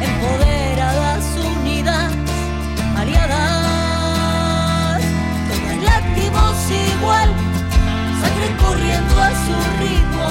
empoderadas, 0.00 1.24
unidas, 1.36 2.12
aliadas, 2.96 4.20
todas 5.48 5.82
látimos 5.82 6.56
igual, 6.70 7.30
sangre 8.20 8.48
corriendo 8.62 9.14
a 9.22 9.30
su 9.30 9.54
ritmo, 9.80 10.26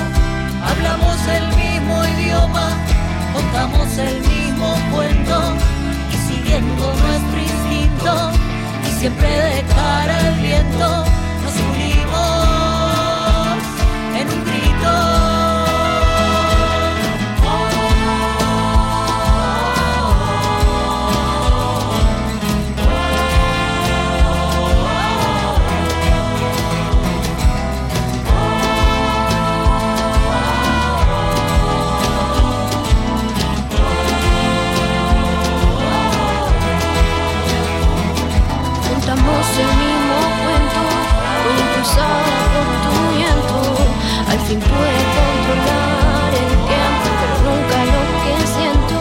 hablamos 0.70 1.18
el 1.28 1.46
mismo 1.58 1.96
idioma, 2.06 2.68
contamos 3.34 3.98
el 3.98 4.22
mismo 4.22 4.68
cuento 4.94 5.38
y 6.12 6.16
siguiendo 6.32 6.84
nuestro 6.94 7.40
instinto 7.42 8.12
y 8.88 8.90
siempre 9.00 9.30
de 9.30 9.64
cara 9.74 10.16
al 10.20 10.36
viento 10.36 11.19
fin 44.50 44.60
pude 44.60 45.02
controlar 45.18 46.32
el 46.42 46.54
tiempo, 46.70 47.08
pero 47.20 47.36
nunca 47.46 47.78
lo 47.94 48.02
que 48.24 48.34
siento. 48.56 48.96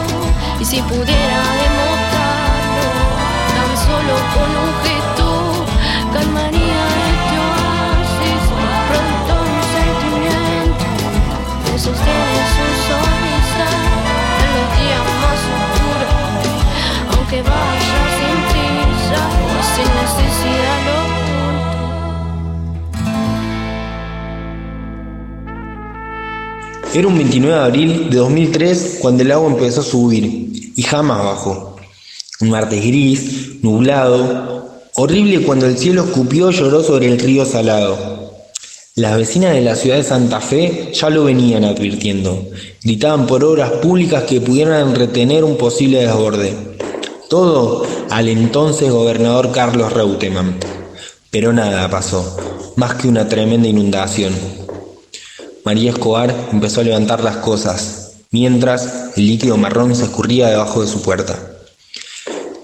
Y 0.61 0.65
si 0.65 0.79
pudiera 0.83 1.39
demostrarlo, 1.63 2.87
tan 3.57 3.71
solo 3.87 4.15
con 4.35 4.49
un 4.63 4.71
gesto, 4.85 5.27
calmaría 6.13 6.83
este 7.09 7.35
oasis. 7.47 8.43
Pronto 8.89 9.33
un 9.49 9.61
sentimiento 9.77 10.85
que 11.65 11.73
sostiene 11.85 12.41
su 12.55 12.67
sonrisa 12.87 13.67
en 14.43 14.49
los 14.55 14.67
días 14.77 15.05
más 15.21 15.41
oscuros 15.57 16.15
aunque 17.11 17.39
vaya 17.41 18.01
sin 18.17 18.37
prisa 18.51 19.21
sin 19.73 19.89
necesidad 20.01 20.98
Era 26.91 27.07
un 27.07 27.17
29 27.17 27.55
de 27.55 27.63
abril 27.63 28.09
de 28.09 28.17
2003 28.17 28.97
cuando 28.99 29.21
el 29.21 29.31
agua 29.31 29.51
empezó 29.51 29.81
a 29.81 29.83
subir 29.83 30.73
y 30.75 30.81
jamás 30.81 31.23
bajó. 31.23 31.75
Un 32.41 32.49
martes 32.49 32.83
gris, 32.83 33.61
nublado, 33.61 34.71
horrible 34.95 35.43
cuando 35.43 35.67
el 35.67 35.77
cielo 35.77 36.05
escupió 36.05 36.49
y 36.49 36.55
lloró 36.55 36.81
sobre 36.81 37.05
el 37.05 37.19
río 37.19 37.45
salado. 37.45 38.33
Las 38.95 39.17
vecinas 39.17 39.53
de 39.53 39.61
la 39.61 39.75
ciudad 39.75 39.97
de 39.97 40.03
Santa 40.03 40.41
Fe 40.41 40.91
ya 40.91 41.11
lo 41.11 41.25
venían 41.25 41.63
advirtiendo. 41.63 42.47
Gritaban 42.83 43.27
por 43.27 43.43
obras 43.43 43.71
públicas 43.73 44.23
que 44.23 44.41
pudieran 44.41 44.95
retener 44.95 45.43
un 45.43 45.57
posible 45.57 45.99
desborde. 45.99 46.55
Todo 47.29 47.85
al 48.09 48.29
entonces 48.29 48.89
gobernador 48.89 49.51
Carlos 49.51 49.93
Reutemann. 49.93 50.57
Pero 51.29 51.53
nada 51.53 51.87
pasó, 51.91 52.35
más 52.77 52.95
que 52.95 53.07
una 53.07 53.29
tremenda 53.29 53.67
inundación. 53.67 54.33
María 55.65 55.91
Escobar 55.91 56.33
empezó 56.51 56.81
a 56.81 56.83
levantar 56.83 57.23
las 57.23 57.37
cosas, 57.37 58.13
mientras 58.31 59.11
el 59.17 59.27
líquido 59.27 59.57
marrón 59.57 59.95
se 59.95 60.03
escurría 60.03 60.47
debajo 60.47 60.81
de 60.81 60.87
su 60.87 61.01
puerta. 61.01 61.37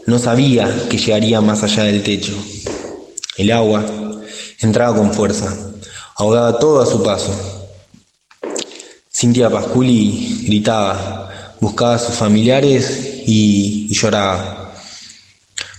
No 0.05 0.19
sabía 0.19 0.87
que 0.89 0.97
llegaría 0.97 1.41
más 1.41 1.63
allá 1.63 1.83
del 1.83 2.03
techo. 2.03 2.33
El 3.37 3.51
agua 3.51 3.85
entraba 4.61 4.95
con 4.95 5.13
fuerza, 5.13 5.53
ahogaba 6.15 6.59
todo 6.59 6.81
a 6.81 6.85
su 6.85 7.03
paso. 7.03 7.31
Cintia 9.13 9.49
Pasculi 9.49 10.43
gritaba, 10.47 11.55
buscaba 11.59 11.95
a 11.95 11.99
sus 11.99 12.15
familiares 12.15 13.23
y, 13.25 13.87
y 13.89 13.93
lloraba. 13.93 14.65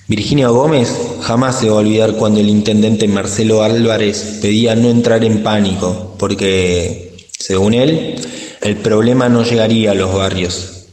Virginia 0.08 0.48
Gómez 0.48 0.88
jamás 1.22 1.58
se 1.58 1.68
va 1.68 1.76
a 1.76 1.80
olvidar 1.80 2.12
cuando 2.14 2.38
el 2.38 2.48
intendente 2.48 3.08
Marcelo 3.08 3.64
Álvarez 3.64 4.38
pedía 4.40 4.76
no 4.76 4.88
entrar 4.88 5.24
en 5.24 5.42
pánico, 5.42 6.14
porque, 6.16 7.05
según 7.38 7.74
él, 7.74 8.16
el 8.62 8.76
problema 8.76 9.28
no 9.28 9.44
llegaría 9.44 9.92
a 9.92 9.94
los 9.94 10.14
barrios. 10.14 10.86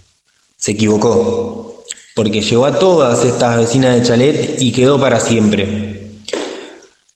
Se 0.57 0.71
equivocó, 0.71 1.83
porque 2.15 2.41
llegó 2.41 2.65
a 2.65 2.77
todas 2.77 3.25
estas 3.25 3.57
vecinas 3.57 3.95
de 3.95 4.03
Chalet 4.03 4.61
y 4.61 4.71
quedó 4.71 4.99
para 4.99 5.19
siempre. 5.19 6.11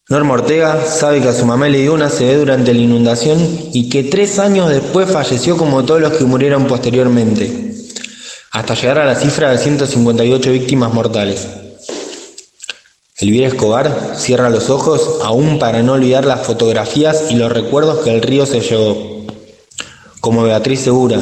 Norma 0.10 0.36
Ortega 0.36 0.86
sabe 0.86 1.22
que 1.22 1.28
a 1.28 1.34
su 1.34 1.46
mamá 1.46 1.68
le 1.68 1.82
dio 1.82 1.94
una 1.94 2.10
CB 2.10 2.38
durante 2.38 2.74
la 2.74 2.80
inundación 2.80 3.38
y 3.74 3.90
que 3.90 4.06
tres 4.06 4.40
años 4.40 4.70
después 4.70 5.12
falleció 5.12 5.58
como 5.58 5.84
todos 5.84 6.00
los 6.00 6.14
que 6.14 6.24
murieron 6.24 6.66
posteriormente, 6.66 7.76
hasta 8.52 8.74
llegar 8.74 9.00
a 9.00 9.06
la 9.06 9.16
cifra 9.16 9.52
de 9.52 9.58
158 9.58 10.52
víctimas 10.52 10.94
mortales. 10.94 11.46
Elvira 13.20 13.48
Escobar 13.48 14.14
cierra 14.16 14.50
los 14.50 14.70
ojos 14.70 15.20
aún 15.24 15.60
para 15.60 15.84
no 15.84 15.94
olvidar 15.94 16.24
las 16.24 16.46
fotografías 16.46 17.26
y 17.30 17.36
los 17.36 17.52
recuerdos 17.52 18.00
que 18.00 18.16
el 18.16 18.22
río 18.22 18.46
se 18.46 18.62
llevó. 18.62 19.17
Como 20.28 20.44
Beatriz 20.44 20.82
Segura, 20.82 21.22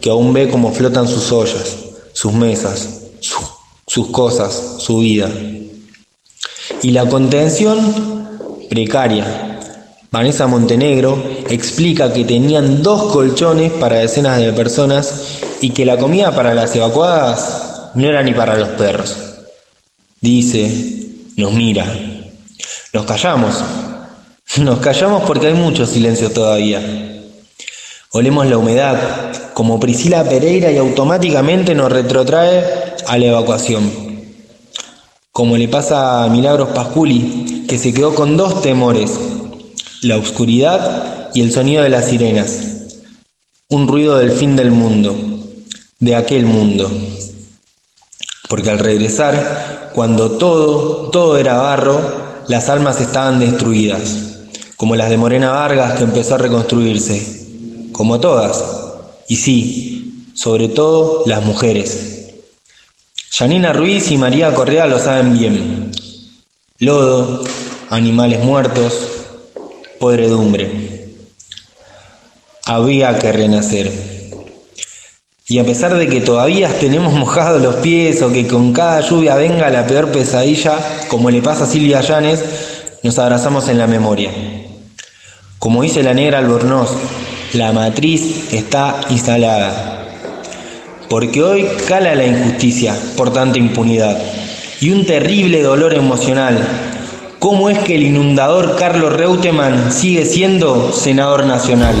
que 0.00 0.10
aún 0.10 0.32
ve 0.32 0.48
cómo 0.50 0.72
flotan 0.72 1.06
sus 1.06 1.30
ollas, 1.30 1.76
sus 2.12 2.32
mesas, 2.32 3.02
su- 3.20 3.38
sus 3.86 4.08
cosas, 4.08 4.60
su 4.80 4.98
vida. 4.98 5.30
Y 6.82 6.90
la 6.90 7.08
contención 7.08 8.26
precaria. 8.68 9.60
Vanessa 10.10 10.48
Montenegro 10.48 11.22
explica 11.48 12.12
que 12.12 12.24
tenían 12.24 12.82
dos 12.82 13.12
colchones 13.12 13.70
para 13.74 13.98
decenas 13.98 14.40
de 14.40 14.52
personas 14.52 15.38
y 15.60 15.70
que 15.70 15.86
la 15.86 15.96
comida 15.96 16.34
para 16.34 16.52
las 16.52 16.74
evacuadas 16.74 17.92
no 17.94 18.08
era 18.08 18.20
ni 18.24 18.34
para 18.34 18.56
los 18.58 18.70
perros. 18.70 19.14
Dice, 20.20 21.06
nos 21.36 21.52
mira. 21.52 21.86
Nos 22.92 23.04
callamos. 23.06 23.54
Nos 24.58 24.80
callamos 24.80 25.22
porque 25.22 25.46
hay 25.46 25.54
mucho 25.54 25.86
silencio 25.86 26.32
todavía. 26.32 27.06
Olemos 28.12 28.44
la 28.48 28.58
humedad, 28.58 28.98
como 29.54 29.78
Priscila 29.78 30.24
Pereira, 30.24 30.72
y 30.72 30.78
automáticamente 30.78 31.76
nos 31.76 31.92
retrotrae 31.92 32.64
a 33.06 33.16
la 33.16 33.26
evacuación. 33.26 33.88
Como 35.30 35.56
le 35.56 35.68
pasa 35.68 36.24
a 36.24 36.28
Milagros 36.28 36.70
Pasculi, 36.70 37.66
que 37.68 37.78
se 37.78 37.94
quedó 37.94 38.16
con 38.16 38.36
dos 38.36 38.62
temores, 38.62 39.12
la 40.02 40.16
oscuridad 40.16 41.30
y 41.34 41.42
el 41.42 41.52
sonido 41.52 41.84
de 41.84 41.88
las 41.88 42.06
sirenas. 42.06 42.58
Un 43.68 43.86
ruido 43.86 44.18
del 44.18 44.32
fin 44.32 44.56
del 44.56 44.72
mundo, 44.72 45.14
de 46.00 46.16
aquel 46.16 46.46
mundo. 46.46 46.90
Porque 48.48 48.70
al 48.70 48.80
regresar, 48.80 49.92
cuando 49.94 50.32
todo, 50.32 51.10
todo 51.10 51.38
era 51.38 51.58
barro, 51.58 52.00
las 52.48 52.68
almas 52.70 53.00
estaban 53.00 53.38
destruidas, 53.38 54.40
como 54.76 54.96
las 54.96 55.10
de 55.10 55.16
Morena 55.16 55.50
Vargas 55.50 55.96
que 55.96 56.02
empezó 56.02 56.34
a 56.34 56.38
reconstruirse, 56.38 57.39
como 57.92 58.20
todas, 58.20 58.62
y 59.28 59.36
sí, 59.36 60.24
sobre 60.34 60.68
todo 60.68 61.22
las 61.26 61.44
mujeres. 61.44 62.10
Janina 63.30 63.72
Ruiz 63.72 64.10
y 64.10 64.18
María 64.18 64.52
Correa 64.54 64.86
lo 64.86 64.98
saben 64.98 65.38
bien. 65.38 65.92
Lodo, 66.78 67.44
animales 67.90 68.42
muertos, 68.44 68.92
podredumbre. 69.98 71.08
Había 72.64 73.18
que 73.18 73.32
renacer. 73.32 73.92
Y 75.46 75.58
a 75.58 75.64
pesar 75.64 75.96
de 75.96 76.08
que 76.08 76.20
todavía 76.20 76.68
tenemos 76.78 77.12
mojados 77.12 77.60
los 77.60 77.76
pies 77.76 78.22
o 78.22 78.32
que 78.32 78.46
con 78.46 78.72
cada 78.72 79.00
lluvia 79.00 79.34
venga 79.34 79.68
la 79.68 79.86
peor 79.86 80.12
pesadilla, 80.12 80.78
como 81.08 81.30
le 81.30 81.42
pasa 81.42 81.64
a 81.64 81.66
Silvia 81.66 82.00
Llanes, 82.00 82.44
nos 83.02 83.18
abrazamos 83.18 83.68
en 83.68 83.78
la 83.78 83.86
memoria. 83.86 84.30
Como 85.58 85.82
dice 85.82 86.02
la 86.02 86.14
negra 86.14 86.38
Albornoz, 86.38 86.90
la 87.52 87.72
matriz 87.72 88.52
está 88.52 89.00
instalada. 89.10 90.06
Porque 91.08 91.42
hoy 91.42 91.66
cala 91.88 92.14
la 92.14 92.26
injusticia 92.26 92.94
por 93.16 93.32
tanta 93.32 93.58
impunidad 93.58 94.16
y 94.80 94.90
un 94.90 95.04
terrible 95.04 95.62
dolor 95.62 95.94
emocional. 95.94 96.58
¿Cómo 97.40 97.68
es 97.68 97.78
que 97.80 97.96
el 97.96 98.04
inundador 98.04 98.76
Carlos 98.76 99.12
Reutemann 99.12 99.90
sigue 99.90 100.24
siendo 100.24 100.92
senador 100.92 101.44
nacional? 101.46 101.96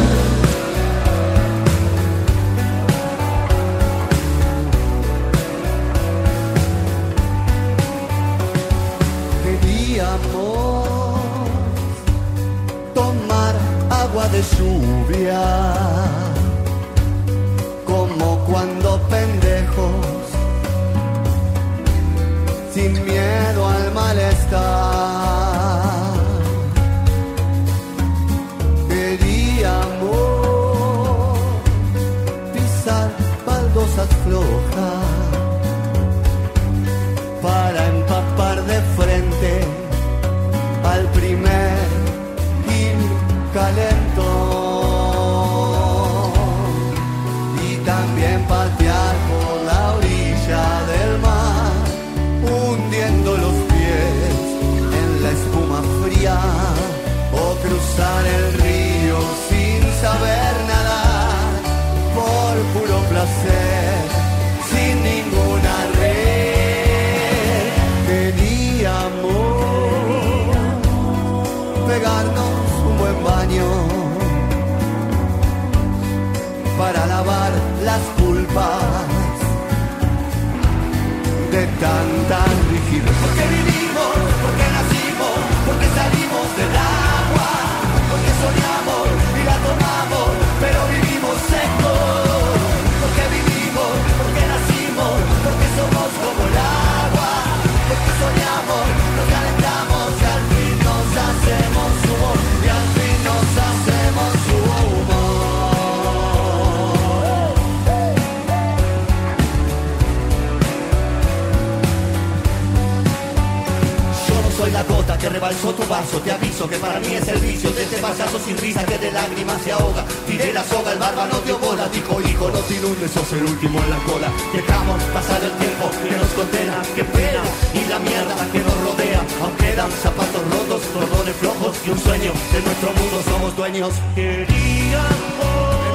Soy 114.60 114.70
la 114.72 114.82
gota 114.82 115.16
que 115.16 115.28
rebalsó 115.30 115.72
tu 115.72 115.86
vaso, 115.88 116.20
te 116.20 116.30
aviso 116.30 116.68
que 116.68 116.76
para 116.76 117.00
mí 117.00 117.14
es 117.14 117.26
el 117.28 117.38
vicio 117.38 117.70
de 117.70 117.82
este 117.82 117.96
payaso 117.96 118.38
sin 118.38 118.58
risa 118.58 118.84
que 118.84 118.98
de 118.98 119.10
lágrimas 119.10 119.56
se 119.62 119.72
ahoga. 119.72 120.04
Tiré 120.26 120.52
la 120.52 120.62
soga, 120.64 120.92
el 120.92 120.98
barba 120.98 121.26
no 121.32 121.40
dio 121.40 121.58
bola, 121.58 121.88
dijo 121.88 122.20
hijo, 122.20 122.50
no 122.50 122.58
te 122.68 122.74
inundes, 122.74 123.10
sos 123.10 123.32
el 123.32 123.44
último 123.44 123.80
en 123.82 123.88
la 123.88 123.96
cola. 124.04 124.28
Dejamos 124.52 125.02
pasar 125.16 125.42
el 125.42 125.52
tiempo 125.52 125.88
que 126.04 126.14
nos 126.14 126.30
condena, 126.36 126.76
qué 126.94 127.04
pena, 127.04 127.42
y 127.72 127.88
la 127.88 127.98
mierda 128.00 128.36
que 128.52 128.58
nos 128.58 128.76
rodea. 128.84 129.22
Aunque 129.42 129.64
quedan 129.64 129.90
zapatos 129.92 130.42
rotos, 130.52 130.82
cordones 130.92 131.36
flojos 131.36 131.76
y 131.86 131.90
un 131.90 131.98
sueño 131.98 132.32
de 132.52 132.60
nuestro 132.60 132.92
mundo 132.92 133.16
somos 133.30 133.56
dueños. 133.56 133.94
Queríamos, 134.14 135.72
de 135.84 135.90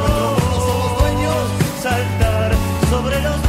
dueños, 1.05 1.45
saltar 1.83 2.51
sobre 2.89 3.21
los 3.21 3.44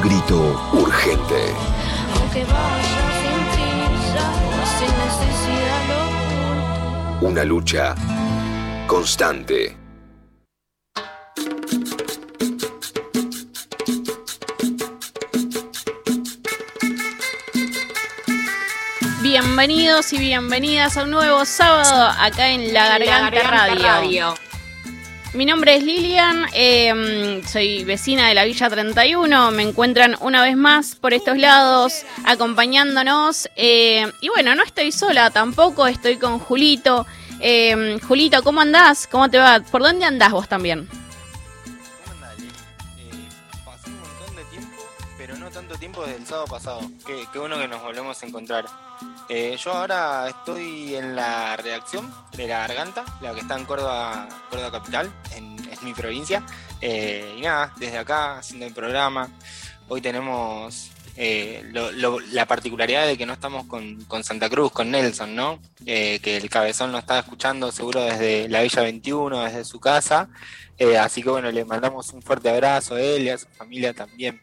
Un 0.00 0.08
grito 0.08 0.40
urgente. 0.72 1.52
Aunque 2.16 2.44
vaya 2.44 3.02
sin 3.20 3.40
prisa 3.52 4.26
sin 4.78 4.92
necesidad. 5.04 5.84
Una 7.20 7.44
lucha 7.44 7.94
constante. 8.86 9.76
Bienvenidos 19.20 20.14
y 20.14 20.18
bienvenidas 20.18 20.96
a 20.96 21.02
un 21.02 21.10
nuevo 21.10 21.44
sábado 21.44 22.14
acá 22.18 22.48
en 22.48 22.72
La 22.72 22.98
Garganta, 22.98 23.42
Radio. 23.42 24.34
Mi 25.32 25.44
nombre 25.44 25.76
es 25.76 25.84
Lilian, 25.84 26.46
eh, 26.54 27.40
soy 27.46 27.84
vecina 27.84 28.26
de 28.26 28.34
la 28.34 28.44
Villa 28.44 28.68
31, 28.68 29.52
me 29.52 29.62
encuentran 29.62 30.16
una 30.20 30.42
vez 30.42 30.56
más 30.56 30.96
por 30.96 31.14
estos 31.14 31.38
lados 31.38 32.04
acompañándonos 32.24 33.48
eh, 33.54 34.10
y 34.20 34.28
bueno, 34.28 34.56
no 34.56 34.64
estoy 34.64 34.90
sola 34.90 35.30
tampoco, 35.30 35.86
estoy 35.86 36.16
con 36.16 36.40
Julito. 36.40 37.06
Eh, 37.38 37.98
Julito, 38.06 38.42
¿cómo 38.42 38.60
andás? 38.60 39.06
¿Cómo 39.06 39.30
te 39.30 39.38
va? 39.38 39.60
¿Por 39.60 39.82
dónde 39.82 40.04
andás 40.04 40.32
vos 40.32 40.48
también? 40.48 40.88
Tiempo 45.90 46.06
desde 46.06 46.20
el 46.20 46.26
sábado 46.26 46.46
pasado. 46.46 46.80
Qué, 47.04 47.24
qué 47.32 47.38
bueno 47.38 47.58
que 47.58 47.66
nos 47.66 47.82
volvemos 47.82 48.22
a 48.22 48.26
encontrar. 48.26 48.66
Eh, 49.28 49.56
yo 49.58 49.72
ahora 49.72 50.28
estoy 50.28 50.94
en 50.94 51.16
la 51.16 51.56
redacción 51.56 52.12
de 52.36 52.46
La 52.46 52.58
Garganta, 52.66 53.04
la 53.20 53.34
que 53.34 53.40
está 53.40 53.58
en 53.58 53.64
Córdoba, 53.64 54.28
Córdoba 54.50 54.70
Capital, 54.70 55.12
en, 55.34 55.58
mi 55.82 55.94
provincia. 55.94 56.44
Eh, 56.82 57.36
y 57.38 57.40
nada, 57.40 57.72
desde 57.78 57.98
acá 57.98 58.38
haciendo 58.38 58.66
el 58.66 58.74
programa. 58.74 59.30
Hoy 59.88 60.02
tenemos 60.02 60.90
eh, 61.16 61.64
la 62.32 62.46
particularidad 62.46 63.06
de 63.06 63.16
que 63.16 63.26
no 63.26 63.32
estamos 63.32 63.66
con, 63.66 64.06
Santa 64.22 64.50
Cruz, 64.50 64.70
con 64.72 64.90
Nelson, 64.90 65.34
¿no? 65.34 65.58
Eh, 65.86 66.20
que 66.22 66.36
el 66.36 66.50
cabezón 66.50 66.92
nos 66.92 67.00
está 67.00 67.18
escuchando 67.18 67.72
seguro 67.72 68.02
desde 68.02 68.48
la 68.48 68.60
Villa 68.62 68.82
21, 68.82 69.44
desde 69.44 69.64
su 69.64 69.80
casa. 69.80 70.28
Eh, 70.78 70.96
así 70.96 71.22
que 71.22 71.28
bueno, 71.28 71.50
le 71.50 71.64
mandamos 71.64 72.10
un 72.14 72.22
fuerte 72.22 72.48
abrazo 72.48 72.94
a 72.94 73.00
él 73.02 73.24
y 73.24 73.28
a 73.28 73.38
su 73.38 73.46
familia 73.48 73.92
también. 73.92 74.40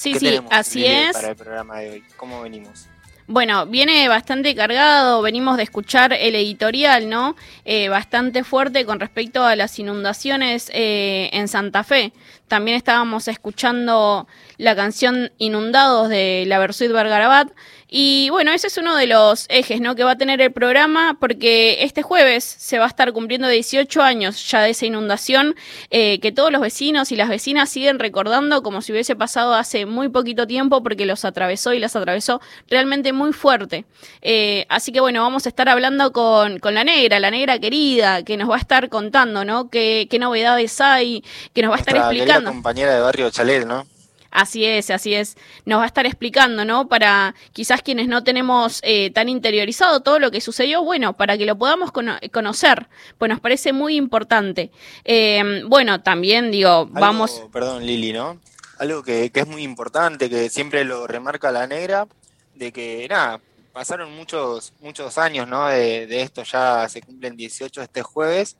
Sí, 0.00 0.14
sí, 0.14 0.40
así 0.50 0.86
es. 0.86 1.12
Para 1.12 1.28
el 1.28 1.36
programa 1.36 1.80
de 1.80 1.90
hoy, 1.90 2.04
¿cómo 2.16 2.40
venimos? 2.40 2.86
Bueno, 3.26 3.66
viene 3.66 4.08
bastante 4.08 4.54
cargado, 4.54 5.20
venimos 5.20 5.58
de 5.58 5.64
escuchar 5.64 6.14
el 6.14 6.34
editorial, 6.34 7.10
¿no? 7.10 7.36
Eh, 7.66 7.90
bastante 7.90 8.42
fuerte 8.42 8.86
con 8.86 8.98
respecto 8.98 9.44
a 9.44 9.56
las 9.56 9.78
inundaciones 9.78 10.70
eh, 10.72 11.28
en 11.34 11.48
Santa 11.48 11.84
Fe. 11.84 12.14
También 12.50 12.76
estábamos 12.76 13.28
escuchando 13.28 14.26
la 14.58 14.74
canción 14.74 15.30
Inundados 15.38 16.08
de 16.08 16.42
la 16.48 16.58
Versuit 16.58 16.90
Bergarabat. 16.90 17.52
Y 17.92 18.28
bueno, 18.30 18.52
ese 18.52 18.68
es 18.68 18.78
uno 18.78 18.96
de 18.96 19.08
los 19.08 19.46
ejes 19.48 19.80
¿no? 19.80 19.96
que 19.96 20.04
va 20.04 20.12
a 20.12 20.16
tener 20.16 20.40
el 20.40 20.52
programa 20.52 21.16
porque 21.18 21.82
este 21.82 22.02
jueves 22.02 22.44
se 22.44 22.78
va 22.78 22.84
a 22.84 22.88
estar 22.88 23.12
cumpliendo 23.12 23.48
18 23.48 24.00
años 24.00 24.48
ya 24.48 24.62
de 24.62 24.70
esa 24.70 24.86
inundación 24.86 25.56
eh, 25.90 26.20
que 26.20 26.30
todos 26.30 26.52
los 26.52 26.60
vecinos 26.60 27.10
y 27.10 27.16
las 27.16 27.28
vecinas 27.28 27.68
siguen 27.68 27.98
recordando 27.98 28.62
como 28.62 28.80
si 28.80 28.92
hubiese 28.92 29.16
pasado 29.16 29.54
hace 29.54 29.86
muy 29.86 30.08
poquito 30.08 30.46
tiempo 30.46 30.84
porque 30.84 31.04
los 31.04 31.24
atravesó 31.24 31.72
y 31.72 31.80
las 31.80 31.96
atravesó 31.96 32.40
realmente 32.68 33.12
muy 33.12 33.32
fuerte. 33.32 33.84
Eh, 34.22 34.66
así 34.68 34.92
que 34.92 35.00
bueno, 35.00 35.22
vamos 35.22 35.46
a 35.46 35.48
estar 35.48 35.68
hablando 35.68 36.12
con, 36.12 36.60
con, 36.60 36.74
la 36.74 36.84
negra, 36.84 37.18
la 37.18 37.32
negra 37.32 37.58
querida, 37.58 38.22
que 38.24 38.36
nos 38.36 38.48
va 38.48 38.54
a 38.54 38.60
estar 38.60 38.88
contando, 38.88 39.44
¿no? 39.44 39.68
Qué, 39.68 40.06
qué 40.08 40.20
novedades 40.20 40.80
hay, 40.80 41.24
que 41.52 41.62
nos 41.62 41.72
va 41.72 41.76
a 41.76 41.80
estar 41.80 41.96
explicando. 41.96 42.39
Compañera 42.44 42.94
de 42.94 43.00
barrio 43.00 43.30
Chalet, 43.30 43.66
¿no? 43.66 43.86
Así 44.30 44.64
es, 44.64 44.90
así 44.90 45.14
es. 45.14 45.36
Nos 45.64 45.80
va 45.80 45.84
a 45.84 45.86
estar 45.86 46.06
explicando, 46.06 46.64
¿no? 46.64 46.88
Para 46.88 47.34
quizás 47.52 47.82
quienes 47.82 48.06
no 48.06 48.22
tenemos 48.22 48.80
eh, 48.84 49.10
tan 49.10 49.28
interiorizado 49.28 50.00
todo 50.00 50.18
lo 50.18 50.30
que 50.30 50.40
sucedió, 50.40 50.84
bueno, 50.84 51.16
para 51.16 51.36
que 51.36 51.46
lo 51.46 51.58
podamos 51.58 51.90
conocer, 51.92 52.88
pues 53.18 53.28
nos 53.28 53.40
parece 53.40 53.72
muy 53.72 53.96
importante. 53.96 54.70
Eh, 55.04 55.62
bueno, 55.66 56.00
también 56.02 56.50
digo, 56.50 56.86
vamos... 56.86 57.42
Perdón, 57.52 57.84
Lili, 57.84 58.12
¿no? 58.12 58.38
Algo 58.78 59.02
que, 59.02 59.30
que 59.30 59.40
es 59.40 59.46
muy 59.46 59.62
importante, 59.62 60.30
que 60.30 60.48
siempre 60.48 60.84
lo 60.84 61.06
remarca 61.06 61.50
la 61.50 61.66
negra, 61.66 62.06
de 62.54 62.72
que, 62.72 63.06
nada, 63.10 63.40
pasaron 63.72 64.14
muchos, 64.14 64.72
muchos 64.80 65.18
años, 65.18 65.48
¿no? 65.48 65.66
De, 65.66 66.06
de 66.06 66.22
esto, 66.22 66.44
ya 66.44 66.88
se 66.88 67.02
cumplen 67.02 67.36
18 67.36 67.82
este 67.82 68.02
jueves 68.02 68.56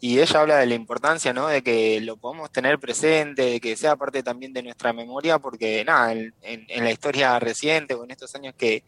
y 0.00 0.18
ella 0.20 0.40
habla 0.40 0.56
de 0.58 0.66
la 0.66 0.74
importancia, 0.74 1.32
¿no? 1.34 1.48
De 1.48 1.62
que 1.62 2.00
lo 2.00 2.16
podamos 2.16 2.50
tener 2.50 2.78
presente, 2.78 3.42
de 3.42 3.60
que 3.60 3.76
sea 3.76 3.96
parte 3.96 4.22
también 4.22 4.52
de 4.54 4.62
nuestra 4.62 4.92
memoria, 4.94 5.38
porque 5.38 5.84
nada, 5.84 6.12
en, 6.12 6.34
la 6.84 6.90
historia 6.90 7.38
reciente 7.38 7.94
o 7.94 8.04
en 8.04 8.10
estos 8.10 8.34
años 8.34 8.54
que, 8.56 8.84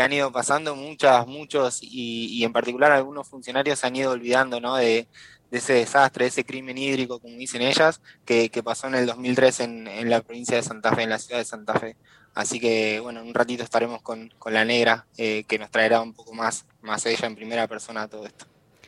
han 0.00 0.12
ido 0.12 0.32
pasando, 0.32 0.74
muchas, 0.76 1.26
muchos, 1.26 1.78
y, 1.82 2.42
en 2.44 2.52
particular 2.52 2.92
algunos 2.92 3.28
funcionarios 3.28 3.78
se 3.78 3.86
han 3.86 3.96
ido 3.96 4.12
olvidando, 4.12 4.60
¿no? 4.60 4.76
De, 4.76 5.08
ese 5.50 5.74
desastre, 5.74 6.24
de 6.24 6.30
ese 6.30 6.44
crimen 6.44 6.76
hídrico, 6.78 7.20
como 7.20 7.36
dicen 7.36 7.62
ellas, 7.62 8.00
que, 8.24 8.50
pasó 8.64 8.88
en 8.88 8.96
el 8.96 9.06
2003 9.06 9.60
en, 9.60 9.86
en, 9.88 10.10
la 10.10 10.20
provincia 10.22 10.56
de 10.56 10.62
Santa 10.64 10.94
Fe, 10.94 11.02
en 11.02 11.10
la 11.10 11.18
ciudad 11.18 11.38
de 11.38 11.44
Santa 11.44 11.74
Fe. 11.78 11.96
Así 12.34 12.58
que, 12.58 12.98
bueno, 13.00 13.20
en 13.20 13.28
un 13.28 13.34
ratito 13.34 13.62
estaremos 13.62 14.02
con, 14.02 14.32
la 14.46 14.64
negra, 14.64 15.06
eh, 15.16 15.44
que 15.44 15.58
nos 15.58 15.70
traerá 15.70 16.00
un 16.00 16.12
poco 16.12 16.34
más, 16.34 16.66
más 16.82 17.06
ella 17.06 17.26
en 17.28 17.36
primera 17.36 17.68
persona 17.68 18.08
todo 18.08 18.26
esto. 18.26 18.46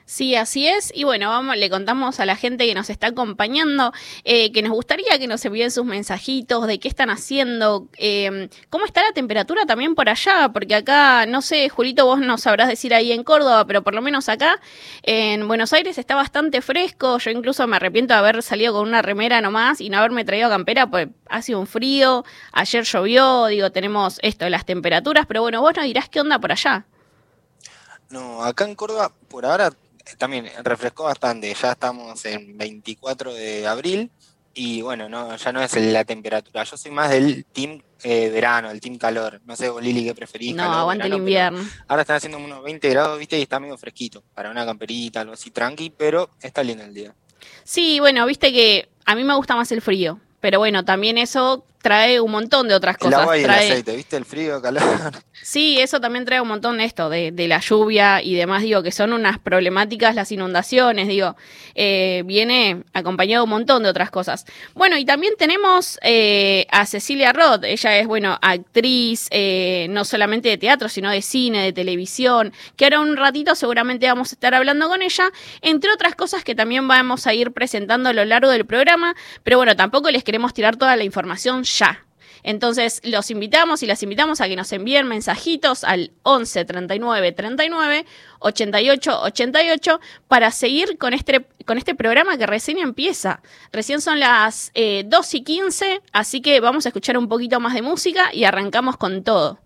Sí, 0.08 0.36
así 0.36 0.68
es. 0.68 0.92
Y 0.94 1.02
bueno, 1.02 1.30
vamos, 1.30 1.56
le 1.56 1.68
contamos 1.68 2.20
a 2.20 2.26
la 2.26 2.36
gente 2.36 2.64
que 2.64 2.74
nos 2.76 2.90
está 2.90 3.08
acompañando 3.08 3.92
eh, 4.22 4.52
que 4.52 4.62
nos 4.62 4.70
gustaría 4.70 5.18
que 5.18 5.26
nos 5.26 5.44
envíen 5.44 5.72
sus 5.72 5.84
mensajitos 5.84 6.68
de 6.68 6.78
qué 6.78 6.86
están 6.86 7.10
haciendo, 7.10 7.88
eh, 7.98 8.48
cómo 8.70 8.84
está 8.84 9.02
la 9.02 9.10
temperatura 9.10 9.66
también 9.66 9.96
por 9.96 10.08
allá, 10.08 10.50
porque 10.52 10.76
acá, 10.76 11.26
no 11.26 11.42
sé, 11.42 11.68
Julito, 11.68 12.06
vos 12.06 12.20
nos 12.20 12.42
sabrás 12.42 12.68
decir 12.68 12.94
ahí 12.94 13.10
en 13.10 13.24
Córdoba, 13.24 13.66
pero 13.66 13.82
por 13.82 13.96
lo 13.96 14.00
menos 14.00 14.28
acá 14.28 14.60
en 15.02 15.48
Buenos 15.48 15.72
Aires 15.72 15.98
está 15.98 16.14
bastante 16.14 16.62
fresco. 16.62 17.18
Yo 17.18 17.32
incluso 17.32 17.66
me 17.66 17.74
arrepiento 17.74 18.14
de 18.14 18.20
haber 18.20 18.44
salido 18.44 18.74
con 18.74 18.86
una 18.86 19.02
remera 19.02 19.40
nomás 19.40 19.80
y 19.80 19.90
no 19.90 19.98
haberme 19.98 20.24
traído 20.24 20.48
campera, 20.48 20.88
pues 20.88 21.08
ha 21.28 21.42
sido 21.42 21.58
un 21.58 21.66
frío. 21.66 22.24
Ayer 22.52 22.84
llovió, 22.84 23.46
digo, 23.46 23.72
tenemos 23.72 24.20
esto, 24.22 24.48
las 24.48 24.64
temperaturas, 24.66 25.26
pero 25.26 25.42
bueno, 25.42 25.60
vos 25.62 25.74
nos 25.74 25.84
dirás 25.84 26.08
qué 26.08 26.20
onda 26.20 26.38
por 26.38 26.52
allá. 26.52 26.86
No, 28.08 28.44
acá 28.44 28.64
en 28.66 28.76
Córdoba 28.76 29.10
por 29.28 29.44
ahora 29.44 29.72
también 30.18 30.50
refrescó 30.62 31.04
bastante, 31.04 31.52
ya 31.54 31.72
estamos 31.72 32.24
en 32.26 32.56
24 32.56 33.34
de 33.34 33.66
abril 33.66 34.10
y 34.54 34.80
bueno, 34.80 35.08
no 35.08 35.36
ya 35.36 35.52
no 35.52 35.60
es 35.60 35.76
la 35.76 36.04
temperatura, 36.04 36.64
yo 36.64 36.76
soy 36.76 36.90
más 36.90 37.10
del 37.10 37.44
team 37.44 37.82
eh, 38.02 38.30
verano, 38.30 38.70
el 38.70 38.80
team 38.80 38.96
calor, 38.96 39.40
no 39.44 39.56
sé 39.56 39.68
vos 39.68 39.82
Lili 39.82 40.04
qué 40.04 40.14
preferís. 40.14 40.54
No, 40.54 40.62
aguante 40.62 41.06
el 41.06 41.14
invierno. 41.14 41.62
Ahora 41.88 42.02
están 42.02 42.16
haciendo 42.16 42.38
unos 42.38 42.62
20 42.62 42.88
grados, 42.88 43.18
viste, 43.18 43.38
y 43.38 43.42
está 43.42 43.60
medio 43.60 43.76
fresquito, 43.76 44.22
para 44.34 44.50
una 44.50 44.64
camperita, 44.64 45.20
algo 45.20 45.34
así 45.34 45.50
tranqui, 45.50 45.90
pero 45.90 46.30
está 46.40 46.62
lindo 46.62 46.84
el 46.84 46.94
día. 46.94 47.14
Sí, 47.64 48.00
bueno, 48.00 48.24
viste 48.26 48.52
que 48.52 48.88
a 49.04 49.14
mí 49.14 49.24
me 49.24 49.34
gusta 49.34 49.56
más 49.56 49.70
el 49.72 49.82
frío, 49.82 50.20
pero 50.40 50.58
bueno, 50.58 50.84
también 50.84 51.18
eso 51.18 51.64
trae 51.82 52.20
un 52.20 52.30
montón 52.30 52.68
de 52.68 52.74
otras 52.74 52.96
cosas. 52.96 53.14
El 53.14 53.20
agua 53.20 53.38
y 53.38 53.44
el 53.44 53.50
aceite, 53.50 53.96
¿viste? 53.96 54.16
El 54.16 54.24
frío, 54.24 54.60
calor. 54.60 54.82
Sí, 55.42 55.78
eso 55.78 56.00
también 56.00 56.24
trae 56.24 56.40
un 56.40 56.48
montón 56.48 56.78
de 56.78 56.84
esto, 56.84 57.08
de, 57.08 57.32
la 57.46 57.60
lluvia 57.60 58.20
y 58.20 58.34
demás, 58.34 58.62
digo, 58.62 58.82
que 58.82 58.90
son 58.90 59.12
unas 59.12 59.38
problemáticas 59.38 60.16
las 60.16 60.32
inundaciones, 60.32 61.06
digo, 61.06 61.36
eh, 61.76 62.22
viene 62.24 62.82
acompañado 62.94 63.44
un 63.44 63.50
montón 63.50 63.84
de 63.84 63.88
otras 63.88 64.10
cosas. 64.10 64.44
Bueno, 64.74 64.96
y 64.96 65.04
también 65.04 65.34
tenemos 65.38 66.00
eh, 66.02 66.66
a 66.72 66.84
Cecilia 66.84 67.32
Roth, 67.32 67.62
ella 67.62 67.96
es, 67.96 68.08
bueno, 68.08 68.36
actriz, 68.42 69.28
eh, 69.30 69.86
no 69.90 70.04
solamente 70.04 70.48
de 70.48 70.58
teatro, 70.58 70.88
sino 70.88 71.10
de 71.10 71.22
cine, 71.22 71.62
de 71.62 71.72
televisión, 71.72 72.52
que 72.74 72.86
ahora 72.86 73.00
un 73.00 73.16
ratito 73.16 73.54
seguramente 73.54 74.08
vamos 74.08 74.32
a 74.32 74.34
estar 74.34 74.52
hablando 74.54 74.88
con 74.88 75.02
ella, 75.02 75.30
entre 75.60 75.92
otras 75.92 76.16
cosas 76.16 76.42
que 76.42 76.56
también 76.56 76.88
vamos 76.88 77.26
a 77.28 77.34
ir 77.34 77.52
presentando 77.52 78.08
a 78.08 78.12
lo 78.12 78.24
largo 78.24 78.50
del 78.50 78.66
programa, 78.66 79.14
pero 79.44 79.58
bueno, 79.58 79.76
tampoco 79.76 80.10
les 80.10 80.24
queremos 80.24 80.54
tirar 80.54 80.74
toda 80.74 80.96
la 80.96 81.04
información 81.04 81.62
ya. 81.78 82.06
Entonces 82.46 83.00
los 83.02 83.32
invitamos 83.32 83.82
y 83.82 83.86
las 83.86 84.04
invitamos 84.04 84.40
a 84.40 84.46
que 84.46 84.54
nos 84.54 84.70
envíen 84.72 85.08
mensajitos 85.08 85.82
al 85.82 86.12
11 86.22 86.64
39 86.64 87.32
39 87.32 88.06
88 88.38 89.20
88 89.22 90.00
para 90.28 90.52
seguir 90.52 90.96
con 90.96 91.12
este, 91.12 91.44
con 91.64 91.76
este 91.76 91.96
programa 91.96 92.38
que 92.38 92.46
recién 92.46 92.78
empieza. 92.78 93.42
Recién 93.72 94.00
son 94.00 94.20
las 94.20 94.70
2 94.74 94.74
eh, 94.76 95.04
y 95.32 95.42
15, 95.42 96.02
así 96.12 96.40
que 96.40 96.60
vamos 96.60 96.86
a 96.86 96.90
escuchar 96.90 97.18
un 97.18 97.28
poquito 97.28 97.58
más 97.58 97.74
de 97.74 97.82
música 97.82 98.32
y 98.32 98.44
arrancamos 98.44 98.96
con 98.96 99.24
todo. 99.24 99.58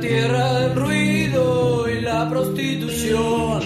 Tierra 0.00 0.60
del 0.60 0.74
ruido 0.74 1.88
y 1.88 2.00
la 2.00 2.28
prostitución 2.30 3.62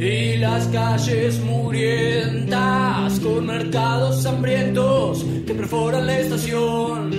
y 0.00 0.36
las 0.36 0.66
calles 0.68 1.40
murientas 1.40 3.18
con 3.20 3.46
mercados 3.46 4.24
hambrientos 4.26 5.24
que 5.46 5.54
perforan 5.54 6.06
la 6.06 6.18
estación 6.18 7.10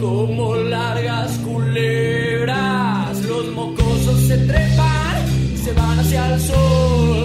como 0.00 0.56
largas 0.56 1.32
culebras. 1.38 3.20
Los 3.26 3.46
mocosos 3.48 4.20
se 4.20 4.38
trepan 4.38 5.16
y 5.54 5.56
se 5.58 5.72
van 5.72 5.98
hacia 5.98 6.34
el 6.34 6.40
sol 6.40 7.24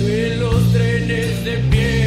en 0.00 0.40
los 0.40 0.72
trenes 0.72 1.44
de 1.44 1.52
piedra 1.70 2.03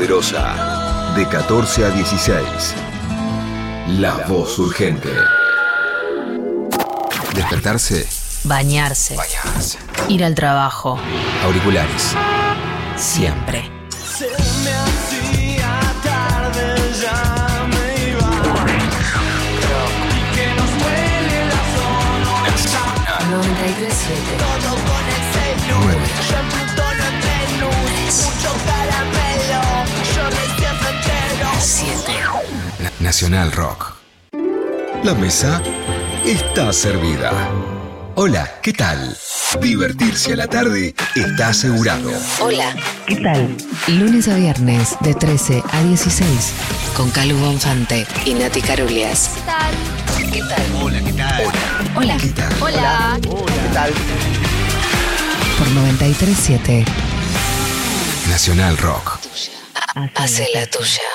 Poderosa. 0.00 1.12
De 1.14 1.28
14 1.28 1.84
a 1.84 1.90
16. 1.90 2.74
La 3.98 4.14
voz 4.26 4.58
urgente. 4.58 5.10
Despertarse. 7.34 8.08
Bañarse. 8.44 9.14
Bañarse. 9.14 9.78
Ir 10.08 10.24
al 10.24 10.34
trabajo. 10.34 10.98
Auriculares. 11.44 12.14
Siempre. 12.96 13.70
Se 14.02 14.30
me 14.64 14.72
hacía 14.72 15.78
tarde, 16.02 16.76
ya 16.98 17.68
me 17.68 18.08
iba. 18.08 18.30
Y 20.16 20.20
que 20.34 20.46
nos 20.54 20.70
huele 20.82 21.44
la 21.44 21.60
zona. 21.76 22.40
937. 23.28 24.69
Nacional 33.10 33.50
Rock. 33.50 33.96
La 35.02 35.14
mesa 35.14 35.60
está 36.24 36.72
servida. 36.72 37.32
Hola, 38.14 38.48
¿qué 38.62 38.72
tal? 38.72 39.18
Divertirse 39.60 40.34
a 40.34 40.36
la 40.36 40.46
tarde 40.46 40.94
está 41.16 41.48
asegurado. 41.48 42.12
Hola. 42.38 42.72
¿Qué 43.08 43.16
tal? 43.16 43.56
Lunes 43.88 44.28
a 44.28 44.36
viernes 44.36 44.96
de 45.00 45.12
13 45.12 45.60
a 45.72 45.82
16 45.82 46.52
con 46.96 47.10
Calu 47.10 47.36
Bonfante 47.38 48.06
y 48.26 48.34
Nati 48.34 48.62
Carulias. 48.62 49.32
¿Qué 49.34 49.40
tal? 49.40 49.74
¿Qué 50.32 50.42
tal? 50.42 50.62
Hola, 50.80 51.00
¿qué 51.02 51.12
tal? 51.12 51.52
Hola. 51.96 52.16
¿Qué 52.16 52.28
tal? 52.28 52.62
Hola. 52.62 53.18
¿Qué 53.20 53.74
tal? 53.74 53.92
Por 55.58 55.68
937 55.68 56.84
Nacional 58.28 58.76
Rock. 58.78 59.18
hace 60.14 60.46
la 60.54 60.64
tuya. 60.68 61.09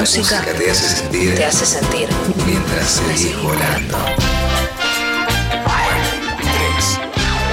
La, 0.00 0.06
música, 0.06 0.36
música 0.36 0.54
te 0.56 0.70
hace 0.70 0.96
sentir 0.96 1.34
te 1.34 1.44
hace 1.44 1.66
sentir. 1.66 2.08
mientras 2.46 2.88
seguís 2.88 3.36
volando. 3.42 3.98
3, 6.40 7.00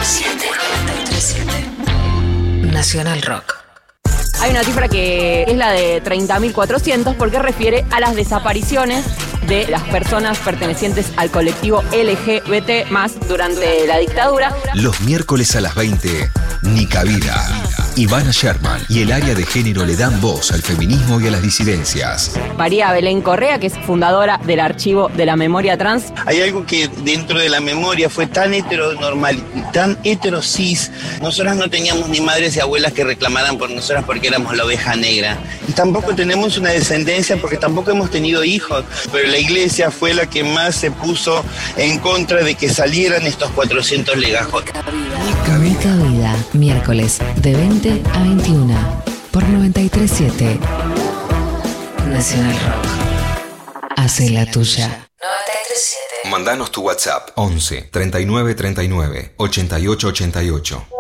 7. 0.02 0.48
937 1.12 2.72
Nacional 2.72 3.22
Rock. 3.24 3.58
Hay 4.40 4.52
una 4.52 4.64
cifra 4.64 4.88
que 4.88 5.44
es 5.44 5.58
la 5.58 5.72
de 5.74 6.02
30.400 6.02 7.18
porque 7.18 7.40
refiere 7.40 7.86
a 7.92 8.00
las 8.00 8.16
desapariciones 8.16 9.04
de 9.46 9.68
las 9.68 9.84
personas 9.84 10.38
pertenecientes 10.38 11.12
al 11.18 11.30
colectivo 11.30 11.84
LGBT 11.92 12.90
más 12.90 13.20
durante 13.28 13.86
la 13.88 13.98
dictadura. 13.98 14.56
Los 14.74 15.02
miércoles 15.02 15.54
a 15.58 15.60
las 15.60 15.76
20, 15.76 16.32
Nica 16.62 17.04
Vida. 17.04 17.46
Ivana 17.98 18.30
Sherman 18.30 18.86
y 18.90 19.02
el 19.02 19.12
área 19.12 19.34
de 19.34 19.44
género 19.44 19.84
le 19.84 19.96
dan 19.96 20.22
voz 20.22 20.52
al 20.52 20.62
feminismo 20.62 21.20
y 21.20 21.26
a 21.26 21.32
las 21.32 21.42
disidencias. 21.42 22.34
María 22.56 22.92
Belén 22.92 23.24
Correa, 23.24 23.58
que 23.60 23.66
es 23.66 23.74
fundadora 23.88 24.40
del 24.46 24.60
archivo 24.60 25.10
de 25.10 25.26
la 25.26 25.36
memoria 25.36 25.80
trans. 25.80 26.14
Hay 26.28 26.40
algo 26.42 26.64
que 26.64 26.90
dentro 27.04 27.40
de 27.40 27.50
la 27.50 27.60
memoria 27.60 28.08
fue 28.08 28.28
tan 28.28 28.54
heteronormal, 28.54 29.42
tan 29.74 29.98
heterosis. 30.04 30.92
Nosotras 31.24 31.56
no 31.56 31.72
teníamos 31.72 32.08
ni 32.10 32.22
madres 32.22 32.56
y 32.56 32.60
abuelas 32.60 32.94
que 32.94 33.04
reclamaran 33.04 33.58
por 33.58 33.72
nosotras 33.72 34.04
porque 34.06 34.28
éramos 34.28 34.56
la 34.56 34.66
oveja 34.66 34.96
negra. 34.96 35.40
Y 35.68 35.72
tampoco 35.72 36.14
tenemos 36.14 36.56
una 36.60 36.70
descendencia 36.70 37.38
porque 37.38 37.58
tampoco 37.58 37.90
hemos 37.90 38.12
tenido 38.12 38.44
hijos. 38.44 38.86
Pero 39.12 39.28
la 39.28 39.40
iglesia 39.40 39.90
fue 39.90 40.14
la 40.14 40.30
que 40.30 40.44
más 40.44 40.76
se 40.76 40.92
puso 40.92 41.44
en 41.78 41.98
contra 41.98 42.44
de 42.44 42.54
que 42.54 42.70
salieran 42.70 43.26
estos 43.26 43.50
400 43.52 44.18
legajos. 44.18 44.66
Nica 45.60 45.96
Vida, 45.98 46.36
miércoles 46.54 47.20
de 47.38 47.54
20 47.56 47.87
a 47.90 48.20
21 48.24 48.76
por 49.32 49.44
937 49.48 50.60
Nacional 52.08 52.54
Rock. 52.54 52.86
Hace 53.96 54.30
la 54.32 54.46
tuya. 54.46 54.88
937 55.22 56.30
Mandanos 56.30 56.72
tu 56.72 56.82
WhatsApp 56.82 57.30
11 57.36 57.84
39 57.92 58.56
39 58.56 59.34
88 59.38 60.08
88. 60.08 60.97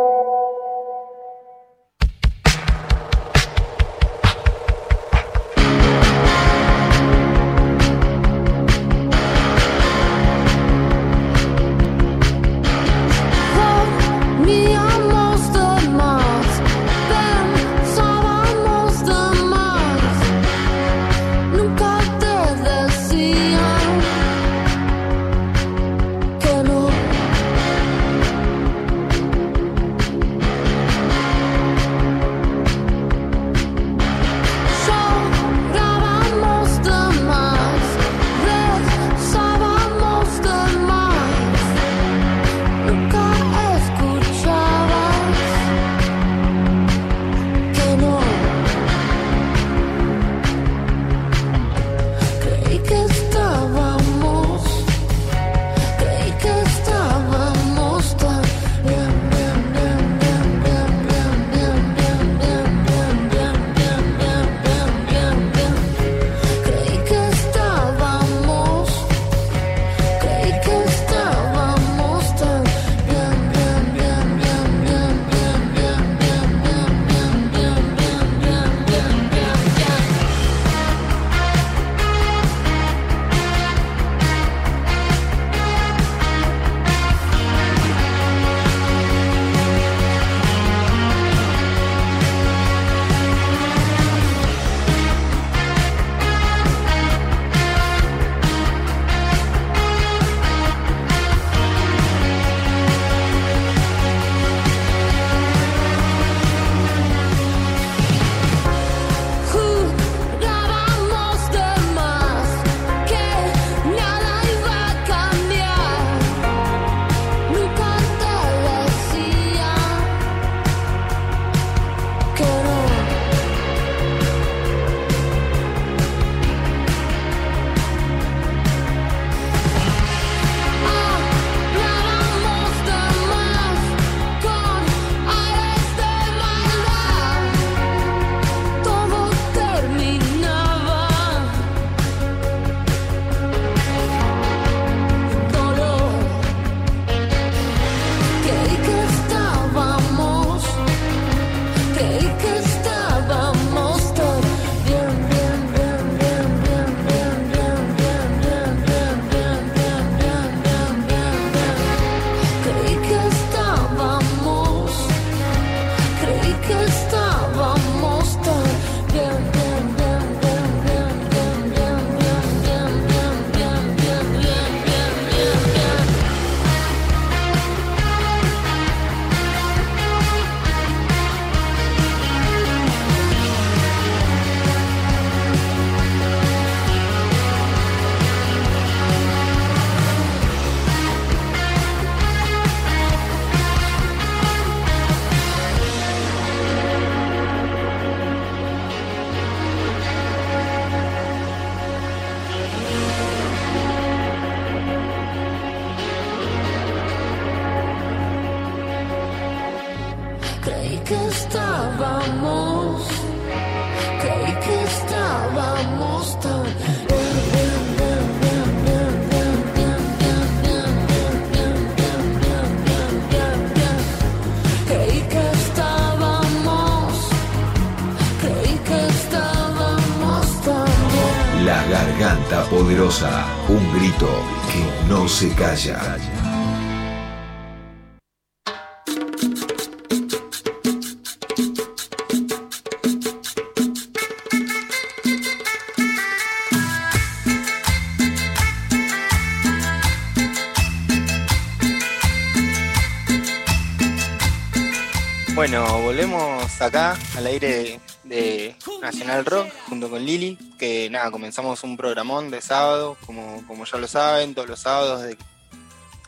Bueno, 255.53 256.01
volvemos 256.01 256.81
acá 256.81 257.17
al 257.35 257.45
aire 257.45 257.99
de 258.23 258.73
Nacional 259.01 259.43
Rock 259.43 259.67
junto 259.89 260.09
con 260.09 260.23
Lili, 260.23 260.57
que 260.79 261.09
nada, 261.09 261.29
comenzamos 261.29 261.83
un 261.83 261.97
programón 261.97 262.51
de 262.51 262.61
sábado, 262.61 263.17
como, 263.25 263.67
como 263.67 263.83
ya 263.83 263.97
lo 263.97 264.07
saben, 264.07 264.55
todos 264.55 264.69
los 264.69 264.79
sábados 264.79 265.23
de 265.23 265.35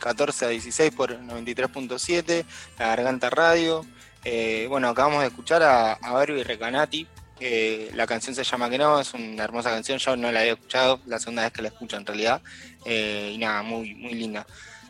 14 0.00 0.46
a 0.46 0.48
16 0.48 0.92
por 0.92 1.16
93.7, 1.20 2.44
La 2.78 2.88
Garganta 2.88 3.30
Radio. 3.30 3.86
Eh, 4.24 4.66
bueno, 4.68 4.88
acabamos 4.88 5.20
de 5.20 5.28
escuchar 5.28 5.62
a, 5.62 5.92
a 5.92 6.12
Barbie 6.12 6.42
Recanati, 6.42 7.06
que 7.38 7.90
la 7.94 8.06
canción 8.06 8.34
se 8.34 8.44
llama 8.44 8.68
Que 8.68 8.78
no, 8.78 9.00
es 9.00 9.14
una 9.14 9.44
hermosa 9.44 9.70
canción, 9.70 9.98
yo 9.98 10.16
no 10.16 10.30
la 10.32 10.40
había 10.40 10.52
escuchado, 10.52 11.00
la 11.06 11.18
segunda 11.18 11.42
vez 11.42 11.52
que 11.52 11.62
la 11.62 11.68
escucho 11.68 11.96
en 11.96 12.04
realidad, 12.04 12.42
eh, 12.84 13.32
y 13.34 13.38
nada, 13.38 13.62
muy, 13.62 13.94
muy 13.94 14.14
linda. 14.14 14.46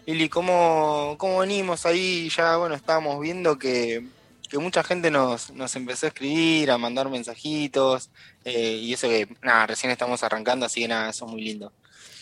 Lili, 0.06 0.28
¿cómo, 0.28 1.14
¿cómo 1.18 1.38
venimos 1.38 1.86
ahí? 1.86 2.28
Ya, 2.30 2.56
bueno, 2.56 2.74
estábamos 2.74 3.20
viendo 3.20 3.58
que, 3.58 4.04
que 4.48 4.58
mucha 4.58 4.82
gente 4.82 5.10
nos, 5.10 5.50
nos 5.50 5.76
empezó 5.76 6.06
a 6.06 6.08
escribir, 6.08 6.70
a 6.70 6.78
mandar 6.78 7.08
mensajitos, 7.08 8.10
eh, 8.44 8.78
y 8.82 8.92
eso 8.92 9.08
que, 9.08 9.28
nada, 9.42 9.68
recién 9.68 9.92
estamos 9.92 10.22
arrancando, 10.24 10.66
así 10.66 10.80
que 10.80 10.88
nada, 10.88 11.10
eso 11.10 11.26
es 11.26 11.30
muy 11.30 11.42
lindo. 11.42 11.72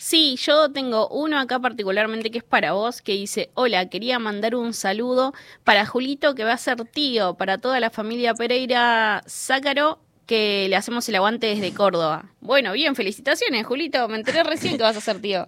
Sí, 0.09 0.37
yo 0.37 0.71
tengo 0.71 1.07
uno 1.09 1.37
acá 1.37 1.59
particularmente 1.59 2.31
que 2.31 2.39
es 2.39 2.43
para 2.43 2.71
vos, 2.71 3.03
que 3.03 3.11
dice, 3.11 3.51
hola, 3.53 3.89
quería 3.89 4.17
mandar 4.17 4.55
un 4.55 4.73
saludo 4.73 5.35
para 5.63 5.85
Julito, 5.85 6.33
que 6.33 6.43
va 6.43 6.53
a 6.53 6.57
ser 6.57 6.83
tío, 6.85 7.35
para 7.35 7.59
toda 7.59 7.79
la 7.79 7.91
familia 7.91 8.33
Pereira 8.33 9.21
Zácaro, 9.27 9.99
que 10.25 10.65
le 10.67 10.75
hacemos 10.75 11.07
el 11.09 11.13
aguante 11.17 11.45
desde 11.45 11.75
Córdoba. 11.75 12.25
Bueno, 12.41 12.73
bien, 12.73 12.95
felicitaciones, 12.95 13.67
Julito, 13.67 14.07
me 14.07 14.17
enteré 14.17 14.43
recién 14.43 14.77
que 14.77 14.83
vas 14.83 14.97
a 14.97 15.01
ser 15.01 15.21
tío. 15.21 15.47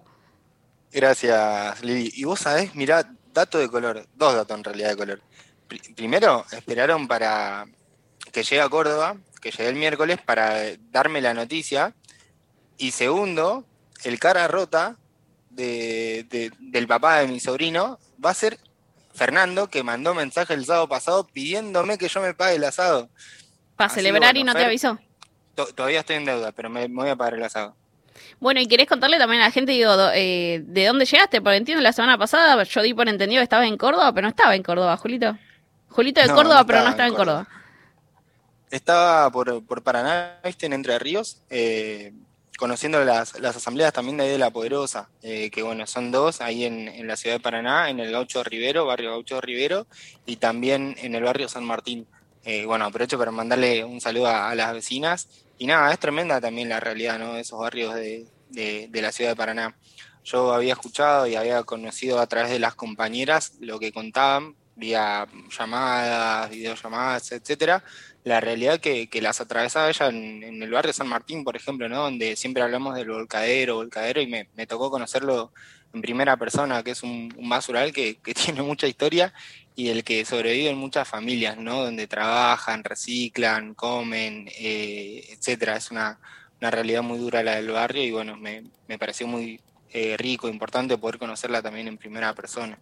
Gracias, 0.92 1.82
Lili. 1.82 2.12
Y 2.14 2.22
vos 2.22 2.38
sabés, 2.38 2.72
mirá, 2.76 3.12
dato 3.34 3.58
de 3.58 3.68
color, 3.68 4.06
dos 4.14 4.32
datos 4.32 4.56
en 4.56 4.62
realidad 4.62 4.90
de 4.90 4.96
color. 4.96 5.22
Pri- 5.66 5.92
primero, 5.96 6.46
esperaron 6.52 7.08
para 7.08 7.66
que 8.30 8.44
llegue 8.44 8.60
a 8.60 8.68
Córdoba, 8.68 9.16
que 9.40 9.50
llegue 9.50 9.70
el 9.70 9.74
miércoles, 9.74 10.20
para 10.24 10.54
darme 10.92 11.20
la 11.20 11.34
noticia. 11.34 11.96
Y 12.78 12.92
segundo, 12.92 13.66
el 14.04 14.18
cara 14.18 14.48
rota 14.48 14.96
de- 15.50 16.26
de- 16.30 16.50
del 16.58 16.86
papá 16.86 17.18
de 17.18 17.28
mi 17.28 17.40
sobrino 17.40 17.98
va 18.24 18.30
a 18.30 18.34
ser 18.34 18.58
Fernando, 19.14 19.68
que 19.68 19.82
mandó 19.82 20.14
mensaje 20.14 20.54
el 20.54 20.64
sábado 20.64 20.88
pasado 20.88 21.26
pidiéndome 21.26 21.98
que 21.98 22.08
yo 22.08 22.20
me 22.22 22.32
pague 22.34 22.56
el 22.56 22.64
asado. 22.64 23.10
Para 23.76 23.88
Así 23.88 23.96
celebrar 23.96 24.36
y 24.36 24.44
no 24.44 24.54
te 24.54 24.64
avisó. 24.64 24.98
To- 25.54 25.66
todavía 25.66 26.00
estoy 26.00 26.16
en 26.16 26.24
deuda, 26.24 26.52
pero 26.52 26.70
me, 26.70 26.88
me 26.88 26.94
voy 27.02 27.10
a 27.10 27.16
pagar 27.16 27.34
el 27.34 27.42
asado. 27.42 27.76
Bueno, 28.40 28.60
y 28.60 28.66
querés 28.66 28.88
contarle 28.88 29.18
también 29.18 29.42
a 29.42 29.46
la 29.46 29.50
gente, 29.50 29.72
digo, 29.72 29.94
do- 29.96 30.10
eh, 30.14 30.62
¿de 30.64 30.86
dónde 30.86 31.04
llegaste? 31.04 31.42
Porque 31.42 31.56
entiendo, 31.56 31.82
la 31.82 31.92
semana 31.92 32.16
pasada 32.16 32.62
yo 32.62 32.82
di 32.82 32.94
por 32.94 33.08
entendido 33.08 33.40
que 33.40 33.44
estabas 33.44 33.66
en 33.68 33.76
Córdoba, 33.76 34.12
pero 34.14 34.24
no 34.26 34.30
estaba 34.30 34.54
en 34.56 34.62
Córdoba, 34.62 34.96
Julito. 34.96 35.36
Julito 35.88 36.20
de 36.22 36.28
No, 36.28 36.34
Córdoba, 36.34 36.60
no 36.60 36.66
pero 36.66 36.82
no 36.82 36.88
estaba 36.88 37.08
en 37.08 37.14
Córdoba. 37.14 37.48
Estaba 38.70 39.30
por, 39.30 39.62
por 39.66 39.82
Paraná, 39.82 40.38
viste, 40.44 40.64
en 40.66 40.72
Entre 40.72 40.98
Ríos, 40.98 41.42
eh, 41.50 42.12
conociendo 42.62 43.04
las, 43.04 43.40
las 43.40 43.56
asambleas 43.56 43.92
también 43.92 44.16
de 44.18 44.22
ahí 44.22 44.30
de 44.30 44.38
La 44.38 44.52
Poderosa, 44.52 45.08
eh, 45.20 45.50
que 45.50 45.64
bueno, 45.64 45.84
son 45.84 46.12
dos, 46.12 46.40
ahí 46.40 46.64
en, 46.64 46.86
en 46.86 47.08
la 47.08 47.16
ciudad 47.16 47.34
de 47.34 47.40
Paraná, 47.40 47.90
en 47.90 47.98
el 47.98 48.12
Gaucho 48.12 48.44
Rivero, 48.44 48.86
barrio 48.86 49.10
Gaucho 49.10 49.40
Rivero, 49.40 49.88
y 50.26 50.36
también 50.36 50.94
en 50.98 51.16
el 51.16 51.24
barrio 51.24 51.48
San 51.48 51.64
Martín. 51.64 52.06
Eh, 52.44 52.64
bueno, 52.64 52.84
aprovecho 52.84 53.18
para 53.18 53.32
mandarle 53.32 53.82
un 53.82 54.00
saludo 54.00 54.28
a, 54.28 54.54
las 54.54 54.72
vecinas. 54.74 55.28
Y 55.58 55.66
nada, 55.66 55.92
es 55.92 55.98
tremenda 55.98 56.40
también 56.40 56.68
la 56.68 56.78
realidad, 56.78 57.18
¿no? 57.18 57.34
De 57.34 57.40
esos 57.40 57.58
barrios 57.58 57.96
de, 57.96 58.28
de- 58.50 58.86
de 58.88 59.02
la 59.02 59.10
ciudad 59.10 59.30
de 59.32 59.36
Paraná. 59.36 59.76
Yo 60.22 60.52
había 60.52 60.74
escuchado 60.74 61.26
y 61.26 61.34
había 61.34 61.64
conocido 61.64 62.20
a 62.20 62.28
través 62.28 62.52
de 62.52 62.60
las 62.60 62.76
compañeras 62.76 63.54
lo 63.58 63.80
que 63.80 63.90
contaban, 63.90 64.54
vía 64.76 65.26
llamadas, 65.50 66.48
videollamadas, 66.48 67.32
etcétera, 67.32 67.82
la 68.24 68.40
realidad 68.40 68.80
que, 68.80 69.08
que 69.08 69.20
las 69.20 69.40
atravesaba 69.40 69.88
ella 69.88 70.06
en, 70.06 70.42
en 70.42 70.62
el 70.62 70.70
barrio 70.70 70.92
San 70.92 71.08
Martín, 71.08 71.42
por 71.44 71.56
ejemplo, 71.56 71.88
¿no? 71.88 72.02
Donde 72.02 72.36
siempre 72.36 72.62
hablamos 72.62 72.94
del 72.94 73.10
volcadero, 73.10 73.76
volcadero, 73.76 74.20
y 74.20 74.26
me, 74.26 74.66
tocó 74.66 74.90
conocerlo 74.90 75.52
en 75.92 76.00
primera 76.02 76.36
persona, 76.36 76.82
que 76.82 76.92
es 76.92 77.02
un, 77.02 77.32
un 77.36 77.48
basural 77.48 77.92
que, 77.92 78.18
tiene 78.44 78.62
mucha 78.62 78.86
historia 78.86 79.32
y 79.74 79.88
el 79.88 80.04
que 80.04 80.24
sobreviven 80.24 80.76
muchas 80.76 81.08
familias, 81.08 81.56
¿no? 81.56 81.82
Donde 81.82 82.06
trabajan, 82.06 82.84
reciclan, 82.84 83.74
comen, 83.74 84.48
eh, 84.58 85.24
etcétera. 85.30 85.76
Es 85.76 85.90
una, 85.90 86.18
una 86.60 86.70
realidad 86.70 87.02
muy 87.02 87.18
dura 87.18 87.42
la 87.42 87.56
del 87.56 87.70
barrio 87.70 88.04
y 88.04 88.12
bueno, 88.12 88.36
me, 88.36 88.64
me 88.86 88.98
pareció 88.98 89.26
muy 89.26 89.60
eh, 89.92 90.16
rico, 90.16 90.48
importante 90.48 90.96
poder 90.96 91.18
conocerla 91.18 91.60
también 91.60 91.88
en 91.88 91.98
primera 91.98 92.32
persona. 92.34 92.78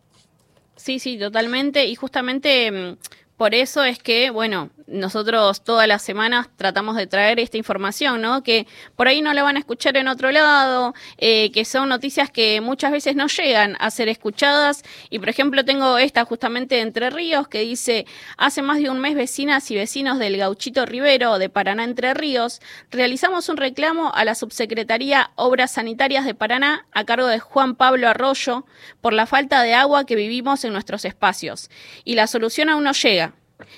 Sí, 0.76 0.98
sí, 0.98 1.18
totalmente. 1.18 1.86
Y 1.86 1.94
justamente 1.94 2.70
mm, 2.70 2.96
por 3.36 3.54
eso 3.54 3.82
es 3.84 3.98
que, 3.98 4.30
bueno, 4.30 4.70
nosotros 4.90 5.62
todas 5.62 5.86
las 5.88 6.02
semanas 6.02 6.48
tratamos 6.56 6.96
de 6.96 7.06
traer 7.06 7.40
esta 7.40 7.56
información, 7.56 8.20
¿no? 8.20 8.42
Que 8.42 8.66
por 8.96 9.08
ahí 9.08 9.22
no 9.22 9.32
la 9.32 9.42
van 9.42 9.56
a 9.56 9.60
escuchar 9.60 9.96
en 9.96 10.08
otro 10.08 10.30
lado, 10.30 10.94
eh, 11.18 11.50
que 11.52 11.64
son 11.64 11.88
noticias 11.88 12.30
que 12.30 12.60
muchas 12.60 12.92
veces 12.92 13.16
no 13.16 13.28
llegan 13.28 13.76
a 13.78 13.90
ser 13.90 14.08
escuchadas. 14.08 14.82
Y 15.08 15.18
por 15.18 15.28
ejemplo, 15.28 15.64
tengo 15.64 15.98
esta 15.98 16.24
justamente 16.24 16.74
de 16.74 16.82
Entre 16.82 17.10
Ríos 17.10 17.48
que 17.48 17.60
dice: 17.60 18.06
Hace 18.36 18.62
más 18.62 18.78
de 18.78 18.90
un 18.90 19.00
mes, 19.00 19.14
vecinas 19.14 19.70
y 19.70 19.76
vecinos 19.76 20.18
del 20.18 20.36
Gauchito 20.36 20.86
Rivero 20.86 21.38
de 21.38 21.48
Paraná 21.48 21.84
Entre 21.84 22.14
Ríos 22.14 22.60
realizamos 22.90 23.48
un 23.48 23.56
reclamo 23.56 24.12
a 24.14 24.24
la 24.24 24.34
Subsecretaría 24.34 25.30
Obras 25.36 25.72
Sanitarias 25.72 26.24
de 26.24 26.34
Paraná 26.34 26.86
a 26.92 27.04
cargo 27.04 27.26
de 27.26 27.38
Juan 27.38 27.76
Pablo 27.76 28.08
Arroyo 28.08 28.66
por 29.00 29.12
la 29.12 29.26
falta 29.26 29.62
de 29.62 29.74
agua 29.74 30.04
que 30.04 30.16
vivimos 30.16 30.64
en 30.64 30.72
nuestros 30.72 31.04
espacios. 31.04 31.70
Y 32.04 32.14
la 32.14 32.26
solución 32.26 32.68
aún 32.68 32.84
no 32.84 32.92
llega. 32.92 33.34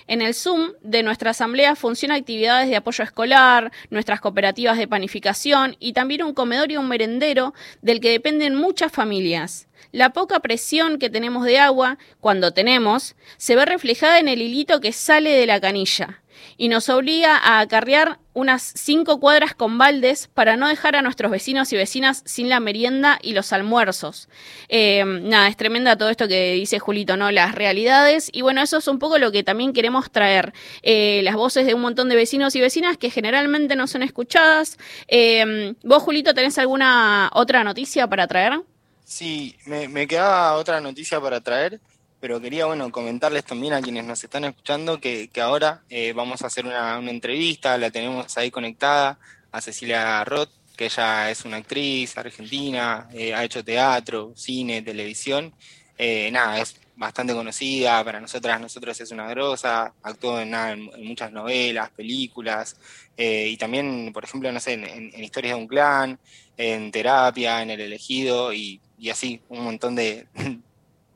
En 0.06 0.22
el 0.22 0.34
Zoom 0.34 0.72
de 0.82 1.02
nuestra 1.02 1.30
asamblea 1.30 1.76
funcionan 1.76 2.18
actividades 2.18 2.68
de 2.68 2.76
apoyo 2.76 3.04
escolar, 3.04 3.72
nuestras 3.90 4.20
cooperativas 4.20 4.78
de 4.78 4.88
panificación 4.88 5.76
y 5.78 5.92
también 5.92 6.22
un 6.22 6.34
comedor 6.34 6.70
y 6.70 6.76
un 6.76 6.88
merendero 6.88 7.54
del 7.80 8.00
que 8.00 8.10
dependen 8.10 8.54
muchas 8.54 8.92
familias. 8.92 9.68
La 9.90 10.10
poca 10.10 10.40
presión 10.40 10.98
que 10.98 11.10
tenemos 11.10 11.44
de 11.44 11.58
agua, 11.58 11.98
cuando 12.20 12.52
tenemos, 12.52 13.14
se 13.36 13.56
ve 13.56 13.66
reflejada 13.66 14.18
en 14.18 14.28
el 14.28 14.40
hilito 14.40 14.80
que 14.80 14.92
sale 14.92 15.30
de 15.30 15.46
la 15.46 15.60
canilla. 15.60 16.21
Y 16.56 16.68
nos 16.68 16.88
obliga 16.88 17.36
a 17.36 17.60
acarrear 17.60 18.18
unas 18.34 18.62
cinco 18.62 19.20
cuadras 19.20 19.54
con 19.54 19.78
baldes 19.78 20.28
para 20.32 20.56
no 20.56 20.68
dejar 20.68 20.96
a 20.96 21.02
nuestros 21.02 21.30
vecinos 21.30 21.72
y 21.72 21.76
vecinas 21.76 22.22
sin 22.24 22.48
la 22.48 22.60
merienda 22.60 23.18
y 23.22 23.32
los 23.32 23.52
almuerzos. 23.52 24.28
Eh, 24.68 25.04
nada, 25.04 25.48
es 25.48 25.56
tremenda 25.56 25.96
todo 25.96 26.08
esto 26.08 26.28
que 26.28 26.54
dice 26.54 26.78
Julito, 26.78 27.16
¿no? 27.16 27.30
Las 27.30 27.54
realidades. 27.54 28.30
Y 28.32 28.42
bueno, 28.42 28.62
eso 28.62 28.78
es 28.78 28.88
un 28.88 28.98
poco 28.98 29.18
lo 29.18 29.32
que 29.32 29.42
también 29.42 29.72
queremos 29.72 30.10
traer. 30.10 30.52
Eh, 30.82 31.20
las 31.24 31.34
voces 31.34 31.66
de 31.66 31.74
un 31.74 31.82
montón 31.82 32.08
de 32.08 32.16
vecinos 32.16 32.56
y 32.56 32.60
vecinas 32.60 32.96
que 32.96 33.10
generalmente 33.10 33.76
no 33.76 33.86
son 33.86 34.02
escuchadas. 34.02 34.78
Eh, 35.08 35.74
¿Vos, 35.84 36.02
Julito, 36.02 36.34
tenés 36.34 36.58
alguna 36.58 37.30
otra 37.34 37.64
noticia 37.64 38.06
para 38.06 38.26
traer? 38.26 38.60
Sí, 39.04 39.56
me, 39.66 39.88
me 39.88 40.06
quedaba 40.06 40.54
otra 40.54 40.80
noticia 40.80 41.20
para 41.20 41.40
traer 41.40 41.80
pero 42.22 42.40
quería 42.40 42.66
bueno 42.66 42.92
comentarles 42.92 43.44
también 43.44 43.72
a 43.72 43.82
quienes 43.82 44.04
nos 44.04 44.22
están 44.22 44.44
escuchando 44.44 45.00
que, 45.00 45.26
que 45.26 45.40
ahora 45.40 45.82
eh, 45.90 46.12
vamos 46.12 46.42
a 46.42 46.46
hacer 46.46 46.64
una, 46.64 46.96
una, 46.96 47.10
entrevista, 47.10 47.76
la 47.76 47.90
tenemos 47.90 48.38
ahí 48.38 48.48
conectada 48.48 49.18
a 49.50 49.60
Cecilia 49.60 50.22
Roth, 50.22 50.50
que 50.76 50.84
ella 50.84 51.32
es 51.32 51.44
una 51.44 51.56
actriz 51.56 52.16
argentina, 52.16 53.08
eh, 53.12 53.34
ha 53.34 53.42
hecho 53.42 53.64
teatro, 53.64 54.32
cine, 54.36 54.82
televisión, 54.82 55.52
eh, 55.98 56.30
nada, 56.30 56.60
es 56.60 56.76
bastante 56.94 57.34
conocida, 57.34 58.04
para 58.04 58.20
nosotras, 58.20 58.60
nosotros 58.60 59.00
es 59.00 59.10
una 59.10 59.26
grosa, 59.26 59.92
actuó 60.04 60.38
en, 60.38 60.54
en, 60.54 60.90
en 60.94 61.04
muchas 61.04 61.32
novelas, 61.32 61.90
películas, 61.90 62.76
y 63.16 63.56
también, 63.56 64.12
por 64.12 64.22
ejemplo, 64.22 64.52
no 64.52 64.60
sé, 64.60 64.74
en, 64.74 64.84
en, 64.84 65.24
Historias 65.24 65.56
de 65.56 65.60
un 65.60 65.66
Clan, 65.66 66.20
en 66.56 66.92
Terapia, 66.92 67.62
en 67.62 67.70
El 67.70 67.80
Elegido, 67.80 68.52
y, 68.52 68.80
y 68.96 69.10
así, 69.10 69.40
un 69.48 69.64
montón 69.64 69.96
de, 69.96 70.28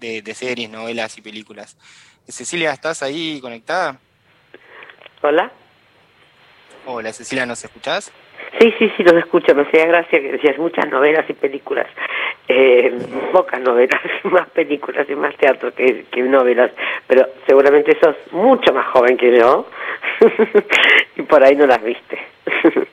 de, 0.00 0.22
de, 0.22 0.35
series, 0.35 0.70
novelas 0.70 1.16
y 1.18 1.22
películas. 1.22 1.76
Cecilia, 2.28 2.72
¿estás 2.72 3.02
ahí 3.02 3.40
conectada? 3.40 3.98
Hola. 5.22 5.50
Hola, 6.87 7.12
Cecilia, 7.12 7.46
¿nos 7.46 7.64
escuchás? 7.64 8.12
Sí, 8.61 8.72
sí, 8.78 8.92
sí, 8.96 9.02
los 9.02 9.14
escucho. 9.14 9.54
Me 9.54 9.62
hacía 9.62 9.87
gracia 9.87 10.20
que 10.20 10.32
decías 10.32 10.59
muchas 10.59 10.88
novelas 10.88 11.28
y 11.28 11.32
películas. 11.35 11.87
Eh, 12.48 12.96
pocas 13.32 13.61
novelas, 13.61 14.00
más 14.24 14.48
películas 14.50 15.06
y 15.09 15.14
más 15.14 15.37
teatro 15.37 15.74
que, 15.74 16.04
que 16.11 16.22
novelas. 16.22 16.70
Pero 17.06 17.28
seguramente 17.46 17.98
sos 18.00 18.16
mucho 18.32 18.72
más 18.72 18.87
joven 18.88 19.16
que 19.16 19.37
yo. 19.37 19.68
y 21.16 21.22
por 21.22 21.42
ahí 21.42 21.56
no 21.56 21.66
las 21.66 21.82
viste. 21.82 22.18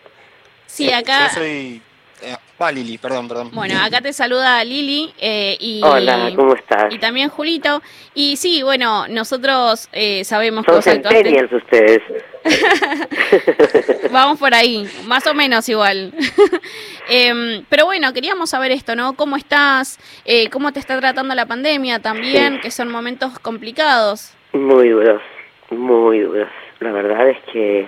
sí, 0.65 0.91
acá... 0.91 1.27
Yo 1.27 1.35
soy 1.35 1.81
eh, 2.23 2.38
ah, 2.59 2.71
Lili, 2.71 2.97
perdón, 2.97 3.27
perdón. 3.27 3.51
Bueno, 3.53 3.75
acá 3.83 4.01
te 4.01 4.13
saluda 4.13 4.63
Lili 4.63 5.13
eh, 5.19 5.57
y... 5.59 5.81
Hola, 5.83 6.31
¿cómo 6.36 6.55
estás? 6.55 6.93
Y 6.93 6.97
también 6.97 7.29
Julito. 7.29 7.81
Y 8.13 8.38
sí, 8.38 8.63
bueno, 8.63 9.07
nosotros 9.09 9.89
eh, 9.91 10.23
sabemos 10.23 10.65
Son 10.65 10.81
que 10.81 11.55
ustedes. 11.55 12.01
Vamos 14.12 14.39
por 14.39 14.53
ahí, 14.53 14.88
más 15.05 15.25
o 15.27 15.33
menos 15.33 15.67
igual. 15.69 16.13
eh, 17.09 17.63
pero 17.69 17.86
bueno, 17.86 18.13
queríamos 18.13 18.49
saber 18.49 18.71
esto, 18.71 18.95
¿no? 18.95 19.13
¿Cómo 19.13 19.36
estás? 19.36 19.99
Eh, 20.25 20.49
¿Cómo 20.49 20.71
te 20.71 20.79
está 20.79 20.99
tratando 20.99 21.36
la 21.36 21.45
pandemia 21.45 21.99
también? 21.99 22.55
Sí. 22.55 22.59
Que 22.62 22.71
son 22.71 22.89
momentos 22.89 23.38
complicados. 23.39 24.33
Muy 24.53 24.89
duros, 24.89 25.21
muy 25.69 26.19
duros. 26.19 26.49
La 26.79 26.91
verdad 26.91 27.29
es 27.29 27.38
que... 27.51 27.88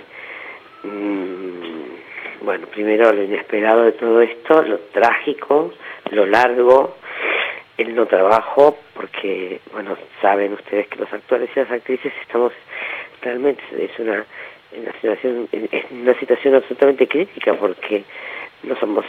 Mmm, 0.83 1.74
bueno, 2.45 2.67
primero 2.67 3.11
lo 3.11 3.23
inesperado 3.23 3.83
de 3.83 3.93
todo 3.93 4.21
esto, 4.21 4.61
lo 4.61 4.77
trágico, 4.93 5.73
lo 6.11 6.25
largo, 6.27 6.95
el 7.77 7.95
no 7.95 8.05
trabajo, 8.05 8.77
porque, 8.93 9.59
bueno, 9.73 9.97
saben 10.21 10.53
ustedes 10.53 10.87
que 10.87 10.99
los 10.99 11.11
actores 11.11 11.49
y 11.55 11.59
las 11.59 11.71
actrices 11.71 12.13
estamos 12.21 12.53
realmente, 13.21 13.63
es 13.77 13.97
una, 13.99 14.23
una 14.77 14.93
situación, 14.93 15.49
es 15.51 15.85
una 15.91 16.13
situación 16.19 16.55
absolutamente 16.55 17.07
crítica, 17.07 17.55
porque 17.55 18.03
no 18.63 18.75
somos 18.77 19.05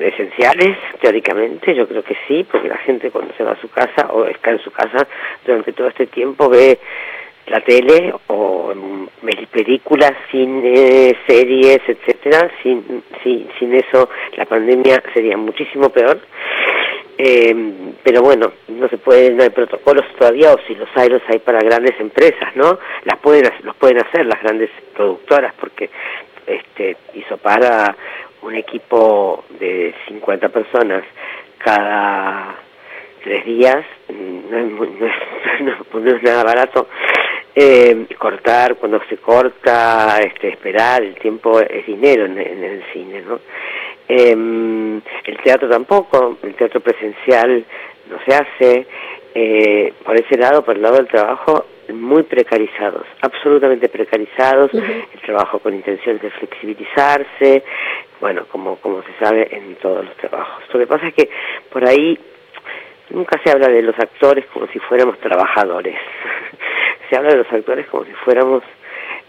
esenciales, 0.00 0.76
teóricamente, 1.00 1.74
yo 1.74 1.86
creo 1.86 2.02
que 2.02 2.16
sí, 2.26 2.46
porque 2.50 2.68
la 2.68 2.78
gente 2.78 3.10
cuando 3.10 3.34
se 3.34 3.44
va 3.44 3.52
a 3.52 3.60
su 3.60 3.68
casa 3.68 4.08
o 4.12 4.24
está 4.26 4.50
en 4.50 4.60
su 4.60 4.70
casa 4.70 5.06
durante 5.44 5.72
todo 5.72 5.88
este 5.88 6.06
tiempo 6.06 6.48
ve 6.48 6.78
la 7.46 7.60
tele 7.60 8.14
o 8.28 8.50
películas, 9.50 10.12
cine, 10.30 11.16
series, 11.26 11.80
etcétera. 11.86 12.50
Sin, 12.62 13.02
sin, 13.22 13.48
sin 13.58 13.74
eso 13.74 14.08
la 14.36 14.46
pandemia 14.46 15.02
sería 15.12 15.36
muchísimo 15.36 15.90
peor. 15.90 16.20
Eh, 17.18 17.54
pero 18.02 18.22
bueno, 18.22 18.52
no 18.68 18.88
se 18.88 18.96
puede, 18.96 19.30
no 19.32 19.42
hay 19.42 19.50
protocolos 19.50 20.06
todavía, 20.18 20.54
o 20.54 20.58
si 20.66 20.74
los 20.74 20.88
hay, 20.94 21.10
los 21.10 21.22
hay 21.28 21.38
para 21.38 21.60
grandes 21.60 22.00
empresas, 22.00 22.56
¿no? 22.56 22.78
Las 23.04 23.18
pueden, 23.18 23.44
los 23.62 23.76
pueden 23.76 23.98
hacer 23.98 24.24
las 24.24 24.40
grandes 24.42 24.70
productoras, 24.94 25.52
porque 25.60 25.90
este 26.46 26.96
hizo 27.14 27.36
para 27.36 27.94
un 28.40 28.54
equipo 28.54 29.44
de 29.58 29.94
50 30.08 30.48
personas 30.48 31.04
cada 31.58 32.56
tres 33.22 33.44
días, 33.44 33.84
no 34.08 34.58
es, 34.58 34.72
no 34.72 35.06
es, 35.06 35.14
no 35.92 36.16
es 36.16 36.22
nada 36.22 36.44
barato, 36.44 36.88
eh, 37.54 38.06
cortar 38.18 38.76
cuando 38.76 39.00
se 39.08 39.16
corta, 39.18 40.18
este, 40.20 40.48
esperar, 40.48 41.02
el 41.02 41.14
tiempo 41.16 41.60
es 41.60 41.86
dinero 41.86 42.26
en, 42.26 42.38
en 42.38 42.62
el 42.64 42.82
cine, 42.92 43.22
¿no? 43.22 43.40
Eh, 44.08 44.32
el 44.32 45.38
teatro 45.44 45.68
tampoco, 45.68 46.38
el 46.42 46.54
teatro 46.54 46.80
presencial 46.80 47.64
no 48.10 48.18
se 48.26 48.34
hace, 48.34 48.86
eh, 49.34 49.92
por 50.04 50.16
ese 50.16 50.36
lado, 50.36 50.64
por 50.64 50.76
el 50.76 50.82
lado 50.82 50.96
del 50.96 51.06
trabajo, 51.06 51.66
muy 51.92 52.22
precarizados, 52.24 53.06
absolutamente 53.20 53.88
precarizados, 53.88 54.72
uh 54.74 54.78
-huh. 54.78 55.04
el 55.14 55.20
trabajo 55.20 55.58
con 55.58 55.74
intenciones 55.74 56.22
de 56.22 56.30
flexibilizarse, 56.30 57.62
bueno, 58.20 58.46
como, 58.50 58.76
como 58.76 59.02
se 59.02 59.12
sabe 59.24 59.48
en 59.50 59.76
todos 59.76 60.04
los 60.04 60.16
trabajos. 60.16 60.62
Lo 60.72 60.80
que 60.80 60.86
pasa 60.86 61.08
es 61.08 61.14
que 61.14 61.28
por 61.72 61.86
ahí 61.86 62.18
nunca 63.10 63.40
se 63.42 63.50
habla 63.50 63.68
de 63.68 63.82
los 63.82 63.98
actores 63.98 64.46
como 64.46 64.66
si 64.68 64.78
fuéramos 64.78 65.18
trabajadores. 65.18 65.96
se 67.10 67.16
habla 67.16 67.30
de 67.30 67.38
los 67.38 67.52
actores 67.52 67.86
como 67.88 68.04
si 68.04 68.12
fuéramos, 68.12 68.62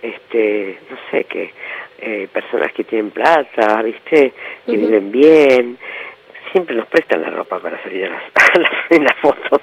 este, 0.02 0.80
no 0.89 0.98
sé, 1.10 1.24
que 1.26 1.52
eh, 2.00 2.28
personas 2.32 2.72
que 2.74 2.84
tienen 2.84 3.12
plata, 3.12 3.82
¿viste? 3.82 4.34
Que 4.65 4.72
uh 4.72 4.76
-huh. 4.76 4.80
viven 4.80 5.12
bien. 5.12 5.78
Siempre 6.52 6.76
nos 6.76 6.88
prestan 6.88 7.22
la 7.22 7.30
ropa 7.30 7.60
para 7.60 7.82
salir 7.84 8.06
a 8.06 8.10
las, 8.10 8.24
a 8.56 8.60
las, 8.60 8.72
en 8.89 9.04
las 9.04 9.17
fotos. 9.17 9.62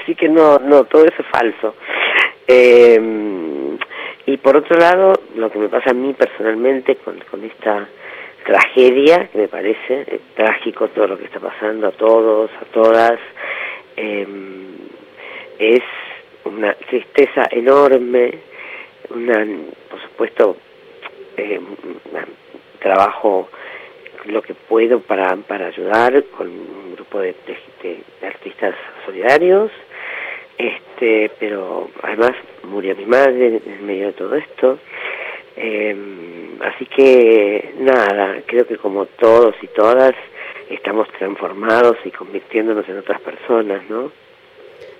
Así 0.00 0.14
que 0.14 0.28
no, 0.28 0.58
no, 0.58 0.84
todo 0.84 1.04
eso 1.04 1.22
es 1.22 1.28
falso. 1.28 1.74
Eh, 2.46 3.00
y 4.26 4.36
por 4.36 4.56
otro 4.56 4.78
lado, 4.78 5.14
lo 5.36 5.50
que 5.50 5.58
me 5.58 5.68
pasa 5.68 5.90
a 5.90 5.94
mí 5.94 6.12
personalmente 6.12 6.96
con, 6.96 7.18
con 7.30 7.44
esta 7.44 7.88
tragedia, 8.48 9.28
me 9.34 9.46
parece 9.46 10.04
eh, 10.06 10.20
trágico 10.34 10.88
todo 10.88 11.06
lo 11.06 11.18
que 11.18 11.26
está 11.26 11.38
pasando 11.38 11.88
a 11.88 11.92
todos, 11.92 12.50
a 12.58 12.64
todas, 12.72 13.20
eh, 13.94 14.26
es 15.58 15.82
una 16.44 16.72
tristeza 16.72 17.46
enorme, 17.50 18.38
una, 19.10 19.46
por 19.90 20.00
supuesto, 20.00 20.56
eh, 21.36 21.60
trabajo 22.78 23.50
lo 24.24 24.40
que 24.40 24.54
puedo 24.54 25.00
para, 25.00 25.36
para 25.36 25.66
ayudar 25.66 26.24
con 26.36 26.48
un 26.48 26.94
grupo 26.94 27.20
de, 27.20 27.34
de, 27.46 27.58
de, 27.82 28.26
artistas 28.26 28.74
solidarios, 29.04 29.70
este, 30.56 31.30
pero 31.38 31.90
además 32.02 32.32
murió 32.62 32.96
mi 32.96 33.04
madre 33.04 33.60
en 33.66 33.86
medio 33.86 34.06
de 34.06 34.12
todo 34.14 34.36
esto, 34.36 34.78
eh, 35.60 35.96
así 36.60 36.86
que 36.86 37.74
nada, 37.80 38.42
creo 38.46 38.66
que 38.66 38.76
como 38.76 39.06
todos 39.06 39.54
y 39.62 39.66
todas 39.68 40.14
estamos 40.70 41.08
transformados 41.18 41.96
y 42.04 42.10
convirtiéndonos 42.10 42.88
en 42.88 42.98
otras 42.98 43.20
personas, 43.20 43.82
¿no? 43.88 44.12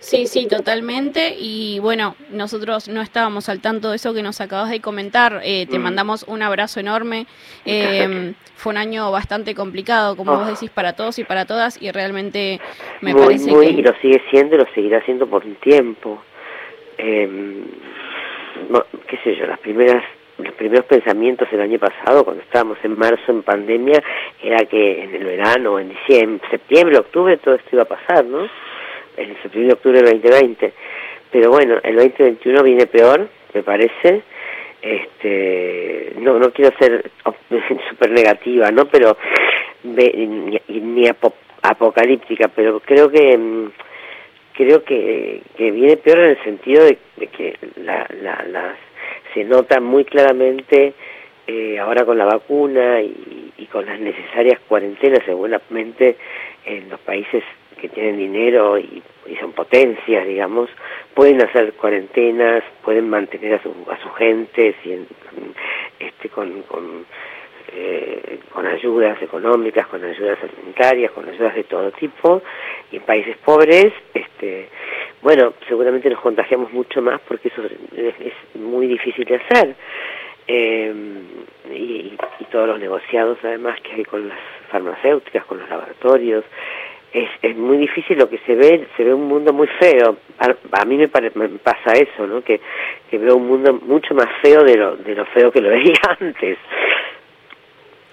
Sí, 0.01 0.27
sí, 0.27 0.47
totalmente. 0.47 1.35
Y 1.39 1.79
bueno, 1.81 2.15
nosotros 2.31 2.89
no 2.89 3.03
estábamos 3.03 3.49
al 3.49 3.61
tanto 3.61 3.91
de 3.91 3.97
eso 3.97 4.15
que 4.15 4.23
nos 4.23 4.41
acabas 4.41 4.71
de 4.71 4.81
comentar. 4.81 5.41
Eh, 5.45 5.67
te 5.69 5.79
mm. 5.79 5.83
mandamos 5.83 6.25
un 6.29 6.43
abrazo 6.43 6.81
enorme. 6.81 7.27
Eh, 7.71 8.33
fue 8.57 8.73
un 8.73 8.79
año 8.79 9.11
bastante 9.11 9.55
complicado, 9.55 10.17
como 10.17 10.33
oh. 10.33 10.39
vos 10.39 10.49
decís, 10.49 10.71
para 10.71 10.95
todos 10.95 11.19
y 11.19 11.25
para 11.25 11.45
todas. 11.45 11.81
Y 11.83 11.91
realmente 11.91 12.61
me 13.03 13.13
muy, 13.13 13.23
parece 13.23 13.51
muy, 13.51 13.67
que... 13.67 13.73
Y 13.73 13.83
lo 13.83 13.95
sigue 14.01 14.23
siendo 14.31 14.57
y 14.57 14.59
lo 14.59 14.67
seguirá 14.75 15.05
siendo 15.05 15.27
por 15.27 15.45
un 15.45 15.55
tiempo. 15.57 16.23
Eh, 16.97 17.29
no, 18.71 18.85
qué 19.07 19.19
sé 19.23 19.37
yo, 19.37 19.47
las 19.47 19.59
primeras 19.59 20.03
los 20.39 20.55
primeros 20.55 20.87
pensamientos 20.87 21.49
el 21.53 21.61
año 21.61 21.79
pasado, 21.79 22.25
cuando 22.25 22.43
estábamos 22.43 22.79
en 22.83 22.99
marzo 22.99 23.33
en 23.33 23.43
pandemia, 23.43 24.03
era 24.43 24.59
que 24.67 25.03
en 25.03 25.15
el 25.15 25.25
verano, 25.25 25.79
en 25.79 25.89
diciembre, 25.91 26.49
septiembre, 26.51 26.99
octubre, 26.99 27.37
todo 27.39 27.57
esto 27.57 27.69
iba 27.73 27.83
a 27.83 27.87
pasar, 27.87 28.25
¿no? 28.25 28.49
El 29.17 29.37
septiembre 29.43 29.75
octubre 29.75 30.01
del 30.01 30.21
2020. 30.23 30.73
Pero 31.33 31.51
bueno, 31.51 31.79
el 31.83 31.97
2021 31.97 32.63
viene 32.63 32.87
peor, 32.87 33.29
me 33.53 33.63
parece. 33.63 34.23
Este, 34.81 36.13
no, 36.21 36.39
no 36.39 36.53
quiero 36.53 36.77
ser 36.79 37.11
súper 37.91 38.11
negativa, 38.13 38.71
¿no? 38.71 38.87
Pero 38.87 39.17
ni, 39.83 40.61
ni 40.69 41.09
apocalíptica, 41.63 42.49
pero 42.49 42.81
creo 42.81 43.11
que 43.11 43.37
mm, 43.37 43.71
creo 44.55 44.85
que, 44.85 45.43
que 45.57 45.71
viene 45.71 45.97
peor 45.97 46.19
en 46.19 46.31
el 46.31 46.45
sentido 46.45 46.85
de, 46.85 46.99
de 47.17 47.27
que 47.27 47.57
la, 47.77 48.07
la, 48.23 48.45
las 48.49 48.77
se 49.35 49.45
nota 49.45 49.81
muy 49.81 50.05
claramente 50.05 50.95
eh, 51.47 51.79
ahora 51.79 52.05
con 52.05 52.19
la 52.19 52.25
vacuna 52.25 53.01
y, 53.01 53.67
con 53.73 53.85
las 53.85 54.01
necesarias 54.01 54.61
cuarentenas 54.67 55.23
seguramente 55.27 56.17
en 56.65 56.89
los 56.89 56.99
países 57.01 57.45
que 57.79 57.91
tienen 57.91 58.17
dinero 58.17 58.79
y, 58.79 59.03
y, 59.27 59.37
son 59.37 59.53
potencias, 59.53 60.27
digamos, 60.27 60.71
pueden 61.13 61.43
hacer 61.43 61.75
cuarentenas, 61.75 62.65
pueden 62.83 63.11
mantener 63.11 63.55
a 63.55 63.63
su, 63.63 63.75
a 63.91 64.01
su 64.03 64.09
gente 64.11 64.75
este, 66.01 66.29
con, 66.31 66.63
con, 66.63 67.05
eh, 67.73 68.41
con 68.53 68.67
ayudas 68.67 69.21
económicas, 69.23 69.87
con 69.87 70.05
ayudas 70.05 70.39
sanitarias, 70.39 71.13
con 71.13 71.29
ayudas 71.29 71.55
de 71.55 71.65
todo 71.65 71.91
tipo, 71.93 72.43
y 72.91 72.97
en 72.97 73.03
países 73.03 73.37
pobres, 73.39 73.93
este, 74.15 74.69
bueno, 75.23 75.55
seguramente 75.67 76.09
nos 76.11 76.21
contagiamos 76.21 76.73
mucho 76.73 77.03
más 77.03 77.21
porque 77.27 77.49
eso 77.49 77.63
es, 77.97 78.35
muy 78.55 78.87
difícil 78.87 79.25
de 79.25 79.37
hacer. 79.37 79.75
Eh, 80.47 80.95
y, 81.71 82.17
y, 82.41 82.45
todos 82.51 82.67
los 82.67 82.81
negociados 82.81 83.37
además 83.43 83.79
que 83.83 83.93
hay 83.93 84.05
con 84.05 84.27
las 84.29 84.39
farmacéuticas, 84.71 85.45
con 85.45 85.59
los 85.59 85.69
laboratorios, 85.69 86.45
es, 87.13 87.29
es 87.43 87.57
muy 87.57 87.79
difícil 87.79 88.19
lo 88.19 88.29
que 88.29 88.39
se 88.39 88.55
ve, 88.55 88.87
se 88.97 89.05
ve 89.05 89.15
un 89.15 89.29
mundo 89.29 89.53
muy 89.53 89.67
feo. 89.79 90.17
A, 90.39 90.81
a 90.81 90.85
mí 90.85 90.97
me, 90.97 91.09
pare, 91.09 91.31
me, 91.35 91.49
pasa 91.49 91.93
eso, 91.93 92.27
¿no? 92.27 92.43
Que, 92.43 92.61
que 93.11 93.19
veo 93.19 93.37
un 93.37 93.49
mundo 93.49 93.75
mucho 93.75 94.15
más 94.15 94.29
feo 94.43 94.63
de 94.63 94.77
lo, 94.77 94.97
de 94.97 95.15
lo 95.15 95.25
feo 95.27 95.51
que 95.51 95.61
lo 95.61 95.69
veía 95.71 96.01
antes. 96.19 96.59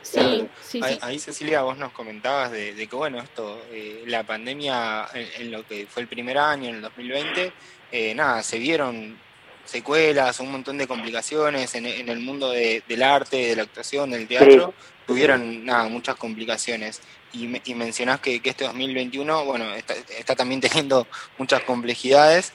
Sí, 0.06 0.48
sí, 0.62 0.80
ahí, 0.84 1.00
ahí, 1.02 1.20
Cecilia, 1.20 1.64
vos 1.64 1.78
nos 1.78 1.92
comentabas 1.92 2.52
de, 2.52 2.76
de 2.76 2.88
que, 2.88 2.96
bueno, 2.96 3.20
esto, 3.20 3.60
eh, 3.72 4.04
la 4.06 4.24
pandemia 4.24 5.08
en, 5.14 5.28
en, 5.42 5.52
lo 5.52 5.66
que 5.66 5.88
fue 5.88 6.04
el 6.04 6.08
primer 6.08 6.38
año, 6.38 6.70
en 6.70 6.76
el 6.76 6.82
2020, 6.82 7.52
eh, 7.92 8.14
nada, 8.14 8.44
se 8.44 8.60
vieron 8.60 9.18
secuelas, 9.66 10.40
un 10.40 10.52
montón 10.52 10.78
de 10.78 10.88
complicaciones 10.88 11.74
en, 11.74 11.88
en 11.88 12.08
el 12.08 12.20
mundo 12.20 12.52
de, 12.52 12.84
del 12.88 13.02
arte, 13.02 13.38
de 13.38 13.56
la 13.56 13.64
actuación, 13.64 14.12
del 14.12 14.28
teatro, 14.28 14.74
sí. 14.78 14.86
tuvieron 15.08 15.66
nada, 15.66 15.90
muchas 15.90 16.16
complicaciones. 16.16 17.02
Y, 17.34 17.60
y 17.66 17.74
mencionás 17.74 18.22
que, 18.22 18.40
que, 18.42 18.52
este 18.52 18.66
2021, 18.66 19.44
bueno, 19.44 19.74
está, 19.74 19.96
está, 20.18 20.36
también 20.36 20.62
teniendo 20.62 21.08
muchas 21.40 21.62
complejidades. 21.64 22.54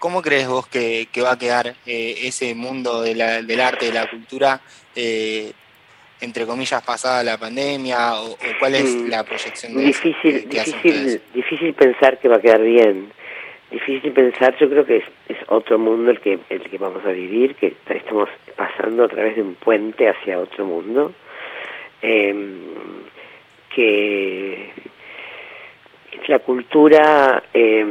¿Cómo 0.00 0.20
crees 0.20 0.48
vos 0.48 0.66
que, 0.66 1.08
que 1.12 1.22
va 1.22 1.32
a 1.32 1.38
quedar 1.38 1.76
eh, 1.86 2.18
ese 2.22 2.54
mundo 2.54 3.02
de 3.02 3.14
la, 3.14 3.40
del 3.40 3.60
arte, 3.60 3.86
de 3.86 3.92
la 3.92 4.10
cultura, 4.10 4.60
eh, 4.96 5.52
entre 6.20 6.46
comillas, 6.46 6.82
pasada 6.82 7.22
la 7.22 7.38
pandemia? 7.38 8.14
¿O, 8.14 8.32
o 8.32 8.38
cuál 8.58 8.74
es 8.74 8.94
mm, 8.94 9.08
la 9.08 9.24
proyección 9.24 9.74
de 9.74 9.84
difícil, 9.84 10.36
eso? 10.36 10.48
Que, 10.48 10.64
difícil, 10.64 11.22
difícil 11.34 11.74
pensar 11.74 12.18
que 12.18 12.28
va 12.28 12.36
a 12.36 12.40
quedar 12.40 12.62
bien 12.62 13.12
difícil 13.70 14.12
pensar, 14.12 14.56
yo 14.58 14.68
creo 14.68 14.86
que 14.86 14.96
es, 14.96 15.04
es, 15.28 15.36
otro 15.48 15.78
mundo 15.78 16.10
el 16.10 16.20
que 16.20 16.38
el 16.48 16.62
que 16.62 16.78
vamos 16.78 17.04
a 17.04 17.10
vivir, 17.10 17.54
que 17.54 17.74
estamos 17.86 18.28
pasando 18.56 19.04
a 19.04 19.08
través 19.08 19.36
de 19.36 19.42
un 19.42 19.54
puente 19.56 20.08
hacia 20.08 20.38
otro 20.38 20.64
mundo, 20.64 21.12
eh, 22.00 22.34
que 23.74 24.70
la 26.28 26.38
cultura 26.40 27.42
eh, 27.54 27.86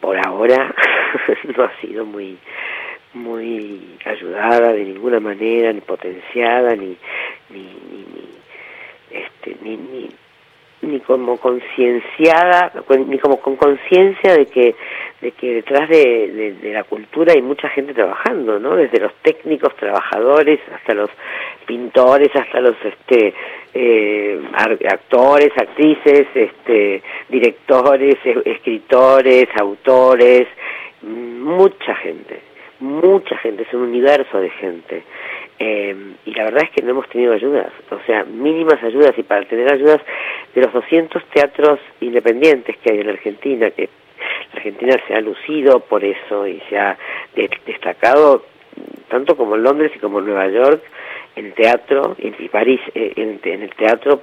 por 0.00 0.16
ahora 0.26 0.74
no 1.56 1.64
ha 1.64 1.80
sido 1.80 2.04
muy 2.04 2.38
muy 3.16 3.98
ayudada 4.04 4.72
de 4.72 4.84
ninguna 4.84 5.20
manera, 5.20 5.72
ni 5.72 5.80
potenciada, 5.80 6.76
ni 6.76 6.96
ni, 7.50 7.60
ni, 7.60 8.04
este 9.10 9.56
ni, 9.62 9.76
ni 9.76 10.08
ni 10.82 11.00
como 11.00 11.38
concienciada, 11.38 12.72
ni 13.06 13.18
como 13.18 13.40
con 13.40 13.56
conciencia 13.56 14.34
de 14.36 14.46
que 14.46 14.74
de 15.20 15.30
que 15.32 15.54
detrás 15.54 15.88
de, 15.88 16.30
de, 16.30 16.52
de, 16.52 16.72
la 16.74 16.84
cultura 16.84 17.32
hay 17.32 17.40
mucha 17.40 17.70
gente 17.70 17.94
trabajando, 17.94 18.58
¿no? 18.58 18.76
Desde 18.76 19.00
los 19.00 19.14
técnicos, 19.22 19.74
trabajadores, 19.76 20.60
hasta 20.74 20.92
los 20.92 21.08
pintores, 21.66 22.28
hasta 22.36 22.60
los 22.60 22.76
este 22.84 23.32
eh, 23.72 24.40
actores, 24.88 25.50
actrices, 25.56 26.26
este 26.34 27.02
directores, 27.28 28.16
escritores, 28.44 29.48
autores, 29.58 30.46
mucha 31.02 31.94
gente, 31.96 32.40
mucha 32.80 33.36
gente, 33.38 33.62
es 33.62 33.74
un 33.74 33.82
universo 33.82 34.38
de 34.40 34.50
gente. 34.50 35.02
Eh, 35.58 35.96
y 36.26 36.34
la 36.34 36.44
verdad 36.44 36.64
es 36.64 36.70
que 36.70 36.82
no 36.82 36.90
hemos 36.90 37.08
tenido 37.08 37.32
ayudas, 37.32 37.72
o 37.90 37.98
sea, 38.06 38.24
mínimas 38.24 38.82
ayudas, 38.82 39.12
y 39.16 39.22
para 39.22 39.46
tener 39.46 39.72
ayudas 39.72 40.00
de 40.54 40.60
los 40.60 40.72
200 40.72 41.24
teatros 41.26 41.80
independientes 42.00 42.76
que 42.78 42.92
hay 42.92 43.00
en 43.00 43.06
la 43.06 43.12
Argentina, 43.14 43.70
que 43.70 43.88
la 44.52 44.56
Argentina 44.56 44.96
se 45.06 45.14
ha 45.14 45.20
lucido 45.20 45.80
por 45.80 46.04
eso 46.04 46.46
y 46.46 46.60
se 46.68 46.78
ha 46.78 46.96
destacado 47.66 48.44
tanto 49.08 49.36
como 49.36 49.56
en 49.56 49.62
Londres 49.62 49.92
y 49.94 49.98
como 49.98 50.18
en 50.18 50.26
Nueva 50.26 50.48
York 50.48 50.82
en 51.36 51.52
teatro 51.52 52.16
y 52.18 52.30
París 52.48 52.80
eh, 52.94 53.12
en, 53.16 53.40
en 53.42 53.62
el 53.62 53.70
teatro 53.74 54.22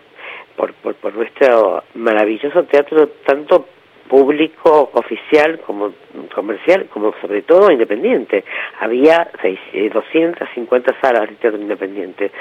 por, 0.56 0.74
por, 0.74 0.96
por 0.96 1.14
nuestro 1.16 1.84
maravilloso 1.96 2.64
teatro 2.64 3.08
tanto 3.26 3.68
público 4.08 4.92
oficial 4.94 5.60
como 5.66 5.94
comercial, 6.34 6.88
como 6.92 7.14
sobre 7.22 7.42
todo 7.44 7.72
independiente. 7.72 8.44
Había 8.80 9.30
seis, 9.42 9.60
eh, 9.74 9.90
250 9.92 10.96
salas 11.02 11.30
de 11.30 11.36
teatro 11.36 11.60
independiente. 11.60 12.32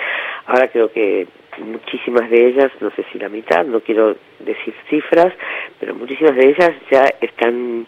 Ahora 0.47 0.69
creo 0.69 0.91
que 0.91 1.27
muchísimas 1.59 2.29
de 2.31 2.49
ellas, 2.49 2.71
no 2.81 2.91
sé 2.91 3.05
si 3.13 3.19
la 3.19 3.29
mitad, 3.29 3.65
no 3.65 3.81
quiero 3.81 4.17
decir 4.41 4.75
cifras, 4.89 5.33
pero 5.79 5.95
muchísimas 5.95 6.35
de 6.35 6.49
ellas 6.49 6.73
ya 6.91 7.05
están, 7.21 7.87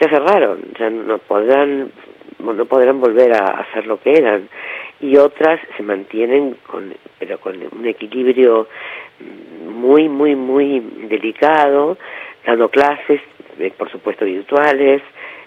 ya 0.00 0.08
cerraron, 0.08 0.60
ya 0.78 0.90
no 0.90 1.18
podrán, 1.18 1.90
no 2.38 2.64
podrán 2.66 3.00
volver 3.00 3.32
a 3.34 3.60
hacer 3.60 3.86
lo 3.86 4.00
que 4.00 4.12
eran. 4.12 4.48
Y 5.00 5.16
otras 5.16 5.60
se 5.76 5.82
mantienen 5.82 6.56
con, 6.66 6.94
pero 7.18 7.38
con 7.38 7.56
un 7.72 7.86
equilibrio 7.86 8.68
muy, 9.68 10.08
muy, 10.08 10.34
muy 10.34 10.80
delicado, 11.08 11.96
dando 12.48 12.70
clases, 12.70 13.20
eh, 13.58 13.70
por 13.76 13.90
supuesto 13.90 14.24
virtuales, 14.24 15.02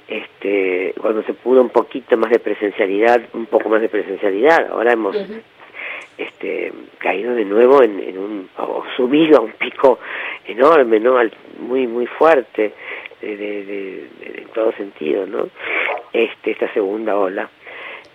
este, 0.08 0.94
cuando 1.02 1.24
se 1.24 1.34
pudo 1.34 1.60
un 1.62 1.70
poquito 1.70 2.16
más 2.16 2.30
de 2.30 2.38
presencialidad, 2.38 3.20
un 3.34 3.48
poco 3.48 3.70
más 3.70 3.82
de 3.82 3.90
presencialidad, 3.90 4.68
ahora 4.70 4.94
hemos 4.94 5.16
uh 5.16 5.20
-huh. 5.20 5.42
este, 6.20 6.72
caído 7.00 7.34
de 7.34 7.46
nuevo 7.46 7.82
en, 7.82 8.00
en 8.00 8.18
un, 8.20 8.50
o 8.56 8.84
subido 8.96 9.40
a 9.40 9.42
un 9.42 9.54
pico 9.54 9.98
enorme, 10.46 11.00
¿no? 11.00 11.18
Al, 11.18 11.32
muy, 11.60 11.88
muy 11.88 12.06
fuerte, 12.06 12.74
de, 13.20 13.38
de, 13.38 13.66
de, 13.66 13.82
de, 14.20 14.42
en 14.42 14.48
todo 14.54 14.72
sentido, 14.74 15.26
¿no? 15.26 15.50
Este, 16.14 16.52
esta 16.52 16.72
segunda 16.72 17.18
ola. 17.18 17.50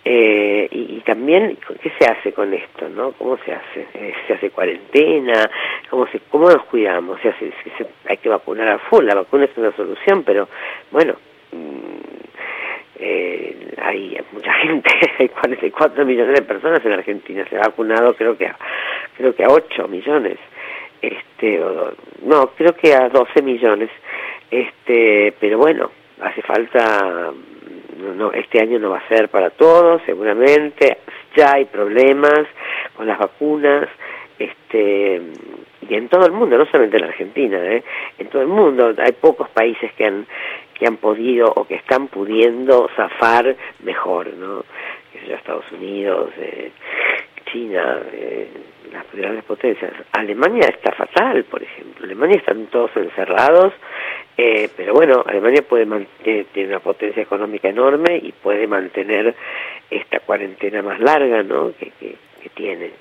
Eh, 0.09 0.69
y, 0.71 1.01
también, 1.01 1.57
¿qué 1.81 1.91
se 1.99 2.09
hace 2.09 2.31
con 2.31 2.53
esto? 2.53 2.87
no 2.87 3.11
¿Cómo 3.11 3.37
se 3.39 3.51
hace? 3.51 3.87
Eh, 3.93 4.13
¿Se 4.25 4.35
hace 4.35 4.51
cuarentena? 4.51 5.51
¿Cómo, 5.89 6.07
se, 6.07 6.21
cómo 6.31 6.49
nos 6.49 6.63
cuidamos? 6.63 7.19
¿Se 7.19 7.27
hace, 7.27 7.51
se, 7.77 7.85
hay 8.07 8.15
que 8.15 8.29
vacunar 8.29 8.69
a 8.69 8.79
full, 8.79 9.03
la 9.03 9.15
vacuna 9.15 9.43
es 9.43 9.57
una 9.57 9.75
solución, 9.75 10.23
pero 10.23 10.47
bueno, 10.91 11.13
mmm, 11.51 11.97
eh, 12.99 13.73
hay 13.81 14.17
mucha 14.31 14.53
gente, 14.63 14.89
hay 15.19 15.27
44 15.27 16.05
millones 16.05 16.35
de 16.35 16.41
personas 16.41 16.85
en 16.85 16.93
Argentina, 16.93 17.45
se 17.49 17.57
ha 17.57 17.63
vacunado 17.63 18.13
creo 18.13 18.37
que 18.37 18.45
a, 18.47 18.57
creo 19.17 19.35
que 19.35 19.43
a 19.43 19.49
8 19.49 19.89
millones, 19.89 20.37
este, 21.01 21.61
o, 21.61 21.91
no, 22.23 22.51
creo 22.55 22.73
que 22.77 22.93
a 22.93 23.09
12 23.09 23.41
millones, 23.41 23.89
este, 24.51 25.33
pero 25.37 25.57
bueno, 25.57 25.91
hace 26.21 26.41
falta 26.43 27.33
no, 27.97 28.13
no, 28.13 28.31
este 28.31 28.61
año 28.61 28.79
no 28.79 28.91
va 28.91 28.99
a 28.99 29.07
ser 29.07 29.29
para 29.29 29.49
todos, 29.49 30.01
seguramente, 30.05 30.99
ya 31.35 31.53
hay 31.53 31.65
problemas 31.65 32.45
con 32.95 33.07
las 33.07 33.17
vacunas, 33.19 33.87
este 34.39 35.21
y 35.89 35.95
en 35.95 36.09
todo 36.09 36.25
el 36.25 36.33
mundo, 36.33 36.57
no 36.57 36.65
solamente 36.65 36.97
en 36.97 37.01
la 37.01 37.07
Argentina, 37.07 37.65
¿eh? 37.65 37.83
en 38.17 38.27
todo 38.27 38.41
el 38.41 38.49
mundo 38.49 38.93
hay 38.97 39.13
pocos 39.13 39.49
países 39.49 39.91
que 39.93 40.05
han 40.05 40.25
que 40.73 40.85
han 40.85 40.97
podido 40.97 41.51
o 41.55 41.65
que 41.65 41.75
están 41.75 42.07
pudiendo 42.07 42.89
zafar 42.95 43.55
mejor, 43.83 44.33
¿no? 44.33 44.63
Estados 45.47 45.71
Unidos, 45.71 46.31
eh, 46.37 46.71
China, 47.51 48.01
eh, 48.11 48.47
las 48.91 49.05
grandes 49.13 49.43
potencias. 49.43 49.91
Alemania 50.11 50.69
está 50.69 50.91
fatal, 50.91 51.43
por 51.45 51.61
ejemplo. 51.61 52.05
Alemania 52.05 52.37
están 52.37 52.67
todos 52.67 52.91
encerrados, 52.95 53.73
eh, 54.37 54.69
pero 54.75 54.93
bueno, 54.93 55.23
Alemania 55.25 55.61
puede 55.67 55.85
mantener, 55.85 56.45
tiene 56.53 56.69
una 56.69 56.79
potencia 56.79 57.21
económica 57.21 57.69
enorme 57.69 58.19
y 58.21 58.31
puede 58.31 58.67
mantener 58.67 59.35
esta 59.89 60.19
cuarentena 60.21 60.81
más 60.81 60.99
larga, 60.99 61.43
¿no? 61.43 61.73
Que, 61.77 61.91
que, 61.99 62.15
que 62.41 62.49
tiene. 62.49 62.91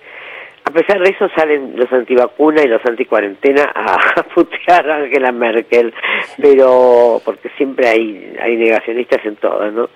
A 0.65 0.73
pesar 0.73 1.01
de 1.01 1.11
eso 1.11 1.29
salen 1.37 1.75
los 1.77 1.93
antivacunas 1.93 2.65
y 2.65 2.69
los 2.69 2.85
anticuarentena 2.85 3.71
a 3.75 4.23
putear 4.25 4.91
a 4.91 4.97
Angela 4.97 5.31
Merkel, 5.31 5.95
pero 6.43 7.21
porque 7.25 7.51
siempre 7.57 7.87
hay, 7.87 8.37
hay 8.41 8.57
negacionistas 8.57 9.25
en 9.25 9.37
todo, 9.37 9.71
¿no? 9.71 9.89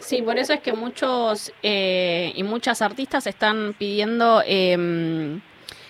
Sí, 0.00 0.22
por 0.22 0.36
eso 0.38 0.52
es 0.52 0.60
que 0.60 0.72
muchos 0.72 1.52
eh, 1.62 2.32
y 2.34 2.42
muchas 2.42 2.82
artistas 2.82 3.26
están 3.26 3.74
pidiendo 3.78 4.42
eh, 4.46 4.72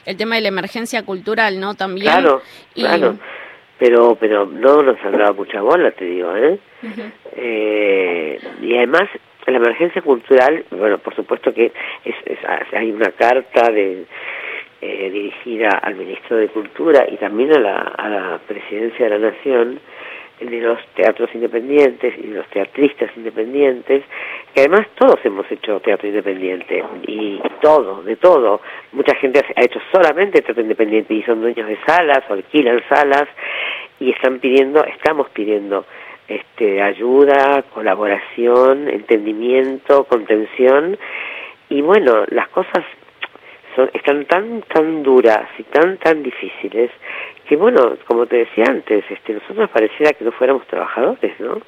el 0.04 0.16
tema 0.16 0.34
de 0.34 0.40
la 0.42 0.48
emergencia 0.48 1.02
cultural, 1.04 1.58
¿no? 1.58 1.74
También. 1.74 2.12
Claro, 2.12 2.42
y... 2.74 2.82
claro. 2.82 3.16
Pero, 3.78 4.14
pero 4.20 4.44
no 4.44 4.82
nos 4.82 5.02
han 5.02 5.16
dado 5.16 5.32
mucha 5.32 5.62
bola, 5.62 5.90
te 5.92 6.04
digo, 6.04 6.36
¿eh? 6.36 6.58
Uh 6.82 6.86
-huh. 6.86 7.12
eh 7.36 8.38
y 8.60 8.76
además 8.76 9.08
la 9.46 9.56
emergencia 9.56 10.02
cultural, 10.02 10.64
bueno, 10.70 10.98
por 10.98 11.14
supuesto 11.14 11.52
que 11.52 11.72
es, 12.04 12.14
hay 12.72 12.92
una 12.92 13.10
carta 13.12 13.70
de 13.70 14.04
eh, 14.82 15.10
dirigida 15.10 15.70
al 15.70 15.94
ministro 15.94 16.36
de 16.36 16.48
Cultura 16.48 17.06
y 17.10 17.16
también 17.16 17.52
a 17.54 17.58
la, 17.58 17.78
a 17.78 18.08
la 18.08 18.40
presidencia 18.46 19.08
de 19.08 19.18
la 19.18 19.30
Nación 19.30 19.80
de 20.40 20.60
los 20.60 20.78
teatros 20.94 21.30
independientes 21.34 22.14
y 22.18 22.28
de 22.28 22.38
los 22.38 22.46
teatristas 22.48 23.10
independientes, 23.16 24.02
que 24.54 24.60
además 24.60 24.86
todos 24.94 25.16
hemos 25.24 25.50
hecho 25.50 25.80
teatro 25.80 26.08
independiente 26.08 26.82
y 27.06 27.40
todo, 27.60 28.02
de 28.02 28.16
todo. 28.16 28.60
Mucha 28.92 29.14
gente 29.16 29.40
ha 29.54 29.62
hecho 29.62 29.80
solamente 29.92 30.42
teatro 30.42 30.62
independiente 30.62 31.14
y 31.14 31.22
son 31.22 31.40
dueños 31.40 31.68
de 31.68 31.78
salas 31.86 32.22
o 32.28 32.32
alquilan 32.32 32.82
salas 32.88 33.28
y 33.98 34.10
están 34.10 34.38
pidiendo, 34.38 34.82
estamos 34.84 35.28
pidiendo 35.30 35.84
este, 36.26 36.80
ayuda, 36.80 37.64
colaboración, 37.74 38.88
entendimiento, 38.88 40.04
contención 40.04 40.96
y 41.68 41.82
bueno, 41.82 42.24
las 42.30 42.48
cosas 42.48 42.84
son, 43.74 43.90
están 43.92 44.24
tan 44.26 44.62
tan 44.62 45.02
duras 45.02 45.48
y 45.58 45.62
tan 45.64 45.98
tan 45.98 46.22
difíciles 46.22 46.90
que 47.50 47.56
bueno, 47.56 47.96
como 48.06 48.26
te 48.26 48.36
decía 48.36 48.64
antes, 48.68 49.04
este, 49.10 49.32
nosotros 49.32 49.68
pareciera 49.70 50.12
que 50.12 50.24
no 50.24 50.30
fuéramos 50.30 50.64
trabajadores, 50.68 51.32
¿no? 51.40 51.60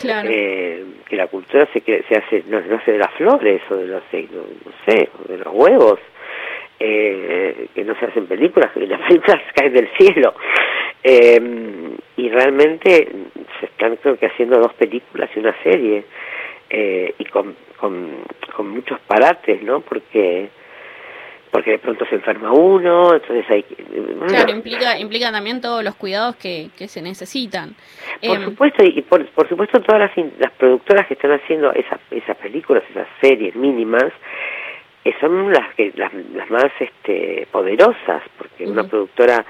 Claro. 0.00 0.28
Eh, 0.28 0.84
que 1.08 1.14
la 1.14 1.28
cultura 1.28 1.68
se, 1.72 1.80
se 1.80 2.16
hace, 2.16 2.42
no, 2.48 2.60
no 2.60 2.74
hace 2.74 2.90
de 2.90 2.98
las 2.98 3.12
flores 3.12 3.62
o 3.70 3.76
de 3.76 3.86
los, 3.86 4.02
no, 4.12 4.72
sé, 4.84 5.08
de 5.28 5.38
los 5.38 5.46
huevos, 5.54 6.00
eh, 6.80 7.68
que 7.72 7.84
no 7.84 7.94
se 8.00 8.06
hacen 8.06 8.26
películas, 8.26 8.72
que 8.72 8.84
las 8.84 9.00
películas 9.02 9.40
caen 9.54 9.72
del 9.74 9.88
cielo. 9.96 10.34
Eh, 11.04 11.40
y 12.16 12.28
realmente 12.28 13.08
se 13.60 13.66
están 13.66 13.94
creo 13.96 14.18
que 14.18 14.26
haciendo 14.26 14.58
dos 14.58 14.74
películas 14.74 15.30
y 15.36 15.38
una 15.38 15.54
serie, 15.62 16.04
eh, 16.68 17.14
y 17.16 17.24
con, 17.26 17.54
con, 17.76 18.10
con 18.56 18.70
muchos 18.70 18.98
parates, 19.06 19.62
¿no? 19.62 19.82
Porque 19.82 20.48
porque 21.52 21.72
de 21.72 21.78
pronto 21.78 22.06
se 22.06 22.14
enferma 22.14 22.50
uno, 22.50 23.14
entonces 23.14 23.44
hay 23.50 23.62
Claro, 23.62 24.50
implica, 24.50 24.98
implica 24.98 25.30
también 25.30 25.60
todos 25.60 25.84
los 25.84 25.94
cuidados 25.96 26.34
que, 26.36 26.70
que 26.78 26.88
se 26.88 27.02
necesitan. 27.02 27.74
Por 28.26 28.38
em, 28.38 28.44
supuesto, 28.44 28.82
y 28.82 29.02
por, 29.02 29.24
por 29.26 29.46
supuesto 29.50 29.78
todas 29.82 30.00
las, 30.00 30.26
las 30.38 30.50
productoras 30.52 31.06
que 31.06 31.14
están 31.14 31.32
haciendo 31.32 31.70
esas, 31.74 32.00
esas 32.10 32.38
películas, 32.38 32.82
esas 32.90 33.06
series 33.20 33.54
mínimas, 33.54 34.10
eh, 35.04 35.12
son 35.20 35.52
las 35.52 35.74
que 35.74 35.92
las, 35.94 36.14
las 36.34 36.50
más 36.50 36.72
este, 36.80 37.46
poderosas, 37.52 38.22
porque 38.38 38.64
una 38.64 38.84
productora 38.84 39.44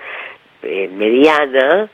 eh, 0.65 0.91
mediana, 0.93 1.89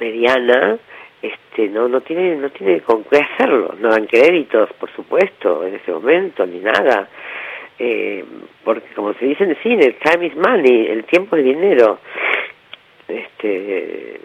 mediana, 0.00 0.76
este 1.22 1.68
no 1.68 1.86
no 1.86 2.00
tiene 2.00 2.34
no 2.34 2.50
tiene 2.50 2.80
con 2.80 3.04
qué 3.04 3.18
hacerlo. 3.18 3.76
No 3.78 3.90
dan 3.90 4.06
créditos 4.06 4.72
por 4.72 4.90
supuesto 4.90 5.64
en 5.64 5.76
ese 5.76 5.92
momento 5.92 6.44
ni 6.44 6.58
nada 6.58 7.08
eh, 7.84 8.24
porque 8.62 8.94
como 8.94 9.12
se 9.14 9.26
dice 9.26 9.42
en 9.42 9.50
el 9.50 9.56
cine, 9.56 9.96
time 10.04 10.26
is 10.26 10.36
money, 10.36 10.86
el 10.86 11.02
tiempo 11.02 11.34
es 11.34 11.42
dinero. 11.42 11.98
Este, 13.08 14.20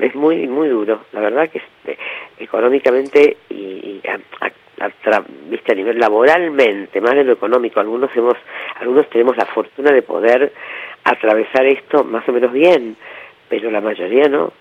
es 0.00 0.14
muy 0.16 0.48
muy 0.48 0.68
duro, 0.68 1.04
la 1.12 1.20
verdad 1.20 1.48
que 1.48 1.62
eh, 1.86 1.96
económicamente 2.40 3.36
y, 3.50 4.00
a, 4.08 4.18
a, 4.44 4.86
a 4.86 5.74
nivel 5.74 5.98
laboralmente, 6.00 7.00
más 7.00 7.14
de 7.14 7.22
lo 7.22 7.34
económico, 7.34 7.78
algunos 7.78 8.10
hemos 8.16 8.34
algunos 8.80 9.08
tenemos 9.10 9.36
la 9.36 9.46
fortuna 9.46 9.92
de 9.92 10.02
poder 10.02 10.52
atravesar 11.04 11.66
esto 11.66 12.02
más 12.02 12.28
o 12.28 12.32
menos 12.32 12.52
bien, 12.52 12.96
pero 13.48 13.70
la 13.70 13.80
mayoría 13.80 14.28
no. 14.28 14.52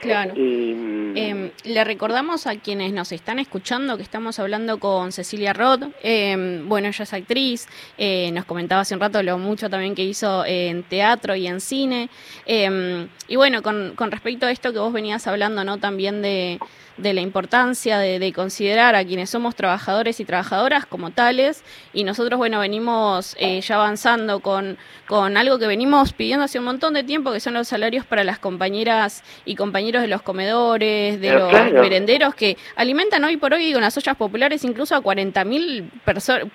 Claro. 0.00 0.34
Em, 0.36 1.50
le 1.64 1.84
recordamos 1.84 2.46
a 2.46 2.56
quienes 2.56 2.92
nos 2.92 3.12
están 3.12 3.38
escuchando 3.38 3.96
que 3.96 4.02
estamos 4.02 4.38
hablando 4.38 4.78
con 4.78 5.12
Cecilia 5.12 5.52
Roth. 5.52 5.82
Em, 6.02 6.68
bueno, 6.68 6.88
ella 6.88 7.02
es 7.02 7.12
actriz, 7.12 7.68
eh, 7.98 8.30
nos 8.32 8.44
comentaba 8.44 8.82
hace 8.82 8.94
un 8.94 9.00
rato 9.00 9.22
lo 9.22 9.38
mucho 9.38 9.68
también 9.68 9.94
que 9.94 10.04
hizo 10.04 10.44
en 10.46 10.82
teatro 10.84 11.34
y 11.34 11.46
en 11.46 11.60
cine. 11.60 12.08
Em, 12.46 13.08
y 13.28 13.36
bueno, 13.36 13.62
con, 13.62 13.94
con 13.96 14.10
respecto 14.10 14.46
a 14.46 14.50
esto 14.50 14.72
que 14.72 14.78
vos 14.78 14.92
venías 14.92 15.26
hablando, 15.26 15.64
¿no? 15.64 15.78
También 15.78 16.22
de, 16.22 16.58
de 17.00 17.14
la 17.14 17.20
importancia 17.20 17.98
de, 17.98 18.32
considerar 18.32 18.94
a 18.94 19.04
quienes 19.04 19.30
somos 19.30 19.56
trabajadores 19.56 20.20
y 20.20 20.24
trabajadoras 20.24 20.86
como 20.86 21.10
tales 21.10 21.64
y 21.92 22.04
nosotros, 22.04 22.38
bueno, 22.38 22.60
venimos 22.60 23.36
eh, 23.38 23.60
ya 23.60 23.76
avanzando 23.76 24.40
con, 24.40 24.78
con 25.06 25.36
algo 25.36 25.58
que 25.58 25.66
venimos 25.66 26.12
pidiendo 26.12 26.44
hace 26.44 26.58
un 26.58 26.66
montón 26.66 26.94
de 26.94 27.02
tiempo, 27.02 27.32
que 27.32 27.40
son 27.40 27.54
los 27.54 27.68
salarios 27.68 28.06
para 28.06 28.22
las 28.22 28.38
compañeras 28.38 29.24
y 29.44 29.56
compañeros 29.56 30.02
de 30.02 30.08
los 30.08 30.22
comedores, 30.22 31.20
de 31.20 31.32
los 31.32 31.52
merenderos, 31.72 32.34
que 32.34 32.56
alimentan 32.76 33.24
hoy 33.24 33.36
por 33.36 33.52
hoy 33.52 33.72
con 33.72 33.82
las 33.82 33.96
ollas 33.96 34.16
populares 34.16 34.64
incluso 34.64 34.94
a 34.94 35.00
40.000 35.00 35.44
mil 35.46 35.90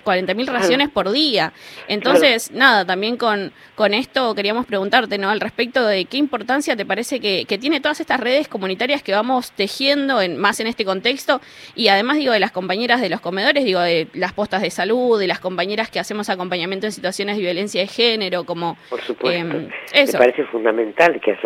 40 0.02 0.52
raciones 0.52 0.88
por 0.88 1.10
día. 1.10 1.52
Entonces, 1.88 2.50
nada, 2.52 2.84
también 2.84 3.16
con, 3.16 3.52
con 3.74 3.94
esto 3.94 4.34
queríamos 4.34 4.66
preguntarte, 4.66 5.18
¿no? 5.18 5.30
Al 5.30 5.40
respecto 5.40 5.84
de 5.86 6.04
qué 6.06 6.16
importancia 6.16 6.76
te 6.76 6.86
parece 6.86 7.20
que, 7.20 7.44
que 7.46 7.58
tiene 7.58 7.80
todas 7.80 8.00
estas 8.00 8.20
redes 8.20 8.48
comunitarias 8.48 9.02
que 9.02 9.12
vamos 9.12 9.52
tejiendo 9.52 10.20
en 10.20 10.35
más 10.36 10.60
en 10.60 10.66
este 10.66 10.84
contexto. 10.84 11.40
Y 11.74 11.88
además 11.88 12.16
digo 12.16 12.32
de 12.32 12.40
las 12.40 12.52
compañeras 12.52 13.00
de 13.00 13.08
los 13.08 13.20
comedores, 13.20 13.64
digo 13.64 13.80
de 13.80 14.08
las 14.14 14.32
postas 14.32 14.62
de 14.62 14.70
salud, 14.70 15.18
de 15.18 15.26
las 15.26 15.40
compañeras 15.40 15.90
que 15.90 15.98
hacemos 15.98 16.28
acompañamiento 16.28 16.86
en 16.86 16.92
situaciones 16.92 17.36
de 17.36 17.42
violencia 17.42 17.80
de 17.80 17.86
género, 17.86 18.44
como... 18.44 18.76
Por 18.90 19.00
supuesto. 19.00 19.56
Em, 19.56 19.68
me 20.06 20.12
parece 20.12 20.44
fundamental 20.44 21.20
que, 21.20 21.36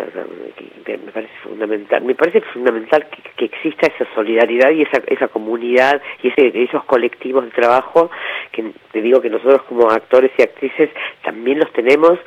me 0.97 1.11
parece 1.11 1.33
fundamental, 1.43 2.03
me 2.03 2.15
parece 2.15 2.41
fundamental 2.53 3.07
que, 3.37 3.45
exista 3.45 3.87
esa 3.87 4.07
solidaridad 4.13 4.71
y 4.71 4.83
esa, 4.83 5.01
esa 5.07 5.27
comunidad 5.27 6.01
y 6.21 6.27
ese, 6.29 6.51
esos 6.63 6.83
colectivos 6.85 7.43
de 7.45 7.51
trabajo 7.51 8.11
que 8.51 8.71
te 8.91 9.01
digo 9.01 9.19
que 9.19 9.29
nosotros 9.29 9.63
como 9.63 9.89
actores 9.89 10.31
y 10.37 10.43
actrices 10.43 10.89
también 11.23 11.59
los 11.59 11.71
tenemos 11.73 12.19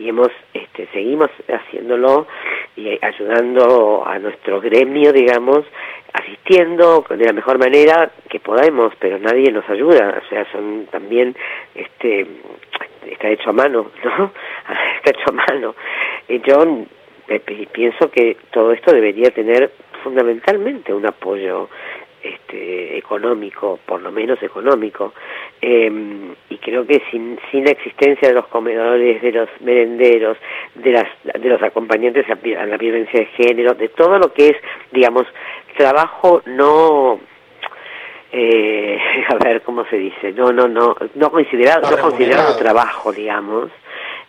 y 0.00 0.08
hemos 0.08 0.30
este, 0.52 0.88
seguimos 0.92 1.30
haciéndolo 1.46 2.26
y 2.74 2.98
ayudando 3.00 4.02
a 4.04 4.18
nuestro 4.18 4.60
gremio 4.60 5.12
digamos 5.12 5.64
asistiendo 6.12 7.04
de 7.08 7.24
la 7.24 7.32
mejor 7.32 7.58
manera 7.58 8.10
que 8.28 8.40
podamos, 8.40 8.92
pero 8.98 9.18
nadie 9.18 9.50
nos 9.52 9.68
ayuda, 9.68 10.20
o 10.24 10.28
sea, 10.28 10.44
son 10.50 10.86
también, 10.90 11.36
este, 11.74 12.26
está 13.06 13.28
hecho 13.28 13.50
a 13.50 13.52
mano, 13.52 13.90
¿no? 14.04 14.32
está 14.96 15.10
hecho 15.10 15.30
a 15.30 15.32
mano. 15.32 15.74
Y 16.28 16.40
yo 16.40 16.86
pienso 17.72 18.10
que 18.10 18.36
todo 18.50 18.72
esto 18.72 18.92
debería 18.92 19.30
tener 19.30 19.70
fundamentalmente 20.02 20.92
un 20.92 21.06
apoyo 21.06 21.68
este, 22.22 22.98
económico, 22.98 23.78
por 23.84 24.00
lo 24.02 24.12
menos 24.12 24.42
económico, 24.42 25.14
em, 25.60 26.34
y 26.48 26.58
creo 26.58 26.86
que 26.86 27.02
sin, 27.10 27.38
sin 27.50 27.64
la 27.64 27.72
existencia 27.72 28.28
de 28.28 28.34
los 28.34 28.46
comedores, 28.48 29.22
de 29.22 29.32
los 29.32 29.48
merenderos, 29.60 30.36
de, 30.74 30.92
las, 30.92 31.06
de 31.24 31.48
los 31.48 31.62
acompañantes 31.62 32.26
a, 32.28 32.32
a 32.34 32.66
la 32.66 32.76
violencia 32.76 33.20
de 33.20 33.26
género, 33.26 33.74
de 33.74 33.88
todo 33.88 34.18
lo 34.18 34.32
que 34.32 34.48
es, 34.48 34.56
digamos, 34.92 35.26
trabajo 35.76 36.42
no 36.46 37.20
eh, 38.32 38.98
a 39.28 39.34
ver 39.42 39.62
cómo 39.62 39.84
se 39.86 39.96
dice 39.96 40.32
no 40.32 40.52
no 40.52 40.68
no 40.68 40.94
no 41.14 41.30
considerado 41.30 41.90
no 41.90 41.98
considerado 42.02 42.56
trabajo 42.56 43.12
digamos 43.12 43.70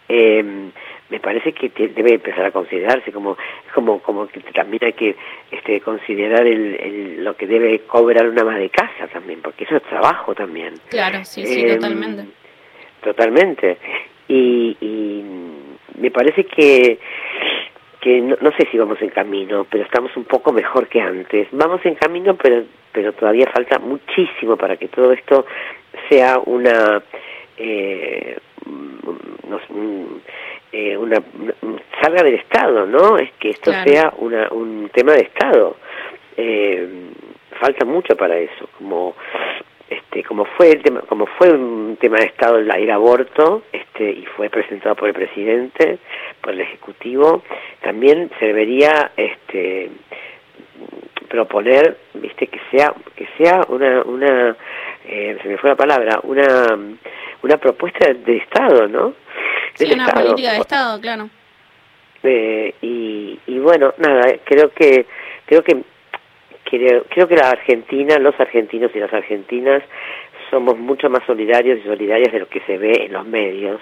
eh, 0.07 0.71
me 1.11 1.19
parece 1.19 1.51
que 1.51 1.69
debe 1.69 2.13
empezar 2.13 2.45
a 2.45 2.51
considerarse 2.51 3.11
como 3.11 3.37
como 3.75 3.99
como 3.99 4.27
que 4.27 4.39
también 4.39 4.85
hay 4.85 4.93
que 4.93 5.15
este 5.51 5.81
considerar 5.81 6.47
el, 6.47 6.75
el, 6.79 7.23
lo 7.23 7.35
que 7.35 7.45
debe 7.45 7.79
cobrar 7.79 8.27
una 8.27 8.45
más 8.45 8.57
de 8.57 8.69
casa 8.69 9.07
también 9.11 9.41
porque 9.41 9.65
eso 9.65 9.75
es 9.75 9.83
trabajo 9.83 10.33
también. 10.33 10.75
Claro 10.89 11.23
sí 11.23 11.45
sí 11.45 11.65
eh, 11.65 11.75
totalmente. 11.75 12.25
totalmente. 13.03 13.77
Y, 14.29 14.77
y 14.79 15.23
me 15.99 16.09
parece 16.09 16.45
que 16.45 16.97
que 17.99 18.19
no, 18.19 18.35
no, 18.41 18.51
sé 18.53 18.67
si 18.71 18.79
vamos 18.79 18.99
en 19.01 19.09
camino, 19.09 19.67
pero 19.69 19.83
estamos 19.83 20.15
un 20.17 20.23
poco 20.23 20.51
mejor 20.51 20.87
que 20.87 20.99
antes. 20.99 21.47
Vamos 21.51 21.85
en 21.85 21.93
camino, 21.93 22.35
pero, 22.35 22.63
pero 22.91 23.13
todavía 23.13 23.45
falta 23.53 23.77
muchísimo 23.77 24.57
para 24.57 24.75
que 24.77 24.87
todo 24.87 25.11
esto 25.11 25.45
sea 26.09 26.39
una, 26.43 27.03
eh, 27.57 28.37
eh 30.71 30.97
una 30.97 31.21
salga 32.01 32.23
del 32.23 32.35
Estado, 32.35 32.85
¿no? 32.85 33.17
Es 33.17 33.31
que 33.39 33.49
esto 33.49 33.71
sea 33.85 34.13
una, 34.17 34.49
un 34.51 34.89
tema 34.93 35.13
de 35.13 35.21
Estado. 35.21 35.77
Eh, 36.37 36.87
falta 37.59 37.85
mucho 37.85 38.15
para 38.15 38.37
eso, 38.37 38.67
como 38.77 39.15
este, 39.91 40.23
como 40.23 40.45
fue 40.45 40.71
el 40.71 40.81
tema, 40.81 41.01
como 41.01 41.25
fue 41.25 41.51
un 41.51 41.97
tema 41.99 42.17
de 42.17 42.27
estado 42.27 42.57
el, 42.57 42.89
aborto, 42.89 43.63
este, 43.73 44.09
y 44.09 44.25
fue 44.25 44.49
presentado 44.49 44.95
por 44.95 45.09
el 45.09 45.13
presidente, 45.13 45.99
por 46.39 46.53
el 46.53 46.61
ejecutivo, 46.61 47.43
también 47.81 48.31
se 48.39 48.45
debería 48.45 49.11
este 49.17 49.89
proponer, 51.27 51.97
viste, 52.13 52.47
que 52.47 52.59
sea, 52.71 52.93
que 53.15 53.27
sea 53.37 53.61
una, 53.67 54.01
una, 54.03 54.55
eh, 55.05 55.37
se 55.41 55.47
me 55.49 55.57
fue 55.57 55.71
la 55.71 55.75
palabra, 55.75 56.19
una, 56.23 56.77
una 57.43 57.57
propuesta 57.57 58.13
de 58.13 58.37
estado, 58.37 58.87
¿no? 58.87 59.13
Sí, 59.75 59.91
una 59.93 60.07
política 60.07 60.53
de 60.53 60.59
estado, 60.59 60.99
claro. 60.99 61.29
Eh, 62.23 62.75
y, 62.81 63.39
y 63.47 63.59
bueno, 63.59 63.93
nada, 63.97 64.35
creo 64.43 64.71
que, 64.71 65.05
creo 65.45 65.63
que 65.63 65.77
creo, 66.63 67.03
creo 67.09 67.27
que 67.27 67.35
la 67.35 67.49
Argentina, 67.49 68.17
los 68.19 68.39
argentinos 68.39 68.91
y 68.93 68.99
las 68.99 69.11
argentinas 69.13 69.83
somos 70.49 70.77
mucho 70.77 71.09
más 71.09 71.23
solidarios 71.25 71.79
y 71.79 71.87
solidarias 71.87 72.31
de 72.31 72.39
lo 72.39 72.47
que 72.47 72.61
se 72.61 72.77
ve 72.77 73.05
en 73.05 73.13
los 73.13 73.25
medios. 73.25 73.81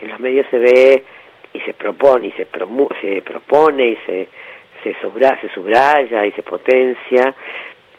En 0.00 0.08
los 0.08 0.20
medios 0.20 0.46
se 0.50 0.58
ve 0.58 1.04
y 1.52 1.60
se 1.60 1.74
propone 1.74 2.28
y 2.28 2.32
se, 2.32 2.46
se 3.00 3.22
propone 3.22 3.86
y 3.86 3.96
se 4.06 4.28
se, 4.84 4.94
se 4.94 5.54
subraya 5.54 6.26
y 6.26 6.32
se 6.32 6.42
potencia 6.42 7.34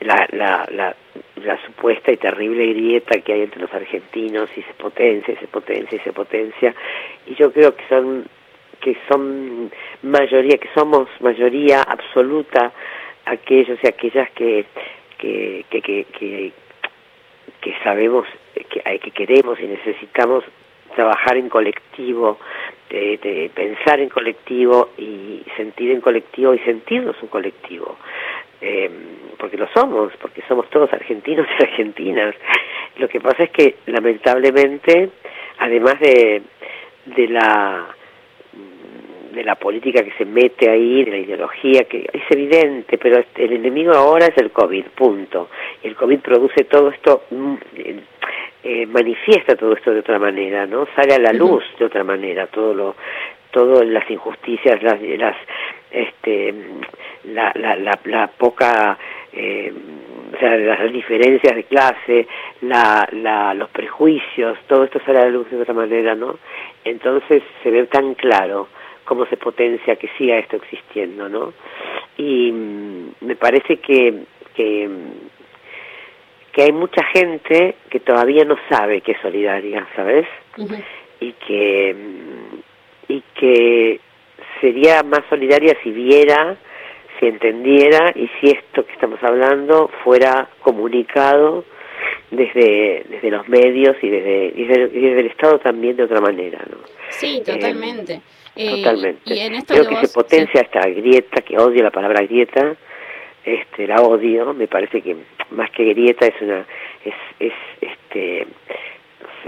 la, 0.02 0.28
la, 0.32 0.68
la, 0.72 0.96
la, 1.43 1.57
supuesta 1.66 2.11
y 2.11 2.18
terrible 2.18 2.68
grieta 2.68 3.20
que 3.22 3.34
hay 3.34 3.41
entre 3.41 3.61
los 3.61 3.74
argentinos 3.74 4.49
y 4.55 4.61
se 4.61 4.74
potencia 4.74 5.34
y 5.34 5.38
se 5.38 5.47
potencia 5.47 5.97
y 5.97 5.99
se 5.99 6.13
potencia 6.13 6.76
y 7.28 7.36
yo 7.36 7.51
creo 7.51 7.76
que 7.76 7.84
son 7.88 8.26
que 8.82 8.97
son 9.09 9.72
mayoría 10.03 10.57
que 10.57 10.70
somos 10.76 11.09
mayoría 11.20 11.82
absoluta 11.82 12.72
aquellos 13.26 13.80
y 13.82 13.88
aquellas 13.88 14.30
que 14.32 14.66
que, 15.18 15.66
que, 15.70 15.82
que, 15.82 16.05
que, 16.05 16.51
que 17.61 17.74
sabemos 17.84 18.26
que, 18.53 18.99
que 18.99 19.11
queremos 19.11 19.59
y 19.59 19.68
necesitamos 19.68 20.43
trabajar 20.95 21.38
en 21.38 21.49
colectivo, 21.49 22.39
de, 22.89 23.51
pensar 23.53 23.99
en 23.99 24.09
colectivo 24.09 24.89
y 24.97 25.43
sentir 25.57 25.91
en 25.91 26.01
colectivo 26.01 26.53
y 26.53 26.59
sentirnos 26.59 27.16
un 27.22 27.28
colectivo. 27.28 27.97
Eh, 28.61 28.89
porque 29.46 29.58
lo 29.58 29.68
somos, 29.68 30.12
porque 30.20 30.41
somos 30.48 30.68
todos 30.72 30.91
argentinos 30.91 31.46
y 31.60 31.64
argentinas. 31.64 32.34
Lo 32.98 33.08
que 33.08 33.20
pasa 33.20 33.43
es 33.43 33.52
que 33.52 33.76
lamentablemente, 33.86 35.12
además 35.60 36.00
de, 36.00 36.41
de 37.06 37.28
la 37.28 37.86
de 39.32 39.43
la 39.43 39.56
política 39.56 40.02
que 40.02 40.14
se 40.14 40.26
mete 40.26 40.68
ahí, 40.68 41.04
de 41.04 41.12
la 41.12 41.18
ideología, 41.18 41.84
que 41.84 42.10
es 42.12 42.24
evidente, 42.32 42.98
pero 42.98 43.24
el 43.36 43.52
enemigo 43.52 43.93
ahora 43.93 44.26
es 44.28 44.38
el 44.38 44.50
COVID, 44.50 44.86
punto. 44.96 45.50
El 45.84 45.96
COVID 45.96 46.22
produce 46.22 46.64
todo 46.64 46.89
esto 46.89 47.26
mm, 47.30 47.56
eh, 48.64 48.86
manifiesta 48.88 49.56
todo 49.56 49.74
esto 49.74 49.91
de 49.91 50.00
otra 50.00 50.18
manera, 50.18 50.66
¿no? 50.66 50.88
Sale 50.96 51.14
a 51.14 51.20
la 51.20 51.34
luz 51.34 51.64
de 51.78 51.86
otra 51.86 52.04
manera, 52.04 52.48
todo 52.48 52.74
lo, 52.74 52.96
todas 53.52 53.86
las 53.86 54.10
injusticias, 54.10 54.82
las, 54.82 55.00
las, 55.02 55.36
este, 55.91 56.54
la, 57.26 57.52
la, 57.56 57.76
la, 57.76 58.00
la 58.06 58.28
poca, 58.28 58.98
eh, 59.36 59.74
o 60.34 60.38
sea, 60.38 60.58
las 60.58 60.92
diferencias 60.92 61.56
de 61.56 61.64
clase, 61.64 62.28
la, 62.62 63.08
la, 63.12 63.54
los 63.54 63.70
prejuicios, 63.70 64.58
todo 64.68 64.84
esto 64.84 65.00
sale 65.06 65.20
a 65.20 65.26
la 65.26 65.32
luz 65.32 65.50
de 65.50 65.62
otra 65.62 65.74
manera, 65.74 66.16
¿no? 66.16 66.38
Entonces 66.84 67.44
se 67.64 67.72
ve 67.72 67.86
tan 67.86 68.16
claro 68.16 68.68
cómo 69.06 69.26
se 69.28 69.38
potencia 69.38 69.96
que 69.96 70.10
siga 70.18 70.38
esto 70.38 70.58
existiendo, 70.58 71.30
¿no? 71.30 71.54
Y 72.18 72.52
mm, 72.52 73.12
me 73.22 73.36
parece 73.36 73.78
que, 73.78 74.24
que 74.56 74.90
que 76.56 76.64
hay 76.64 76.72
mucha 76.72 77.04
gente 77.14 77.76
que 77.90 78.00
todavía 78.00 78.46
no 78.46 78.56
sabe 78.70 79.02
que 79.02 79.12
es 79.12 79.20
solidaria, 79.22 79.86
¿sabes? 79.94 80.26
Y 81.20 81.34
que 81.34 81.94
mm, 81.94 82.56
y 83.10 83.24
que 83.36 84.00
sería 84.62 85.04
más 85.04 85.22
solidaria 85.30 85.76
si 85.84 85.92
viera, 85.92 86.56
si 87.20 87.28
entendiera 87.28 88.11
y 88.16 88.30
si 88.39 88.51
esto 88.51 88.86
que 88.86 88.93
estamos 88.93 89.22
hablando 89.24 89.89
fuera 90.03 90.49
comunicado 90.61 91.63
desde 92.32 93.05
desde 93.09 93.32
los 93.32 93.47
medios 93.47 93.95
y 94.01 94.09
desde 94.09 94.51
desde, 94.51 95.20
el 95.20 95.28
Estado 95.28 95.59
también 95.59 95.95
de 95.95 96.03
otra 96.03 96.22
manera, 96.22 96.59
¿no? 96.70 96.78
Sí, 97.09 97.41
totalmente. 97.45 98.22
Eh, 98.55 98.70
totalmente. 98.70 99.34
Y 99.34 99.39
en 99.39 99.55
esto 99.55 99.74
Creo 99.74 99.88
que, 99.88 100.07
se 100.07 100.13
potencia 100.13 100.61
esta 100.61 100.82
grieta, 100.82 101.41
que 101.41 101.57
odio 101.57 101.84
la 101.84 101.91
palabra 101.91 102.24
grieta, 102.26 102.76
este 103.43 103.88
la 103.88 104.01
odio, 104.01 104.53
me 104.53 104.68
parece 104.68 105.01
que 105.01 105.16
más 105.51 105.70
que 105.72 105.86
grieta 105.86 106.26
es 106.26 106.41
una 106.41 106.66
es 107.03 107.13
es 107.39 107.53
este 107.82 108.47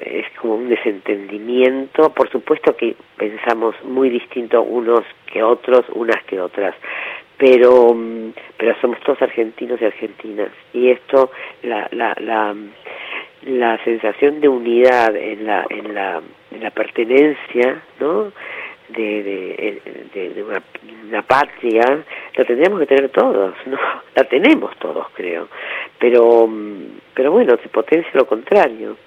es 0.01 0.25
como 0.39 0.55
un 0.55 0.69
desentendimiento 0.69 2.13
por 2.13 2.29
supuesto 2.29 2.75
que 2.75 2.95
pensamos 3.17 3.75
muy 3.83 4.09
distinto 4.09 4.61
unos 4.61 5.03
que 5.31 5.41
otros 5.41 5.85
unas 5.93 6.23
que 6.25 6.39
otras 6.39 6.75
pero 7.37 7.93
mm, 7.93 8.33
pero 8.57 8.75
somos 8.81 8.99
todos 9.01 9.21
argentinos 9.21 9.81
y 9.81 9.85
argentinas 9.85 10.49
y 10.73 10.89
esto 10.89 11.31
la 11.63 11.87
la 11.91 12.15
la 12.19 12.55
la 13.43 13.83
sensación 13.83 14.41
de 14.41 14.49
unidad 14.49 15.15
en 15.15 15.45
la 15.45 15.65
en 15.69 15.93
la 15.93 16.21
en 16.51 16.63
la 16.63 16.71
pertenencia 16.71 17.81
no 17.99 18.31
de, 18.89 19.81
de, 20.13 20.29
de, 20.33 20.43
una, 20.43 20.61
una, 21.07 21.21
patria, 21.21 22.05
la 22.35 22.45
tendríamos 22.45 22.79
que 22.79 22.85
tener 22.85 23.09
todos, 23.09 23.53
¿no? 23.65 23.77
La 24.15 24.23
tenemos 24.23 24.75
todos, 24.77 25.07
creo. 25.13 25.47
Pero, 25.99 26.49
pero 27.13 27.31
bueno, 27.31 27.57
se 27.61 27.69
potencia 27.69 28.09
lo 28.13 28.25
contrario. 28.25 28.97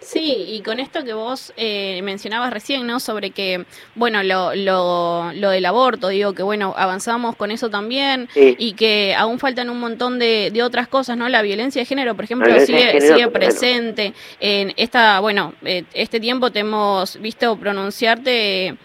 Sí, 0.00 0.46
y 0.48 0.60
con 0.60 0.78
esto 0.78 1.04
que 1.04 1.14
vos 1.14 1.52
eh, 1.56 2.00
mencionabas 2.02 2.52
recién, 2.52 2.86
¿no? 2.86 3.00
Sobre 3.00 3.30
que, 3.30 3.64
bueno, 3.94 4.22
lo, 4.22 4.54
lo, 4.54 5.32
lo 5.32 5.50
del 5.50 5.66
aborto, 5.66 6.08
digo 6.08 6.32
que, 6.32 6.42
bueno, 6.42 6.74
avanzamos 6.76 7.34
con 7.34 7.50
eso 7.50 7.70
también 7.70 8.28
y 8.34 8.72
que 8.74 9.14
aún 9.16 9.38
faltan 9.38 9.68
un 9.68 9.80
montón 9.80 10.18
de, 10.18 10.50
de 10.52 10.62
otras 10.62 10.86
cosas, 10.86 11.16
¿no? 11.16 11.28
La 11.28 11.42
violencia 11.42 11.82
de 11.82 11.86
género, 11.86 12.14
por 12.14 12.24
ejemplo, 12.24 12.58
sigue, 12.60 13.00
sigue 13.00 13.28
presente. 13.28 14.14
En 14.38 14.72
esta, 14.76 15.18
bueno, 15.20 15.54
eh, 15.64 15.84
este 15.92 16.20
tiempo 16.20 16.52
te 16.52 16.60
hemos 16.60 17.20
visto 17.20 17.56
pronunciarte 17.56 18.76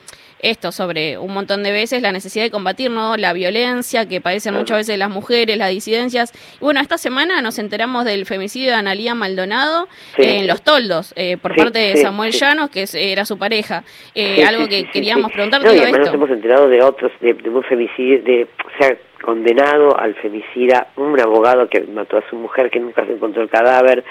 esto 0.41 0.71
sobre 0.71 1.17
un 1.17 1.33
montón 1.33 1.63
de 1.63 1.71
veces 1.71 2.01
la 2.01 2.11
necesidad 2.11 2.45
de 2.45 2.51
combatir 2.51 2.91
¿no? 2.91 3.17
la 3.17 3.33
violencia 3.33 4.07
que 4.07 4.21
padecen 4.21 4.53
muchas 4.53 4.77
veces 4.77 4.97
las 4.97 5.09
mujeres, 5.09 5.57
las 5.57 5.69
disidencias. 5.69 6.33
Y 6.59 6.63
bueno, 6.63 6.79
esta 6.81 6.97
semana 6.97 7.41
nos 7.41 7.59
enteramos 7.59 8.05
del 8.05 8.25
femicidio 8.25 8.69
de 8.69 8.75
Analía 8.75 9.15
Maldonado 9.15 9.87
en 10.17 10.47
Los 10.47 10.61
Toldos 10.61 11.13
por 11.41 11.55
parte 11.55 11.79
de 11.79 11.97
Samuel 11.97 12.31
Llanos, 12.31 12.69
que 12.69 12.85
era 12.93 13.25
su 13.25 13.37
pareja. 13.37 13.83
Eh, 14.15 14.43
algo 14.43 14.67
que 14.67 14.89
queríamos 14.89 15.31
preguntar. 15.31 15.63
No, 15.63 15.73
y 15.73 15.79
además 15.79 16.01
nos 16.01 16.13
hemos 16.13 16.29
enterado 16.29 16.67
de 16.67 16.81
otros, 16.81 17.11
de, 17.21 17.33
un 17.49 17.63
femicidio, 17.63 18.21
de, 18.23 18.43
o 18.43 18.77
sea, 18.77 18.97
condenado 19.21 19.97
al 19.97 20.15
femicida 20.15 20.87
un 20.97 21.19
abogado 21.19 21.67
que 21.69 21.81
mató 21.81 22.17
a 22.17 22.29
su 22.29 22.35
mujer 22.35 22.69
que 22.69 22.79
nunca 22.79 23.05
se 23.05 23.13
encontró 23.13 23.43
el 23.43 23.49
cadáver 23.49 24.03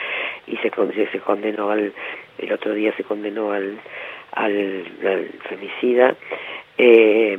y 0.47 0.57
se, 0.59 0.71
se 1.11 1.19
condenó 1.21 1.71
al, 1.71 1.93
el 2.39 2.53
otro 2.53 2.73
día 2.75 2.95
se 2.97 3.05
condenó 3.05 3.53
al 3.53 3.79
al, 4.33 4.85
femicida. 5.49 6.15
Eh, 6.79 7.39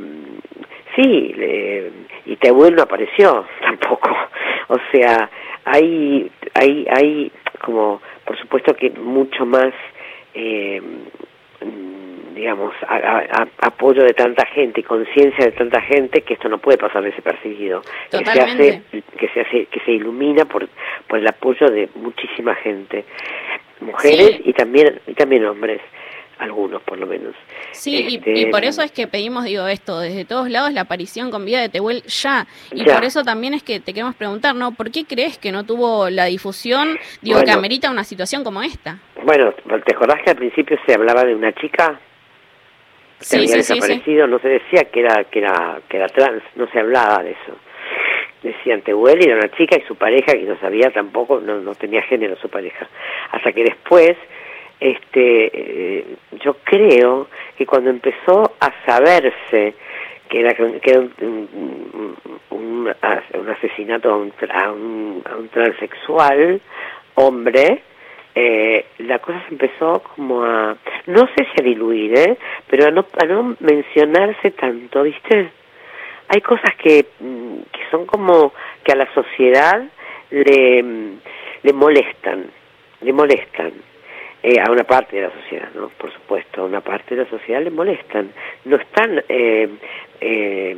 sí, 0.95 1.35
y 2.25 2.35
Tehuel 2.37 2.75
no 2.75 2.83
apareció 2.83 3.45
tampoco. 3.61 4.09
O 4.67 4.77
sea, 4.91 5.29
hay, 5.65 6.31
hay, 6.53 6.87
hay 6.89 7.31
como, 7.63 8.01
por 8.25 8.37
supuesto 8.39 8.75
que 8.75 8.89
mucho 8.91 9.45
más, 9.45 9.73
eh, 10.33 10.81
digamos, 12.35 12.73
apoyo 13.59 14.03
de 14.03 14.13
tanta 14.13 14.45
gente 14.47 14.81
y 14.81 14.83
conciencia 14.83 15.45
de 15.45 15.51
tanta 15.51 15.81
gente 15.81 16.21
que 16.21 16.33
esto 16.35 16.49
no 16.49 16.57
puede 16.57 16.77
pasar 16.77 17.03
desapercibido. 17.03 17.81
Que 18.09 18.25
se 18.25 18.41
hace, 18.41 18.81
que 19.17 19.27
se 19.29 19.41
hace, 19.41 19.65
que 19.65 19.79
se 19.81 19.91
ilumina 19.91 20.45
por, 20.45 20.67
por 21.07 21.19
el 21.19 21.27
apoyo 21.27 21.67
de 21.69 21.89
muchísima 21.95 22.55
gente, 22.55 23.05
mujeres 23.81 24.39
y 24.45 24.53
también 24.53 24.99
y 25.07 25.13
también 25.13 25.45
hombres 25.45 25.81
algunos 26.41 26.81
por 26.81 26.97
lo 26.97 27.05
menos. 27.05 27.35
Sí, 27.71 28.07
y, 28.09 28.15
este, 28.15 28.47
por 28.47 28.63
eso 28.63 28.81
es 28.81 28.91
que 28.91 29.07
pedimos, 29.07 29.45
digo, 29.45 29.67
esto, 29.67 29.99
desde 29.99 30.25
todos 30.25 30.49
lados, 30.49 30.73
la 30.73 30.81
aparición 30.81 31.29
con 31.29 31.45
vida 31.45 31.61
de 31.61 31.69
Tehuel 31.69 32.01
ya. 32.03 32.47
Y 32.71 32.83
por 32.83 33.03
eso 33.03 33.23
también 33.23 33.53
es 33.53 33.63
que 33.63 33.79
te 33.79 33.93
queremos 33.93 34.15
preguntar, 34.15 34.55
¿no? 34.55 34.71
¿Por 34.71 34.91
qué 34.91 35.05
crees 35.05 35.37
que 35.37 35.51
no 35.51 35.65
tuvo 35.65 36.09
la 36.09 36.25
difusión, 36.25 36.97
digo, 37.21 37.41
que 37.43 37.51
amerita 37.51 37.91
una 37.91 38.03
situación 38.03 38.43
como 38.43 38.63
esta? 38.63 38.97
Bueno, 39.23 39.53
¿te 39.53 39.95
acordás 39.95 40.21
que 40.23 40.31
al 40.31 40.37
principio 40.37 40.77
se 40.85 40.93
hablaba 40.93 41.23
de 41.23 41.35
una 41.35 41.53
chica 41.53 41.99
que 43.19 43.25
sí, 43.25 43.37
había 43.37 43.57
desaparecido? 43.57 44.25
No 44.27 44.39
se 44.39 44.49
decía 44.49 44.85
que 44.85 44.99
era, 45.01 45.23
que, 45.25 45.39
era, 45.39 45.79
que 45.87 45.97
era 45.97 46.07
trans, 46.07 46.41
no 46.55 46.67
se 46.71 46.79
hablaba 46.79 47.23
de 47.23 47.31
eso 47.31 47.55
decían 48.41 48.81
Tehuel 48.81 49.23
era 49.23 49.35
una 49.35 49.51
chica 49.51 49.77
y 49.77 49.81
su 49.83 49.95
pareja 49.95 50.33
que 50.33 50.41
no 50.41 50.59
sabía 50.59 50.89
tampoco, 50.89 51.39
no, 51.39 51.59
no 51.59 51.75
tenía 51.75 52.01
género 52.01 52.35
su 52.37 52.49
pareja. 52.49 52.89
Hasta 53.31 53.51
que 53.51 53.63
después 53.63 54.17
este, 54.81 55.51
eh, 55.53 56.05
yo 56.43 56.55
creo 56.63 57.27
que 57.55 57.67
cuando 57.67 57.91
empezó 57.91 58.55
a 58.59 58.73
saberse 58.83 59.75
que 60.27 60.39
era, 60.39 60.53
que 60.55 60.97
un, 60.97 62.17
un, 62.49 62.93
asesinato 63.51 64.11
a 64.11 64.17
un, 64.17 64.33
a 65.25 65.35
un, 65.35 65.49
transexual 65.49 66.59
hombre, 67.15 67.83
eh, 68.33 68.85
la 68.99 69.19
cosa 69.19 69.43
se 69.47 69.53
empezó 69.53 70.01
como 70.15 70.43
a, 70.43 70.75
no 71.05 71.27
sé 71.27 71.45
si 71.53 71.61
a 71.61 71.63
diluir, 71.63 72.17
¿eh? 72.17 72.37
pero 72.67 72.87
a 72.87 72.91
no, 72.91 73.05
a 73.21 73.25
no 73.25 73.55
mencionarse 73.59 74.51
tanto, 74.51 75.03
¿viste? 75.03 75.51
Hay 76.29 76.41
cosas 76.41 76.73
que, 76.81 77.05
mm, 77.19 77.57
que 77.71 77.81
son 77.91 78.07
como 78.07 78.53
que 78.83 78.93
a 78.93 78.95
la 78.95 79.13
sociedad 79.13 79.83
le, 80.31 80.81
le 81.61 81.73
molestan, 81.73 82.49
le 83.01 83.13
molestan. 83.13 83.90
Eh, 84.43 84.59
a 84.59 84.71
una 84.71 84.83
parte 84.83 85.17
de 85.17 85.21
la 85.21 85.31
sociedad, 85.31 85.69
¿no? 85.75 85.89
Por 85.89 86.11
supuesto, 86.11 86.61
a 86.61 86.65
una 86.65 86.81
parte 86.81 87.15
de 87.15 87.23
la 87.23 87.29
sociedad 87.29 87.61
le 87.61 87.69
molestan. 87.69 88.31
No 88.65 88.77
están 88.77 89.23
eh, 89.29 89.69
eh, 90.19 90.77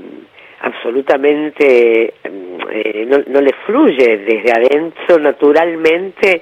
absolutamente, 0.60 2.14
no, 3.08 3.18
no 3.26 3.42
le 3.42 3.54
fluye 3.66 4.18
desde 4.18 4.52
adentro 4.52 5.18
naturalmente 5.18 6.42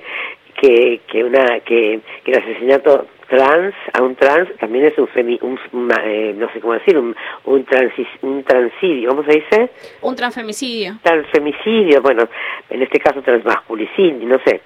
que, 0.60 1.02
que, 1.08 1.24
una, 1.24 1.60
que, 1.62 1.99
que 2.24 2.32
el 2.32 2.38
asesinato 2.38 3.08
trans 3.28 3.74
a 3.93 4.02
un 4.04 4.16
trans 4.16 4.49
también 4.60 4.86
es 4.86 4.97
un, 4.97 5.08
femi, 5.08 5.39
un 5.41 5.58
eh, 6.04 6.34
no 6.38 6.52
sé 6.52 6.60
cómo 6.60 6.74
decir 6.74 6.97
un 6.97 7.16
un, 7.45 7.64
transi, 7.64 8.06
un 8.24 8.43
transidio 8.43 9.10
cómo 9.10 9.24
se 9.24 9.39
dice 9.39 9.70
un 10.02 10.16
transfemicidio. 10.16 10.97
Transfemicidio 11.02 12.02
bueno 12.02 12.28
en 12.70 12.82
este 12.82 12.99
caso 12.99 13.22
transmasculicidio 13.22 14.28
no 14.28 14.38
sé. 14.45 14.62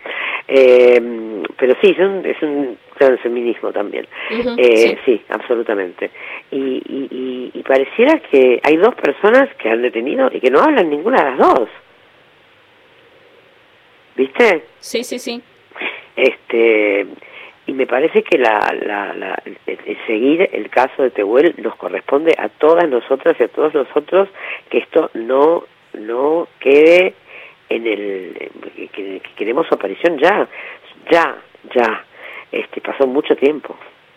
Eh, 0.47 1.43
pero 1.57 1.75
sí 1.81 1.91
es 1.91 1.99
un, 1.99 2.25
es 2.25 2.41
un 2.41 2.77
transfeminismo 2.97 3.71
también. 3.71 4.07
Eh, 4.57 4.97
sí. 5.05 5.21
absolutamente. 5.29 6.11
Y, 6.51 6.57
y, 6.57 7.07
y, 7.11 7.51
y 7.53 7.63
pareciera 7.63 8.19
que 8.19 8.59
hay 8.63 8.77
dos 8.77 8.93
personas 8.95 9.49
que 9.55 9.69
han 9.69 9.81
detenido 9.81 10.29
y 10.31 10.39
que 10.39 10.49
no 10.49 10.59
hablan 10.59 10.89
ninguna 10.89 11.23
de 11.23 11.29
las 11.31 11.37
dos. 11.37 11.69
¿viste? 14.15 14.65
sí 14.79 15.03
sí 15.03 15.19
sí 15.19 15.41
este 16.15 17.07
y 17.67 17.73
me 17.73 17.87
parece 17.87 18.21
que 18.21 18.37
la, 18.37 18.59
la, 18.79 19.13
la, 19.15 19.41
seguir 20.05 20.47
el 20.53 20.69
caso 20.69 21.01
de 21.01 21.09
Tehuel 21.09 21.55
nos 21.57 21.75
corresponde 21.75 22.35
a 22.37 22.49
todas 22.49 22.87
nosotras 22.87 23.35
y 23.39 23.43
a 23.43 23.47
todos 23.47 23.73
nosotros 23.73 24.29
que 24.69 24.79
esto 24.79 25.09
no 25.13 25.63
no 25.93 26.47
quede 26.59 27.15
en 27.69 27.87
el 27.87 28.51
que, 28.93 29.19
que 29.19 29.31
queremos 29.35 29.67
su 29.67 29.73
aparición 29.75 30.17
ya 30.19 30.47
ya 31.11 31.37
ya. 31.73 32.05
Este 32.51 32.79
pasó 32.79 33.07
mucho 33.07 33.35
tiempo 33.35 33.75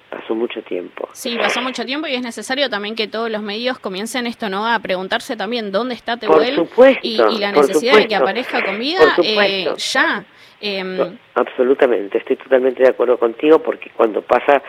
pasó 0.09 0.35
mucho 0.35 0.63
tiempo. 0.63 1.09
Sí, 1.13 1.37
pasó 1.39 1.61
mucho 1.61 1.85
tiempo 1.85 2.07
y 2.07 2.15
es 2.15 2.23
necesario 2.23 2.69
también 2.71 2.95
que 2.95 3.09
todos 3.09 3.31
los 3.31 3.43
medios 3.43 3.79
comiencen 3.79 4.27
esto, 4.27 4.49
¿no? 4.49 4.67
A 4.67 4.79
preguntarse 4.81 5.37
también 5.37 5.71
dónde 5.71 5.95
está 5.95 6.17
Tehuel 6.17 6.69
y, 7.03 7.21
y, 7.21 7.39
la 7.39 7.53
necesidad 7.53 7.97
de 7.97 8.09
que 8.09 8.17
aparezca 8.17 8.65
con 8.65 8.79
vida 8.79 9.01
eh, 9.23 9.69
ya. 9.77 10.25
Eh, 10.61 11.13
Absolutamente, 11.35 12.19
estoy 12.19 12.37
totalmente 12.37 12.83
de 12.83 12.89
acuerdo 12.89 13.17
contigo 13.19 13.61
porque 13.61 13.91
cuando 13.91 14.23
pasa, 14.23 14.63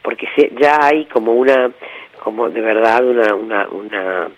porque 0.00 0.26
ya 0.58 0.78
hay 0.80 1.04
como 1.06 1.32
una, 1.32 1.70
como 2.22 2.48
de 2.48 2.60
verdad 2.60 3.04
una, 3.04 3.34
una, 3.34 3.68
una 3.68 4.28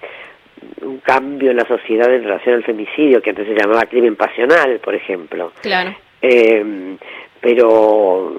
un 0.82 0.98
cambio 0.98 1.50
en 1.50 1.58
la 1.58 1.66
sociedad 1.66 2.12
en 2.12 2.24
relación 2.24 2.56
al 2.56 2.64
femicidio 2.64 3.22
que 3.22 3.30
antes 3.30 3.46
se 3.46 3.54
llamaba 3.54 3.82
crimen 3.82 4.16
pasional, 4.16 4.80
por 4.80 4.94
ejemplo. 4.94 5.52
Claro. 5.60 5.94
Eh, 6.22 6.96
pero 7.40 8.32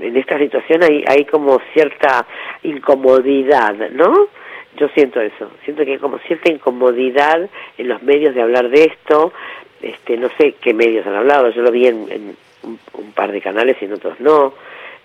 en 0.00 0.16
esta 0.16 0.38
situación 0.38 0.82
hay, 0.82 1.04
hay 1.06 1.24
como 1.24 1.60
cierta 1.72 2.26
incomodidad, 2.62 3.74
¿no? 3.90 4.28
Yo 4.76 4.88
siento 4.88 5.20
eso, 5.20 5.50
siento 5.64 5.84
que 5.84 5.92
hay 5.92 5.98
como 5.98 6.18
cierta 6.18 6.52
incomodidad 6.52 7.48
en 7.78 7.88
los 7.88 8.02
medios 8.02 8.34
de 8.34 8.42
hablar 8.42 8.68
de 8.68 8.84
esto, 8.84 9.32
este, 9.80 10.16
no 10.16 10.28
sé 10.38 10.54
qué 10.60 10.74
medios 10.74 11.06
han 11.06 11.14
hablado, 11.14 11.50
yo 11.50 11.62
lo 11.62 11.70
vi 11.70 11.86
en, 11.86 12.36
un, 12.62 12.78
un, 12.94 13.12
par 13.12 13.32
de 13.32 13.40
canales 13.40 13.76
y 13.80 13.86
en 13.86 13.92
otros 13.94 14.20
no. 14.20 14.54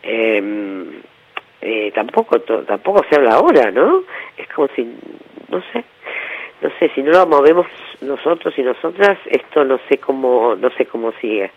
Eh, 0.03 1.01
eh, 1.61 1.91
tampoco 1.93 2.39
tampoco 2.41 3.05
se 3.07 3.15
habla 3.15 3.35
ahora, 3.35 3.69
¿no? 3.69 4.03
Es 4.35 4.47
como 4.47 4.67
si, 4.69 4.83
no 5.49 5.61
sé, 5.71 5.83
no 6.61 6.71
sé, 6.79 6.89
si 6.95 7.03
no 7.03 7.11
lo 7.11 7.27
movemos 7.27 7.67
nosotros 8.01 8.57
y 8.57 8.63
nosotras, 8.63 9.19
esto 9.27 9.63
no 9.63 9.79
sé 9.87 9.99
cómo, 9.99 10.55
no 10.55 10.71
sé 10.71 10.87
cómo 10.87 11.11
sigue. 11.21 11.51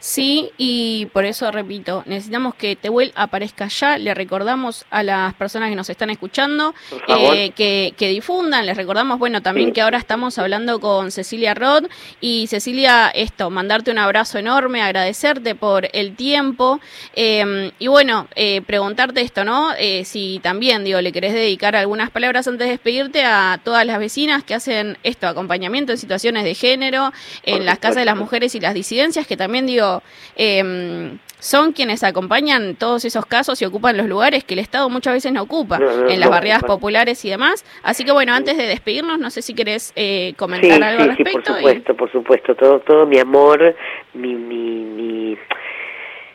Sí, 0.00 0.50
y 0.56 1.06
por 1.06 1.24
eso 1.24 1.50
repito, 1.50 2.02
necesitamos 2.06 2.54
que 2.54 2.76
Tehuel 2.76 3.12
aparezca 3.16 3.68
ya. 3.68 3.98
Le 3.98 4.14
recordamos 4.14 4.86
a 4.90 5.02
las 5.02 5.34
personas 5.34 5.70
que 5.70 5.76
nos 5.76 5.90
están 5.90 6.10
escuchando 6.10 6.74
eh, 7.08 7.50
que, 7.50 7.94
que, 7.96 8.08
difundan. 8.08 8.66
Les 8.66 8.76
recordamos, 8.76 9.18
bueno, 9.18 9.42
también 9.42 9.72
que 9.72 9.80
ahora 9.80 9.98
estamos 9.98 10.38
hablando 10.38 10.80
con 10.80 11.10
Cecilia 11.10 11.54
Rod. 11.54 11.86
Y 12.20 12.46
Cecilia, 12.46 13.08
esto, 13.08 13.50
mandarte 13.50 13.90
un 13.90 13.98
abrazo 13.98 14.38
enorme, 14.38 14.82
agradecerte 14.82 15.54
por 15.54 15.88
el 15.92 16.14
tiempo. 16.14 16.80
Eh, 17.14 17.72
y 17.78 17.86
bueno, 17.88 18.28
eh, 18.36 18.62
preguntarte 18.62 19.20
esto, 19.20 19.44
¿no? 19.44 19.72
Eh, 19.78 20.04
si 20.04 20.40
también, 20.42 20.84
digo, 20.84 21.00
le 21.00 21.12
querés 21.12 21.32
dedicar 21.32 21.76
algunas 21.76 22.10
palabras 22.10 22.46
antes 22.46 22.66
de 22.66 22.72
despedirte 22.72 23.24
a 23.24 23.60
todas 23.62 23.84
las 23.84 23.98
vecinas 23.98 24.44
que 24.44 24.54
hacen 24.54 24.98
esto, 25.02 25.26
acompañamiento 25.26 25.92
en 25.92 25.98
situaciones 25.98 26.44
de 26.44 26.54
género, 26.54 27.12
en 27.44 27.64
las 27.64 27.78
casas 27.78 27.96
de 27.96 28.04
las 28.04 28.16
mujeres 28.16 28.54
y 28.54 28.60
las 28.60 28.74
disidencias, 28.74 29.26
que 29.26 29.36
también, 29.36 29.66
digo, 29.66 29.87
eh, 30.36 31.12
son 31.40 31.72
quienes 31.72 32.02
acompañan 32.02 32.76
todos 32.76 33.04
esos 33.04 33.24
casos 33.26 33.60
y 33.62 33.64
ocupan 33.64 33.96
los 33.96 34.06
lugares 34.06 34.44
que 34.44 34.54
el 34.54 34.60
Estado 34.60 34.88
muchas 34.90 35.14
veces 35.14 35.32
no 35.32 35.42
ocupa, 35.42 35.78
no, 35.78 35.86
no, 35.86 36.08
en 36.08 36.20
las 36.20 36.28
no, 36.28 36.34
barriadas 36.34 36.64
populares 36.64 37.24
y 37.24 37.30
demás. 37.30 37.64
Así 37.82 38.04
que 38.04 38.12
bueno, 38.12 38.32
antes 38.34 38.56
de 38.56 38.66
despedirnos, 38.66 39.18
no 39.18 39.30
sé 39.30 39.42
si 39.42 39.54
querés 39.54 39.92
eh, 39.96 40.34
comentar 40.36 40.78
sí, 40.78 40.82
algo 40.82 41.04
sí, 41.04 41.10
al 41.10 41.16
respecto. 41.16 41.40
Sí, 41.40 41.44
por 41.44 41.56
supuesto, 41.56 41.92
y... 41.92 41.94
por 41.94 42.12
supuesto. 42.12 42.54
Todo, 42.54 42.80
todo 42.80 43.06
mi 43.06 43.18
amor, 43.18 43.74
mi, 44.14 44.34
mi, 44.34 44.84
mi, 44.84 45.38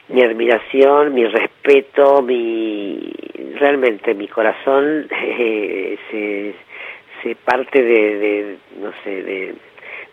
mi 0.09 0.21
admiración, 0.23 1.13
mi 1.13 1.25
respeto, 1.25 2.21
mi 2.21 3.11
realmente 3.59 4.13
mi 4.13 4.27
corazón 4.27 5.07
eh, 5.11 5.97
se, 6.09 6.55
se 7.21 7.35
parte 7.35 7.81
de, 7.81 8.17
de 8.17 8.57
no 8.79 8.91
sé, 9.03 9.23
de 9.23 9.55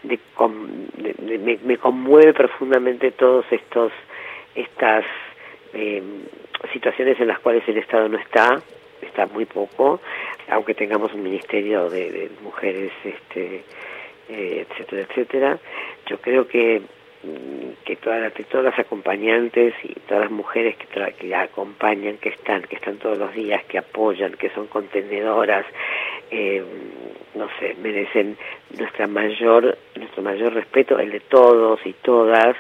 de, 0.02 0.18
de, 0.36 1.58
me, 1.64 1.76
conmueve 1.76 2.32
profundamente 2.32 3.10
todos 3.12 3.44
estos 3.50 3.92
estas 4.54 5.04
eh, 5.74 6.02
situaciones 6.72 7.20
en 7.20 7.28
las 7.28 7.38
cuales 7.40 7.66
el 7.68 7.78
Estado 7.78 8.08
no 8.08 8.18
está 8.18 8.60
está 9.02 9.26
muy 9.26 9.44
poco 9.44 10.00
aunque 10.48 10.74
tengamos 10.74 11.12
un 11.14 11.22
ministerio 11.22 11.88
de, 11.90 12.30
mujeres 12.42 12.92
este 13.04 13.64
eh, 14.28 14.66
etcétera 14.68 15.02
etcétera. 15.02 15.58
Yo 16.06 16.18
creo 16.18 16.46
que 16.46 16.82
que 17.84 17.96
todas, 17.96 18.32
todas 18.50 18.64
las 18.64 18.78
acompañantes 18.78 19.74
y 19.82 19.92
todas 20.08 20.24
las 20.24 20.30
mujeres 20.30 20.76
que, 20.76 20.86
que 21.12 21.34
acompañan, 21.34 22.16
que 22.16 22.30
están, 22.30 22.62
que 22.62 22.76
están 22.76 22.96
todos 22.96 23.18
los 23.18 23.34
días, 23.34 23.62
que 23.66 23.76
apoyan, 23.76 24.32
que 24.32 24.48
son 24.50 24.68
contenedoras, 24.68 25.66
eh, 26.30 26.62
no 27.34 27.48
sé, 27.58 27.76
merecen 27.82 28.36
nuestra 28.78 29.06
mayor, 29.06 29.76
nuestro 29.96 30.22
mayor 30.22 30.54
respeto, 30.54 30.98
el 30.98 31.10
de 31.10 31.20
todos 31.20 31.80
y 31.84 31.92
todas, 31.94 32.56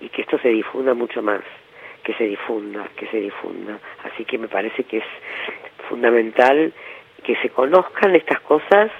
y 0.00 0.08
que 0.08 0.22
esto 0.22 0.38
se 0.38 0.48
difunda 0.48 0.94
mucho 0.94 1.22
más, 1.22 1.40
que 2.02 2.14
se 2.14 2.24
difunda, 2.24 2.88
que 2.96 3.06
se 3.08 3.20
difunda. 3.20 3.78
Así 4.04 4.24
que 4.24 4.38
me 4.38 4.48
parece 4.48 4.84
que 4.84 4.98
es 4.98 5.04
fundamental 5.88 6.72
que 7.22 7.36
se 7.36 7.50
conozcan 7.50 8.14
estas 8.14 8.40
cosas 8.40 8.90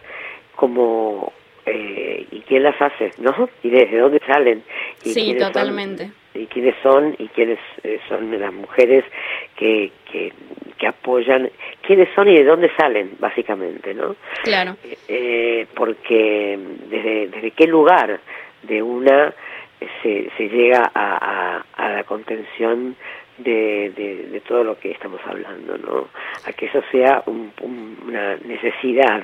como 0.54 1.32
eh, 1.66 2.26
y 2.30 2.40
quién 2.40 2.62
las 2.62 2.80
hace, 2.80 3.12
¿no? 3.18 3.48
Y 3.62 3.70
desde 3.70 3.98
dónde 3.98 4.20
salen. 4.26 4.62
Y 5.04 5.10
sí, 5.10 5.36
totalmente. 5.36 6.04
Son, 6.06 6.14
y 6.38 6.46
quiénes 6.46 6.74
son 6.82 7.14
y 7.18 7.28
quiénes 7.28 7.58
eh, 7.82 8.00
son 8.08 8.38
las 8.38 8.52
mujeres 8.52 9.04
que, 9.56 9.90
que, 10.10 10.32
que, 10.78 10.86
apoyan, 10.86 11.50
quiénes 11.82 12.08
son 12.14 12.28
y 12.28 12.36
de 12.36 12.44
dónde 12.44 12.70
salen, 12.76 13.12
básicamente, 13.18 13.94
¿no? 13.94 14.16
Claro. 14.44 14.76
Eh, 15.08 15.66
porque 15.74 16.58
desde, 16.88 17.28
desde 17.28 17.50
qué 17.50 17.66
lugar 17.66 18.20
de 18.62 18.82
una 18.82 19.32
se, 20.02 20.30
se 20.36 20.48
llega 20.48 20.90
a, 20.94 21.18
a, 21.54 21.64
a 21.76 21.92
la 21.92 22.04
contención 22.04 22.96
de, 23.38 23.92
de, 23.94 24.26
de, 24.30 24.40
todo 24.40 24.64
lo 24.64 24.78
que 24.78 24.90
estamos 24.90 25.20
hablando, 25.24 25.78
¿no? 25.78 26.08
A 26.44 26.52
que 26.52 26.66
eso 26.66 26.82
sea 26.90 27.22
un, 27.26 27.52
un, 27.62 27.96
una 28.06 28.36
necesidad 28.36 29.22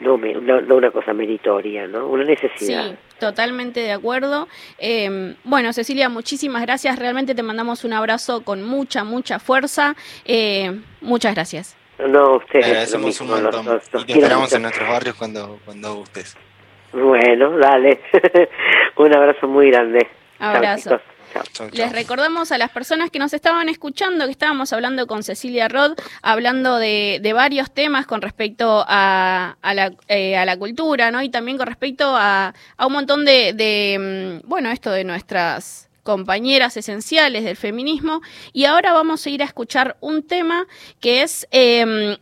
no, 0.00 0.18
me, 0.18 0.34
no, 0.34 0.60
no, 0.60 0.76
una 0.76 0.90
cosa 0.90 1.12
meritoria, 1.12 1.86
¿no? 1.86 2.06
Una 2.06 2.24
necesidad. 2.24 2.90
Sí, 2.90 2.96
totalmente 3.18 3.80
de 3.80 3.92
acuerdo. 3.92 4.48
Eh, 4.78 5.34
bueno, 5.44 5.72
Cecilia, 5.72 6.08
muchísimas 6.08 6.62
gracias. 6.62 6.98
Realmente 6.98 7.34
te 7.34 7.42
mandamos 7.42 7.84
un 7.84 7.92
abrazo 7.92 8.44
con 8.44 8.62
mucha, 8.62 9.04
mucha 9.04 9.38
fuerza. 9.38 9.94
Eh, 10.24 10.80
muchas 11.00 11.34
gracias. 11.34 11.76
No, 11.98 12.36
ustedes. 12.36 12.66
Agradecemos 12.66 13.20
un 13.20 13.28
montón. 13.28 13.64
Los, 13.64 13.92
los, 13.92 14.02
y 14.02 14.06
te 14.06 14.12
esperamos 14.12 14.52
en 14.52 14.62
nuestros 14.62 14.88
barrios 14.88 15.14
cuando, 15.14 15.58
cuando 15.64 15.94
gustes. 15.94 16.36
Bueno, 16.92 17.56
dale. 17.58 18.00
un 18.96 19.14
abrazo 19.14 19.48
muy 19.48 19.70
grande. 19.70 20.06
Abrazo. 20.38 20.90
Chau, 20.90 21.00
Chau, 21.52 21.68
Les 21.72 21.92
recordamos 21.92 22.52
a 22.52 22.58
las 22.58 22.70
personas 22.70 23.10
que 23.10 23.18
nos 23.18 23.32
estaban 23.32 23.68
escuchando 23.68 24.24
que 24.26 24.30
estábamos 24.30 24.72
hablando 24.72 25.06
con 25.06 25.22
Cecilia 25.22 25.68
Rod, 25.68 25.92
hablando 26.22 26.78
de, 26.78 27.18
de 27.22 27.32
varios 27.32 27.70
temas 27.70 28.06
con 28.06 28.22
respecto 28.22 28.84
a, 28.86 29.56
a, 29.60 29.74
la, 29.74 29.92
eh, 30.08 30.36
a, 30.36 30.44
la, 30.44 30.56
cultura, 30.56 31.10
¿no? 31.10 31.22
Y 31.22 31.28
también 31.28 31.58
con 31.58 31.66
respecto 31.66 32.16
a, 32.16 32.54
a 32.76 32.86
un 32.86 32.92
montón 32.92 33.24
de, 33.24 33.52
de, 33.52 34.40
mm, 34.42 34.48
bueno, 34.48 34.70
esto 34.70 34.90
de 34.90 35.04
nuestras 35.04 35.88
compañeras 36.02 36.76
esenciales 36.76 37.44
del 37.44 37.56
feminismo. 37.56 38.22
Y 38.52 38.64
ahora 38.64 38.92
vamos 38.92 39.26
a 39.26 39.30
ir 39.30 39.42
a 39.42 39.46
escuchar 39.46 39.96
un 40.00 40.22
tema 40.22 40.66
que 41.00 41.22
es 41.22 41.46
eh, 41.50 42.16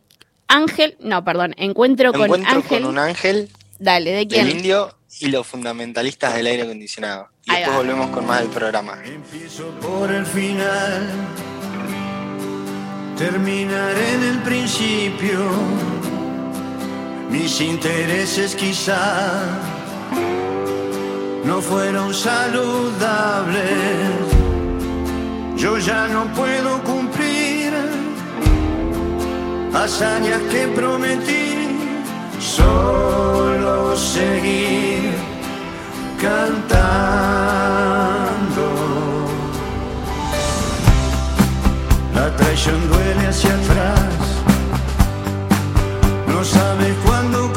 Ángel, 0.49 0.97
no, 1.01 1.25
perdón, 1.25 1.55
Encuentro, 1.57 2.11
Encuentro 2.11 2.37
con 2.37 2.47
Ángel. 2.47 2.83
con 2.83 2.91
un 2.91 2.99
ángel. 2.99 3.49
Dale, 3.79 4.13
¿de 4.13 4.27
quién? 4.27 4.47
El 4.47 4.57
indio 4.57 4.95
y 5.21 5.29
los 5.29 5.47
fundamentalistas 5.47 6.35
del 6.35 6.47
aire 6.47 6.63
acondicionado. 6.65 7.29
Y 7.45 7.51
Ahí 7.51 7.59
después 7.59 7.77
va. 7.77 7.83
volvemos 7.83 8.11
con 8.11 8.27
más 8.27 8.41
del 8.41 8.49
programa. 8.51 8.99
Empiezo 9.05 9.71
por 9.81 10.11
el 10.11 10.27
final, 10.27 11.11
terminaré 13.17 14.15
en 14.15 14.23
el 14.23 14.39
principio. 14.43 15.39
Mis 17.31 17.61
intereses 17.61 18.55
quizá 18.55 19.43
no 21.45 21.61
fueron 21.61 22.15
saludables. 22.15 23.65
Yo 25.57 25.79
ya 25.79 26.09
no 26.09 26.27
puedo 26.35 26.83
cumplir 26.83 27.73
hazañas 29.73 30.41
que 30.53 30.69
prometí, 30.69 31.55
solo 32.41 33.97
seguir 33.97 34.84
cantando. 36.25 37.87
La 42.15 42.35
traición 42.37 42.81
duele 42.89 43.27
hacia 43.29 43.55
atrás, 43.55 44.15
no 46.29 46.45
sabes 46.45 46.95
cuándo 47.05 47.53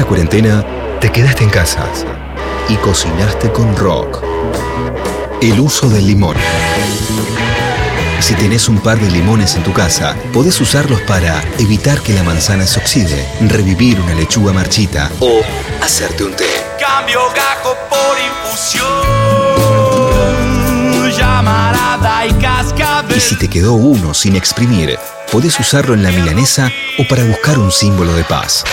esta 0.00 0.08
cuarentena 0.08 0.64
te 0.98 1.12
quedaste 1.12 1.44
en 1.44 1.50
casa 1.50 1.84
y 2.70 2.76
cocinaste 2.76 3.52
con 3.52 3.76
rock. 3.76 4.22
El 5.42 5.60
uso 5.60 5.90
del 5.90 6.06
limón. 6.06 6.36
Si 8.18 8.32
tenés 8.32 8.70
un 8.70 8.78
par 8.78 8.98
de 8.98 9.10
limones 9.10 9.56
en 9.56 9.62
tu 9.62 9.74
casa, 9.74 10.16
podés 10.32 10.58
usarlos 10.58 11.02
para 11.02 11.42
evitar 11.58 12.00
que 12.00 12.14
la 12.14 12.22
manzana 12.22 12.66
se 12.66 12.80
oxide, 12.80 13.28
revivir 13.42 14.00
una 14.00 14.14
lechuga 14.14 14.54
marchita 14.54 15.10
o 15.20 15.42
hacerte 15.82 16.24
un 16.24 16.34
té. 16.34 16.48
Cambio 16.80 17.20
gajo 17.36 17.76
por 17.90 18.16
infusión. 18.46 18.88
Llamarada 21.14 22.24
y 22.24 22.32
cascabel. 22.42 23.18
Y 23.18 23.20
si 23.20 23.36
te 23.36 23.48
quedó 23.48 23.74
uno 23.74 24.14
sin 24.14 24.34
exprimir, 24.34 24.98
podés 25.30 25.60
usarlo 25.60 25.92
en 25.92 26.02
la 26.02 26.10
milanesa 26.10 26.72
o 26.98 27.06
para 27.06 27.22
buscar 27.24 27.58
un 27.58 27.70
símbolo 27.70 28.14
de 28.14 28.24
paz. 28.24 28.64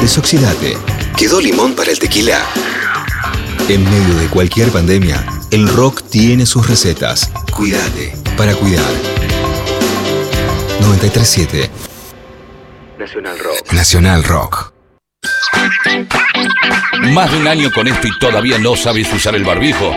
Desoxidate. 0.00 0.78
¿Quedó 1.16 1.40
limón 1.40 1.74
para 1.74 1.90
el 1.90 1.98
tequila? 1.98 2.38
En 3.68 3.84
medio 3.84 4.14
de 4.14 4.26
cualquier 4.28 4.70
pandemia, 4.70 5.24
el 5.50 5.68
rock 5.68 6.02
tiene 6.08 6.46
sus 6.46 6.66
recetas. 6.66 7.30
Cuídate 7.54 8.14
para 8.36 8.54
cuidar. 8.54 8.90
937 10.80 11.70
Nacional 12.98 13.38
Rock. 13.38 13.72
Nacional 13.72 14.24
Rock. 14.24 14.72
Más 17.12 17.30
de 17.30 17.38
un 17.38 17.48
año 17.48 17.70
con 17.70 17.86
esto 17.86 18.06
y 18.06 18.18
todavía 18.18 18.58
no 18.58 18.76
sabes 18.76 19.12
usar 19.12 19.34
el 19.34 19.44
barbijo. 19.44 19.92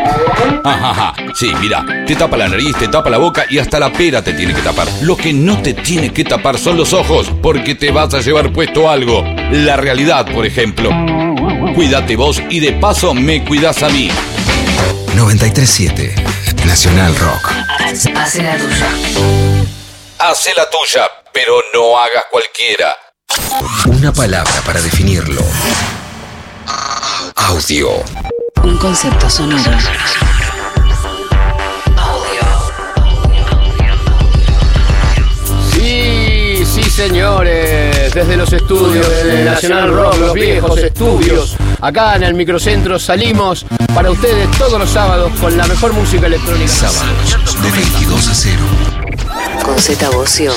Ajaja. 0.64 1.14
Sí, 1.34 1.52
mira, 1.62 1.86
te 2.06 2.16
tapa 2.16 2.38
la 2.38 2.50
nariz, 2.50 2.76
te 2.78 2.88
tapa 2.88 3.10
la 3.10 3.18
boca 3.18 3.46
y 3.50 3.58
hasta 3.58 3.80
la 3.80 3.92
pera 3.92 4.22
te 4.22 4.34
tiene 4.34 4.54
que 4.54 4.62
tapar. 4.62 4.88
Lo 5.02 5.16
que 5.16 5.34
no 5.34 5.62
te 5.62 5.74
tiene 5.74 6.12
que 6.12 6.24
tapar 6.24 6.58
son 6.58 6.78
los 6.78 6.94
ojos, 6.94 7.32
porque 7.42 7.76
te 7.76 7.92
vas 7.92 8.14
a 8.14 8.22
llevar 8.22 8.52
puesto 8.52 8.90
algo. 8.90 9.24
La 9.54 9.78
realidad, 9.78 10.26
por 10.34 10.48
ejemplo. 10.48 10.90
Cuídate 11.76 12.16
vos 12.16 12.42
y 12.50 12.60
de 12.60 12.72
paso 12.72 13.14
me 13.14 13.46
cuidas 13.46 13.84
a 13.84 13.90
mí. 13.90 14.10
937 15.16 16.16
Nacional 16.66 17.16
Rock. 17.18 17.52
Hace 17.80 18.42
la 18.42 18.58
tuya. 18.58 18.88
Hace 20.18 20.56
la 20.56 20.68
tuya, 20.72 21.08
pero 21.32 21.54
no 21.72 22.00
hagas 22.00 22.24
cualquiera. 22.32 22.96
Una 23.86 24.12
palabra 24.12 24.60
para 24.66 24.82
definirlo. 24.82 25.44
Audio. 27.36 28.04
Un 28.64 28.78
concepto 28.80 29.30
sonoro. 29.30 29.72
Sí, 35.74 36.64
sí, 36.66 36.84
señores, 36.90 37.83
desde 38.14 38.38
los 38.38 38.54
estudios 38.54 39.08
de 39.24 39.44
Nacional 39.44 39.92
Rock, 39.92 40.18
los 40.18 40.34
viejos 40.34 40.78
estudios, 40.78 41.56
acá 41.82 42.16
en 42.16 42.24
el 42.24 42.36
microcentro 42.36 43.00
salimos 43.00 43.66
para 43.96 44.12
ustedes 44.12 44.50
todos 44.58 44.78
los 44.78 44.90
sábados 44.90 45.32
con 45.40 45.58
la 45.58 45.66
mejor 45.66 45.94
música 45.94 46.28
electrónica. 46.28 46.72
Sábados 46.72 47.62
de 47.64 47.72
22 47.72 48.28
a 48.28 48.36
0. 48.36 48.58
Con 49.64 49.80
Z 49.80 50.10
Bocio. 50.12 50.54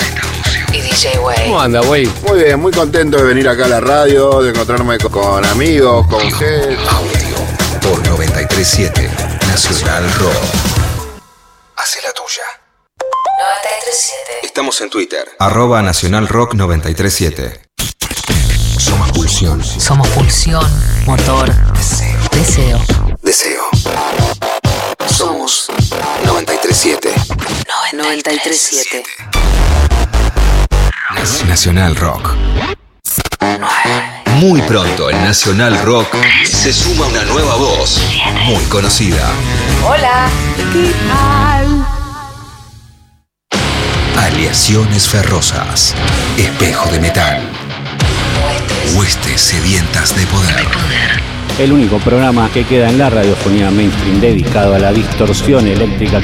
y 0.72 0.80
DJ 0.80 1.18
Way. 1.18 1.46
¿Cómo 1.46 1.60
anda, 1.60 1.80
güey? 1.80 2.06
Muy 2.28 2.40
bien, 2.40 2.60
muy 2.60 2.72
contento 2.72 3.16
de 3.16 3.24
venir 3.24 3.48
acá 3.48 3.64
a 3.64 3.68
la 3.68 3.80
radio, 3.80 4.42
de 4.42 4.50
encontrarme 4.50 4.98
con, 4.98 5.12
con 5.12 5.44
amigos, 5.44 6.06
con 6.08 6.20
gente. 6.20 6.76
Audio 6.90 7.36
por 7.80 8.06
937 8.06 9.10
Nacional 9.48 10.04
Rock. 10.14 10.34
Hace 11.76 12.02
la 12.02 12.12
tuya. 12.12 12.65
937. 13.86 14.46
Estamos 14.46 14.80
en 14.80 14.90
Twitter. 14.90 15.28
Arroba 15.38 15.80
Nacional 15.80 16.26
Rock 16.26 16.54
937. 16.54 17.60
Somos 18.78 19.12
pulsión. 19.12 19.62
Somos 19.62 20.08
pulsión, 20.08 20.64
motor, 21.06 21.52
deseo. 22.32 22.80
Deseo. 23.22 23.62
Somos 25.06 25.68
937. 26.24 27.14
937. 27.92 29.04
Nacional 31.46 31.94
Rock. 31.94 32.34
Muy 34.40 34.62
pronto 34.62 35.10
en 35.10 35.22
Nacional 35.22 35.80
Rock 35.84 36.08
se 36.44 36.72
suma 36.72 37.06
una 37.06 37.24
nueva 37.24 37.54
voz 37.54 38.00
muy 38.46 38.64
conocida. 38.64 39.30
Hola. 39.86 40.28
¿Qué 40.72 40.92
tal? 41.08 41.95
Aleaciones 44.16 45.08
ferrosas. 45.08 45.94
Espejo 46.38 46.90
de 46.90 47.00
metal. 47.00 47.38
Huestes 48.94 49.40
sedientas 49.40 50.16
de 50.16 50.26
poder. 50.26 50.56
El 51.58 51.72
único 51.72 51.98
programa 51.98 52.50
que 52.50 52.64
queda 52.64 52.88
en 52.88 52.98
la 52.98 53.10
radiofonía 53.10 53.70
mainstream 53.70 54.20
dedicado 54.20 54.74
a 54.74 54.78
la 54.78 54.92
distorsión 54.92 55.66
eléctrica. 55.68 56.20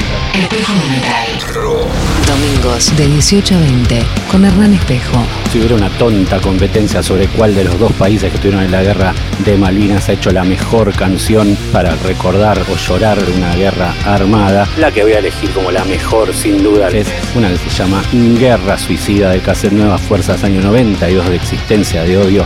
Domingos 2.27 2.97
de 2.97 3.07
18 3.07 3.55
a 3.55 3.61
20 3.61 4.03
con 4.31 4.45
Hernán 4.45 4.75
Espejo. 4.75 5.25
Si 5.51 5.59
hubiera 5.59 5.75
una 5.75 5.91
tonta 5.91 6.41
competencia 6.41 7.03
sobre 7.03 7.27
cuál 7.29 7.55
de 7.55 7.65
los 7.65 7.79
dos 7.79 7.93
países 7.93 8.31
que 8.31 8.37
estuvieron 8.37 8.65
en 8.65 8.71
la 8.71 8.83
guerra 8.83 9.15
de 9.45 9.57
Malvinas 9.57 10.09
ha 10.09 10.13
hecho 10.13 10.31
la 10.31 10.45
mejor 10.45 10.93
canción 10.95 11.57
para 11.73 11.95
recordar 11.97 12.65
o 12.71 12.77
llorar 12.77 13.19
una 13.37 13.55
guerra 13.55 13.95
armada, 14.05 14.69
la 14.79 14.91
que 14.91 15.03
voy 15.03 15.13
a 15.13 15.19
elegir 15.19 15.51
como 15.51 15.71
la 15.71 15.85
mejor 15.85 16.35
sin 16.35 16.63
duda 16.63 16.89
es 16.89 17.09
una 17.35 17.49
que 17.49 17.59
se 17.59 17.71
llama 17.71 18.03
Guerra 18.13 18.79
Suicida 18.79 19.31
de 19.31 19.41
Cassette 19.41 19.73
Nuevas 19.73 20.01
Fuerzas 20.01 20.43
año 20.45 20.61
92 20.61 21.29
de 21.29 21.37
existencia 21.37 22.03
de 22.05 22.19
odio. 22.19 22.45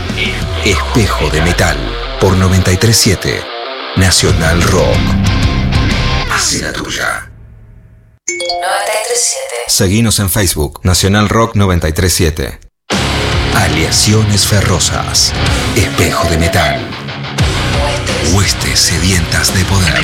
Espejo 0.65 1.31
de 1.31 1.43
metal 1.43 1.77
por 2.21 2.37
937 2.37 3.41
Nacional 3.97 4.63
Rock. 4.63 4.99
Hace 6.31 6.63
la 6.63 6.73
tuya. 6.73 7.26
937. 8.47 9.39
Seguinos 9.67 10.21
en 10.21 10.31
Facebook, 10.31 10.81
Nacional 10.85 11.29
Rock 11.29 11.57
937. 11.57 12.61
Aleaciones 13.55 14.47
ferrosas. 14.47 15.33
Espejo 15.75 16.29
de 16.29 16.39
metal. 16.39 16.81
Huestes 18.33 18.79
sedientas 18.79 19.53
de 19.53 19.65
poder. 19.65 19.95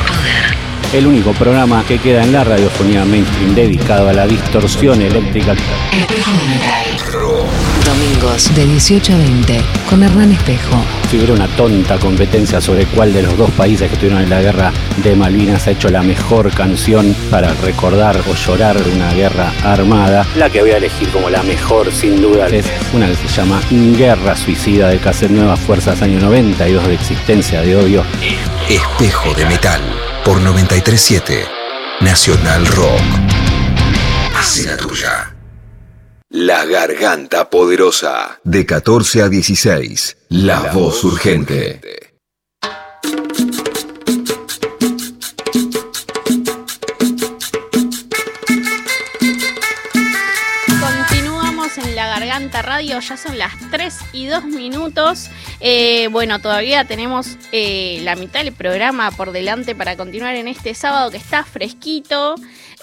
El 0.92 1.06
único 1.06 1.32
programa 1.32 1.84
que 1.86 2.00
queda 2.00 2.24
en 2.24 2.32
la 2.32 2.42
radiofonía 2.42 3.04
mainstream 3.04 3.54
dedicado 3.54 4.08
a 4.08 4.12
la 4.12 4.26
distorsión 4.26 5.00
eléctrica. 5.00 5.54
Domingos 7.84 8.54
de 8.54 8.66
18 8.66 9.12
a 9.12 9.16
20 9.16 9.60
con 9.88 10.02
Hernán 10.02 10.32
Espejo. 10.32 10.82
Si 11.10 11.16
hubiera 11.16 11.34
una 11.34 11.48
tonta 11.48 11.98
competencia 11.98 12.60
sobre 12.60 12.86
cuál 12.86 13.12
de 13.12 13.22
los 13.22 13.36
dos 13.36 13.50
países 13.50 13.88
que 13.88 13.94
estuvieron 13.94 14.22
en 14.22 14.30
la 14.30 14.40
guerra 14.40 14.72
de 15.02 15.16
Malvinas 15.16 15.66
ha 15.66 15.72
hecho 15.72 15.88
la 15.88 16.02
mejor 16.02 16.52
canción 16.54 17.14
para 17.30 17.52
recordar 17.54 18.16
o 18.30 18.34
llorar 18.34 18.76
una 18.94 19.12
guerra 19.12 19.52
armada, 19.64 20.26
la 20.36 20.48
que 20.48 20.60
voy 20.60 20.70
a 20.70 20.76
elegir 20.76 21.08
como 21.10 21.28
la 21.28 21.42
mejor 21.42 21.92
sin 21.92 22.22
duda 22.22 22.46
es 22.48 22.66
una 22.92 23.08
que 23.08 23.16
se 23.16 23.28
llama 23.28 23.60
Guerra 23.70 24.36
Suicida 24.36 24.88
de 24.88 24.98
Cassette 24.98 25.32
Nuevas 25.32 25.60
Fuerzas 25.60 26.02
año 26.02 26.20
92 26.20 26.86
de 26.86 26.94
existencia 26.94 27.62
de 27.62 27.76
odio. 27.76 28.04
Espejo 28.68 29.34
de 29.34 29.46
metal 29.46 29.80
por 30.24 30.40
937 30.40 31.46
Nacional 32.00 32.66
Rock. 32.66 33.00
Hace 34.36 34.66
la 34.66 34.76
tuya. 34.76 35.31
La 36.34 36.64
Garganta 36.64 37.50
Poderosa. 37.50 38.40
De 38.42 38.64
14 38.64 39.20
a 39.20 39.28
16. 39.28 40.16
La, 40.30 40.72
voz 40.72 41.04
urgente. 41.04 41.78
Continuamos 50.80 51.76
en 51.76 51.94
la 51.94 52.06
Garganta 52.06 52.62
Radio, 52.62 52.98
ya 53.00 53.18
son 53.18 53.36
las 53.36 53.52
3 53.70 53.94
y 54.14 54.26
2 54.28 54.44
minutos. 54.46 55.28
Eh, 55.64 56.08
bueno, 56.10 56.40
todavía 56.40 56.84
tenemos 56.84 57.36
eh, 57.52 58.00
la 58.02 58.16
mitad 58.16 58.42
del 58.42 58.52
programa 58.52 59.12
por 59.12 59.30
delante 59.30 59.76
para 59.76 59.96
continuar 59.96 60.34
en 60.34 60.48
este 60.48 60.74
sábado 60.74 61.12
que 61.12 61.18
está 61.18 61.44
fresquito. 61.44 62.34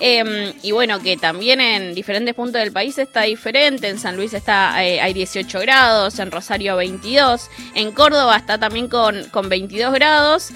Eh, 0.02 0.54
y 0.64 0.72
bueno, 0.72 1.02
que 1.02 1.18
también 1.18 1.60
en 1.60 1.94
diferentes 1.94 2.34
puntos 2.34 2.62
del 2.62 2.72
país 2.72 2.98
está 2.98 3.24
diferente. 3.24 3.90
En 3.90 4.00
San 4.00 4.16
Luis 4.16 4.34
está 4.34 4.82
eh, 4.86 5.02
hay 5.02 5.12
18 5.12 5.60
grados, 5.60 6.20
en 6.20 6.32
Rosario 6.32 6.78
22, 6.78 7.50
en 7.76 7.92
Córdoba 7.92 8.38
está 8.38 8.58
también 8.58 8.88
con, 8.88 9.26
con 9.26 9.50
22 9.50 9.92
grados. 9.94 10.52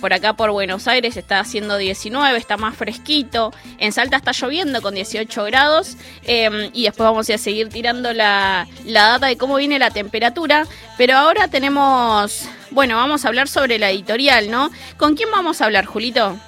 por 0.00 0.12
acá 0.12 0.32
por 0.32 0.50
Buenos 0.50 0.88
Aires 0.88 1.16
está 1.16 1.38
haciendo 1.38 1.76
19, 1.76 2.36
está 2.36 2.56
más 2.56 2.76
fresquito. 2.76 3.52
En 3.78 3.92
Salta 3.92 4.16
está 4.16 4.32
lloviendo 4.32 4.82
con 4.82 4.96
18 4.96 5.44
grados. 5.44 5.96
eh, 6.24 6.70
y 6.72 6.82
después 6.82 7.04
vamos 7.04 7.30
a 7.30 7.38
seguir 7.38 7.68
tirando 7.68 8.12
la, 8.12 8.66
la 8.84 9.08
data 9.10 9.26
de 9.28 9.36
cómo 9.36 9.54
viene 9.54 9.78
la 9.78 9.90
temperatura. 9.90 10.66
Pero 10.98 11.16
ahora 11.16 11.43
tenemos, 11.48 12.42
bueno, 12.70 12.96
vamos 12.96 13.24
a 13.24 13.28
hablar 13.28 13.48
sobre 13.48 13.78
la 13.78 13.90
editorial, 13.90 14.50
¿no? 14.50 14.70
¿Con 14.98 15.14
quién 15.16 15.30
vamos 15.30 15.60
a 15.60 15.66
hablar, 15.66 15.84
Julito? 15.86 16.38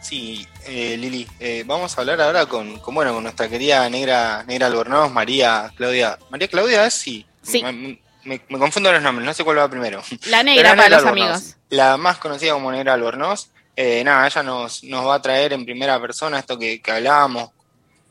Sí, 0.00 0.46
eh, 0.66 0.96
Lili, 0.98 1.26
eh, 1.40 1.62
vamos 1.66 1.96
a 1.96 2.00
hablar 2.02 2.20
ahora 2.20 2.46
con, 2.46 2.78
con, 2.78 2.94
bueno, 2.94 3.14
con 3.14 3.22
nuestra 3.22 3.48
querida 3.48 3.88
negra, 3.88 4.44
negra 4.46 4.66
Albornoz, 4.66 5.10
María 5.10 5.72
Claudia. 5.76 6.18
María 6.30 6.48
Claudia 6.48 6.86
es 6.86 6.94
sí. 6.94 7.26
Sí. 7.42 7.62
Me, 7.62 7.72
me- 7.72 8.40
me 8.48 8.58
confundo 8.58 8.90
los 8.90 9.02
nombres, 9.02 9.26
no 9.26 9.34
sé 9.34 9.44
cuál 9.44 9.58
va 9.58 9.68
primero. 9.68 10.02
La 10.28 10.42
negra 10.42 10.74
para 10.74 10.88
los 10.88 10.98
Albornoz, 11.00 11.28
amigos. 11.28 11.56
La 11.70 11.96
más 11.98 12.16
conocida 12.18 12.52
como 12.54 12.72
Negra 12.72 12.94
Albornoz. 12.94 13.48
Eh, 13.76 14.02
nada, 14.04 14.26
ella 14.26 14.42
nos, 14.42 14.82
nos 14.84 15.06
va 15.06 15.16
a 15.16 15.22
traer 15.22 15.52
en 15.52 15.64
primera 15.64 16.00
persona 16.00 16.38
esto 16.38 16.58
que, 16.58 16.80
que 16.80 16.90
hablábamos 16.92 17.50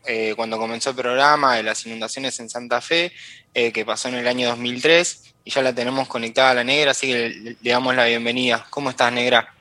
eh, 0.06 0.34
cuando 0.36 0.58
comenzó 0.58 0.90
el 0.92 0.96
programa 0.98 1.56
de 1.56 1.64
las 1.64 1.86
inundaciones 1.86 2.40
en 2.40 2.50
Santa 2.50 2.80
Fe, 2.82 3.12
eh, 3.56 3.72
que 3.72 3.86
pasó 3.86 4.10
en 4.10 4.16
el 4.16 4.28
año 4.28 4.50
2003, 4.50 5.23
y 5.46 5.52
ya 5.52 5.62
la 5.62 5.76
tenemos 5.76 6.08
conectada 6.08 6.52
a 6.52 6.56
la 6.56 6.64
negra, 6.64 6.92
así 6.92 7.08
que 7.08 7.30
le, 7.62 7.72
damos 7.72 7.96
la 7.96 8.06
bienvenida. 8.06 8.66
¿Cómo 8.70 8.90
estás, 8.90 9.12
negra? 9.12 9.54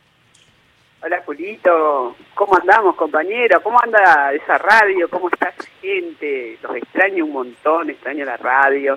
Hola 1.04 1.20
Julito, 1.26 2.16
¿cómo 2.34 2.56
andamos 2.56 2.94
compañero? 2.94 3.60
¿Cómo 3.60 3.80
anda 3.82 4.32
esa 4.32 4.56
radio? 4.58 5.08
¿Cómo 5.10 5.28
está 5.28 5.52
gente? 5.80 6.58
Los 6.62 6.76
extraño 6.76 7.24
un 7.24 7.32
montón, 7.32 7.90
extraño 7.90 8.24
la 8.24 8.36
radio, 8.36 8.96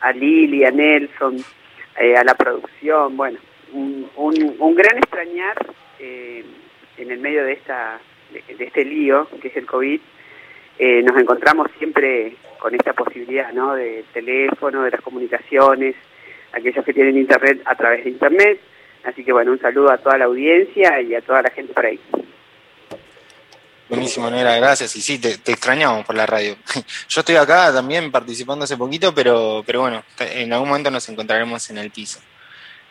a 0.00 0.10
Lili, 0.10 0.64
a 0.64 0.72
Nelson, 0.72 1.36
eh, 2.00 2.16
a 2.16 2.24
la 2.24 2.34
producción, 2.34 3.16
bueno, 3.16 3.38
un, 3.72 4.10
un, 4.16 4.56
un 4.58 4.74
gran 4.74 4.98
extrañar 4.98 5.54
eh, 6.00 6.44
en 6.96 7.10
el 7.12 7.20
medio 7.20 7.44
de, 7.44 7.52
esta, 7.52 8.00
de, 8.32 8.64
este 8.64 8.84
lío 8.84 9.28
que 9.40 9.48
es 9.48 9.56
el 9.56 9.66
COVID. 9.66 10.00
Eh, 10.80 11.02
nos 11.04 11.16
encontramos 11.16 11.70
siempre 11.78 12.34
con 12.58 12.74
esta 12.74 12.94
posibilidad 12.94 13.52
¿no? 13.52 13.74
de 13.74 14.04
teléfono, 14.12 14.82
de 14.82 14.90
las 14.90 15.00
comunicaciones, 15.02 15.94
aquellos 16.56 16.84
que 16.84 16.92
tienen 16.92 17.16
internet 17.16 17.60
a 17.64 17.74
través 17.74 18.04
de 18.04 18.10
internet. 18.10 18.60
Así 19.04 19.24
que 19.24 19.32
bueno, 19.32 19.52
un 19.52 19.60
saludo 19.60 19.92
a 19.92 19.98
toda 19.98 20.18
la 20.18 20.24
audiencia 20.24 21.00
y 21.02 21.14
a 21.14 21.20
toda 21.20 21.42
la 21.42 21.50
gente 21.50 21.72
por 21.72 21.84
ahí. 21.84 22.00
Buenísimo, 23.88 24.30
Negra, 24.30 24.56
gracias. 24.56 24.96
Y 24.96 25.02
sí, 25.02 25.18
te, 25.18 25.36
te 25.38 25.52
extrañamos 25.52 26.06
por 26.06 26.16
la 26.16 26.26
radio. 26.26 26.56
Yo 27.08 27.20
estoy 27.20 27.36
acá 27.36 27.72
también 27.72 28.10
participando 28.10 28.64
hace 28.64 28.76
poquito, 28.76 29.14
pero, 29.14 29.62
pero 29.66 29.82
bueno, 29.82 30.02
en 30.18 30.52
algún 30.52 30.68
momento 30.68 30.90
nos 30.90 31.08
encontraremos 31.08 31.68
en 31.70 31.78
el 31.78 31.90
piso. 31.90 32.20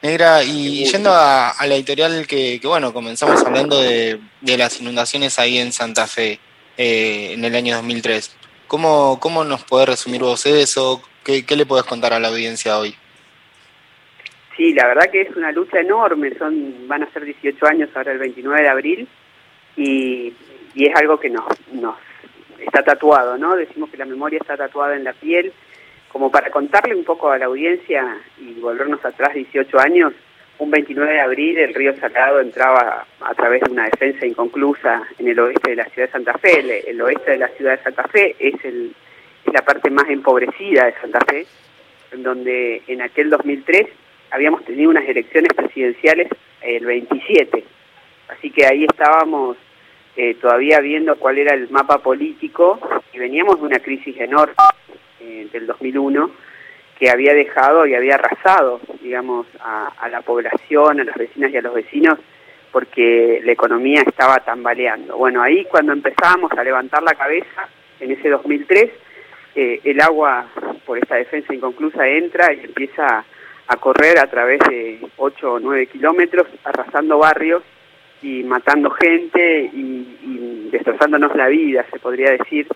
Negra, 0.03 0.43
y 0.43 0.85
yendo 0.85 1.11
a, 1.11 1.49
a 1.49 1.65
la 1.65 1.75
editorial 1.75 2.27
que, 2.27 2.59
que, 2.59 2.67
bueno, 2.67 2.93
comenzamos 2.93 3.43
hablando 3.43 3.81
de, 3.81 4.19
de 4.41 4.57
las 4.57 4.79
inundaciones 4.81 5.39
ahí 5.39 5.57
en 5.57 5.71
Santa 5.71 6.07
Fe 6.07 6.39
eh, 6.77 7.31
en 7.33 7.43
el 7.45 7.55
año 7.55 7.77
2003. 7.77 8.35
¿Cómo, 8.67 9.19
¿Cómo 9.19 9.43
nos 9.45 9.63
podés 9.63 9.87
resumir 9.87 10.21
vos 10.21 10.45
eso? 10.45 11.01
¿Qué, 11.23 11.45
¿Qué 11.45 11.55
le 11.55 11.65
podés 11.65 11.85
contar 11.85 12.13
a 12.13 12.19
la 12.19 12.27
audiencia 12.27 12.77
hoy? 12.77 12.95
Sí, 14.55 14.73
la 14.73 14.87
verdad 14.87 15.09
que 15.11 15.21
es 15.21 15.35
una 15.35 15.51
lucha 15.51 15.79
enorme, 15.79 16.33
son 16.35 16.87
van 16.87 17.03
a 17.03 17.11
ser 17.11 17.25
18 17.25 17.65
años 17.65 17.89
ahora 17.95 18.11
el 18.11 18.19
29 18.19 18.61
de 18.61 18.69
abril 18.69 19.07
y, 19.75 20.33
y 20.75 20.85
es 20.85 20.95
algo 20.95 21.19
que 21.19 21.29
nos, 21.29 21.45
nos 21.71 21.95
está 22.59 22.83
tatuado, 22.83 23.37
¿no? 23.37 23.55
Decimos 23.55 23.89
que 23.89 23.97
la 23.97 24.05
memoria 24.05 24.37
está 24.39 24.55
tatuada 24.55 24.95
en 24.95 25.03
la 25.03 25.13
piel, 25.13 25.51
como 26.09 26.29
para 26.29 26.51
contarle 26.51 26.95
un 26.95 27.03
poco 27.03 27.31
a 27.31 27.39
la 27.39 27.45
audiencia 27.45 28.17
y 28.39 28.53
volvernos 28.59 29.03
atrás 29.03 29.33
18 29.33 29.79
años, 29.79 30.13
un 30.59 30.69
29 30.69 31.11
de 31.11 31.19
abril 31.19 31.57
el 31.57 31.73
río 31.73 31.95
Salado 31.95 32.39
entraba 32.39 33.07
a 33.21 33.33
través 33.33 33.61
de 33.63 33.71
una 33.71 33.85
defensa 33.85 34.25
inconclusa 34.27 35.01
en 35.17 35.29
el 35.29 35.39
oeste 35.39 35.71
de 35.71 35.77
la 35.77 35.85
ciudad 35.85 36.07
de 36.07 36.11
Santa 36.11 36.37
Fe, 36.37 36.59
el, 36.59 36.69
el 36.69 37.01
oeste 37.01 37.31
de 37.31 37.37
la 37.37 37.47
ciudad 37.49 37.77
de 37.77 37.83
Santa 37.83 38.03
Fe 38.03 38.35
es 38.37 38.63
el, 38.63 38.93
es 39.45 39.53
la 39.53 39.63
parte 39.63 39.89
más 39.89 40.07
empobrecida 40.09 40.85
de 40.85 40.93
Santa 41.01 41.19
Fe, 41.27 41.47
en 42.11 42.21
donde 42.21 42.83
en 42.85 43.01
aquel 43.01 43.31
2003 43.31 43.87
habíamos 44.33 44.65
tenido 44.65 44.89
unas 44.89 45.07
elecciones 45.07 45.53
presidenciales 45.53 46.27
el 46.61 46.85
27. 46.85 47.63
Así 48.29 48.49
que 48.49 48.65
ahí 48.65 48.85
estábamos 48.85 49.57
eh, 50.15 50.35
todavía 50.41 50.79
viendo 50.79 51.15
cuál 51.17 51.37
era 51.37 51.55
el 51.55 51.69
mapa 51.69 51.99
político 51.99 52.79
y 53.13 53.19
veníamos 53.19 53.59
de 53.59 53.67
una 53.67 53.79
crisis 53.79 54.19
enorme 54.19 54.55
eh, 55.21 55.47
del 55.53 55.67
2001 55.67 56.31
que 56.97 57.09
había 57.09 57.33
dejado 57.33 57.85
y 57.85 57.93
había 57.93 58.15
arrasado, 58.15 58.81
digamos, 59.01 59.45
a, 59.59 59.89
a, 59.99 60.09
la 60.09 60.21
población, 60.21 60.99
a 60.99 61.03
las 61.03 61.15
vecinas 61.15 61.51
y 61.51 61.57
a 61.57 61.61
los 61.61 61.73
vecinos, 61.73 62.17
porque 62.71 63.39
la 63.43 63.51
economía 63.51 64.01
estaba 64.01 64.37
tambaleando. 64.37 65.17
Bueno, 65.17 65.43
ahí 65.43 65.65
cuando 65.65 65.93
empezábamos 65.93 66.51
a 66.53 66.63
levantar 66.63 67.03
la 67.03 67.13
cabeza, 67.13 67.67
en 67.99 68.11
ese 68.11 68.29
2003, 68.29 68.91
eh, 69.55 69.79
el 69.83 70.01
agua, 70.01 70.47
por 70.85 70.97
esta 70.97 71.15
defensa 71.15 71.53
inconclusa, 71.53 72.07
entra 72.07 72.51
y 72.53 72.61
empieza 72.61 73.25
a 73.67 73.77
correr 73.77 74.19
a 74.19 74.27
través 74.27 74.59
de 74.69 74.99
8 75.17 75.53
o 75.53 75.59
9 75.59 75.87
kilómetros, 75.87 76.47
arrasando 76.63 77.17
barrios 77.17 77.63
y 78.21 78.43
matando 78.43 78.89
gente 78.91 79.69
y, 79.73 80.69
destrozándonos 80.71 81.35
la 81.35 81.47
vida, 81.47 81.85
se 81.91 81.99
podría 81.99 82.31
decir, 82.31 82.67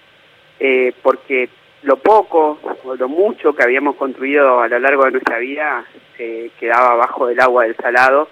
eh, 0.59 0.93
porque 1.01 1.49
lo 1.83 1.97
poco 1.97 2.59
o 2.83 2.95
lo 2.95 3.07
mucho 3.07 3.53
que 3.53 3.63
habíamos 3.63 3.95
construido 3.95 4.59
a 4.59 4.67
lo 4.67 4.79
largo 4.79 5.05
de 5.05 5.11
nuestra 5.11 5.39
vida 5.39 5.85
se 6.15 6.51
quedaba 6.59 6.95
bajo 6.95 7.27
del 7.27 7.39
agua 7.39 7.63
del 7.63 7.75
salado, 7.75 8.29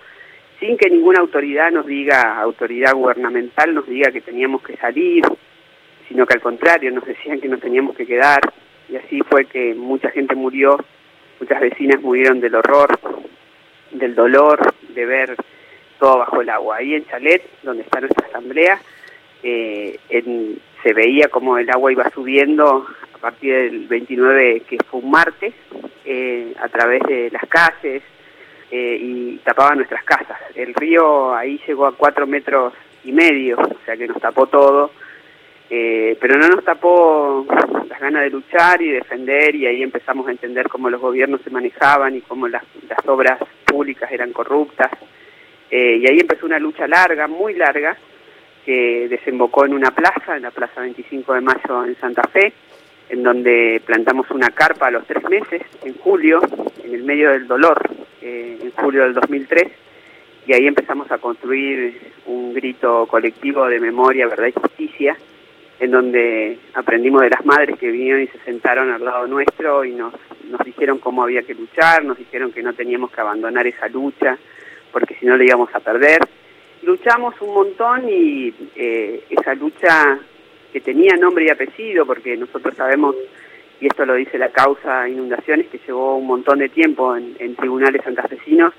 sin 0.60 0.78
que 0.78 0.90
ninguna 0.90 1.20
autoridad 1.20 1.72
nos 1.72 1.86
diga, 1.86 2.40
autoridad 2.40 2.94
gubernamental 2.94 3.74
nos 3.74 3.88
diga 3.88 4.12
que 4.12 4.22
teníamos 4.22 4.62
que 4.64 4.78
salir, 4.78 5.24
sino 6.08 6.26
que 6.26 6.34
al 6.34 6.42
contrario 6.42 6.92
nos 6.92 7.06
decían 7.06 7.40
que 7.40 7.48
nos 7.48 7.60
teníamos 7.60 7.96
que 7.96 8.06
quedar 8.06 8.42
y 8.90 8.96
así 8.96 9.22
fue 9.22 9.46
que 9.46 9.74
mucha 9.74 10.10
gente 10.12 10.36
murió, 10.36 10.78
muchas 11.40 11.62
vecinas 11.62 12.02
murieron 12.02 12.40
del 12.40 12.56
horror, 12.56 13.00
del 13.92 14.16
dolor 14.16 14.74
de 14.90 15.06
ver 15.06 15.36
todo 16.00 16.20
bajo 16.20 16.42
el 16.42 16.50
agua. 16.50 16.78
Ahí 16.78 16.94
en 16.94 17.06
Chalet, 17.06 17.42
donde 17.64 17.84
está 17.84 18.00
nuestra 18.00 18.28
asamblea, 18.28 18.80
eh, 19.44 20.00
en, 20.10 20.60
se 20.84 20.94
veía 20.94 21.28
como 21.30 21.58
el 21.58 21.70
agua 21.70 21.92
iba 21.92 22.10
subiendo 22.12 22.86
a 23.14 23.18
partir 23.18 23.54
del 23.54 23.88
29, 23.88 24.62
que 24.62 24.78
fue 24.90 25.00
un 25.00 25.12
martes, 25.12 25.54
eh, 26.06 26.54
a 26.60 26.70
través 26.70 27.02
de 27.04 27.32
las 27.32 27.44
calles 27.48 28.04
eh, 28.72 28.98
y 29.00 29.38
tapaba 29.38 29.76
nuestras 29.76 30.04
casas. 30.04 30.40
El 30.56 30.74
río 30.74 31.34
ahí 31.36 31.60
llegó 31.68 31.88
a 31.88 31.96
cuatro 31.96 32.28
metros 32.28 32.74
y 33.04 33.12
medio, 33.12 33.58
o 33.58 33.86
sea 33.86 33.98
que 33.98 34.08
nos 34.08 34.20
tapó 34.22 34.48
todo, 34.48 34.92
eh, 35.78 36.18
pero 36.22 36.38
no 36.38 36.48
nos 36.48 36.64
tapó 36.64 37.46
las 37.90 38.00
ganas 38.00 38.24
de 38.24 38.30
luchar 38.30 38.82
y 38.82 38.92
defender 38.92 39.54
y 39.56 39.68
ahí 39.68 39.84
empezamos 39.84 40.26
a 40.26 40.32
entender 40.32 40.70
cómo 40.70 40.90
los 40.90 41.02
gobiernos 41.02 41.42
se 41.42 41.50
manejaban 41.50 42.16
y 42.16 42.22
cómo 42.22 42.48
las, 42.48 42.64
obras 43.08 43.40
públicas 43.66 44.10
eran 44.10 44.32
corruptas. 44.32 44.90
Eh, 45.70 45.98
y 45.98 46.08
ahí 46.08 46.20
empezó 46.22 46.46
una 46.46 46.60
lucha 46.60 46.88
larga, 46.88 47.28
muy 47.28 47.56
larga, 47.56 47.98
que 48.66 49.10
desembocó 49.10 49.66
en 49.66 49.74
una 49.74 49.92
plaza, 49.92 50.38
en 50.38 50.44
la 50.44 50.52
Plaza 50.52 50.80
25 50.80 51.34
de 51.34 51.42
Mayo 51.42 51.84
en 51.84 51.98
Santa 51.98 52.24
Fe, 52.24 52.54
en 53.10 53.22
donde 53.22 53.82
plantamos 53.86 54.32
una 54.32 54.52
carpa 54.52 54.88
a 54.88 54.92
los 54.92 55.06
tres 55.06 55.28
meses, 55.30 55.62
en 55.84 55.98
julio, 55.98 56.40
en 56.86 56.94
el 56.94 57.04
medio 57.04 57.32
del 57.32 57.48
dolor, 57.48 57.86
eh, 58.22 58.60
en 58.62 58.72
julio 58.72 59.04
del 59.04 59.14
2003, 59.14 59.68
y 60.48 60.54
ahí 60.54 60.68
empezamos 60.68 61.12
a 61.12 61.18
construir 61.18 62.14
un 62.28 62.54
grito 62.54 63.08
colectivo 63.08 63.68
de 63.68 63.82
memoria, 63.82 64.26
verdad 64.28 64.48
y 64.48 64.54
justicia, 64.54 65.18
en 65.80 65.92
donde 65.92 66.58
aprendimos 66.74 67.22
de 67.22 67.30
las 67.30 67.46
madres 67.46 67.78
que 67.78 67.92
vinieron 67.92 68.22
y 68.22 68.28
se 68.28 68.40
sentaron 68.40 68.92
al 68.92 69.04
lado 69.04 69.28
nuestro 69.28 69.84
y 69.84 69.92
nos, 69.92 70.14
nos 70.50 70.62
dijeron 70.66 71.00
cómo 71.00 71.24
había 71.24 71.44
que 71.44 71.54
luchar, 71.54 72.04
nos 72.04 72.18
dijeron 72.18 72.52
que 72.52 72.64
no 72.64 72.74
teníamos 72.74 73.12
que 73.12 73.22
abandonar 73.22 73.68
esa 73.68 73.88
lucha, 73.90 74.38
porque 74.92 75.16
si 75.16 75.26
no 75.26 75.36
le 75.36 75.46
íbamos 75.46 75.74
a 75.74 75.80
perder. 75.80 76.22
Luchamos 76.84 77.36
un 77.42 77.54
montón 77.54 78.08
y 78.08 78.54
eh, 78.76 79.24
esa 79.30 79.56
lucha 79.56 80.20
que 80.72 80.82
tenía 80.82 81.16
nombre 81.18 81.46
y 81.46 81.50
apellido, 81.50 82.06
porque 82.06 82.38
nosotros 82.38 82.76
sabemos, 82.76 83.16
y 83.82 83.88
esto 83.88 84.06
lo 84.06 84.14
dice 84.14 84.38
la 84.38 84.50
causa 84.50 85.10
inundaciones, 85.10 85.68
que 85.68 85.80
llevó 85.86 86.18
un 86.18 86.28
montón 86.28 86.60
de 86.60 86.70
tiempo 86.70 87.16
en, 87.16 87.36
en 87.40 87.56
tribunales 87.56 88.04
santafesinos 88.04 88.74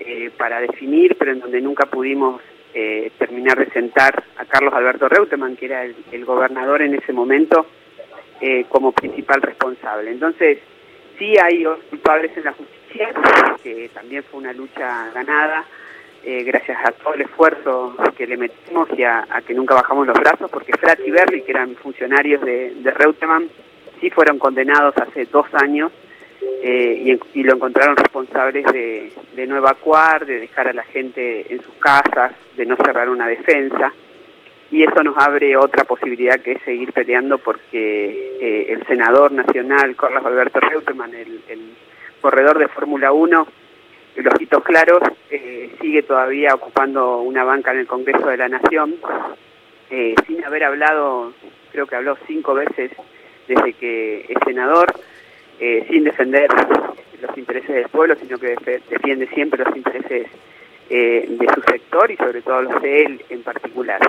eh, 0.00 0.30
para 0.36 0.60
definir, 0.60 1.16
pero 1.18 1.32
en 1.32 1.40
donde 1.40 1.60
nunca 1.60 1.86
pudimos 1.86 2.40
eh, 2.74 3.10
terminar 3.18 3.58
de 3.58 3.70
sentar 3.70 4.24
a 4.36 4.44
Carlos 4.44 4.74
Alberto 4.74 5.08
Reutemann, 5.08 5.56
que 5.56 5.66
era 5.66 5.84
el, 5.84 6.24
gobernador 6.24 6.82
en 6.82 6.94
ese 6.94 7.12
momento, 7.12 7.66
eh, 8.40 8.66
como 8.68 8.92
principal 8.92 9.42
responsable. 9.42 10.10
Entonces, 10.10 10.58
sí 11.18 11.34
hay 11.42 11.64
culpables 11.90 12.36
en 12.36 12.44
la 12.44 12.52
justicia, 12.52 13.10
que 13.62 13.90
también 13.92 14.22
fue 14.24 14.40
una 14.40 14.52
lucha 14.52 15.10
ganada, 15.12 15.64
eh, 16.24 16.42
gracias 16.42 16.78
a 16.84 16.92
todo 16.92 17.14
el 17.14 17.22
esfuerzo 17.22 17.96
que 18.16 18.26
le 18.26 18.36
metimos 18.36 18.88
y 18.96 19.02
a, 19.02 19.26
a, 19.30 19.40
que 19.40 19.54
nunca 19.54 19.74
bajamos 19.74 20.06
los 20.06 20.18
brazos, 20.18 20.50
porque 20.50 20.76
Frat 20.76 21.00
y 21.06 21.10
Berry, 21.10 21.42
que 21.42 21.52
eran 21.52 21.74
funcionarios 21.76 22.40
de, 22.42 22.74
de 22.74 22.90
Reutemann, 22.90 23.48
sí 24.00 24.10
fueron 24.10 24.38
condenados 24.38 24.94
hace 24.98 25.24
dos 25.26 25.46
años 25.54 25.92
eh, 26.40 27.18
y, 27.34 27.42
lo 27.42 27.54
encontraron 27.54 27.96
responsables 27.96 28.64
de, 28.66 29.46
no 29.46 29.56
evacuar, 29.56 30.26
de 30.26 30.40
dejar 30.40 30.68
a 30.68 30.72
la 30.72 30.84
gente 30.84 31.52
en 31.52 31.62
sus 31.62 31.74
casas, 31.74 32.32
de 32.56 32.66
no 32.66 32.76
cerrar 32.76 33.08
una 33.08 33.26
defensa. 33.26 33.92
Y 34.70 34.82
eso 34.82 35.02
nos 35.02 35.16
abre 35.16 35.56
otra 35.56 35.84
posibilidad 35.84 36.40
que 36.40 36.52
es 36.52 36.62
seguir 36.62 36.92
peleando 36.92 37.38
porque 37.38 38.36
eh, 38.40 38.66
el 38.72 38.86
senador 38.86 39.32
nacional, 39.32 39.96
Carlos 39.96 40.24
Alberto 40.26 40.60
Reutemann, 40.60 41.14
el, 41.14 41.40
el 41.48 41.74
corredor 42.20 42.58
de 42.58 42.68
Fórmula 42.68 43.12
1, 43.12 43.46
los 44.16 44.40
hitos 44.40 44.62
claros, 44.64 45.00
eh, 45.30 45.70
sigue 45.80 46.02
todavía 46.02 46.54
ocupando 46.54 47.18
una 47.20 47.44
banca 47.44 47.72
en 47.72 47.78
el 47.78 47.86
Congreso 47.86 48.26
de 48.26 48.36
la 48.36 48.48
Nación, 48.48 48.96
eh, 49.90 50.14
sin 50.26 50.44
haber 50.44 50.64
hablado, 50.64 51.32
creo 51.72 51.86
que 51.86 51.96
habló 51.96 52.16
cinco 52.26 52.54
veces 52.54 52.90
desde 53.46 53.72
que 53.74 54.26
es 54.28 54.38
senador, 54.44 54.92
eh, 55.60 55.86
sin 55.88 56.04
defender 56.04 56.48
los 57.20 57.36
intereses 57.36 57.74
del 57.74 57.88
pueblo, 57.88 58.14
sino 58.16 58.38
que 58.38 58.56
defiende 58.90 59.26
siempre 59.28 59.64
los 59.64 59.76
intereses 59.76 60.28
eh, 60.90 61.26
de 61.28 61.46
su 61.54 61.60
sector 61.62 62.10
y 62.10 62.16
sobre 62.16 62.42
todo 62.42 62.62
los 62.62 62.82
de 62.82 63.02
él 63.02 63.24
en 63.28 63.42
particular. 63.42 64.00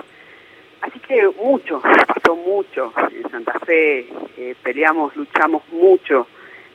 Así 0.80 0.98
que 1.00 1.28
mucho, 1.42 1.80
pasó 1.80 2.36
mucho 2.36 2.92
en 3.12 3.30
Santa 3.30 3.58
Fe, 3.60 4.06
eh, 4.38 4.54
peleamos, 4.62 5.14
luchamos 5.14 5.62
mucho, 5.72 6.26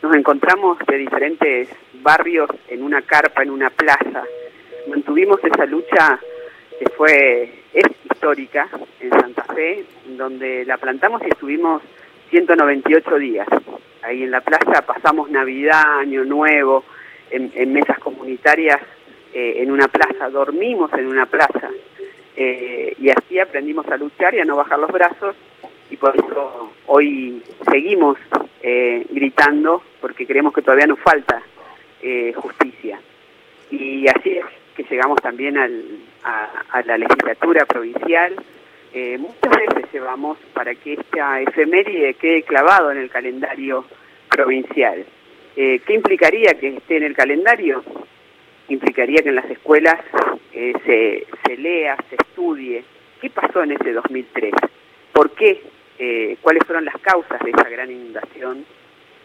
nos 0.04 0.16
encontramos 0.16 0.78
de 0.86 0.98
diferentes 0.98 1.70
barrios 2.02 2.50
en 2.68 2.84
una 2.84 3.02
carpa, 3.02 3.42
en 3.42 3.50
una 3.50 3.72
plaza, 3.72 4.24
mantuvimos 4.88 5.44
esa 5.44 5.66
lucha 5.66 6.20
que 6.78 6.90
fue, 6.90 7.50
es 7.74 7.86
histórica 8.12 8.68
en 9.00 9.10
Santa 9.10 9.44
Fe, 9.56 9.86
donde 10.06 10.66
la 10.66 10.78
plantamos 10.78 11.22
y 11.24 11.30
estuvimos 11.30 11.82
198 12.30 13.18
días. 13.18 13.48
Ahí 14.06 14.22
en 14.22 14.30
la 14.30 14.42
plaza 14.42 14.84
pasamos 14.84 15.32
Navidad, 15.32 16.00
Año 16.00 16.24
Nuevo, 16.24 16.84
en, 17.32 17.74
mesas 17.74 17.98
comunitarias, 17.98 18.80
eh, 19.34 19.56
en 19.58 19.72
una 19.72 19.88
plaza, 19.88 20.30
dormimos 20.30 20.94
en 20.94 21.08
una 21.08 21.26
plaza. 21.26 21.72
Eh, 22.38 22.96
y 23.00 23.10
así 23.10 23.40
aprendimos 23.40 23.88
a 23.88 23.98
luchar 23.98 24.36
y 24.36 24.42
a 24.42 24.46
no 24.46 24.58
bajar 24.58 24.78
los 24.78 24.92
brazos 24.92 25.36
y 25.90 25.96
por 25.96 26.16
eso 26.16 26.74
hoy 26.86 27.42
seguimos 27.72 28.18
eh, 28.62 29.08
gritando 29.10 29.82
porque 30.02 30.28
creemos 30.28 30.54
que 30.54 30.62
todavía 30.62 30.88
nos 30.88 31.00
falta 31.00 31.42
justicia. 32.36 33.00
Y 33.72 34.08
así 34.08 34.38
es 34.38 34.46
que 34.76 34.84
llegamos 34.84 35.20
también 35.24 35.58
a 35.58 36.82
la 36.86 36.98
legislatura 37.00 37.66
provincial, 37.66 38.36
eh, 38.98 39.18
muchas 39.18 39.52
veces 39.52 39.92
llevamos 39.92 40.38
para 40.54 40.74
que 40.74 40.94
esta 40.94 41.42
efeméride 41.42 42.14
quede 42.14 42.44
clavado 42.44 42.94
en 42.94 43.00
el 43.00 43.10
calendario 43.10 43.84
provincial. 44.30 45.06
Eh, 45.58 45.82
¿Qué 45.86 45.96
implicaría 45.96 46.54
que 46.54 46.78
esté 46.78 46.96
en 46.96 47.04
el 47.04 47.14
calendario? 47.14 47.84
Implicaría 48.70 49.22
que 49.22 49.28
en 49.28 49.36
las 49.36 49.52
escuelas 49.52 50.00
eh, 50.54 50.72
se, 50.86 51.28
se, 51.46 51.58
lea, 51.58 51.98
se 52.10 52.16
estudie. 52.16 52.86
Qué 53.20 53.30
pasó 53.30 53.64
en 53.64 53.74
ese 53.74 53.92
2003, 53.92 54.54
por 55.12 55.32
qué, 55.32 55.62
cuáles 56.42 56.64
fueron 56.66 56.86
las 56.86 56.98
causas 57.00 57.40
de 57.42 57.50
esa 57.50 57.68
gran 57.70 57.92
inundación, 57.92 58.66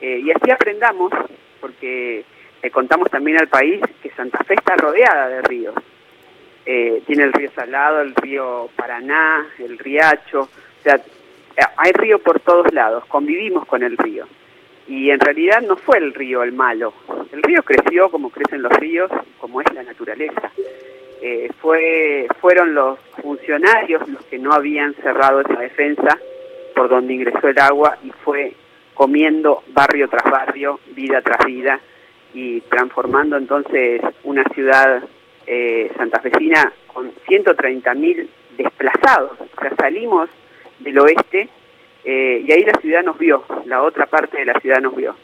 y 0.00 0.30
así 0.30 0.50
aprendamos, 0.50 1.12
porque 1.60 2.24
le 2.62 2.70
contamos 2.70 3.10
también 3.10 3.38
al 3.38 3.48
país 3.48 3.80
que 4.02 4.10
Santa 4.10 4.42
Fe 4.44 4.54
está 4.54 4.76
rodeada 4.76 5.28
de 5.28 5.42
ríos, 5.42 5.74
eh, 6.72 7.02
tiene 7.04 7.24
el 7.24 7.32
río 7.32 7.50
Salado, 7.50 8.00
el 8.00 8.14
río 8.14 8.70
Paraná, 8.76 9.44
el 9.58 9.76
Riacho, 9.76 10.42
o 10.42 10.82
sea, 10.84 11.00
hay 11.76 11.90
río 11.90 12.20
por 12.20 12.38
todos 12.38 12.72
lados, 12.72 13.04
convivimos 13.06 13.66
con 13.66 13.82
el 13.82 13.98
río. 13.98 14.28
Y 14.86 15.10
en 15.10 15.18
realidad 15.18 15.62
no 15.62 15.76
fue 15.76 15.98
el 15.98 16.14
río 16.14 16.44
el 16.44 16.52
malo, 16.52 16.94
el 17.32 17.42
río 17.42 17.64
creció 17.64 18.08
como 18.08 18.30
crecen 18.30 18.62
los 18.62 18.70
ríos, 18.74 19.10
como 19.40 19.60
es 19.60 19.66
la 19.74 19.82
naturaleza. 19.82 20.52
Eh, 21.20 21.50
fue, 21.60 22.28
fueron 22.40 22.72
los 22.72 23.00
funcionarios 23.20 24.08
los 24.08 24.24
que 24.26 24.38
no 24.38 24.52
habían 24.52 24.94
cerrado 24.94 25.40
esa 25.40 25.58
defensa 25.58 26.18
por 26.76 26.88
donde 26.88 27.14
ingresó 27.14 27.48
el 27.48 27.58
agua 27.58 27.98
y 28.04 28.12
fue 28.24 28.54
comiendo 28.94 29.64
barrio 29.72 30.08
tras 30.08 30.30
barrio, 30.30 30.78
vida 30.92 31.20
tras 31.20 31.44
vida, 31.44 31.80
y 32.32 32.60
transformando 32.60 33.36
entonces 33.36 34.00
una 34.22 34.44
ciudad 34.54 35.02
eh, 35.52 35.90
santafesina 35.96 36.72
con 36.86 37.12
130.000 37.26 38.28
desplazados. 38.56 39.32
O 39.40 39.60
sea, 39.60 39.74
salimos 39.74 40.30
del 40.78 40.96
oeste 41.00 41.48
eh, 42.04 42.44
y 42.46 42.52
ahí 42.52 42.62
la 42.62 42.80
ciudad 42.80 43.02
nos 43.02 43.18
vio, 43.18 43.44
la 43.64 43.82
otra 43.82 44.06
parte 44.06 44.38
de 44.38 44.44
la 44.44 44.60
ciudad 44.60 44.80
nos 44.80 44.94
vio. 44.94 45.16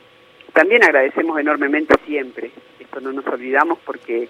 También 0.53 0.83
agradecemos 0.83 1.39
enormemente 1.39 1.95
siempre, 2.07 2.51
esto 2.81 3.01
no 3.01 3.13
nos 3.13 3.25
olvidamos 3.29 3.79
porque 3.85 4.29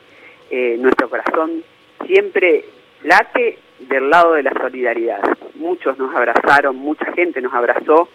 eh, 0.50 0.76
nuestro 0.78 1.08
corazón 1.08 1.62
siempre 2.06 2.66
late 3.02 3.58
del 3.78 4.10
lado 4.10 4.34
de 4.34 4.42
la 4.42 4.52
solidaridad. 4.52 5.22
Muchos 5.54 5.96
nos 5.96 6.14
abrazaron, 6.14 6.76
mucha 6.76 7.10
gente 7.14 7.40
nos 7.40 7.54
abrazó, 7.54 8.10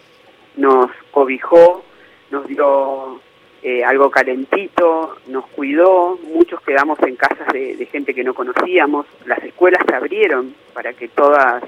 nos 0.56 0.88
cobijó, 1.10 1.82
nos 2.30 2.46
dio 2.46 3.20
eh, 3.62 3.84
algo 3.84 4.10
calentito, 4.10 5.18
nos 5.28 5.46
cuidó, 5.46 6.18
muchos 6.34 6.60
quedamos 6.62 6.98
en 7.02 7.14
casas 7.14 7.46
de, 7.52 7.86
gente 7.92 8.12
que 8.12 8.24
no 8.24 8.34
conocíamos, 8.34 9.06
las 9.24 9.40
escuelas 9.44 9.84
se 9.88 9.94
abrieron 9.94 10.52
para 10.74 10.92
que 10.94 11.06
todas 11.06 11.62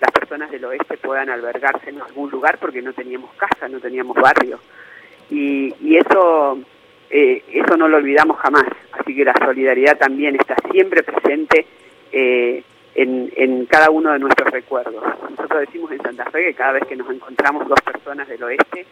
las 0.00 0.10
personas 0.12 0.50
del 0.50 0.66
oeste 0.66 0.98
puedan 0.98 1.30
albergarse 1.30 1.88
en 1.88 2.00
algún 2.02 2.30
lugar 2.30 2.58
porque 2.58 2.82
no 2.82 2.92
teníamos 2.92 3.30
casa, 3.36 3.68
no 3.68 3.80
teníamos 3.80 4.16
barrio. 4.16 4.58
Y, 5.30 5.74
y 5.80 5.96
eso, 5.96 6.58
eh, 7.08 7.42
eso 7.50 7.74
no 7.76 7.88
lo 7.88 7.96
olvidamos 7.96 8.36
jamás, 8.38 8.66
así 8.92 9.16
que 9.16 9.24
la 9.24 9.34
solidaridad 9.42 9.96
también 9.96 10.36
está 10.36 10.56
siempre 10.70 11.02
presente 11.02 11.64
eh, 12.12 12.62
en, 12.94 13.32
en 13.34 13.64
cada 13.64 13.88
uno 13.88 14.12
de 14.12 14.18
nuestros 14.18 14.50
recuerdos. 14.50 15.02
Nosotros 15.30 15.60
decimos 15.60 15.90
en 15.92 16.02
Santa 16.02 16.30
Fe 16.30 16.44
que 16.44 16.54
cada 16.54 16.72
vez 16.72 16.86
que 16.86 16.96
nos 16.96 17.08
encontramos 17.08 17.66
dos 17.66 17.80
personas 17.80 18.28
del 18.28 18.42
oeste 18.42 18.84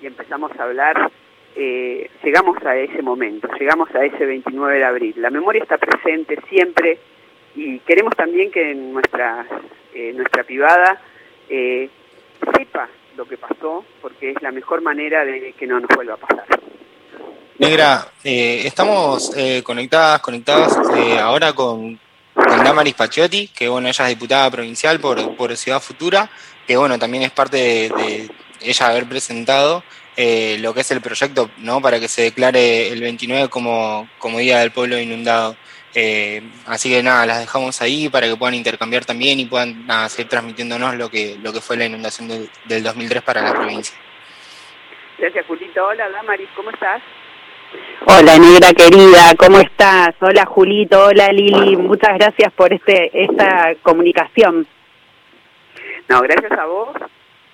y 0.00 0.06
empezamos 0.06 0.52
a 0.56 0.62
hablar, 0.62 1.10
eh, 1.56 2.10
llegamos 2.22 2.56
a 2.64 2.76
ese 2.76 3.02
momento, 3.02 3.48
llegamos 3.58 3.92
a 3.94 4.04
ese 4.04 4.24
29 4.24 4.78
de 4.78 4.84
abril. 4.84 5.14
La 5.16 5.30
memoria 5.30 5.62
está 5.62 5.78
presente 5.78 6.38
siempre 6.48 6.98
y 7.54 7.80
queremos 7.80 8.14
también 8.16 8.50
que 8.50 8.74
nuestra, 8.74 9.46
eh, 9.92 10.12
nuestra 10.14 10.44
privada 10.44 11.00
eh, 11.48 11.90
sepa 12.56 12.88
lo 13.16 13.26
que 13.26 13.36
pasó, 13.36 13.84
porque 14.00 14.30
es 14.30 14.42
la 14.42 14.52
mejor 14.52 14.82
manera 14.82 15.24
de 15.24 15.52
que 15.58 15.66
no 15.66 15.80
nos 15.80 15.88
vuelva 15.94 16.14
a 16.14 16.18
pasar. 16.18 16.46
Negra, 17.58 18.06
eh, 18.22 18.62
estamos 18.64 19.32
conectadas, 19.64 20.20
conectadas 20.20 20.78
ahora 21.20 21.52
con, 21.52 21.98
con 22.32 22.64
Damaris 22.64 22.94
Paciotti, 22.94 23.48
que 23.48 23.68
bueno, 23.68 23.88
ella 23.88 24.04
es 24.04 24.10
diputada 24.10 24.48
provincial 24.48 25.00
por, 25.00 25.34
por 25.34 25.56
Ciudad 25.56 25.80
Futura, 25.80 26.30
que 26.64 26.76
bueno, 26.76 26.96
también 27.00 27.24
es 27.24 27.32
parte 27.32 27.56
de 27.56 28.28
ella 28.60 28.88
haber 28.88 29.08
presentado 29.08 29.82
eh, 30.20 30.56
lo 30.58 30.74
que 30.74 30.80
es 30.80 30.90
el 30.90 31.00
proyecto, 31.00 31.48
¿no? 31.58 31.80
Para 31.80 32.00
que 32.00 32.08
se 32.08 32.22
declare 32.22 32.88
el 32.88 33.00
29 33.00 33.48
como, 33.48 34.08
como 34.18 34.40
Día 34.40 34.58
del 34.58 34.72
Pueblo 34.72 34.98
Inundado. 34.98 35.54
Eh, 35.94 36.42
así 36.66 36.90
que 36.90 37.04
nada, 37.04 37.24
las 37.24 37.38
dejamos 37.38 37.80
ahí 37.80 38.08
para 38.08 38.26
que 38.26 38.34
puedan 38.34 38.56
intercambiar 38.56 39.04
también 39.04 39.38
y 39.38 39.46
puedan 39.46 39.86
nada, 39.86 40.08
seguir 40.08 40.28
transmitiéndonos 40.28 40.96
lo 40.96 41.08
que, 41.08 41.36
lo 41.40 41.52
que 41.52 41.60
fue 41.60 41.76
la 41.76 41.84
inundación 41.84 42.26
del, 42.26 42.50
del 42.64 42.82
2003 42.82 43.22
para 43.22 43.42
la 43.42 43.54
provincia. 43.54 43.96
Gracias, 45.18 45.46
Julito. 45.46 45.86
Hola, 45.86 46.10
Damaris, 46.10 46.48
¿cómo 46.56 46.70
estás? 46.70 47.00
Hola, 48.06 48.38
negra 48.38 48.72
querida, 48.72 49.36
¿cómo 49.38 49.60
estás? 49.60 50.16
Hola, 50.20 50.44
Julito, 50.46 51.04
hola, 51.04 51.28
Lili. 51.28 51.76
Muchas 51.76 52.18
gracias 52.18 52.52
por 52.54 52.72
este 52.72 53.22
esta 53.22 53.76
comunicación. 53.82 54.66
No, 56.08 56.20
gracias 56.22 56.58
a 56.58 56.64
vos 56.64 56.96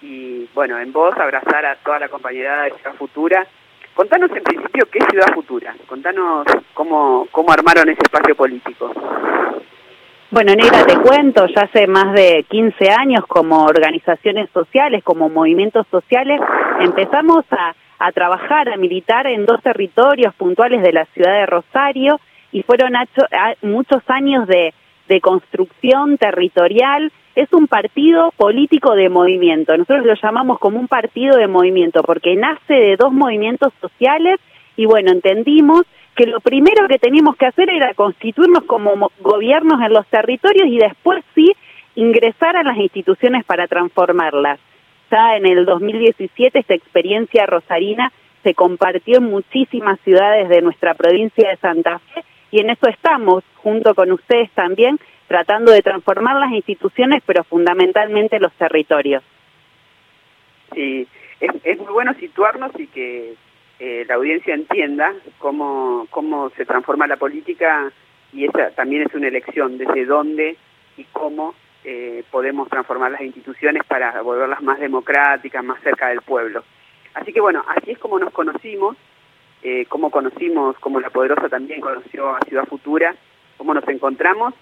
y 0.05 0.49
bueno, 0.55 0.79
en 0.79 0.93
vos 0.93 1.17
abrazar 1.17 1.65
a 1.65 1.77
toda 1.77 1.99
la 1.99 2.09
compañera 2.09 2.65
de 2.65 2.73
Ciudad 2.73 2.95
Futura. 2.95 3.47
Contanos 3.95 4.31
en 4.33 4.43
principio 4.43 4.87
qué 4.91 4.99
es 4.99 5.07
Ciudad 5.09 5.33
Futura, 5.33 5.75
contanos 5.87 6.45
cómo, 6.75 7.29
cómo 7.31 7.53
armaron 7.53 7.89
ese 7.89 8.03
espacio 8.03 8.35
político. 8.35 8.93
Bueno, 10.31 10.53
Negra, 10.55 10.85
te 10.85 10.97
cuento, 10.97 11.47
ya 11.47 11.63
hace 11.63 11.87
más 11.87 12.13
de 12.13 12.45
15 12.49 12.91
años 12.91 13.25
como 13.29 13.65
organizaciones 13.65 14.51
sociales, 14.51 15.05
como 15.05 15.29
movimientos 15.29 15.87
sociales, 15.93 16.41
empezamos 16.81 17.45
a, 17.53 17.75
a 18.01 18.13
trabajar, 18.13 18.69
a 18.69 18.77
militar 18.77 19.29
en 19.29 19.47
dos 19.47 19.63
territorios 19.63 20.35
puntuales 20.35 20.83
de 20.83 20.93
la 20.93 21.05
ciudad 21.07 21.35
de 21.35 21.47
Rosario 21.47 22.19
y 22.51 22.63
fueron 22.65 22.95
muchos 23.63 24.03
años 24.09 24.49
de, 24.49 24.75
de 25.09 25.21
construcción 25.21 26.19
territorial 26.19 27.13
es 27.35 27.53
un 27.53 27.67
partido 27.67 28.33
político 28.37 28.95
de 28.95 29.09
movimiento. 29.09 29.77
Nosotros 29.77 30.07
lo 30.07 30.15
llamamos 30.15 30.59
como 30.59 30.79
un 30.79 30.89
partido 30.89 31.37
de 31.37 31.49
movimiento 31.49 32.03
porque 32.03 32.37
nace 32.37 32.75
de 32.75 32.97
dos 32.97 33.13
movimientos 33.13 33.73
sociales 33.81 34.41
y 34.77 34.87
bueno, 34.87 35.11
entendimos 35.13 35.83
que 36.15 36.27
lo 36.27 36.41
primero 36.41 36.87
que 36.89 36.99
teníamos 36.99 37.37
que 37.37 37.47
hacer 37.47 37.71
era 37.71 37.93
constituirnos 37.95 38.65
como 38.65 39.11
gobiernos 39.21 39.81
en 39.83 39.93
los 39.93 40.07
territorios 40.07 40.69
y 40.69 40.79
después 40.79 41.25
sí 41.35 41.53
ingresar 41.97 42.57
a 42.57 42.63
las 42.63 42.77
instituciones 42.77 43.45
para 43.45 43.67
transformarlas. 43.67 44.61
Ya 45.11 45.37
en 45.37 45.47
el 45.47 45.65
2017 45.65 46.59
esta 46.59 46.75
experiencia 46.75 47.47
rosarina 47.47 48.13
se 48.43 48.55
compartió 48.55 49.19
en 49.19 49.25
muchísimas 49.25 49.99
ciudades 50.01 50.49
de 50.49 50.63
nuestra 50.63 50.95
provincia 50.95 51.49
de 51.49 51.57
Santa 51.57 51.99
Fe 51.99 52.25
y 52.51 52.61
en 52.61 52.71
eso 52.71 52.89
estamos, 52.89 53.43
junto 53.57 53.95
con 53.95 54.13
ustedes 54.13 54.51
también, 54.53 54.99
tratando 55.27 55.73
de 55.73 55.83
transformar 55.83 56.37
las 56.37 56.53
instituciones, 56.53 57.23
pero 57.27 57.45
fundamentalmente 57.45 58.39
los 58.39 58.53
territorios. 58.55 59.23
Sí, 60.75 61.07
es, 61.41 61.79
muy 61.79 61.93
bueno 61.93 62.15
situarnos 62.15 62.73
y 62.79 62.87
que 62.89 63.35
eh, 63.79 64.05
la 64.09 64.15
audiencia 64.15 64.55
entienda 64.55 65.13
cómo, 65.39 66.07
cómo 66.11 66.51
se 66.51 66.65
transforma 66.65 67.07
la 67.07 67.17
política 67.17 67.93
y 68.33 68.45
esa 68.45 68.71
también 68.71 69.03
es 69.03 69.15
una 69.15 69.29
elección, 69.29 69.79
desde 69.79 70.07
dónde 70.07 70.57
y 70.97 71.05
cómo 71.05 71.55
eh, 71.85 72.25
podemos 72.31 72.69
transformar 72.69 73.13
las 73.13 73.21
instituciones 73.21 73.85
para 73.85 74.21
volverlas 74.23 74.63
más 74.63 74.81
democráticas, 74.81 75.63
más 75.63 75.81
cerca 75.83 76.09
del 76.09 76.23
pueblo. 76.23 76.65
Así 77.15 77.33
que 77.33 77.41
bueno, 77.41 77.65
así 77.69 77.93
es 77.93 77.99
como 77.99 78.19
nos 78.19 78.33
conocimos, 78.33 78.97
eh, 79.63 79.87
cómo 79.89 80.11
conocimos, 80.11 80.77
cómo 80.81 81.01
La 81.01 81.11
Poderosa 81.11 81.49
también 81.49 81.81
conoció 81.81 82.35
a 82.35 82.41
Ciudad 82.41 82.67
Futura, 82.67 83.15
cómo 83.57 83.73
nos 83.75 83.87
encontramos 83.89 84.55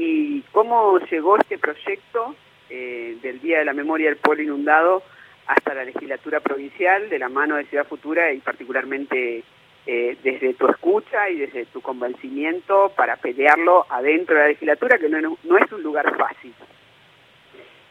y 0.00 0.42
cómo 0.52 0.98
llegó 1.10 1.36
este 1.36 1.58
proyecto 1.58 2.34
eh, 2.70 3.18
del 3.22 3.38
Día 3.40 3.58
de 3.58 3.66
la 3.66 3.74
Memoria 3.74 4.08
del 4.08 4.16
Pueblo 4.16 4.42
Inundado 4.42 5.02
hasta 5.46 5.74
la 5.74 5.84
legislatura 5.84 6.40
provincial 6.40 7.10
de 7.10 7.18
la 7.18 7.28
mano 7.28 7.56
de 7.56 7.66
Ciudad 7.66 7.86
Futura 7.86 8.32
y 8.32 8.38
particularmente 8.38 9.44
eh, 9.86 10.16
desde 10.22 10.54
tu 10.54 10.68
escucha 10.68 11.28
y 11.28 11.40
desde 11.40 11.66
tu 11.66 11.82
convencimiento 11.82 12.92
para 12.96 13.16
pelearlo 13.16 13.84
adentro 13.90 14.36
de 14.36 14.42
la 14.42 14.48
legislatura, 14.48 14.98
que 14.98 15.10
no, 15.10 15.36
no 15.44 15.58
es 15.58 15.70
un 15.70 15.82
lugar 15.82 16.16
fácil. 16.16 16.54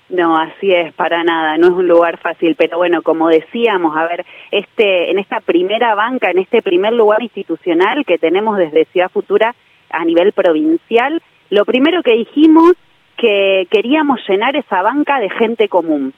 No, 0.09 0.35
así 0.35 0.73
es, 0.73 0.91
para 0.93 1.23
nada, 1.23 1.59
no 1.59 1.67
es 1.67 1.73
un 1.73 1.87
lugar 1.87 2.17
fácil, 2.17 2.55
pero 2.55 2.77
bueno, 2.77 3.03
como 3.03 3.29
decíamos, 3.29 3.95
a 3.95 4.07
ver, 4.07 4.25
este, 4.49 5.11
en 5.11 5.19
esta 5.19 5.41
primera 5.41 5.93
banca, 5.93 6.31
en 6.31 6.39
este 6.39 6.63
primer 6.63 6.93
lugar 6.93 7.21
institucional 7.21 8.03
que 8.03 8.17
tenemos 8.17 8.57
desde 8.57 8.85
Ciudad 8.85 9.11
Futura 9.11 9.53
a 9.91 10.05
nivel 10.05 10.33
provincial, 10.33 11.21
lo 11.49 11.65
primero 11.65 12.03
que 12.03 12.13
dijimos 12.13 12.73
que 13.17 13.67
queríamos 13.69 14.19
llenar 14.27 14.55
esa 14.55 14.81
banca 14.81 15.19
de 15.19 15.29
gente 15.29 15.67
común. 15.67 16.13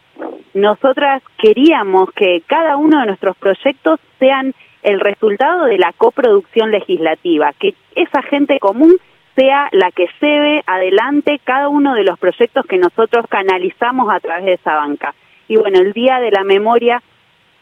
Nosotras 0.53 1.23
queríamos 1.37 2.11
que 2.11 2.43
cada 2.45 2.77
uno 2.77 2.99
de 2.99 3.07
nuestros 3.07 3.35
proyectos 3.37 3.99
sean 4.19 4.53
el 4.83 4.99
resultado 4.99 5.65
de 5.65 5.77
la 5.77 5.93
coproducción 5.93 6.71
legislativa, 6.71 7.53
que 7.59 7.73
esa 7.95 8.21
gente 8.23 8.59
común 8.59 8.97
sea 9.35 9.69
la 9.71 9.91
que 9.91 10.07
se 10.19 10.25
ve 10.25 10.63
adelante 10.65 11.39
cada 11.43 11.69
uno 11.69 11.93
de 11.95 12.03
los 12.03 12.19
proyectos 12.19 12.65
que 12.65 12.77
nosotros 12.77 13.25
canalizamos 13.29 14.13
a 14.13 14.19
través 14.19 14.45
de 14.45 14.53
esa 14.53 14.75
banca. 14.75 15.15
Y 15.47 15.55
bueno, 15.55 15.79
el 15.79 15.93
Día 15.93 16.19
de 16.19 16.31
la 16.31 16.43
Memoria 16.43 17.01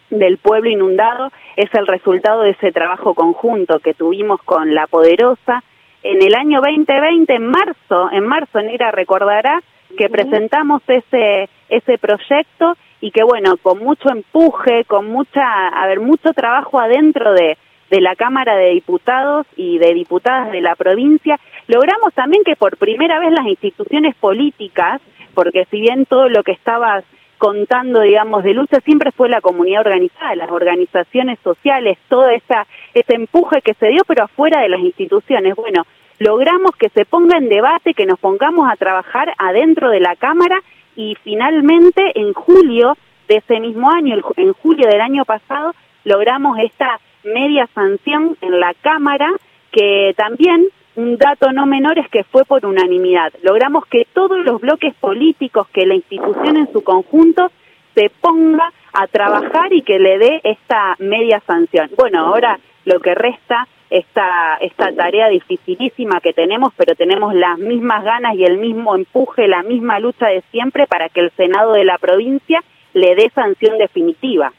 del 0.09 0.37
Pueblo 0.37 0.69
Inundado 0.69 1.31
es 1.55 1.73
el 1.73 1.87
resultado 1.87 2.41
de 2.41 2.51
ese 2.51 2.71
trabajo 2.71 3.13
conjunto 3.13 3.79
que 3.79 3.93
tuvimos 3.93 4.41
con 4.43 4.73
La 4.73 4.87
Poderosa, 4.87 5.63
en 6.03 6.21
el 6.21 6.35
año 6.35 6.61
2020, 6.61 7.33
en 7.33 7.47
marzo, 7.47 8.09
en 8.11 8.25
marzo 8.25 8.61
Negra 8.61 8.91
recordará 8.91 9.61
que 9.97 10.09
presentamos 10.09 10.81
ese, 10.87 11.49
ese 11.67 11.97
proyecto 11.97 12.77
y 13.01 13.11
que 13.11 13.23
bueno, 13.23 13.57
con 13.57 13.79
mucho 13.79 14.09
empuje, 14.09 14.83
con 14.85 15.07
mucha, 15.07 15.67
a 15.67 15.87
ver, 15.87 15.99
mucho 15.99 16.33
trabajo 16.33 16.79
adentro 16.79 17.33
de, 17.33 17.57
de 17.89 18.01
la 18.01 18.15
Cámara 18.15 18.55
de 18.55 18.71
Diputados 18.71 19.47
y 19.55 19.77
de 19.77 19.93
diputadas 19.93 20.51
de 20.51 20.61
la 20.61 20.75
provincia, 20.75 21.39
logramos 21.67 22.13
también 22.13 22.43
que 22.43 22.55
por 22.55 22.77
primera 22.77 23.19
vez 23.19 23.31
las 23.31 23.47
instituciones 23.47 24.15
políticas, 24.15 25.01
porque 25.33 25.65
si 25.71 25.81
bien 25.81 26.05
todo 26.05 26.29
lo 26.29 26.43
que 26.43 26.51
estabas 26.51 27.03
contando, 27.39 28.01
digamos, 28.01 28.43
de 28.43 28.53
lucha 28.53 28.81
siempre 28.81 29.11
fue 29.11 29.29
la 29.29 29.41
comunidad 29.41 29.81
organizada, 29.81 30.35
las 30.35 30.51
organizaciones 30.51 31.39
sociales, 31.43 31.97
todo 32.09 32.29
esa, 32.29 32.67
ese 32.93 33.15
empuje 33.15 33.61
que 33.63 33.73
se 33.73 33.87
dio, 33.87 34.03
pero 34.05 34.25
afuera 34.25 34.61
de 34.61 34.69
las 34.69 34.81
instituciones. 34.81 35.55
Bueno, 35.55 35.87
logramos 36.19 36.75
que 36.77 36.89
se 36.89 37.05
ponga 37.05 37.37
en 37.37 37.49
debate, 37.49 37.93
que 37.93 38.05
nos 38.05 38.19
pongamos 38.19 38.69
a 38.69 38.75
trabajar 38.75 39.33
adentro 39.37 39.89
de 39.89 40.01
la 40.01 40.15
Cámara 40.17 40.59
y 40.95 41.15
finalmente 41.23 42.11
en 42.15 42.33
julio 42.33 42.97
de 43.29 43.37
ese 43.37 43.59
mismo 43.59 43.89
año, 43.89 44.17
en 44.35 44.53
julio 44.53 44.87
del 44.87 45.01
año 45.01 45.23
pasado, 45.23 45.73
logramos 46.03 46.59
esta 46.59 46.99
media 47.23 47.67
sanción 47.73 48.37
en 48.41 48.59
la 48.59 48.73
Cámara, 48.81 49.29
que 49.71 50.13
también 50.17 50.67
un 50.99 51.17
dato 51.17 51.51
no 51.51 51.65
menor 51.65 51.97
es 51.97 52.09
que 52.09 52.23
fue 52.23 52.43
por 52.45 52.65
unanimidad. 52.65 53.31
Logramos 53.41 53.85
que 53.85 54.05
todos 54.13 54.39
los 54.45 54.59
bloques 54.59 54.93
políticos, 54.95 55.67
que 55.69 55.85
la 55.85 55.95
institución 55.95 56.57
en 56.57 56.71
su 56.71 56.83
conjunto 56.83 57.51
se 57.95 58.09
ponga 58.09 58.71
a 58.93 59.07
trabajar 59.07 59.71
y 59.71 59.81
que 59.81 59.99
le 59.99 60.17
dé 60.17 60.41
esta 60.43 60.95
media 60.99 61.41
sanción. 61.47 61.89
Bueno, 61.97 62.19
ahora 62.19 62.59
lo 62.85 62.99
que 62.99 63.15
resta 63.15 63.67
esta, 63.89 64.57
esta 64.61 64.93
tarea 64.93 65.29
dificilísima 65.29 66.21
que 66.21 66.33
tenemos, 66.33 66.73
pero 66.77 66.95
tenemos 66.95 67.33
las 67.33 67.57
mismas 67.57 68.03
ganas 68.03 68.35
y 68.35 68.43
el 68.43 68.57
mismo 68.57 68.95
empuje, 68.95 69.47
la 69.47 69.63
misma 69.63 69.99
lucha 69.99 70.27
de 70.27 70.43
siempre 70.51 70.85
para 70.85 71.09
que 71.09 71.21
el 71.21 71.31
Senado 71.31 71.73
de 71.73 71.85
la 71.85 71.97
provincia 71.97 72.63
le 72.93 73.15
dé 73.15 73.31
sanción 73.33 73.77
definitiva. 73.77 74.53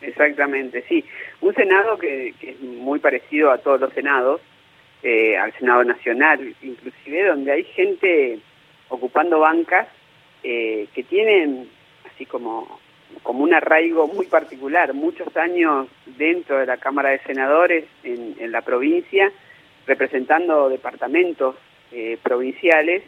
Exactamente, 0.00 0.82
sí. 0.88 1.04
Un 1.40 1.54
Senado 1.54 1.98
que, 1.98 2.34
es 2.40 2.60
muy 2.60 2.98
parecido 2.98 3.50
a 3.50 3.58
todos 3.58 3.80
los 3.80 3.92
Senados, 3.92 4.40
eh, 5.02 5.36
al 5.36 5.52
Senado 5.54 5.84
Nacional, 5.84 6.54
inclusive 6.62 7.26
donde 7.26 7.52
hay 7.52 7.64
gente 7.64 8.38
ocupando 8.88 9.40
bancas 9.40 9.88
eh, 10.42 10.88
que 10.94 11.02
tienen 11.04 11.68
así 12.04 12.26
como 12.26 12.80
como 13.22 13.44
un 13.44 13.52
arraigo 13.52 14.06
muy 14.06 14.26
particular, 14.26 14.94
muchos 14.94 15.36
años 15.36 15.88
dentro 16.06 16.58
de 16.58 16.66
la 16.66 16.76
Cámara 16.76 17.10
de 17.10 17.18
Senadores 17.20 17.84
en, 18.02 18.50
la 18.50 18.62
provincia, 18.62 19.30
representando 19.86 20.68
departamentos 20.68 21.56
eh, 21.92 22.18
provinciales, 22.22 23.02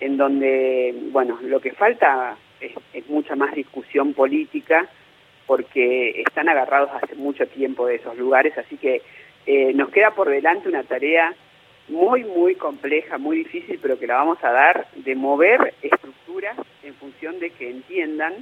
en 0.00 0.16
donde, 0.16 0.94
bueno, 1.10 1.38
lo 1.42 1.60
que 1.60 1.72
falta 1.72 2.36
es, 2.60 2.72
mucha 3.08 3.36
más 3.36 3.54
discusión 3.54 4.12
política, 4.12 4.88
porque 5.46 6.22
están 6.26 6.48
agarrados 6.48 6.90
hace 7.02 7.14
mucho 7.14 7.46
tiempo 7.46 7.86
de 7.86 7.96
esos 7.96 8.16
lugares, 8.16 8.56
así 8.58 8.76
que 8.76 9.02
eh, 9.46 9.72
nos 9.74 9.90
queda 9.90 10.12
por 10.12 10.28
delante 10.28 10.68
una 10.68 10.84
tarea 10.84 11.34
muy, 11.88 12.24
muy 12.24 12.54
compleja, 12.54 13.18
muy 13.18 13.38
difícil, 13.38 13.78
pero 13.80 13.98
que 13.98 14.06
la 14.06 14.16
vamos 14.16 14.42
a 14.42 14.50
dar 14.50 14.86
de 14.94 15.14
mover 15.14 15.74
estructuras 15.82 16.56
en 16.82 16.94
función 16.94 17.38
de 17.40 17.50
que 17.50 17.70
entiendan 17.70 18.34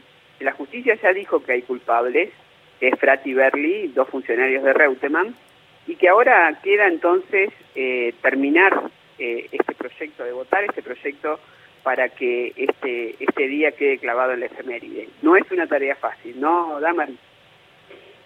la 0.43 0.53
justicia 0.53 0.99
ya 1.01 1.13
dijo 1.13 1.43
que 1.43 1.53
hay 1.53 1.63
culpables, 1.63 2.31
que 2.81 2.89
es 2.89 2.99
Frati 2.99 3.33
Berli, 3.33 3.89
dos 3.89 4.09
funcionarios 4.09 4.65
de 4.65 4.73
Reutemann, 4.73 5.35
y 5.87 5.97
que 5.97 6.09
ahora 6.09 6.59
queda 6.63 6.87
entonces 6.87 7.51
eh, 7.75 8.15
terminar 8.23 8.91
eh, 9.19 9.49
este 9.51 9.75
proyecto, 9.75 10.25
de 10.25 10.33
votar 10.33 10.65
este 10.65 10.83
proyecto 10.83 11.39
para 11.83 12.09
que 12.09 12.53
este, 12.57 13.17
este 13.19 13.49
día 13.49 13.73
quede 13.73 13.99
clavado 13.99 14.33
en 14.33 14.41
la 14.41 14.47
efeméride. 14.47 15.09
No 15.23 15.37
es 15.37 15.51
una 15.51 15.67
tarea 15.67 15.97
fácil, 15.97 16.41
¿no, 16.41 16.81
Damari? 16.81 17.19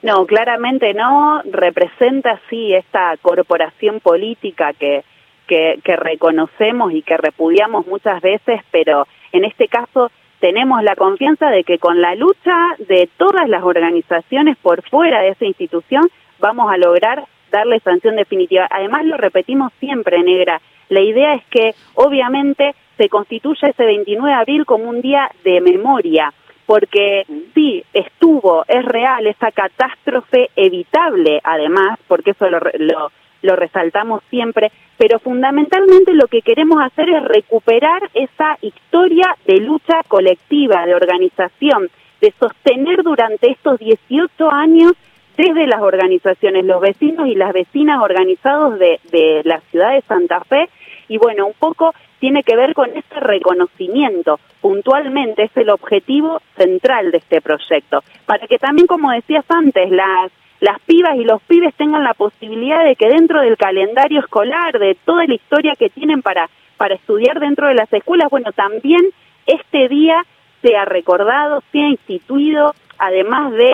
No, 0.03 0.27
claramente 0.27 0.95
no. 0.95 1.43
Representa, 1.45 2.41
sí, 2.49 2.75
esta 2.75 3.17
corporación 3.23 4.01
política 4.01 4.73
que, 4.73 5.05
que, 5.47 5.81
que 5.83 5.97
reconocemos 5.97 6.93
y 6.93 7.03
que 7.03 7.17
repudiamos 7.17 7.87
muchas 7.87 8.21
veces, 8.21 8.61
pero 8.71 9.07
en 9.33 9.45
este 9.45 9.69
caso 9.69 10.11
tenemos 10.41 10.83
la 10.83 10.97
confianza 10.97 11.51
de 11.51 11.65
que 11.65 11.79
con 11.79 12.01
la 12.01 12.15
lucha 12.15 12.55
de 12.79 13.09
todas 13.17 13.49
las 13.49 13.63
organizaciones 13.63 14.57
por 14.59 14.83
fuera 14.83 15.23
de 15.23 15.31
esa 15.31 15.47
institución 15.47 16.03
vamos 16.39 16.71
a 16.71 16.77
lograr 16.77 17.25
darle 17.51 17.81
sanción 17.81 18.17
definitiva. 18.17 18.67
Además, 18.71 19.05
lo 19.05 19.17
repetimos 19.17 19.73
siempre, 19.81 20.23
Negra, 20.23 20.61
la 20.89 21.01
idea 21.01 21.35
es 21.35 21.45
que 21.47 21.75
obviamente 21.95 22.75
se 22.97 23.09
constituya 23.09 23.69
ese 23.69 23.85
29 23.85 24.29
de 24.29 24.35
abril 24.35 24.67
como 24.67 24.89
un 24.89 25.01
día 25.01 25.31
de 25.45 25.61
memoria, 25.61 26.33
porque 26.67 27.25
sí, 27.55 27.85
estuvo, 27.93 28.65
es 28.67 28.85
real 28.85 29.27
esa 29.27 29.53
catástrofe 29.53 30.51
evitable, 30.57 31.41
además, 31.45 31.99
porque 32.09 32.33
eso 32.33 32.49
lo, 32.51 32.59
lo 32.79 33.11
lo 33.47 33.57
resaltamos 33.57 34.23
siempre, 34.29 34.71
pero 34.99 35.19
fundamentalmente 35.19 36.13
lo 36.15 36.27
que 36.27 36.43
queremos 36.43 36.83
hacer 36.83 37.09
es 37.09 37.25
recuperar 37.25 38.03
esa 38.13 38.59
historia 38.61 39.37
de 39.47 39.61
lucha 39.61 40.03
colectiva, 40.09 40.85
de 40.85 40.95
organización, 40.95 41.89
de 42.21 42.35
sostener 42.39 43.03
durante 43.03 43.51
estos 43.51 43.79
18 43.79 44.51
años 44.51 44.93
desde 45.37 45.67
las 45.67 45.83
organizaciones, 45.83 46.65
los 46.65 46.81
vecinos 46.81 47.29
y 47.29 47.35
las 47.35 47.53
vecinas 47.53 48.03
organizados 48.03 48.79
de, 48.79 48.99
de 49.11 49.43
la 49.45 49.61
ciudad 49.71 49.93
de 49.93 50.01
Santa 50.03 50.41
Fe, 50.41 50.69
y 51.09 51.19
bueno, 51.19 51.47
un 51.47 51.55
poco 51.55 51.95
tiene 52.19 52.43
que 52.43 52.57
ver 52.57 52.75
con 52.75 52.91
ese 52.91 53.21
reconocimiento, 53.21 54.41
puntualmente 54.61 55.45
es 55.45 55.57
el 55.57 55.71
objetivo 55.71 56.41
central 56.57 57.11
de 57.11 57.19
este 57.19 57.41
proyecto, 57.41 58.03
para 58.25 58.47
que 58.47 58.59
también, 58.59 58.87
como 58.87 59.11
decías 59.11 59.45
antes, 59.49 59.91
las 59.91 60.33
las 60.61 60.81
pibas 60.81 61.17
y 61.17 61.25
los 61.25 61.43
pibes 61.43 61.75
tengan 61.75 62.03
la 62.03 62.15
posibilidad 62.15 62.85
de 62.85 62.97
que 62.97 63.09
dentro 63.09 63.41
del 63.41 63.57
calendario 63.57 64.21
escolar, 64.21 64.79
de 64.79 64.97
toda 65.05 65.27
la 65.27 65.35
historia 65.35 65.75
que 65.79 65.91
tienen 65.91 66.23
para, 66.23 66.49
para 66.77 66.95
estudiar 66.95 67.41
dentro 67.41 67.69
de 67.69 67.75
las 67.75 67.93
escuelas, 67.93 68.31
bueno, 68.31 68.53
también 68.53 69.03
este 69.47 69.89
día 69.89 70.25
sea 70.63 70.85
recordado, 70.85 71.63
sea 71.73 71.89
instituido, 71.89 72.75
además 72.99 73.53
de 73.53 73.71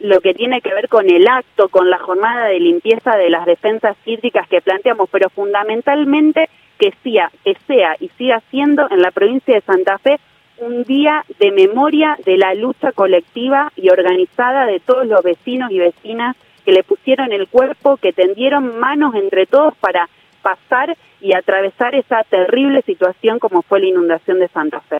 lo 0.00 0.20
que 0.20 0.34
tiene 0.34 0.60
que 0.60 0.74
ver 0.74 0.88
con 0.88 1.08
el 1.08 1.28
acto, 1.28 1.68
con 1.68 1.88
la 1.88 1.98
jornada 1.98 2.46
de 2.46 2.58
limpieza 2.58 3.16
de 3.16 3.30
las 3.30 3.46
defensas 3.46 3.96
hídricas 4.04 4.48
que 4.48 4.60
planteamos, 4.60 5.08
pero 5.10 5.30
fundamentalmente 5.30 6.48
que 6.82 6.92
sea, 7.04 7.30
que 7.44 7.54
sea 7.68 7.94
y 8.00 8.08
siga 8.18 8.42
siendo 8.50 8.90
en 8.90 9.02
la 9.02 9.12
provincia 9.12 9.54
de 9.54 9.60
Santa 9.60 9.98
Fe 9.98 10.18
un 10.58 10.82
día 10.82 11.24
de 11.38 11.52
memoria 11.52 12.18
de 12.24 12.36
la 12.36 12.54
lucha 12.54 12.90
colectiva 12.90 13.70
y 13.76 13.88
organizada 13.88 14.66
de 14.66 14.80
todos 14.80 15.06
los 15.06 15.22
vecinos 15.22 15.70
y 15.70 15.78
vecinas 15.78 16.36
que 16.64 16.72
le 16.72 16.82
pusieron 16.82 17.32
el 17.32 17.46
cuerpo, 17.46 17.98
que 17.98 18.12
tendieron 18.12 18.80
manos 18.80 19.14
entre 19.14 19.46
todos 19.46 19.76
para 19.76 20.08
pasar 20.42 20.96
y 21.20 21.34
atravesar 21.36 21.94
esa 21.94 22.24
terrible 22.24 22.82
situación 22.82 23.38
como 23.38 23.62
fue 23.62 23.78
la 23.78 23.86
inundación 23.86 24.40
de 24.40 24.48
Santa 24.48 24.80
Fe. 24.80 24.98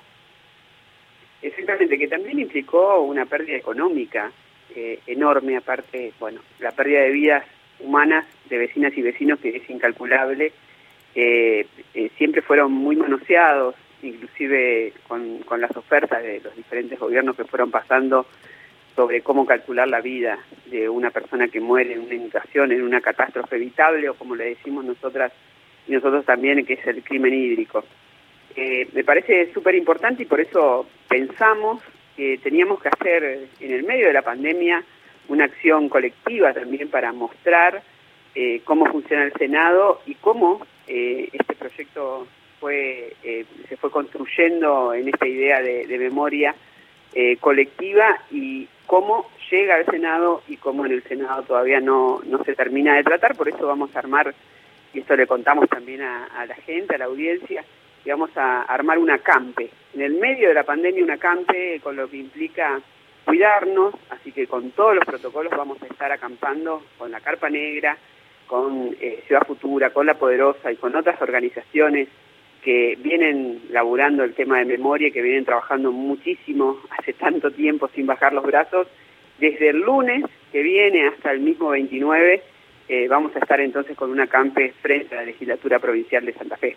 Exactamente, 1.42 1.98
que 1.98 2.06
también 2.06 2.38
implicó 2.38 3.00
una 3.00 3.26
pérdida 3.26 3.56
económica 3.56 4.30
eh, 4.76 5.00
enorme, 5.09 5.56
aparte, 5.56 6.12
bueno, 6.20 6.42
la 6.60 6.70
pérdida 6.70 7.00
de 7.00 7.10
vidas 7.10 7.44
humanas 7.80 8.24
de 8.48 8.59
vecinas 8.59 8.96
y 8.96 9.02
vecinos 9.02 9.40
que 9.40 9.56
es 9.56 9.68
incalculable. 9.68 10.52
Eh, 11.14 11.66
eh, 11.94 12.10
siempre 12.16 12.43
fueron 12.43 12.72
muy 12.72 12.97
manoseados, 12.97 13.74
inclusive 14.02 14.93
con, 15.06 15.40
las 15.60 15.76
ofertas 15.76 16.22
de 16.22 16.40
los 16.40 16.56
diferentes 16.56 16.98
gobiernos 16.98 17.36
que 17.36 17.44
fueron 17.44 17.70
pasando 17.70 18.26
sobre 18.97 19.22
cómo 19.22 19.47
calcular 19.47 19.89
la 19.89 20.01
vida 20.01 20.39
de 20.66 20.89
una 20.89 21.10
persona 21.10 21.48
que 21.48 21.60
muere 21.60 21.94
en 21.94 22.01
una 22.01 22.14
inundación, 22.14 22.72
en 22.72 22.82
una 22.82 23.01
catástrofe 23.01 23.56
evitable, 23.56 24.09
o 24.09 24.14
como 24.14 24.34
le 24.34 24.51
decimos 24.51 24.84
nosotras 24.84 25.32
y 25.86 25.93
nosotros 25.93 26.24
también, 26.24 26.64
que 26.64 26.74
es 26.74 26.86
el 26.86 27.02
crimen 27.02 27.34
hídrico. 27.34 27.84
Eh, 28.55 28.89
me 28.93 29.05
parece 29.05 29.52
súper 29.52 29.74
importante 29.74 30.22
y 30.22 30.26
por 30.26 30.40
eso 30.40 30.86
pensamos 31.09 31.82
que 32.16 32.39
teníamos 32.39 32.82
que 32.82 32.89
hacer 32.89 33.48
en 33.60 33.72
el 33.72 33.82
medio 33.84 34.06
de 34.06 34.12
la 34.12 34.22
pandemia 34.22 34.84
una 35.28 35.44
acción 35.44 35.89
colectiva 35.89 36.52
también 36.52 36.89
para 36.89 37.12
mostrar 37.12 37.82
eh, 38.34 38.60
cómo 38.64 38.86
funciona 38.86 39.24
el 39.24 39.32
Senado 39.34 40.01
y 40.06 40.14
cómo 40.16 40.60
eh, 40.86 41.28
este 41.32 41.54
proyecto 41.54 42.26
fue, 42.60 43.14
eh, 43.24 43.44
se 43.68 43.76
fue 43.76 43.90
construyendo 43.90 44.94
en 44.94 45.09
esta 45.09 45.26
idea 45.26 45.60
de, 45.60 45.98
memoria 45.98 46.54
eh, 47.14 47.36
colectiva 47.38 48.20
y 48.30 48.68
cómo 48.86 49.28
llega 49.50 49.74
al 49.74 49.86
Senado 49.86 50.42
y 50.48 50.56
cómo 50.56 50.86
en 50.86 50.92
el 50.92 51.02
Senado 51.02 51.42
todavía 51.42 51.80
no, 51.80 52.20
no 52.24 52.42
se 52.44 52.54
termina 52.54 52.94
de 52.94 53.02
tratar, 53.02 53.36
por 53.36 53.48
eso 53.48 53.66
vamos 53.66 53.94
a 53.94 53.98
armar, 53.98 54.34
y 54.94 55.00
esto 55.00 55.16
le 55.16 55.26
contamos 55.26 55.68
también 55.68 56.02
a, 56.02 56.46
la 56.46 56.54
gente, 56.54 56.94
a 56.94 56.98
la 56.98 57.06
audiencia, 57.06 57.64
y 58.04 58.10
vamos 58.10 58.30
a 58.36 58.62
armar 58.62 58.98
una 58.98 59.18
campe, 59.18 59.70
en 59.94 60.00
el 60.00 60.14
medio 60.14 60.48
de 60.48 60.54
la 60.54 60.64
pandemia 60.64 61.02
una 61.02 61.18
campe 61.18 61.80
con 61.82 61.96
lo 61.96 62.09
que 62.09 62.18
implica 62.18 62.80
cuidarnos, 63.24 63.94
así 64.10 64.32
que 64.32 64.46
con 64.46 64.70
todos 64.70 64.94
los 64.94 65.04
protocolos 65.04 65.52
vamos 65.56 65.82
a 65.82 65.86
estar 65.86 66.12
acampando 66.12 66.82
con 66.98 67.10
la 67.10 67.20
Carpa 67.20 67.50
Negra, 67.50 67.96
con 68.52 68.94
eh, 69.00 69.22
Ciudad 69.26 69.46
Futura, 69.46 69.94
con 69.94 70.04
La 70.04 70.18
Poderosa 70.18 70.70
y 70.70 70.76
con 70.76 70.94
otras 70.94 71.22
organizaciones 71.22 72.06
que 72.62 72.98
vienen 73.02 73.62
laburando 73.70 74.24
el 74.24 74.34
tema 74.34 74.58
de 74.58 74.66
memoria, 74.66 75.10
que 75.10 75.22
vienen 75.22 75.46
trabajando 75.46 75.90
muchísimo 75.90 76.76
hace 76.90 77.14
tanto 77.14 77.50
tiempo 77.50 77.88
sin 77.94 78.04
bajar 78.04 78.34
los 78.34 78.44
brazos. 78.44 78.88
Desde 79.38 79.70
el 79.70 79.78
lunes 79.78 80.26
que 80.52 80.60
viene 80.60 81.08
hasta 81.08 81.32
el 81.32 81.40
mismo 81.40 81.70
29 81.70 82.42
eh, 82.90 83.08
vamos 83.08 83.34
a 83.34 83.38
estar 83.38 83.58
entonces 83.58 83.96
con 83.96 84.10
una 84.10 84.26
campe 84.26 84.74
frente 84.82 85.14
a 85.14 85.20
la 85.20 85.24
legislatura 85.24 85.78
provincial 85.78 86.26
de 86.26 86.34
Santa 86.34 86.58
Fe. 86.58 86.76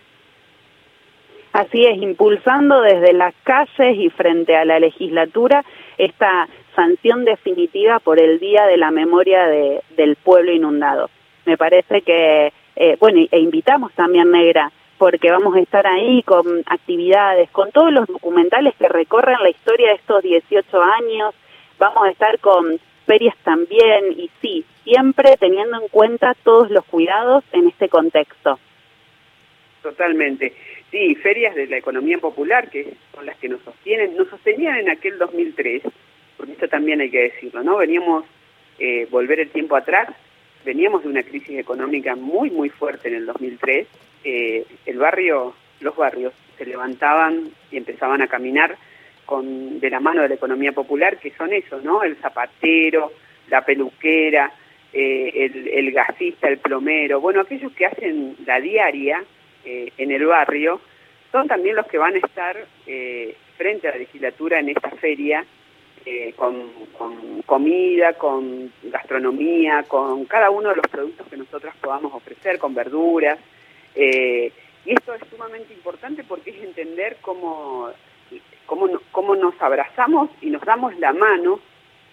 Así 1.52 1.85
es, 1.85 2.02
impulsando 2.02 2.80
desde 2.84 3.11
las 3.11 3.35
calles 3.43 3.97
y 3.97 4.10
frente 4.11 4.56
a 4.56 4.64
la 4.64 4.80
legislatura 4.80 5.65
esta 5.97 6.47
sanción 6.73 7.26
definitiva 7.26 7.99
por 7.99 8.22
el 8.22 8.39
Día 8.39 8.65
de 8.65 8.77
la 8.77 8.91
Memoria 8.91 9.45
del 9.45 10.15
Pueblo 10.23 10.53
Inundado. 10.53 11.10
Me 11.46 11.58
parece 11.58 12.02
que, 12.02 12.52
eh, 12.76 12.98
bueno, 13.00 13.26
e 13.32 13.40
invitamos 13.40 13.94
también, 13.94 14.32
Negra, 14.32 14.72
porque 14.98 15.32
vamos 15.32 15.56
a 15.56 15.60
estar 15.60 15.86
ahí 15.86 16.24
con 16.24 16.46
actividades, 16.66 17.50
con 17.52 17.72
todos 17.72 17.92
los 17.92 18.08
documentales 18.08 18.74
que 18.78 18.88
recorren 18.88 19.42
la 19.42 19.50
historia 19.50 19.90
de 19.90 19.96
estos 19.96 20.24
18 20.24 20.82
años, 20.82 21.36
vamos 21.78 22.06
a 22.06 22.12
estar 22.12 22.40
con 22.40 22.80
ferias 23.06 23.36
también 23.44 24.14
y 24.18 24.30
sí, 24.42 24.66
siempre 24.84 25.38
teniendo 25.38 25.82
en 25.82 25.88
cuenta 25.90 26.36
todos 26.44 26.72
los 26.72 26.86
cuidados 26.86 27.44
en 27.52 27.68
este 27.68 27.90
contexto. 27.90 28.60
Totalmente. 29.82 30.54
Sí, 30.90 31.14
ferias 31.16 31.54
de 31.56 31.68
la 31.68 31.78
economía 31.78 32.18
popular, 32.18 32.70
que 32.70 32.94
son 33.14 33.26
las 33.26 33.38
que 33.38 33.50
nos 33.50 33.62
sostienen, 33.62 34.16
nos 34.16 34.30
sostenían 34.30 34.78
en 34.78 34.90
aquel 34.90 35.18
2003, 35.18 35.84
porque 36.38 36.54
esto 36.54 36.68
también 36.68 37.02
hay 37.02 37.12
que 37.12 37.24
decirlo, 37.24 37.64
¿no? 37.64 37.78
Veníamos, 37.78 38.26
eh, 38.80 39.08
volver 39.12 39.40
el 39.42 39.50
tiempo 39.50 39.76
atrás, 39.76 40.10
veníamos 40.66 41.04
de 41.04 41.10
una 41.10 41.24
crisis 41.24 41.58
económica 41.58 42.16
muy, 42.16 42.50
muy 42.50 42.70
fuerte 42.70 43.08
en 43.08 43.16
el 43.16 43.26
2003. 43.26 43.88
Eh, 44.24 44.66
el 44.86 44.98
barrio, 44.98 45.54
los 45.80 45.96
barrios 45.96 46.34
se 46.58 46.66
levantaban 46.66 47.50
y 47.72 47.78
empezaban 47.78 48.22
a 48.22 48.28
caminar 48.28 48.76
con 49.26 49.80
de 49.80 49.90
la 49.90 50.00
mano 50.00 50.22
de 50.22 50.30
la 50.30 50.36
economía 50.36 50.72
popular, 50.72 51.18
que 51.18 51.32
son 51.32 51.54
eso, 51.54 51.80
¿no? 51.82 52.04
El 52.04 52.16
zapatero, 52.18 53.12
la 53.50 53.64
peluquera, 53.64 54.52
eh, 54.94 55.32
el, 55.46 55.68
el 55.68 55.92
gasista, 55.92 56.48
el 56.48 56.60
plomero, 56.60 57.20
bueno, 57.20 57.42
aquellos 57.42 57.72
que 57.74 57.86
hacen 57.86 58.36
la 58.46 58.60
diaria 58.60 59.24
eh, 59.66 59.92
en 59.98 60.12
el 60.12 60.26
barrio, 60.26 60.80
son 61.32 61.48
también 61.48 61.76
los 61.76 61.88
que 61.88 61.98
van 61.98 62.16
a 62.16 62.20
estar 62.20 62.56
eh, 62.88 63.36
frente 63.58 63.88
a 63.88 63.92
la 63.92 63.98
legislatura 63.98 64.60
en 64.60 64.70
esta 64.70 64.92
feria 64.92 65.46
eh, 66.06 66.34
con, 66.36 66.72
comida, 67.45 68.14
con 68.14 68.72
gastronomía, 68.84 69.84
con 69.84 70.26
cada 70.26 70.49
uno 70.49 70.69
de 70.69 70.76
los 70.76 70.88
productos 70.88 71.27
que 71.27 71.38
nosotros 71.38 71.73
podamos 71.82 72.14
ofrecer, 72.14 72.60
con 72.60 72.73
verduras. 72.73 73.40
y 73.95 74.52
esto 74.86 75.14
es 75.14 75.22
sumamente 75.30 75.73
importante 75.73 76.23
porque 76.23 76.52
es 76.52 76.64
entender 76.64 77.18
cómo, 77.22 77.90
cómo, 78.65 78.88
cómo 79.11 79.36
nos 79.36 79.60
abrazamos 79.61 80.30
y 80.41 80.49
nos 80.49 80.61
damos 80.61 80.98
la 80.99 81.14
mano 81.14 81.60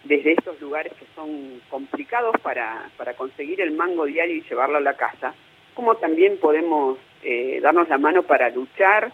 desde 0.04 0.32
estos 0.32 0.60
lugares 0.60 0.92
que 0.94 1.06
son 1.14 1.60
complicados 1.68 2.34
para, 2.42 2.90
para 2.96 3.14
conseguir 3.14 3.60
el 3.60 3.72
mango 3.72 4.04
diario 4.04 4.36
y 4.36 4.42
llevarlo 4.42 4.78
a 4.78 4.80
la 4.80 4.94
casa, 4.94 5.34
como 5.74 5.96
también 5.96 6.38
podemos 6.38 6.98
eh, 7.22 7.60
darnos 7.62 7.88
la 7.88 7.98
mano 7.98 8.22
para 8.22 8.50
luchar 8.50 9.12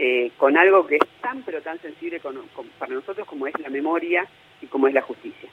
eh, 0.00 0.30
con 0.36 0.56
algo 0.56 0.86
que 0.86 0.96
es 0.96 1.08
tan 1.20 1.42
pero 1.42 1.60
tan 1.60 1.80
sensible 1.80 2.20
para 2.20 2.94
nosotros 2.94 3.26
como 3.26 3.48
es 3.48 3.58
la 3.58 3.68
memoria 3.68 4.24
y 4.62 4.66
como 4.66 4.86
es 4.86 4.94
la 4.94 5.02
justicia. 5.02 5.48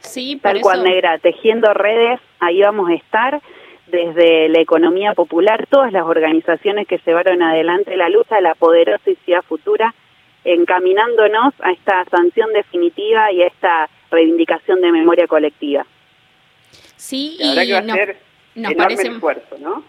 Sí, 0.00 0.38
tal 0.42 0.60
cual 0.60 0.84
negra, 0.84 1.18
tejiendo 1.18 1.72
redes, 1.72 2.20
ahí 2.40 2.60
vamos 2.60 2.90
a 2.90 2.94
estar 2.94 3.40
desde 3.86 4.50
la 4.50 4.60
economía 4.60 5.14
popular, 5.14 5.66
todas 5.70 5.92
las 5.92 6.04
organizaciones 6.04 6.86
que 6.86 7.00
llevaron 7.04 7.42
adelante 7.42 7.96
la 7.96 8.08
lucha 8.08 8.36
de 8.36 8.42
la 8.42 8.54
poderosa 8.54 9.10
y 9.10 9.16
ciudad 9.16 9.42
futura, 9.42 9.94
encaminándonos 10.44 11.54
a 11.60 11.72
esta 11.72 12.04
sanción 12.10 12.52
definitiva 12.52 13.32
y 13.32 13.42
a 13.42 13.46
esta 13.46 13.88
reivindicación 14.10 14.80
de 14.82 14.92
memoria 14.92 15.26
colectiva. 15.26 15.86
Sí, 16.96 17.36
y 17.38 17.54
que 17.54 17.72
va 17.72 17.78
a 17.78 17.82
ser 17.82 18.16
enorme 18.54 18.76
parece... 18.76 19.08
esfuerzo, 19.08 19.56
¿no? 19.58 19.82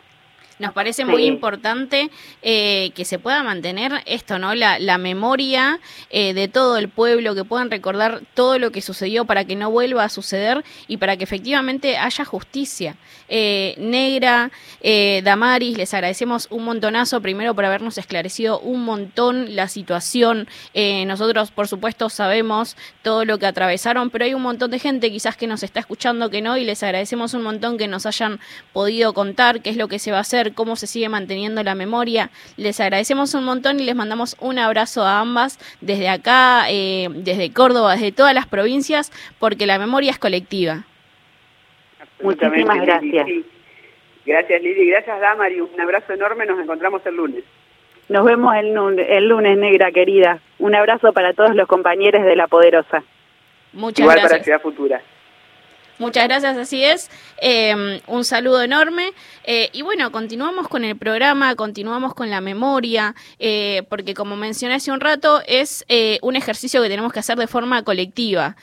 Nos 0.60 0.74
parece 0.74 1.06
muy 1.06 1.24
importante 1.24 2.12
eh, 2.42 2.92
que 2.94 3.06
se 3.06 3.18
pueda 3.18 3.42
mantener 3.44 4.04
esto, 4.06 4.40
¿no? 4.40 4.54
La, 4.56 4.78
la 4.78 4.98
memoria 4.98 5.80
eh, 6.10 6.34
de 6.34 6.50
todo 6.50 6.78
el 6.78 6.90
pueblo, 6.90 7.34
que 7.34 7.46
puedan 7.46 7.72
recordar 7.72 8.22
todo 8.34 8.60
lo 8.60 8.70
que 8.70 8.82
sucedió 8.82 9.24
para 9.24 9.46
que 9.46 9.56
no 9.56 9.72
vuelva 9.72 10.04
a 10.04 10.10
suceder 10.10 10.66
y 10.90 10.98
para 10.98 11.16
que 11.16 11.24
efectivamente 11.24 11.98
haya 11.98 12.26
justicia. 12.26 12.98
Eh, 13.30 13.76
Negra, 13.78 14.52
Damaris, 15.24 15.78
les 15.78 15.94
agradecemos 15.94 16.48
un 16.50 16.66
montonazo, 16.66 17.22
primero 17.22 17.56
por 17.56 17.64
habernos 17.64 17.98
esclarecido 17.98 18.60
un 18.60 18.84
montón 18.84 19.56
la 19.56 19.70
situación. 19.70 20.50
nosotros, 21.06 21.52
por 21.52 21.70
supuesto, 21.70 22.10
sabemos 22.10 22.76
todo 23.02 23.24
lo 23.24 23.38
que 23.38 23.46
atravesaron, 23.46 24.10
pero 24.10 24.26
hay 24.26 24.34
un 24.34 24.42
montón 24.42 24.72
de 24.72 24.80
gente 24.80 25.10
quizás 25.10 25.38
que 25.38 25.48
nos 25.48 25.64
está 25.64 25.80
escuchando 25.80 26.30
que 26.30 26.42
no 26.42 26.58
y 26.58 26.66
les 26.66 26.84
agradecemos 26.84 27.34
un 27.34 27.44
montón 27.44 27.78
que 27.78 27.88
nos 27.88 28.06
hayan 28.06 28.40
podido 28.74 29.14
contar 29.14 29.62
qué 29.62 29.70
es 29.70 29.78
lo 29.78 29.88
que 29.88 30.00
se 30.00 30.12
va 30.12 30.18
a 30.18 30.22
hacer 30.22 30.49
cómo 30.54 30.76
se 30.76 30.88
sigue 30.88 31.10
manteniendo 31.10 31.64
la 31.64 31.76
memoria. 31.76 32.30
Les 32.58 32.80
agradecemos 32.80 33.34
un 33.34 33.44
montón 33.44 33.80
y 33.80 33.84
les 33.84 33.96
mandamos 33.96 34.36
un 34.40 34.60
abrazo 34.60 35.04
a 35.04 35.20
ambas 35.20 35.60
desde 35.82 36.10
acá, 36.10 36.66
eh, 36.70 37.08
desde 37.12 37.52
Córdoba, 37.54 37.94
desde 37.94 38.12
todas 38.12 38.34
las 38.34 38.48
provincias, 38.48 39.12
porque 39.40 39.66
la 39.66 39.80
memoria 39.80 40.12
es 40.12 40.20
colectiva. 40.20 40.84
Muchísimas 42.22 42.82
gracias. 42.82 43.28
Gracias 44.26 44.62
Lili, 44.62 44.90
gracias 44.90 45.20
Damari, 45.20 45.60
un 45.60 45.82
abrazo 45.82 46.14
enorme, 46.14 46.46
nos 46.46 46.60
encontramos 46.60 47.04
el 47.06 47.16
lunes. 47.16 47.44
Nos 48.10 48.26
vemos 48.26 48.56
el, 48.56 49.00
el 49.00 49.28
lunes, 49.28 49.58
negra 49.58 49.92
querida. 49.92 50.40
Un 50.58 50.76
abrazo 50.76 51.14
para 51.14 51.34
todos 51.34 51.56
los 51.56 51.68
compañeros 51.68 52.24
de 52.26 52.36
La 52.36 52.48
Poderosa. 52.48 53.04
Muchas 53.74 54.00
Igual 54.00 54.18
gracias. 54.18 54.32
para 54.32 54.44
Ciudad 54.44 54.62
Futura. 54.62 55.02
Muchas 56.00 56.30
gracias, 56.30 56.58
así 56.58 56.82
es. 56.82 57.10
Eh, 57.42 58.02
un 58.08 58.24
saludo 58.24 58.64
enorme. 58.64 59.12
Eh, 59.44 59.70
y 59.74 59.82
bueno, 59.82 60.12
continuamos 60.14 60.70
con 60.70 60.86
el 60.86 60.98
programa, 60.98 61.56
continuamos 61.56 62.14
con 62.14 62.30
la 62.30 62.40
memoria, 62.40 63.16
eh, 63.38 63.84
porque 63.90 64.14
como 64.14 64.38
mencioné 64.38 64.76
hace 64.76 64.92
un 64.92 65.02
rato, 65.02 65.42
es 65.46 65.86
un 66.22 66.38
ejercicio 66.38 66.82
que 66.82 66.88
tenemos 66.88 67.12
que 67.12 67.20
hacer 67.20 67.38
de 67.38 67.48
forma 67.48 67.84
colectiva. 67.84 68.56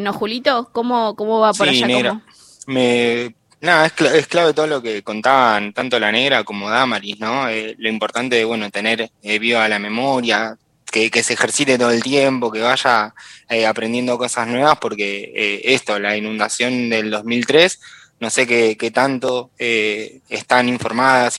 ¿No, 0.00 0.12
Julito? 0.12 0.70
¿Cómo, 0.72 1.16
cómo 1.16 1.40
va 1.40 1.52
por 1.52 1.68
sí, 1.68 1.76
allá? 1.76 1.86
Negra. 1.88 2.20
Me... 2.66 3.34
Nada, 3.62 3.84
es, 3.84 3.92
cl 3.92 4.06
es, 4.06 4.26
clave 4.26 4.54
todo 4.54 4.66
lo 4.66 4.80
que 4.80 5.02
contaban 5.02 5.74
tanto 5.74 5.98
la 5.98 6.10
negra 6.10 6.44
como 6.44 6.70
Damaris, 6.70 7.20
¿no? 7.20 7.44
lo 7.76 7.88
importante 7.90 8.36
de, 8.36 8.46
bueno, 8.46 8.70
tener 8.70 9.10
viva 9.22 9.68
la 9.68 9.78
memoria, 9.78 10.56
que, 10.90 11.22
se 11.22 11.34
ejercite 11.34 11.78
todo 11.78 11.90
el 11.90 12.02
tiempo, 12.02 12.50
que 12.50 12.60
vaya 12.60 13.14
eh, 13.48 13.66
aprendiendo 13.66 14.18
cosas 14.18 14.46
nuevas, 14.48 14.78
porque 14.80 15.32
eh, 15.34 15.60
esto, 15.74 15.98
la 15.98 16.16
inundación 16.16 16.90
del 16.90 17.10
2003, 17.10 17.80
no 18.20 18.30
sé 18.30 18.46
qué, 18.46 18.76
qué 18.76 18.90
tanto 18.90 19.50
eh, 19.58 20.20
están 20.28 20.68
informadas, 20.68 21.38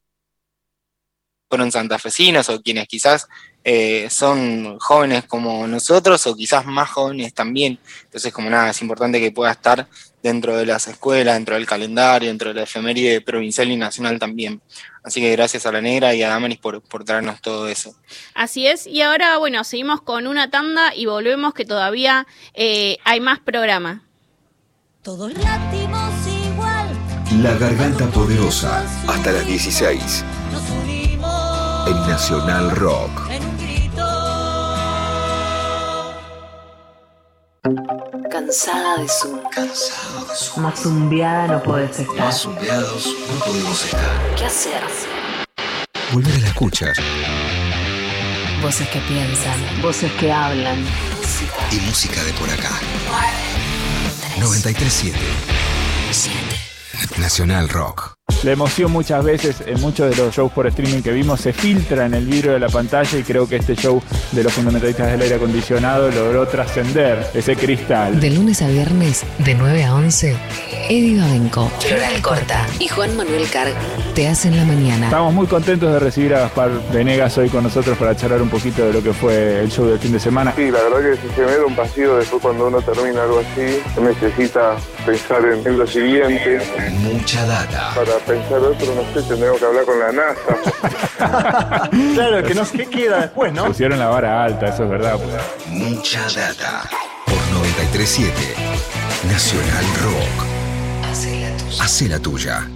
fueron 1.52 1.72
santafesinos 1.72 2.48
o 2.48 2.62
quienes 2.62 2.88
quizás 2.88 3.28
eh, 3.64 4.10
son 4.10 4.80
jóvenes 4.80 5.26
como 5.26 5.68
nosotros 5.68 6.26
o 6.26 6.36
quizás 6.36 6.66
más 6.66 6.90
jóvenes 6.90 7.34
también. 7.34 7.78
Entonces, 8.06 8.34
como 8.34 8.50
nada, 8.50 8.72
es 8.72 8.82
importante 8.82 9.20
que 9.20 9.32
pueda 9.32 9.52
estar 9.52 9.88
dentro 10.24 10.56
de 10.56 10.66
las 10.66 10.88
escuelas, 10.88 11.36
dentro 11.36 11.56
del 11.56 11.66
calendario, 11.66 12.30
dentro 12.30 12.50
de 12.50 12.56
la 12.56 12.64
efeméride 12.64 13.22
provincial 13.22 13.70
y 13.70 13.76
nacional 13.76 14.18
también. 14.18 14.62
Así 15.04 15.20
que 15.20 15.32
gracias 15.32 15.66
a 15.66 15.72
la 15.72 15.82
Negra 15.82 16.14
y 16.14 16.22
a 16.22 16.30
Damaris 16.30 16.60
por, 16.60 16.82
por 16.82 17.04
traernos 17.04 17.42
todo 17.42 17.68
eso. 17.68 17.96
Así 18.36 18.68
es, 18.68 18.86
y 18.86 19.02
ahora, 19.02 19.38
bueno, 19.38 19.64
seguimos 19.64 20.02
con 20.02 20.28
una 20.28 20.52
tanda 20.52 20.94
y 20.96 21.08
volvemos 21.08 21.54
que 21.54 21.66
todavía 21.66 22.28
eh, 22.54 22.98
hay 23.04 23.20
más 23.20 23.40
programa. 23.40 24.04
Todos 25.02 25.34
latimos 25.34 26.12
igual. 26.28 26.90
La 27.42 27.54
Garganta 27.56 28.06
Poderosa, 28.12 28.86
hasta 29.08 29.32
las 29.32 29.48
16. 29.48 30.24
Nos 30.52 30.70
unimos 30.84 31.88
En 31.88 31.96
Nacional 32.08 32.72
Rock. 32.72 33.10
Cansada 38.32 38.98
de 38.98 39.08
Zoom. 39.08 39.40
Cansado 39.52 40.26
de 40.26 40.36
su 40.36 40.60
Más 40.60 40.80
zumbiada 40.80 41.48
no 41.48 41.62
podés 41.62 42.00
estar. 42.00 42.16
Más 42.18 42.42
zumbiados 42.42 43.06
no 43.06 43.46
podemos 43.46 43.86
estar. 43.86 44.36
¿Qué 44.36 44.46
hacer? 44.46 44.82
Volver 46.12 46.34
a 46.34 46.40
la 46.40 46.48
escucha 46.48 46.88
Voces 48.64 48.90
que 48.90 49.00
piensan. 49.02 49.82
Voces 49.82 50.12
que 50.14 50.32
hablan. 50.32 50.84
y 51.72 51.76
música 51.82 52.24
de 52.24 52.34
por 52.34 52.50
acá. 52.50 52.72
937 54.40 55.20
Nacional 57.20 57.70
Rock. 57.70 58.21
La 58.44 58.52
emoción 58.52 58.92
muchas 58.92 59.24
veces 59.24 59.64
en 59.66 59.80
muchos 59.82 60.10
de 60.10 60.16
los 60.16 60.36
shows 60.36 60.52
por 60.52 60.66
streaming 60.68 61.02
que 61.02 61.12
vimos 61.12 61.42
se 61.42 61.54
filtra 61.54 62.06
en 62.06 62.16
el 62.16 62.26
vidrio 62.26 62.54
de 62.54 62.60
la 62.60 62.70
pantalla 62.70 63.18
y 63.18 63.24
creo 63.24 63.48
que 63.48 63.58
este 63.58 63.76
show 63.76 64.02
de 64.32 64.44
los 64.44 64.52
fundamentalistas 64.52 65.12
del 65.12 65.22
aire 65.22 65.36
acondicionado 65.36 66.10
logró 66.10 66.48
trascender 66.48 67.28
ese 67.34 67.56
cristal. 67.56 68.20
De 68.20 68.32
lunes 68.32 68.62
a 68.62 68.68
viernes, 68.68 69.24
de 69.40 69.54
9 69.54 69.84
a 69.84 69.96
11, 69.96 70.36
Eddie 70.90 71.20
Babenco, 71.20 71.72
Floral 71.80 72.22
Corta 72.22 72.66
y 72.80 72.88
Juan 72.88 73.16
Manuel 73.16 73.48
Carg 73.50 73.76
te 74.16 74.28
hacen 74.28 74.58
la 74.58 74.66
mañana. 74.66 75.06
Estamos 75.06 75.34
muy 75.34 75.48
contentos 75.48 75.94
de 75.94 76.00
recibir 76.00 76.34
a 76.34 76.40
Gaspar 76.40 76.72
Venegas 76.92 77.38
hoy 77.38 77.50
con 77.50 77.64
nosotros 77.64 77.98
para 77.98 78.16
charlar 78.16 78.42
un 78.42 78.50
poquito 78.50 78.86
de 78.86 78.94
lo 78.94 79.04
que 79.04 79.14
fue 79.14 79.60
el 79.60 79.72
show 79.72 79.86
del 79.86 80.00
fin 80.00 80.14
de 80.14 80.20
semana. 80.20 80.54
Sí, 80.56 80.72
la 80.72 80.82
verdad 80.82 81.12
que 81.12 81.28
si 81.28 81.36
se 81.36 81.42
me 81.42 81.52
da 81.52 81.66
un 81.66 81.76
pasillo 81.76 82.18
después 82.18 82.42
cuando 82.42 82.68
uno 82.68 82.82
termina 82.82 83.22
algo 83.24 83.40
así, 83.40 83.80
se 83.94 84.02
necesita 84.02 84.76
pensar 85.06 85.46
en, 85.46 85.66
en 85.66 85.78
lo 85.78 85.86
siguiente. 85.86 86.60
Mucha 87.00 87.46
data. 87.46 87.92
Para 87.96 88.18
pensar 88.22 88.60
otro, 88.60 88.96
no 88.96 89.02
sé, 89.14 89.28
tendremos 89.28 89.60
que 89.60 89.66
hablar 89.66 89.86
con 89.86 90.00
la 90.00 90.12
NASA. 90.12 91.90
claro, 92.14 92.44
que 92.44 92.54
no 92.56 92.66
sé 92.66 92.78
qué 92.78 92.86
queda 92.88 93.22
después, 93.22 93.54
¿no? 93.54 93.66
Pusieron 93.66 94.00
la 94.00 94.08
vara 94.08 94.44
alta, 94.44 94.68
eso 94.68 94.84
es 94.84 94.90
verdad. 94.90 95.20
Mucha 95.68 96.22
data. 96.30 96.90
Por 97.26 97.38
937 97.54 98.82
Nacional 99.30 99.86
Rock. 100.02 100.46
Hace 101.12 101.40
la 101.40 101.56
tuya. 101.58 101.84
Hace 101.84 102.08
la 102.10 102.20
tuya. 102.20 102.68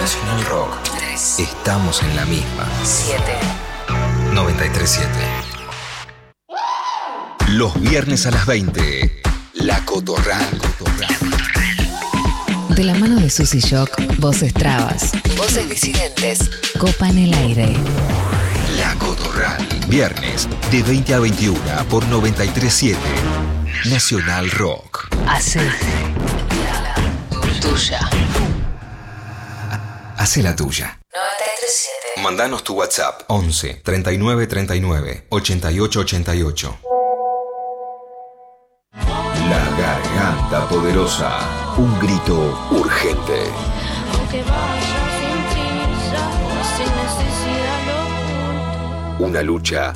Nacional 0.00 0.44
Rock. 0.50 0.76
Estamos 1.38 2.02
en 2.02 2.16
la 2.16 2.24
misma. 2.26 2.68
7. 2.84 3.22
937. 4.34 5.08
Los 7.48 7.80
viernes 7.80 8.26
a 8.26 8.30
las 8.30 8.44
20. 8.44 9.22
La 9.54 9.82
Cotorral. 9.86 10.60
De 12.76 12.84
la 12.84 12.94
mano 12.94 13.18
de 13.18 13.30
Susy 13.30 13.60
Shock, 13.60 14.18
voces 14.18 14.52
trabas, 14.52 15.12
voces 15.38 15.66
disidentes, 15.66 16.50
copan 16.78 17.16
el 17.16 17.32
aire. 17.32 17.74
La 18.76 18.94
Cotorral. 18.96 19.66
Viernes 19.88 20.46
de 20.70 20.82
20 20.82 21.14
a 21.14 21.20
21 21.20 21.58
por 21.88 22.06
937. 22.06 22.98
Nacional 23.86 24.50
Rock. 24.50 25.08
Hace 25.26 25.60
tuya. 27.62 28.10
Hace 30.18 30.42
la 30.42 30.54
tuya. 30.54 31.00
937. 31.14 32.22
Mandanos 32.22 32.62
tu 32.62 32.74
WhatsApp 32.74 33.22
11 33.28 33.80
39 33.82 34.46
39 34.46 35.26
88 35.30 36.00
88. 36.00 36.85
La 39.48 39.64
garganta 39.78 40.66
poderosa. 40.68 41.30
Un 41.76 41.98
grito 42.00 42.66
urgente. 42.70 43.50
Aunque 44.12 44.42
vaya 44.42 45.00
sin 45.18 45.38
prisa, 45.52 46.22
sin 46.76 46.90
necesidad 47.02 47.80
lo 49.18 49.24
Una 49.24 49.42
lucha 49.42 49.92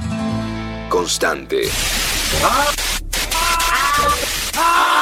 constante. 0.89 1.63
¡El 4.53 5.00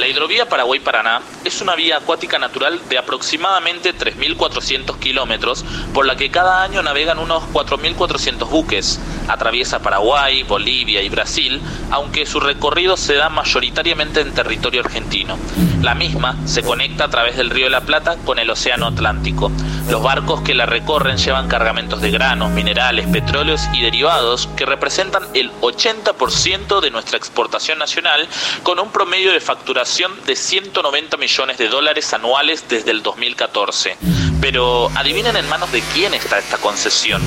La 0.00 0.08
hidrovía 0.08 0.48
Paraguay-Paraná 0.48 1.20
es 1.44 1.60
una 1.60 1.74
vía 1.74 1.98
acuática 1.98 2.38
natural 2.38 2.80
de 2.88 2.96
aproximadamente 2.96 3.94
3.400 3.94 4.98
kilómetros 4.98 5.62
por 5.92 6.06
la 6.06 6.16
que 6.16 6.30
cada 6.30 6.62
año 6.62 6.82
navegan 6.82 7.18
unos 7.18 7.42
4.400 7.52 8.48
buques. 8.48 8.98
Atraviesa 9.28 9.80
Paraguay, 9.80 10.42
Bolivia 10.42 11.02
y 11.02 11.08
Brasil, 11.08 11.60
aunque 11.90 12.26
su 12.26 12.40
recorrido 12.40 12.96
se 12.96 13.14
da 13.14 13.28
mayoritariamente 13.28 14.20
en 14.20 14.32
territorio 14.32 14.80
argentino. 14.80 15.38
La 15.82 15.94
misma 15.94 16.36
se 16.44 16.62
conecta 16.62 17.04
a 17.04 17.08
través 17.08 17.36
del 17.36 17.50
río 17.50 17.64
de 17.64 17.70
la 17.70 17.80
Plata 17.80 18.16
con 18.24 18.38
el 18.38 18.50
Océano 18.50 18.86
Atlántico. 18.86 19.50
Los 19.88 20.02
barcos 20.02 20.42
que 20.42 20.54
la 20.54 20.66
recorren 20.66 21.16
llevan 21.16 21.48
cargamentos 21.48 22.00
de 22.00 22.10
granos, 22.10 22.50
minerales, 22.50 23.06
petróleos 23.06 23.62
y 23.72 23.82
derivados 23.82 24.48
que 24.56 24.66
representan 24.66 25.22
el 25.34 25.50
80% 25.60 26.80
de 26.80 26.90
nuestra 26.90 27.16
exportación 27.16 27.78
nacional 27.78 28.28
con 28.62 28.78
un 28.78 28.90
promedio 28.90 29.32
de 29.32 29.40
facturación 29.40 30.12
de 30.26 30.36
190 30.36 31.16
millones 31.16 31.58
de 31.58 31.68
dólares 31.68 32.12
anuales 32.12 32.64
desde 32.68 32.90
el 32.90 33.02
2014. 33.02 33.96
Pero 34.40 34.90
adivinen 34.94 35.36
en 35.36 35.48
manos 35.48 35.72
de 35.72 35.82
quién 35.94 36.14
está 36.14 36.38
esta 36.38 36.58
concesión. 36.58 37.22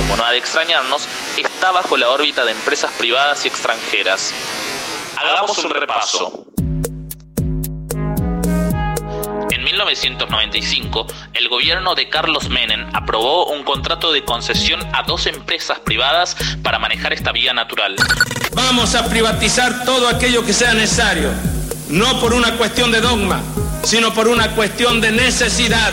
Como 0.00 0.16
no 0.16 0.24
ha 0.24 0.32
de 0.32 0.38
extrañarnos, 0.38 1.06
está 1.36 1.72
bajo 1.72 1.94
la 1.98 2.08
órbita 2.08 2.46
de 2.46 2.52
empresas 2.52 2.90
privadas 2.92 3.44
y 3.44 3.48
extranjeras. 3.48 4.32
Hagamos 5.14 5.58
un 5.58 5.70
repaso. 5.70 6.46
En 9.50 9.62
1995, 9.62 11.06
el 11.34 11.48
gobierno 11.50 11.94
de 11.94 12.08
Carlos 12.08 12.48
Menem 12.48 12.88
aprobó 12.94 13.48
un 13.52 13.62
contrato 13.62 14.10
de 14.10 14.24
concesión 14.24 14.80
a 14.94 15.02
dos 15.02 15.26
empresas 15.26 15.80
privadas 15.80 16.34
para 16.62 16.78
manejar 16.78 17.12
esta 17.12 17.30
vía 17.32 17.52
natural. 17.52 17.94
Vamos 18.54 18.94
a 18.94 19.06
privatizar 19.06 19.84
todo 19.84 20.08
aquello 20.08 20.46
que 20.46 20.54
sea 20.54 20.72
necesario, 20.72 21.30
no 21.90 22.18
por 22.20 22.32
una 22.32 22.56
cuestión 22.56 22.90
de 22.90 23.02
dogma, 23.02 23.42
sino 23.84 24.14
por 24.14 24.28
una 24.28 24.52
cuestión 24.52 25.02
de 25.02 25.12
necesidad. 25.12 25.92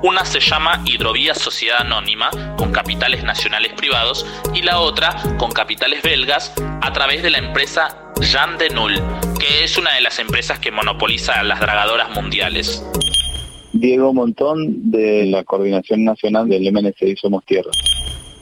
Una 0.00 0.24
se 0.24 0.38
llama 0.38 0.84
Hidrovía 0.86 1.34
Sociedad 1.34 1.78
Anónima, 1.80 2.30
con 2.56 2.70
capitales 2.70 3.24
nacionales 3.24 3.72
privados, 3.72 4.24
y 4.54 4.62
la 4.62 4.80
otra 4.80 5.16
con 5.38 5.50
capitales 5.50 6.02
belgas, 6.02 6.54
a 6.80 6.92
través 6.92 7.24
de 7.24 7.30
la 7.30 7.38
empresa 7.38 8.12
Jean 8.20 8.58
de 8.58 8.70
Null, 8.70 8.94
que 9.40 9.64
es 9.64 9.76
una 9.76 9.96
de 9.96 10.00
las 10.00 10.20
empresas 10.20 10.60
que 10.60 10.70
monopoliza 10.70 11.42
las 11.42 11.58
dragadoras 11.58 12.14
mundiales. 12.14 12.86
Diego 13.72 14.14
Montón 14.14 14.88
de 14.88 15.26
la 15.26 15.42
Coordinación 15.42 16.04
Nacional 16.04 16.48
del 16.48 16.72
MNCI 16.72 17.16
Somos 17.16 17.44
Tierra. 17.44 17.72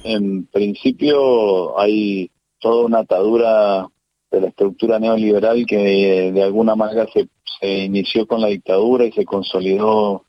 En 0.05 0.45
principio 0.49 1.81
hay 1.81 2.31
toda 2.61 2.85
una 2.85 2.99
atadura 2.99 3.89
de 4.31 4.43
la 4.43 4.49
estructura 4.49 4.99
neoliberal 4.99 5.65
que 5.65 6.33
de 6.35 6.43
alguna 6.43 6.77
manera 6.77 7.07
se, 7.15 7.29
se 7.59 7.85
inició 7.85 8.27
con 8.27 8.43
la 8.43 8.49
dictadura 8.49 9.07
y 9.07 9.13
se 9.13 9.25
consolidó 9.25 10.26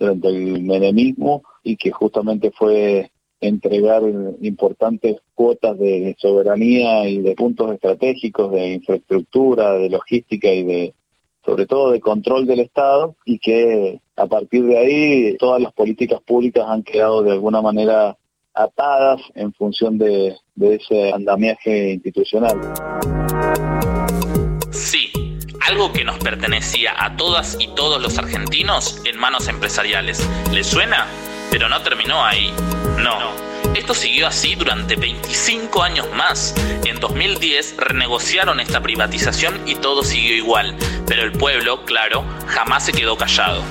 durante 0.00 0.28
el 0.28 0.62
menemismo 0.62 1.42
y 1.62 1.76
que 1.76 1.92
justamente 1.92 2.50
fue 2.50 3.10
entregar 3.40 4.02
importantes 4.40 5.18
cuotas 5.34 5.78
de 5.78 6.16
soberanía 6.18 7.08
y 7.08 7.18
de 7.18 7.34
puntos 7.34 7.72
estratégicos 7.72 8.50
de 8.52 8.74
infraestructura, 8.74 9.74
de 9.74 9.90
logística 9.90 10.48
y 10.48 10.64
de 10.64 10.94
sobre 11.44 11.66
todo 11.66 11.92
de 11.92 12.00
control 12.00 12.46
del 12.46 12.60
Estado 12.60 13.16
y 13.24 13.38
que 13.38 14.00
a 14.16 14.26
partir 14.26 14.64
de 14.64 14.78
ahí 14.78 15.36
todas 15.38 15.60
las 15.60 15.72
políticas 15.72 16.20
públicas 16.20 16.64
han 16.66 16.82
quedado 16.82 17.22
de 17.22 17.32
alguna 17.32 17.62
manera 17.62 18.16
atadas 18.52 19.20
en 19.34 19.52
función 19.54 19.96
de, 19.96 20.36
de 20.54 20.74
ese 20.74 21.12
andamiaje 21.12 21.92
institucional. 21.92 22.58
Algo 25.70 25.92
que 25.92 26.04
nos 26.04 26.18
pertenecía 26.18 26.92
a 26.98 27.16
todas 27.16 27.56
y 27.60 27.68
todos 27.68 28.02
los 28.02 28.18
argentinos 28.18 29.00
en 29.04 29.16
manos 29.16 29.46
empresariales. 29.46 30.28
¿Les 30.50 30.66
suena? 30.66 31.06
Pero 31.48 31.68
no 31.68 31.80
terminó 31.80 32.24
ahí. 32.24 32.52
No. 32.98 33.16
Esto 33.76 33.94
siguió 33.94 34.26
así 34.26 34.56
durante 34.56 34.96
25 34.96 35.80
años 35.80 36.08
más. 36.12 36.56
En 36.84 36.98
2010 36.98 37.76
renegociaron 37.76 38.58
esta 38.58 38.80
privatización 38.80 39.62
y 39.64 39.76
todo 39.76 40.02
siguió 40.02 40.34
igual. 40.34 40.74
Pero 41.06 41.22
el 41.22 41.30
pueblo, 41.30 41.84
claro, 41.84 42.24
jamás 42.48 42.86
se 42.86 42.92
quedó 42.92 43.16
callado. 43.16 43.62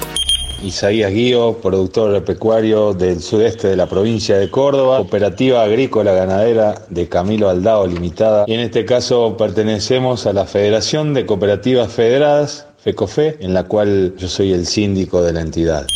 Isaías 0.64 1.12
Guío, 1.12 1.58
productor 1.62 2.10
agropecuario 2.10 2.94
del 2.94 3.22
sudeste 3.22 3.70
de 3.70 3.76
la 3.76 3.88
provincia 3.88 4.38
de 4.38 4.50
Córdoba, 4.50 4.98
cooperativa 4.98 5.64
agrícola 5.64 6.12
ganadera 6.12 6.82
de 6.90 7.08
Camilo 7.08 7.50
Aldao 7.50 7.88
Limitada. 7.88 8.44
Y 8.48 8.54
en 8.54 8.60
este 8.60 8.86
caso 8.86 9.38
pertenecemos 9.38 10.26
a 10.26 10.34
la 10.34 10.46
Federación 10.46 11.14
de 11.14 11.26
Cooperativas 11.26 11.92
Federadas, 11.92 12.68
FECOFE, 12.80 13.38
en 13.40 13.54
la 13.54 13.64
cual 13.64 14.14
yo 14.18 14.28
soy 14.28 14.52
el 14.52 14.66
síndico 14.66 15.22
de 15.22 15.34
la 15.34 15.42
entidad. 15.42 15.88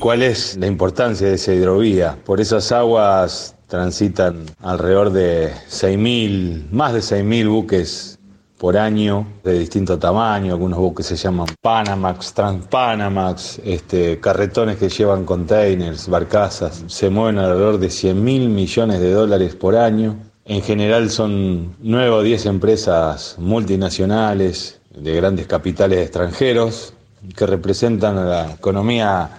¿Cuál 0.00 0.22
es 0.22 0.56
la 0.56 0.66
importancia 0.66 1.26
de 1.26 1.34
esa 1.34 1.54
hidrovía? 1.54 2.16
Por 2.24 2.40
esas 2.40 2.72
aguas 2.72 3.54
transitan 3.68 4.46
alrededor 4.60 5.12
de 5.12 5.50
6.000, 5.70 6.70
más 6.70 6.92
de 6.92 7.00
6.000 7.00 7.48
buques 7.48 8.17
por 8.58 8.76
año 8.76 9.26
de 9.44 9.58
distinto 9.58 9.98
tamaño, 9.98 10.52
algunos 10.52 10.78
buques 10.80 11.06
se 11.06 11.16
llaman 11.16 11.46
Panamax, 11.60 12.34
Transpanamax, 12.34 13.60
este, 13.64 14.18
carretones 14.18 14.76
que 14.78 14.88
llevan 14.88 15.24
containers, 15.24 16.08
barcazas, 16.08 16.84
se 16.88 17.08
mueven 17.08 17.38
alrededor 17.38 17.78
de 17.78 17.88
100 17.88 18.22
mil 18.22 18.48
millones 18.48 19.00
de 19.00 19.12
dólares 19.12 19.54
por 19.54 19.76
año. 19.76 20.16
En 20.44 20.62
general 20.62 21.08
son 21.10 21.76
9 21.80 22.10
o 22.10 22.22
10 22.22 22.46
empresas 22.46 23.36
multinacionales 23.38 24.80
de 24.90 25.14
grandes 25.14 25.46
capitales 25.46 26.00
extranjeros 26.00 26.94
que 27.36 27.46
representan 27.46 28.18
a 28.18 28.24
la 28.24 28.52
economía 28.54 29.30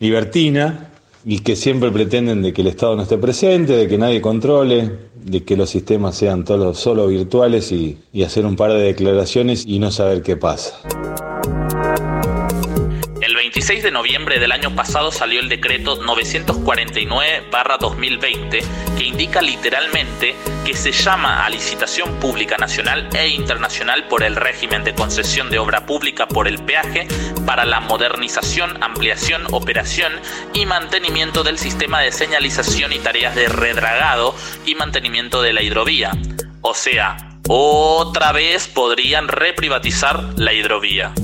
libertina 0.00 0.90
y 1.30 1.40
que 1.40 1.56
siempre 1.56 1.90
pretenden 1.90 2.40
de 2.40 2.54
que 2.54 2.62
el 2.62 2.68
Estado 2.68 2.96
no 2.96 3.02
esté 3.02 3.18
presente, 3.18 3.74
de 3.74 3.86
que 3.86 3.98
nadie 3.98 4.22
controle, 4.22 4.90
de 5.22 5.44
que 5.44 5.58
los 5.58 5.68
sistemas 5.68 6.16
sean 6.16 6.42
todos 6.42 6.78
solo 6.78 7.06
virtuales 7.06 7.70
y, 7.70 7.98
y 8.14 8.22
hacer 8.22 8.46
un 8.46 8.56
par 8.56 8.72
de 8.72 8.80
declaraciones 8.80 9.66
y 9.66 9.78
no 9.78 9.90
saber 9.90 10.22
qué 10.22 10.38
pasa. 10.38 10.80
El 13.48 13.52
26 13.52 13.82
de 13.82 13.90
noviembre 13.90 14.38
del 14.38 14.52
año 14.52 14.76
pasado 14.76 15.10
salió 15.10 15.40
el 15.40 15.48
decreto 15.48 15.98
949-2020 16.02 18.62
que 18.98 19.04
indica 19.04 19.40
literalmente 19.40 20.36
que 20.66 20.76
se 20.76 20.92
llama 20.92 21.46
a 21.46 21.48
licitación 21.48 22.20
pública 22.20 22.58
nacional 22.58 23.08
e 23.14 23.28
internacional 23.28 24.06
por 24.06 24.22
el 24.22 24.36
régimen 24.36 24.84
de 24.84 24.94
concesión 24.94 25.48
de 25.48 25.58
obra 25.58 25.86
pública 25.86 26.28
por 26.28 26.46
el 26.46 26.62
peaje 26.62 27.08
para 27.46 27.64
la 27.64 27.80
modernización, 27.80 28.82
ampliación, 28.82 29.46
operación 29.50 30.12
y 30.52 30.66
mantenimiento 30.66 31.42
del 31.42 31.56
sistema 31.56 32.02
de 32.02 32.12
señalización 32.12 32.92
y 32.92 32.98
tareas 32.98 33.34
de 33.34 33.48
redragado 33.48 34.34
y 34.66 34.74
mantenimiento 34.74 35.40
de 35.40 35.54
la 35.54 35.62
hidrovía. 35.62 36.12
O 36.60 36.74
sea, 36.74 37.16
otra 37.48 38.32
vez 38.32 38.68
podrían 38.68 39.26
reprivatizar 39.26 40.22
la 40.36 40.52
hidrovía. 40.52 41.14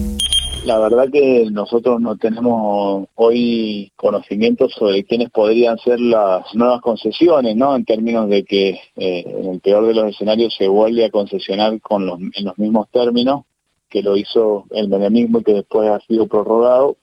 La 0.65 0.79
verdad 0.79 1.11
que 1.13 1.47
nosotros 1.51 2.01
no 2.01 2.17
tenemos 2.17 3.07
hoy 3.17 3.93
conocimientos 3.97 4.73
sobre 4.73 5.05
quiénes 5.05 5.29
podrían 5.29 5.77
ser 5.77 6.01
las 6.01 6.55
nuevas 6.55 6.81
concesiones, 6.81 7.55
¿no? 7.55 7.77
En 7.77 7.85
términos 7.85 8.31
de 8.31 8.45
que 8.45 8.71
eh, 8.97 9.25
en 9.27 9.51
el 9.51 9.61
peor 9.61 9.87
de 9.87 9.93
los 9.93 10.07
escenarios 10.07 10.55
se 10.57 10.67
vuelve 10.67 11.05
a 11.05 11.11
concesionar 11.11 11.79
con 11.83 12.07
los, 12.07 12.19
en 12.19 12.47
los 12.47 12.57
mismos 12.57 12.89
términos 12.91 13.43
que 13.91 14.03
lo 14.03 14.17
hizo 14.17 14.65
el 14.71 14.89
menemismo 14.89 15.41
y 15.41 15.45
que 15.45 15.53
después 15.53 15.91
ha 15.91 16.01
sido 16.01 16.29
prorrogado. 16.29 16.97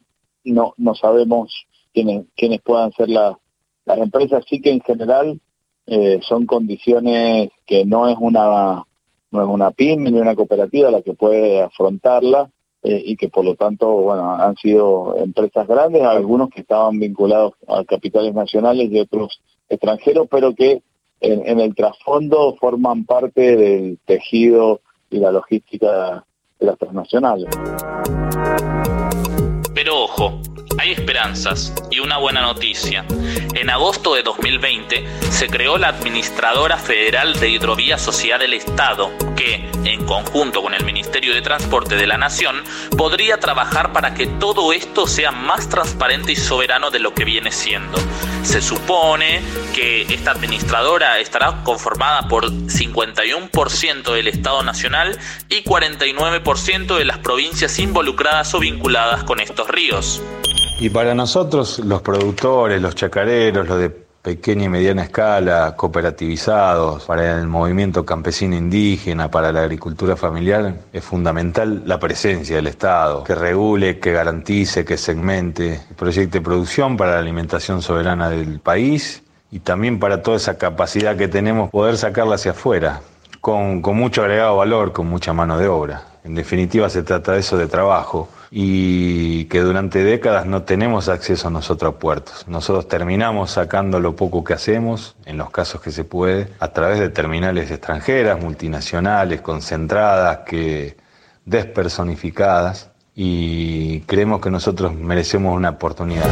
No, 0.44 0.74
no 0.78 0.96
sabemos 0.96 1.54
quiénes, 1.94 2.26
quiénes 2.36 2.62
puedan 2.62 2.92
ser 2.94 3.10
las, 3.10 3.36
las 3.86 4.00
empresas, 4.00 4.44
sí 4.50 4.60
que 4.60 4.72
en 4.72 4.82
general 4.82 5.40
eh, 5.86 6.20
son 6.28 6.48
condiciones 6.48 7.52
que 7.68 7.86
no 7.86 8.10
es 8.10 8.18
una 8.20 8.84
no 9.30 9.42
es 9.42 9.48
una 9.48 9.70
pyme 9.70 10.10
ni 10.10 10.20
una 10.20 10.36
cooperativa 10.36 10.90
la 10.90 11.04
que 11.04 11.14
puede 11.14 11.62
afrontarla 11.62 12.50
eh, 12.84 13.02
y 13.06 13.16
que 13.16 13.30
por 13.30 13.46
lo 13.46 13.56
tanto, 13.56 13.88
bueno, 13.92 14.34
han 14.34 14.56
sido 14.58 15.16
empresas 15.18 15.68
grandes, 15.68 16.02
algunos 16.04 16.50
que 16.50 16.62
estaban 16.62 17.00
vinculados 17.00 17.54
a 17.68 17.84
capitales 17.84 18.34
nacionales 18.34 18.92
y 18.92 19.00
otros 19.00 19.42
extranjeros, 19.70 20.28
pero 20.30 20.56
que 20.56 20.82
en, 21.20 21.48
en 21.48 21.60
el 21.60 21.76
trasfondo 21.76 22.56
forman 22.60 23.06
parte 23.06 23.56
del 23.56 24.00
tejido 24.06 24.82
y 25.10 25.20
la 25.20 25.32
logística 25.32 26.26
de 26.60 26.66
las 26.66 26.78
transnacionales. 26.78 27.50
Pero 29.74 30.04
ojo, 30.04 30.40
hay 30.82 30.94
esperanzas 30.94 31.72
y 31.92 32.00
una 32.00 32.18
buena 32.18 32.42
noticia. 32.42 33.06
En 33.54 33.70
agosto 33.70 34.16
de 34.16 34.24
2020 34.24 35.06
se 35.30 35.48
creó 35.48 35.78
la 35.78 35.90
Administradora 35.90 36.78
Federal 36.78 37.40
de 37.40 37.50
Hidrovía 37.50 38.00
Sociedad 38.00 38.40
del 38.40 38.56
Estado, 38.56 39.12
que, 39.36 39.70
en 39.86 40.04
conjunto 40.06 40.64
con 40.64 40.74
el 40.74 40.84
Ministerio 40.84 41.36
de 41.36 41.44
Transporte 41.44 41.96
de 41.96 42.08
la 42.08 42.18
Nación, 42.18 42.64
podría 42.98 43.40
trabajar 43.40 43.94
para 43.94 44.16
que 44.16 44.26
todo 44.26 44.74
esto 44.74 45.06
sea 45.06 45.30
más 45.30 45.70
transparente 45.70 46.32
y 46.32 46.36
soberano 46.36 46.90
de 46.90 46.98
lo 46.98 47.14
que 47.14 47.26
viene 47.26 47.52
siendo. 47.52 48.00
Se 48.42 48.60
supone 48.60 49.40
que 49.76 50.02
esta 50.12 50.32
administradora 50.32 51.20
estará 51.20 51.62
conformada 51.64 52.28
por 52.28 52.50
51% 52.50 54.14
del 54.14 54.28
Estado 54.28 54.64
Nacional 54.64 55.20
y 55.48 55.64
49% 55.64 56.98
de 56.98 57.06
las 57.06 57.20
provincias 57.20 57.78
involucradas 57.78 58.56
o 58.56 58.60
vinculadas 58.60 59.24
con 59.24 59.40
estos 59.40 59.68
ríos. 59.68 60.24
Y 60.82 60.90
para 60.90 61.14
nosotros, 61.14 61.78
los 61.78 62.02
productores, 62.02 62.82
los 62.82 62.96
chacareros, 62.96 63.68
los 63.68 63.78
de 63.78 63.92
pequeña 63.92 64.66
y 64.66 64.70
mediana 64.70 65.04
escala, 65.04 65.76
cooperativizados, 65.76 67.06
para 67.06 67.38
el 67.38 67.46
movimiento 67.46 68.04
campesino 68.04 68.56
indígena, 68.56 69.30
para 69.30 69.52
la 69.52 69.62
agricultura 69.62 70.16
familiar, 70.16 70.74
es 70.92 71.04
fundamental 71.04 71.84
la 71.86 72.00
presencia 72.00 72.56
del 72.56 72.66
Estado, 72.66 73.24
que 73.24 73.36
regule, 73.36 74.00
que 74.00 74.12
garantice, 74.12 74.84
que 74.84 74.98
segmente, 74.98 75.82
proyecte 75.96 76.42
producción 76.42 76.98
para 76.98 77.12
la 77.12 77.20
alimentación 77.20 77.84
soberana 77.84 78.32
del 78.32 78.60
país 78.60 79.22
y 79.52 79.60
también 79.60 80.00
para 80.00 80.24
toda 80.24 80.38
esa 80.38 80.58
capacidad 80.58 81.16
que 81.16 81.28
tenemos 81.28 81.70
poder 81.70 81.96
sacarla 81.96 82.36
hacia 82.36 82.54
afuera, 82.54 83.02
con, 83.40 83.84
con 83.84 83.98
mucho 83.98 84.24
agregado 84.24 84.58
valor, 84.58 84.94
con 84.94 85.06
mucha 85.06 85.32
mano 85.32 85.60
de 85.60 85.68
obra. 85.68 86.06
En 86.24 86.34
definitiva 86.34 86.90
se 86.90 87.04
trata 87.04 87.34
de 87.34 87.42
eso, 87.42 87.56
de 87.56 87.68
trabajo 87.68 88.30
y 88.54 89.46
que 89.46 89.62
durante 89.62 90.04
décadas 90.04 90.46
no 90.46 90.64
tenemos 90.64 91.08
acceso 91.08 91.50
nosotros 91.50 91.96
a 91.96 92.00
puertos. 92.00 92.46
Nosotros 92.50 92.90
terminamos 92.90 93.52
sacando 93.52 94.02
lo 94.02 94.18
poco 94.18 94.44
que 94.44 94.54
hacemos, 94.54 95.16
en 95.26 95.38
los 95.38 95.50
casos 95.52 95.80
que 95.80 95.92
se 95.92 96.04
puede, 96.04 96.50
a 96.60 96.68
través 96.68 97.00
de 97.00 97.10
terminales 97.10 97.72
extranjeras, 97.72 98.42
multinacionales, 98.42 99.40
concentradas, 99.40 100.40
que 100.40 100.98
despersonificadas 101.46 102.92
y 103.16 104.02
creemos 104.02 104.42
que 104.42 104.52
nosotros 104.52 104.94
merecemos 104.94 105.56
una 105.56 105.70
oportunidad. 105.70 106.30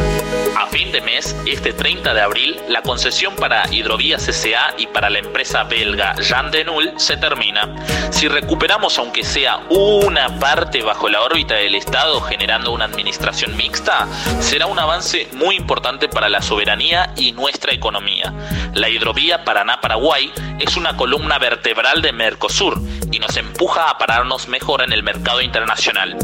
Fin 0.72 0.92
de 0.92 1.02
mes, 1.02 1.36
este 1.48 1.74
30 1.74 2.14
de 2.14 2.22
abril, 2.22 2.62
la 2.68 2.84
concesión 2.84 3.36
para 3.36 3.68
Hidrovías 3.74 4.28
S.A. 4.28 4.76
y 4.78 4.86
para 4.86 5.10
la 5.10 5.18
empresa 5.18 5.64
belga 5.64 6.16
Jean 6.22 6.52
Denul 6.52 6.94
se 6.98 7.18
termina. 7.18 7.76
Si 8.12 8.28
recuperamos 8.28 9.00
aunque 9.00 9.24
sea 9.24 9.58
una 9.70 10.40
parte 10.40 10.84
bajo 10.84 11.10
la 11.10 11.22
órbita 11.22 11.56
del 11.56 11.74
Estado 11.74 12.22
generando 12.22 12.72
una 12.72 12.86
administración 12.86 13.58
mixta, 13.58 14.08
será 14.40 14.68
un 14.68 14.78
avance 14.78 15.28
muy 15.34 15.56
importante 15.56 16.08
para 16.08 16.30
la 16.30 16.42
soberanía 16.42 17.14
y 17.16 17.32
nuestra 17.32 17.74
economía. 17.74 18.32
La 18.76 18.90
hidrovía 18.90 19.44
Paraná-Paraguay 19.44 20.32
es 20.60 20.78
una 20.78 20.96
columna 20.96 21.40
vertebral 21.40 22.04
de 22.04 22.14
Mercosur 22.14 22.80
y 23.12 23.18
nos 23.18 23.36
empuja 23.38 23.90
a 23.90 23.98
pararnos 23.98 24.48
mejor 24.48 24.84
en 24.84 24.94
el 24.94 25.02
mercado 25.02 25.42
internacional. 25.42 26.16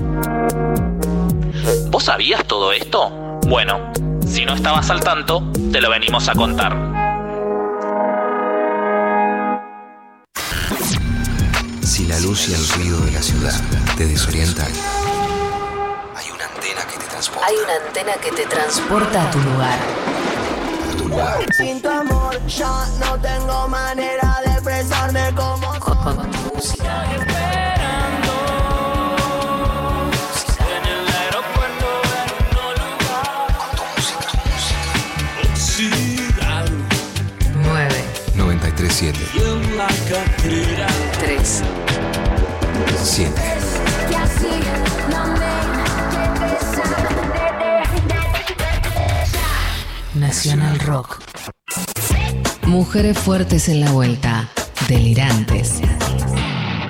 ¿Vos 1.87 2.03
sabías 2.03 2.45
todo 2.45 2.71
esto? 2.73 3.09
Bueno, 3.47 3.91
si 4.27 4.45
no 4.45 4.53
estabas 4.55 4.89
al 4.89 4.99
tanto, 5.01 5.43
te 5.71 5.81
lo 5.81 5.89
venimos 5.89 6.27
a 6.27 6.33
contar. 6.33 6.75
Si 11.83 12.05
la 12.07 12.19
luz 12.19 12.49
y 12.49 12.53
el 12.53 12.67
ruido 12.69 12.99
de 13.01 13.11
la 13.11 13.21
ciudad 13.21 13.53
te 13.97 14.05
desorientan, 14.05 14.71
Hay 17.47 17.55
una 17.63 17.85
antena 17.85 18.13
que 18.13 18.31
te 18.31 18.45
transporta 18.45 19.27
a 19.27 19.31
tu 19.31 19.39
lugar. 19.39 19.79
a 20.91 20.97
tu 20.97 21.07
lugar. 21.07 21.45
Sin 21.55 21.81
tu 21.81 21.89
amor 21.89 22.45
ya 22.47 22.85
no 22.99 23.19
tengo 23.19 23.67
manera 23.67 24.41
de 24.45 24.51
expresarme 24.51 25.31
como 25.35 25.79
Con 25.79 26.31
tu 26.31 26.55
música. 26.55 27.05
3, 40.45 41.63
7. 43.03 43.33
Nacional 50.13 50.79
Rock. 50.81 51.23
Mujeres 52.67 53.17
fuertes 53.17 53.69
en 53.69 53.81
la 53.81 53.91
vuelta, 53.91 54.47
delirantes. 54.87 55.81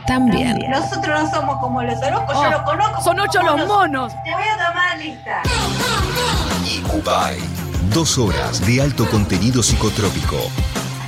También. 0.05 0.59
Nosotros 0.69 1.23
no 1.23 1.31
somos 1.31 1.57
como 1.61 1.81
los 1.81 1.97
orocos, 2.03 2.35
yo 2.35 2.41
oh, 2.41 2.51
lo 2.51 2.63
conozco. 2.65 3.01
Son 3.03 3.19
ocho 3.21 3.41
los 3.41 3.65
monos. 3.65 4.11
Te 4.25 4.33
voy 4.33 4.43
a 4.43 4.67
tomar 4.67 4.99
lista. 4.99 5.41
Y 6.65 6.81
Dubai. 6.81 7.37
Dos 7.93 8.17
horas 8.17 8.65
de 8.65 8.81
alto 8.81 9.09
contenido 9.09 9.63
psicotrópico 9.63 10.51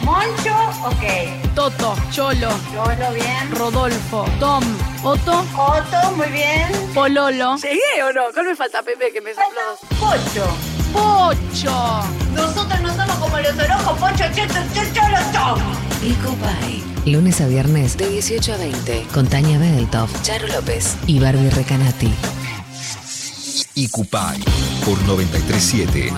Moncho, 0.04 0.56
ok. 0.86 1.54
Toto, 1.56 1.96
Cholo, 2.12 2.50
Cholo, 2.72 3.12
bien. 3.14 3.52
Rodolfo, 3.52 4.26
Tom, 4.40 4.64
Otto, 5.04 5.46
Otto, 5.58 6.12
muy 6.16 6.28
bien. 6.28 6.68
Pololo. 6.94 7.58
¿Llegué 7.58 8.04
o 8.04 8.14
no? 8.14 8.22
¿Cuál 8.34 8.48
me 8.48 8.56
falta, 8.56 8.82
Pepe, 8.84 9.12
que 9.12 9.22
me 9.22 9.32
sopló? 9.32 9.78
Pocho. 10.00 10.48
Pocho. 10.94 12.04
Nosotros 12.34 12.80
no 12.82 12.96
somos 12.96 13.16
como 13.18 13.38
los 13.38 13.54
orocos, 13.58 13.98
Pocho, 14.00 14.24
cheto, 14.34 14.56
cholo, 14.94 15.18
tom. 15.34 15.60
Icopay. 16.04 16.84
Lunes 17.06 17.40
a 17.42 17.48
viernes 17.48 17.98
de 17.98 18.10
18 18.10 18.54
a 18.54 18.58
20 18.58 19.08
con 19.14 19.28
Tania 19.28 19.58
Bedeltoff, 19.58 20.12
Charo 20.24 20.48
López 20.48 20.98
y 21.08 21.20
Barbie 21.20 21.50
Recanati. 21.50 22.14
Icupay 23.76 24.40
por 24.86 25.02
937 25.04 26.12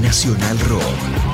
Nacional 0.00 0.58
Rock. 0.60 1.33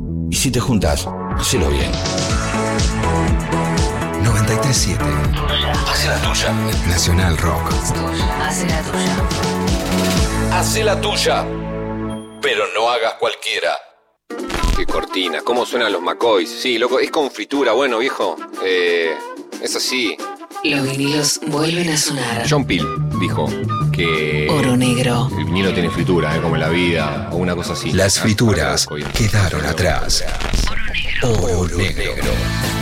Y 0.31 0.35
si 0.37 0.49
te 0.49 0.61
juntas, 0.61 1.05
hacelo 1.35 1.67
bien. 1.67 1.91
937 4.23 5.03
Hace 5.89 6.07
la 6.07 6.21
tuya. 6.21 6.53
Nacional 6.87 7.37
Rock. 7.37 7.73
Hace 8.41 8.65
la 8.65 8.81
tuya. 8.81 10.57
Hace 10.57 10.83
la 10.85 11.01
tuya. 11.01 11.45
Pero 12.41 12.63
no 12.73 12.89
hagas 12.89 13.15
cualquiera. 13.15 13.75
Qué 14.77 14.85
cortina, 14.85 15.41
cómo 15.41 15.65
suenan 15.65 15.91
los 15.91 16.01
McCoys. 16.01 16.49
Sí, 16.49 16.77
loco, 16.77 16.99
es 16.99 17.11
con 17.11 17.29
fritura, 17.29 17.73
bueno, 17.73 17.97
viejo. 17.97 18.37
Eh, 18.63 19.13
es 19.61 19.75
así. 19.75 20.15
Los 20.63 20.83
vinilos 20.89 21.39
vuelven 21.47 21.89
a 21.89 21.97
sonar. 21.97 22.43
John 22.49 22.65
Peel 22.65 22.85
dijo 23.19 23.47
que 23.91 24.47
Oro 24.49 24.77
negro. 24.77 25.29
el 25.37 25.45
vinilo 25.45 25.73
tiene 25.73 25.89
fritura, 25.89 26.35
¿eh? 26.35 26.41
como 26.41 26.55
la 26.57 26.69
vida 26.69 27.29
o 27.31 27.37
una 27.37 27.55
cosa 27.55 27.73
así. 27.73 27.91
Las 27.91 28.19
frituras 28.19 28.87
quedaron 29.13 29.65
atrás. 29.65 30.23
Oro 31.23 31.77
negro. 31.77 32.13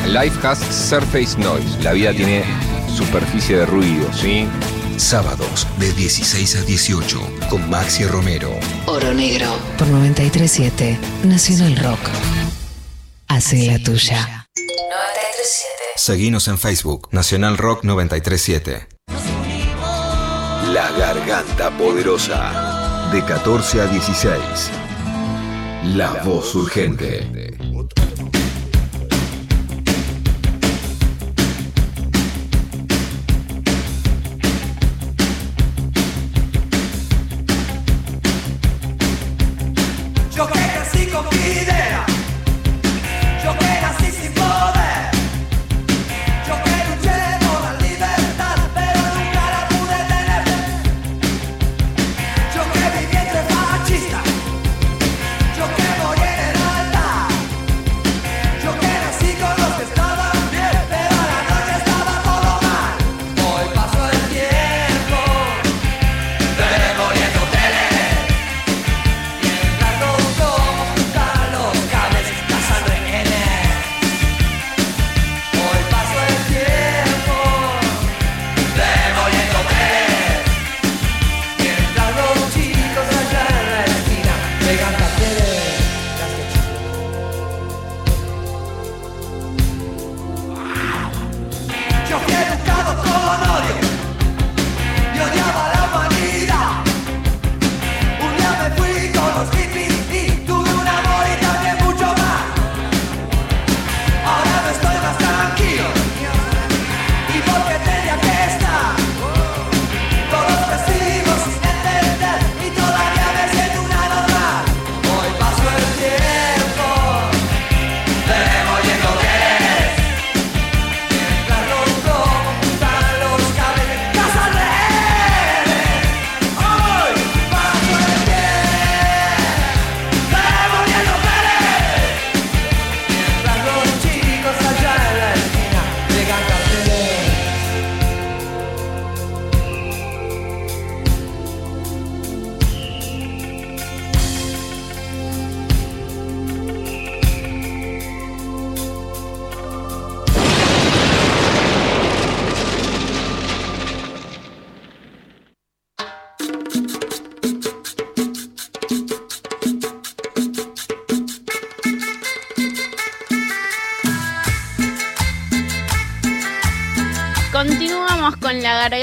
Life 0.07 0.45
has 0.45 0.59
surface 0.59 1.37
noise. 1.37 1.81
La 1.83 1.93
vida 1.93 2.11
tiene 2.13 2.43
superficie 2.95 3.57
de 3.57 3.65
ruido, 3.65 4.11
¿sí? 4.13 4.47
Sábados 4.97 5.65
de 5.77 5.91
16 5.93 6.55
a 6.57 6.61
18 6.63 7.21
con 7.49 7.69
Maxi 7.69 8.03
Romero. 8.05 8.51
Oro 8.87 9.13
negro. 9.13 9.47
Por 9.77 9.87
937 9.87 10.99
Nacional 11.23 11.77
Rock. 11.77 11.99
Hace 13.27 13.67
la 13.67 13.79
tuya. 13.79 14.38
937. 14.67 15.69
Seguinos 15.95 16.47
en 16.47 16.57
Facebook, 16.57 17.07
Nacional 17.11 17.57
Rock 17.57 17.83
937. 17.83 18.87
La 20.73 20.91
Garganta 20.91 21.71
Poderosa. 21.77 23.09
De 23.13 23.23
14 23.23 23.81
a 23.81 23.87
16. 23.87 24.39
La 25.95 26.21
Voz 26.23 26.53
Urgente. 26.55 27.48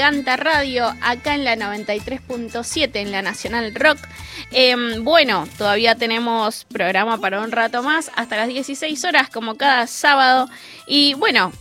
Garganta 0.07 0.37
Radio 0.37 0.93
acá 1.01 1.35
en 1.35 1.43
la 1.43 1.57
93.7 1.57 2.91
en 2.95 3.11
la 3.11 3.21
Nacional 3.21 3.75
Rock. 3.75 3.97
Em, 4.51 5.03
bueno, 5.03 5.45
todavía 5.57 5.95
tenemos 5.95 6.63
programa 6.63 7.17
para 7.17 7.41
un 7.41 7.51
rato 7.51 7.83
más 7.83 8.09
hasta 8.15 8.37
las 8.37 8.47
16 8.47 9.03
horas 9.03 9.29
como 9.29 9.55
cada 9.55 9.85
sábado. 9.85 10.49
Y 10.87 11.13
bueno, 11.15 11.51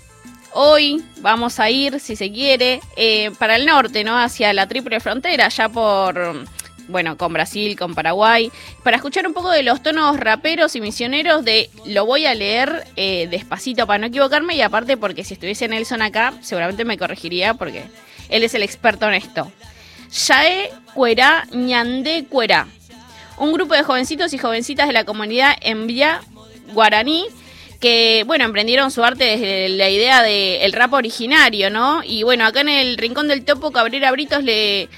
hoy 0.53 1.03
vamos 1.23 1.59
a 1.59 1.71
ir, 1.71 1.99
si 1.99 2.15
se 2.15 2.31
quiere, 2.31 2.81
eh, 2.97 3.33
para 3.37 3.57
el 3.57 3.67
norte, 3.67 4.05
¿no? 4.05 4.17
Hacia 4.17 4.53
la 4.53 4.69
triple 4.69 5.01
frontera, 5.01 5.49
ya 5.49 5.69
por... 5.69 6.47
Bueno, 6.87 7.17
con 7.17 7.33
Brasil, 7.33 7.77
con 7.77 7.97
Paraguay, 7.97 8.53
para 8.85 8.99
escuchar 8.99 9.27
un 9.27 9.35
poco 9.35 9.51
de 9.51 9.65
los 9.65 9.83
tonos 9.83 10.21
raperos 10.21 10.77
y 10.77 10.81
misioneros 10.81 11.45
de 11.45 11.69
lo 11.85 12.07
voy 12.07 12.27
a 12.27 12.35
leer 12.37 12.85
eh, 12.95 13.27
despacito 13.29 13.89
para 13.89 13.99
no 13.99 14.07
equivocarme 14.07 14.55
y 14.55 14.61
aparte 14.61 14.97
porque 14.97 15.25
si 15.25 15.35
estuviese 15.35 15.67
Nelson 15.67 16.01
acá 16.01 16.35
seguramente 16.43 16.85
me 16.85 16.97
corregiría 16.97 17.55
porque 17.55 17.87
él 18.29 18.43
es 18.43 18.55
el 18.55 18.63
experto 18.63 19.07
en 19.09 19.15
esto. 19.15 19.51
Yae 20.11 20.71
Cuerá 20.95 21.47
Ñandé 21.53 22.25
Cuerá. 22.29 22.67
Un 23.39 23.53
grupo 23.53 23.75
de 23.75 23.83
jovencitos 23.83 24.33
y 24.33 24.39
jovencitas 24.39 24.87
de 24.87 24.93
la 24.93 25.05
comunidad 25.05 25.57
Envía 25.61 26.23
Guaraní 26.73 27.27
que, 27.81 28.25
bueno, 28.27 28.45
emprendieron 28.45 28.91
su 28.91 29.05
arte 29.05 29.25
desde 29.25 29.69
la 29.69 29.91
idea 29.91 30.23
del 30.23 30.73
rap 30.73 30.95
originario, 30.95 31.71
¿no? 31.71 32.03
Y 32.03 32.23
bueno, 32.23 32.47
acá 32.47 32.63
en 32.63 32.71
el 32.71 32.97
Rincón 32.97 33.29
del 33.29 33.45
Topo 33.45 33.71
Cabrera 33.71 34.11
Britos 34.13 34.43
le, 34.43 34.89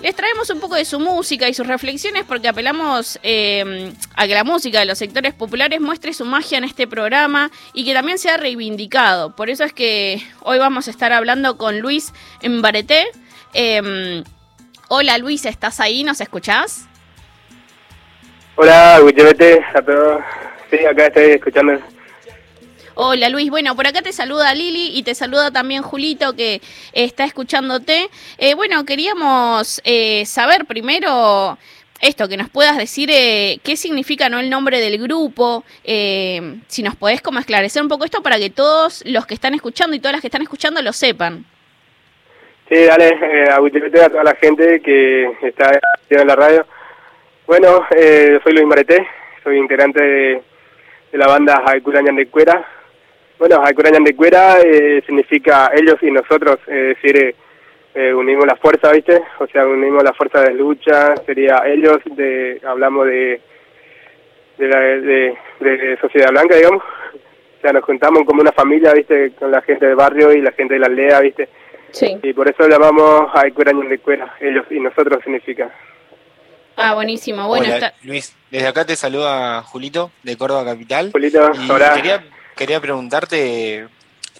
les 0.00 0.14
traemos 0.14 0.50
un 0.50 0.60
poco 0.60 0.74
de 0.74 0.84
su 0.84 1.00
música 1.00 1.48
y 1.48 1.54
sus 1.54 1.66
reflexiones 1.66 2.24
porque 2.24 2.48
apelamos 2.48 3.18
eh, 3.22 3.92
a 4.14 4.26
que 4.26 4.34
la 4.34 4.44
música 4.44 4.78
de 4.78 4.84
los 4.86 4.98
sectores 4.98 5.34
populares 5.34 5.80
muestre 5.80 6.12
su 6.12 6.24
magia 6.24 6.58
en 6.58 6.64
este 6.64 6.86
programa 6.86 7.50
y 7.72 7.84
que 7.84 7.94
también 7.94 8.18
sea 8.18 8.36
reivindicado. 8.36 9.34
Por 9.34 9.50
eso 9.50 9.64
es 9.64 9.72
que 9.72 10.22
hoy 10.42 10.58
vamos 10.58 10.88
a 10.88 10.90
estar 10.90 11.12
hablando 11.12 11.56
con 11.56 11.80
Luis 11.80 12.12
Mbareté. 12.42 13.06
Eh, 13.54 14.22
hola 14.88 15.18
Luis, 15.18 15.46
¿estás 15.46 15.80
ahí? 15.80 16.04
¿Nos 16.04 16.20
escuchás? 16.20 16.86
Hola, 18.56 19.00
Wichebete, 19.02 19.62
a 19.74 19.82
todos. 19.82 20.22
Sí, 20.70 20.84
acá 20.84 21.06
estoy 21.06 21.32
escuchando. 21.32 21.78
Hola 22.98 23.28
Luis, 23.28 23.50
bueno, 23.50 23.76
por 23.76 23.86
acá 23.86 24.00
te 24.00 24.10
saluda 24.12 24.54
Lili 24.54 24.96
y 24.96 25.02
te 25.02 25.14
saluda 25.14 25.50
también 25.50 25.82
Julito 25.82 26.34
que 26.34 26.62
está 26.92 27.24
escuchándote. 27.24 28.08
Eh, 28.38 28.54
bueno, 28.54 28.86
queríamos 28.86 29.82
eh, 29.84 30.24
saber 30.24 30.64
primero 30.64 31.58
esto, 32.00 32.26
que 32.26 32.38
nos 32.38 32.48
puedas 32.48 32.78
decir 32.78 33.10
eh, 33.12 33.58
qué 33.62 33.76
significa 33.76 34.30
¿no? 34.30 34.40
el 34.40 34.48
nombre 34.48 34.80
del 34.80 34.98
grupo, 34.98 35.64
eh, 35.84 36.56
si 36.68 36.82
nos 36.82 36.96
podés 36.96 37.20
como 37.20 37.38
esclarecer 37.38 37.82
un 37.82 37.88
poco 37.88 38.06
esto 38.06 38.22
para 38.22 38.38
que 38.38 38.48
todos 38.48 39.02
los 39.06 39.26
que 39.26 39.34
están 39.34 39.52
escuchando 39.52 39.94
y 39.94 40.00
todas 40.00 40.12
las 40.12 40.20
que 40.22 40.28
están 40.28 40.42
escuchando 40.42 40.80
lo 40.80 40.94
sepan. 40.94 41.44
Sí, 42.70 42.82
dale, 42.82 43.08
eh, 43.08 43.50
a 43.50 44.08
toda 44.08 44.24
la 44.24 44.34
gente 44.36 44.80
que 44.80 45.36
está 45.42 45.70
en 46.10 46.26
la 46.26 46.34
radio. 46.34 46.66
Bueno, 47.46 47.86
eh, 47.94 48.40
soy 48.42 48.54
Luis 48.54 48.66
Mareté, 48.66 49.06
soy 49.44 49.58
integrante 49.58 50.02
de, 50.02 50.42
la 51.12 51.28
banda 51.28 51.62
Haikurañan 51.64 52.16
de 52.16 52.26
Cuera. 52.26 52.66
Bueno, 53.38 53.62
Haikurañan 53.62 54.04
de 54.04 54.16
Cuera 54.16 54.60
eh, 54.60 55.02
significa 55.04 55.70
ellos 55.74 55.96
y 56.02 56.10
nosotros, 56.10 56.58
es 56.66 56.96
decir, 56.96 57.16
eh, 57.16 57.34
eh, 57.94 58.14
unimos 58.14 58.46
la 58.46 58.56
fuerza, 58.56 58.90
¿viste? 58.92 59.22
O 59.38 59.46
sea, 59.46 59.66
unimos 59.66 60.02
la 60.02 60.14
fuerza 60.14 60.40
de 60.40 60.54
lucha, 60.54 61.14
sería 61.26 61.62
ellos, 61.66 61.98
de 62.04 62.60
hablamos 62.64 63.06
de 63.06 63.40
de, 64.58 64.68
la, 64.68 64.78
de, 64.78 65.38
de 65.60 65.98
Sociedad 66.00 66.30
Blanca, 66.30 66.56
digamos. 66.56 66.82
O 66.82 67.60
sea, 67.60 67.72
nos 67.72 67.84
juntamos 67.84 68.24
como 68.24 68.40
una 68.40 68.52
familia, 68.52 68.92
¿viste? 68.92 69.32
Con 69.32 69.50
la 69.50 69.60
gente 69.62 69.86
del 69.86 69.96
barrio 69.96 70.32
y 70.32 70.40
la 70.40 70.52
gente 70.52 70.74
de 70.74 70.80
la 70.80 70.86
aldea, 70.86 71.20
¿viste? 71.20 71.48
Sí. 71.90 72.18
Y 72.22 72.32
por 72.32 72.48
eso 72.48 72.68
llamamos 72.68 73.30
Cueraño 73.54 73.88
de 73.88 73.98
Cuera, 73.98 74.34
ellos 74.40 74.66
y 74.70 74.80
nosotros 74.80 75.22
significa. 75.22 75.70
Ah, 76.76 76.94
buenísimo. 76.94 77.48
Bueno, 77.48 77.66
Hola, 77.66 77.74
está... 77.74 77.94
Luis, 78.02 78.36
desde 78.50 78.68
acá 78.68 78.84
te 78.84 78.96
saluda 78.96 79.62
Julito 79.62 80.10
de 80.22 80.36
Córdoba 80.36 80.64
Capital. 80.64 81.10
Julito, 81.12 81.50
y 81.66 81.70
hola. 81.70 81.94
Quería, 81.94 82.22
quería 82.56 82.80
preguntarte, 82.80 83.86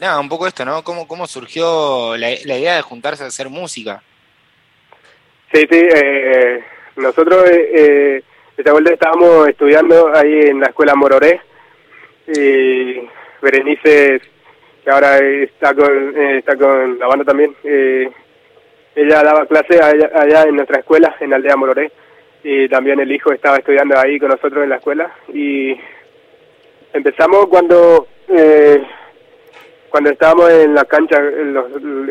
nada, 0.01 0.19
un 0.19 0.29
poco 0.29 0.47
esto, 0.47 0.65
¿no? 0.65 0.83
¿Cómo, 0.83 1.07
cómo 1.07 1.27
surgió 1.27 2.17
la, 2.17 2.29
la 2.45 2.59
idea 2.59 2.77
de 2.77 2.83
juntarse 2.83 3.23
a 3.23 3.27
hacer 3.27 3.49
música? 3.49 4.03
Sí, 5.53 5.67
sí, 5.71 5.79
eh, 5.95 6.65
nosotros 6.97 7.49
eh, 7.51 7.71
eh, 7.75 8.23
esta 8.57 8.73
vuelta 8.73 8.93
estábamos 8.93 9.49
estudiando 9.49 10.11
ahí 10.17 10.49
en 10.49 10.61
la 10.61 10.69
escuela 10.69 10.95
Mororé 10.95 11.41
y 12.27 13.01
Berenice, 13.43 14.21
que 14.83 14.91
ahora 14.91 15.19
está 15.19 15.75
con, 15.75 16.17
eh, 16.17 16.39
está 16.39 16.57
con 16.57 16.99
la 16.99 17.07
banda 17.07 17.25
también, 17.25 17.55
eh, 17.65 18.11
ella 18.95 19.23
daba 19.23 19.47
clase 19.47 19.81
allá, 19.81 20.11
allá 20.15 20.43
en 20.45 20.57
nuestra 20.57 20.79
escuela, 20.79 21.15
en 21.21 21.35
Aldea 21.35 21.57
Mororé, 21.57 21.93
y 22.43 22.69
también 22.69 22.99
el 22.99 23.13
hijo 23.13 23.31
estaba 23.33 23.59
estudiando 23.59 23.99
ahí 23.99 24.19
con 24.19 24.31
nosotros 24.31 24.65
en 24.65 24.71
la 24.71 24.77
escuela 24.77 25.13
y 25.33 25.77
empezamos 26.97 27.47
cuando 27.47 28.07
eh, 28.29 28.83
cuando 29.91 30.11
estábamos 30.11 30.51
en 30.51 30.75
la 30.75 30.85
cancha, 30.85 31.17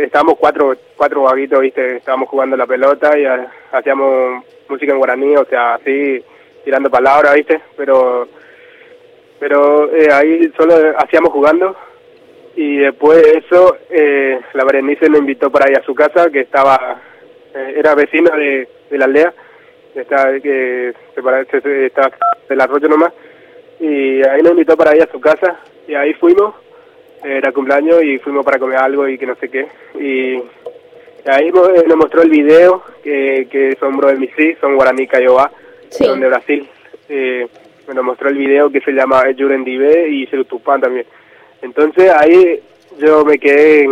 estábamos 0.01 0.35
cuatro, 0.39 0.75
cuatro 0.95 1.23
vaguitos, 1.23 1.59
¿viste? 1.59 1.97
Estábamos 1.97 2.29
jugando 2.29 2.57
la 2.57 2.65
pelota 2.65 3.17
y 3.17 3.25
ha- 3.25 3.51
hacíamos 3.73 4.43
música 4.69 4.91
en 4.93 4.97
guaraní, 4.97 5.35
o 5.35 5.45
sea, 5.45 5.75
así, 5.75 6.23
tirando 6.63 6.89
palabras, 6.89 7.35
¿viste? 7.35 7.61
Pero, 7.77 8.27
pero 9.39 9.93
eh, 9.93 10.07
ahí 10.11 10.51
solo 10.57 10.73
hacíamos 10.97 11.31
jugando 11.31 11.75
y 12.55 12.77
después 12.77 13.21
de 13.21 13.37
eso, 13.39 13.77
eh, 13.89 14.39
la 14.53 14.63
Berenice 14.63 15.09
nos 15.09 15.19
invitó 15.19 15.51
para 15.51 15.69
ir 15.69 15.77
a 15.77 15.83
su 15.83 15.93
casa, 15.93 16.29
que 16.31 16.39
estaba, 16.39 16.99
eh, 17.53 17.73
era 17.77 17.93
vecina 17.93 18.35
de, 18.35 18.67
de 18.89 18.97
la 18.97 19.05
aldea, 19.05 19.33
está, 19.93 20.39
que 20.41 20.93
se 21.13 21.21
parece, 21.21 21.85
está 21.85 22.09
del 22.49 22.61
arroyo 22.61 22.87
nomás, 22.87 23.11
y 23.79 24.23
ahí 24.23 24.41
nos 24.41 24.51
invitó 24.51 24.75
para 24.77 24.95
ir 24.95 25.03
a 25.03 25.11
su 25.11 25.19
casa 25.19 25.59
y 25.87 25.93
ahí 25.93 26.13
fuimos 26.13 26.55
era 27.25 27.51
cumpleaños 27.51 28.03
y 28.03 28.19
fuimos 28.19 28.45
para 28.45 28.59
comer 28.59 28.77
algo 28.77 29.07
y 29.07 29.17
que 29.17 29.25
no 29.25 29.35
sé 29.35 29.49
qué. 29.49 29.67
Y 29.99 30.35
ahí 31.29 31.47
eh, 31.47 31.83
nos 31.87 31.97
mostró 31.97 32.21
el 32.21 32.29
video, 32.29 32.83
que, 33.03 33.47
que 33.49 33.75
son 33.79 33.97
Bro 33.97 34.09
de 34.09 34.15
Misi, 34.15 34.55
son 34.61 34.75
Guaraní 34.75 35.07
Cayobá, 35.07 35.51
son 35.89 36.19
de 36.19 36.27
Brasil. 36.27 36.69
Eh, 37.09 37.47
nos 37.93 38.03
mostró 38.03 38.29
el 38.29 38.37
video 38.37 38.69
que 38.69 38.81
se 38.81 38.91
llama 38.91 39.23
Jurendive 39.37 40.07
y 40.09 40.27
Serutupán 40.27 40.81
también. 40.81 41.05
Entonces 41.61 42.11
ahí 42.11 42.61
yo 42.99 43.25
me 43.25 43.37
quedé 43.37 43.87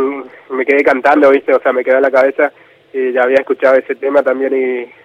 me 0.49 0.65
quedé 0.65 0.83
cantando, 0.83 1.29
¿viste? 1.31 1.53
O 1.53 1.59
sea, 1.59 1.73
me 1.73 1.83
quedó 1.83 1.97
en 1.97 2.03
la 2.03 2.11
cabeza 2.11 2.51
y 2.91 3.11
ya 3.11 3.23
había 3.23 3.37
escuchado 3.37 3.75
ese 3.75 3.95
tema 3.95 4.21
también 4.21 4.53
y, 4.55 5.02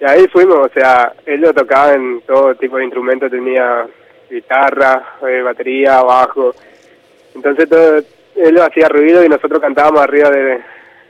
y 0.00 0.04
ahí 0.04 0.28
fuimos, 0.28 0.58
o 0.58 0.68
sea, 0.68 1.12
él 1.26 1.40
lo 1.40 1.52
tocaba 1.52 1.94
en 1.94 2.20
todo 2.22 2.54
tipo 2.54 2.76
de 2.76 2.84
instrumentos, 2.84 3.30
tenía 3.30 3.86
guitarra, 4.30 5.16
eh, 5.26 5.42
batería, 5.42 6.02
bajo, 6.02 6.54
entonces 7.34 7.68
todo, 7.68 8.00
él 8.36 8.60
hacía 8.60 8.88
ruido 8.88 9.24
y 9.24 9.28
nosotros 9.28 9.60
cantábamos 9.60 10.00
arriba 10.00 10.30
de, 10.30 10.60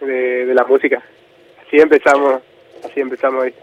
de, 0.00 0.54
la 0.54 0.64
música. 0.64 1.02
Así 1.66 1.76
empezamos, 1.76 2.40
así 2.84 3.00
empezamos. 3.00 3.44
ahí. 3.44 3.54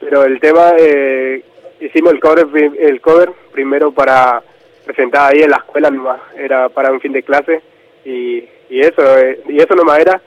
Pero 0.00 0.24
el 0.24 0.40
tema, 0.40 0.72
eh, 0.78 1.42
hicimos 1.80 2.12
el 2.12 2.20
cover, 2.20 2.46
el 2.78 3.00
cover 3.00 3.30
primero 3.52 3.92
para 3.92 4.42
presentar 4.84 5.32
ahí 5.32 5.42
en 5.42 5.50
la 5.50 5.56
escuela 5.56 5.90
nomás, 5.90 6.20
era 6.36 6.68
para 6.68 6.92
un 6.92 7.00
fin 7.00 7.12
de 7.12 7.22
clase 7.22 7.60
y, 8.04 8.44
y 8.70 8.80
eso, 8.80 9.18
eh, 9.18 9.40
y 9.48 9.58
eso 9.58 9.74
nomás 9.74 9.98
era. 10.00 10.20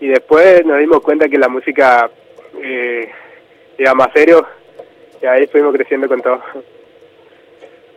Y 0.00 0.08
después 0.08 0.64
nos 0.64 0.78
dimos 0.78 1.00
cuenta 1.00 1.28
que 1.28 1.38
la 1.38 1.48
música 1.48 2.10
eh, 2.62 3.10
iba 3.82 3.94
más 3.94 4.08
serio 4.12 4.46
y 5.22 5.26
ahí 5.26 5.46
fuimos 5.46 5.72
creciendo 5.74 6.08
con 6.08 6.20
todo. 6.20 6.42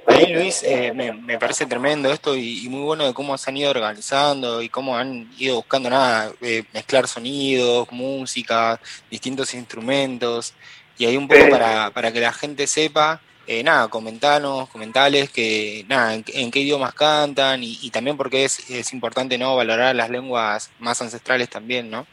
Ahí, 0.05 0.33
Luis, 0.33 0.63
eh, 0.63 0.91
me, 0.93 1.13
me 1.13 1.39
parece 1.39 1.65
tremendo 1.65 2.11
esto 2.11 2.35
y, 2.35 2.65
y 2.65 2.69
muy 2.69 2.81
bueno 2.81 3.05
de 3.07 3.13
cómo 3.13 3.37
se 3.37 3.49
han 3.49 3.55
ido 3.55 3.69
organizando 3.71 4.61
y 4.61 4.67
cómo 4.67 4.97
han 4.97 5.29
ido 5.37 5.55
buscando 5.55 5.89
nada, 5.89 6.29
eh, 6.41 6.63
mezclar 6.73 7.07
sonidos, 7.07 7.87
música, 7.91 8.79
distintos 9.09 9.53
instrumentos. 9.53 10.53
Y 10.97 11.05
ahí 11.05 11.15
un 11.15 11.27
poco 11.27 11.41
Sí. 11.45 11.49
para, 11.49 11.89
para 11.91 12.11
que 12.11 12.19
la 12.19 12.33
gente 12.33 12.67
sepa, 12.67 13.21
eh, 13.47 13.63
nada, 13.63 13.87
comentanos, 13.87 14.67
comentales 14.69 15.29
que, 15.29 15.85
nada, 15.87 16.13
en, 16.15 16.25
en 16.33 16.51
qué 16.51 16.59
idiomas 16.59 16.93
cantan 16.93 17.63
y, 17.63 17.79
y 17.81 17.89
también 17.89 18.17
porque 18.17 18.43
es, 18.43 18.69
es 18.69 18.91
importante, 18.91 19.37
¿no? 19.37 19.55
Valorar 19.55 19.95
las 19.95 20.09
lenguas 20.09 20.69
más 20.79 21.01
ancestrales 21.01 21.49
también, 21.49 21.89
¿no? 21.89 22.05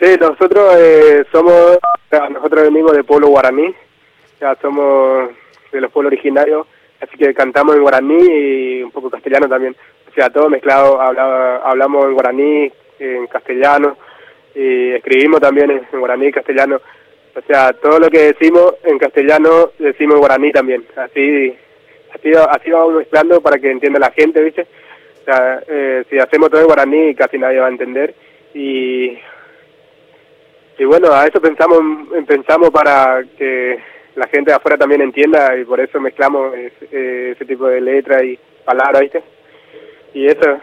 Sí, 0.00 0.16
nosotros 0.20 0.74
eh, 0.78 1.24
somos, 1.30 1.78
nosotros 2.30 2.64
venimos 2.64 2.92
del 2.92 3.04
pueblo 3.04 3.28
guaraní, 3.28 3.72
ya 4.40 4.56
somos 4.60 5.30
de 5.72 5.80
los 5.80 5.90
pueblos 5.92 6.12
originarios, 6.12 6.66
así 7.00 7.16
que 7.16 7.32
cantamos 7.32 7.76
en 7.76 7.82
guaraní 7.82 8.18
y 8.20 8.82
un 8.82 8.90
poco 8.90 9.08
castellano 9.10 9.48
también, 9.48 9.76
o 10.10 10.12
sea, 10.14 10.30
todo 10.30 10.48
mezclado, 10.48 11.00
habla- 11.00 11.58
hablamos 11.64 12.06
en 12.06 12.12
guaraní, 12.14 12.72
en 12.98 13.26
castellano, 13.28 13.96
y 14.54 14.92
escribimos 14.92 15.40
también 15.40 15.70
en, 15.70 15.86
en 15.92 15.98
guaraní 16.00 16.26
y 16.26 16.32
castellano, 16.32 16.80
o 17.36 17.40
sea, 17.42 17.72
todo 17.72 17.98
lo 17.98 18.08
que 18.10 18.32
decimos 18.32 18.74
en 18.84 18.98
castellano 18.98 19.70
decimos 19.78 20.14
en 20.14 20.20
guaraní 20.20 20.52
también, 20.52 20.84
así, 20.96 21.56
así, 22.14 22.32
así 22.50 22.70
vamos 22.70 22.94
mezclando 22.94 23.40
para 23.40 23.58
que 23.58 23.70
entienda 23.70 23.98
la 24.00 24.10
gente, 24.10 24.40
¿viste? 24.42 24.66
O 25.22 25.24
sea, 25.24 25.62
eh, 25.68 26.04
si 26.10 26.18
hacemos 26.18 26.50
todo 26.50 26.60
en 26.60 26.66
guaraní 26.66 27.14
casi 27.14 27.38
nadie 27.38 27.58
va 27.60 27.66
a 27.66 27.70
entender. 27.70 28.14
Y 28.52 29.18
y 30.78 30.84
bueno, 30.84 31.12
a 31.12 31.26
eso 31.26 31.40
pensamos, 31.40 31.80
pensamos 32.26 32.70
para 32.70 33.22
que 33.38 33.78
la 34.16 34.26
gente 34.28 34.50
de 34.50 34.56
afuera 34.56 34.76
también 34.76 35.02
entienda 35.02 35.56
y 35.56 35.64
por 35.64 35.80
eso 35.80 36.00
mezclamos 36.00 36.54
ese, 36.54 36.88
eh, 36.90 37.32
ese 37.32 37.44
tipo 37.44 37.66
de 37.66 37.80
letras 37.80 38.22
y 38.22 38.38
palabras, 38.64 39.02
¿viste? 39.02 39.22
Y 40.14 40.26
eso, 40.26 40.60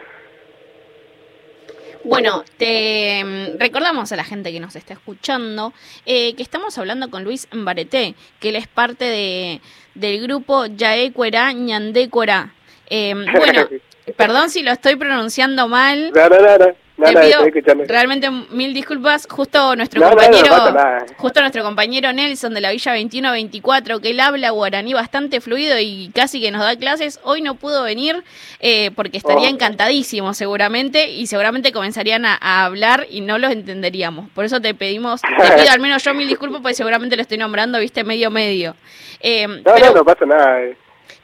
Bueno, 2.04 2.44
te 2.56 3.22
mm, 3.24 3.58
recordamos 3.58 4.10
a 4.12 4.16
la 4.16 4.24
gente 4.24 4.50
que 4.52 4.60
nos 4.60 4.74
está 4.76 4.94
escuchando 4.94 5.72
eh, 6.06 6.34
que 6.34 6.42
estamos 6.42 6.76
hablando 6.78 7.10
con 7.10 7.24
Luis 7.24 7.48
Mbareté, 7.52 8.14
que 8.40 8.48
él 8.48 8.56
es 8.56 8.66
parte 8.66 9.04
de, 9.04 9.60
del 9.94 10.22
grupo 10.22 10.66
Yaecuera 10.66 11.52
Ñandécuera. 11.52 12.54
Eh, 12.90 13.14
bueno, 13.36 13.68
perdón 14.16 14.50
si 14.50 14.62
lo 14.62 14.72
estoy 14.72 14.96
pronunciando 14.96 15.68
mal. 15.68 16.10
no, 16.12 16.28
no, 16.28 16.58
no, 16.58 16.81
no, 16.96 17.06
Te 17.06 17.12
pido 17.20 17.44
escuchando. 17.46 17.84
realmente 17.88 18.30
mil 18.50 18.74
disculpas. 18.74 19.26
Justo 19.28 19.74
nuestro 19.76 20.00
No, 20.00 20.10
no, 20.10 20.14
no, 20.14 20.20
no 20.22 20.26
compañero, 20.28 20.70
nada. 20.72 21.06
justo 21.16 21.40
nuestro 21.40 21.62
compañero 21.64 22.12
Nelson 22.12 22.52
de 22.54 22.60
la 22.60 22.70
Villa 22.70 22.92
2124, 22.92 24.00
que 24.00 24.10
él 24.10 24.20
habla 24.20 24.50
guaraní 24.50 24.92
bastante 24.92 25.40
fluido 25.40 25.78
y 25.78 26.10
casi 26.14 26.40
que 26.40 26.50
nos 26.50 26.60
da 26.62 26.76
clases, 26.76 27.18
hoy 27.24 27.40
no 27.42 27.54
pudo 27.54 27.82
venir 27.82 28.22
eh, 28.60 28.90
porque 28.94 29.16
estaría 29.18 29.48
Oh. 29.48 29.50
encantadísimo 29.50 30.34
seguramente 30.34 31.10
y 31.10 31.26
seguramente 31.26 31.72
comenzarían 31.72 32.24
a, 32.26 32.38
a 32.40 32.64
hablar 32.66 33.06
y 33.10 33.20
no 33.22 33.38
los 33.38 33.50
entenderíamos. 33.52 34.28
Por 34.30 34.44
eso 34.44 34.60
te 34.60 34.74
pedimos, 34.74 35.20
te 35.22 35.28
pido 35.62 35.70
al 35.72 35.80
menos 35.80 36.04
yo 36.04 36.14
mil 36.14 36.28
disculpas 36.28 36.60
porque 36.60 36.74
seguramente 36.74 37.16
lo 37.16 37.22
estoy 37.22 37.38
nombrando, 37.38 37.78
viste, 37.80 38.04
medio 38.04 38.30
medio. 38.30 38.76
Eh, 39.20 39.46
No, 39.64 39.72
pero, 39.74 39.86
no, 39.86 39.94
no 39.94 40.04
pasa 40.04 40.26
nada. 40.26 40.62
eh. 40.62 40.76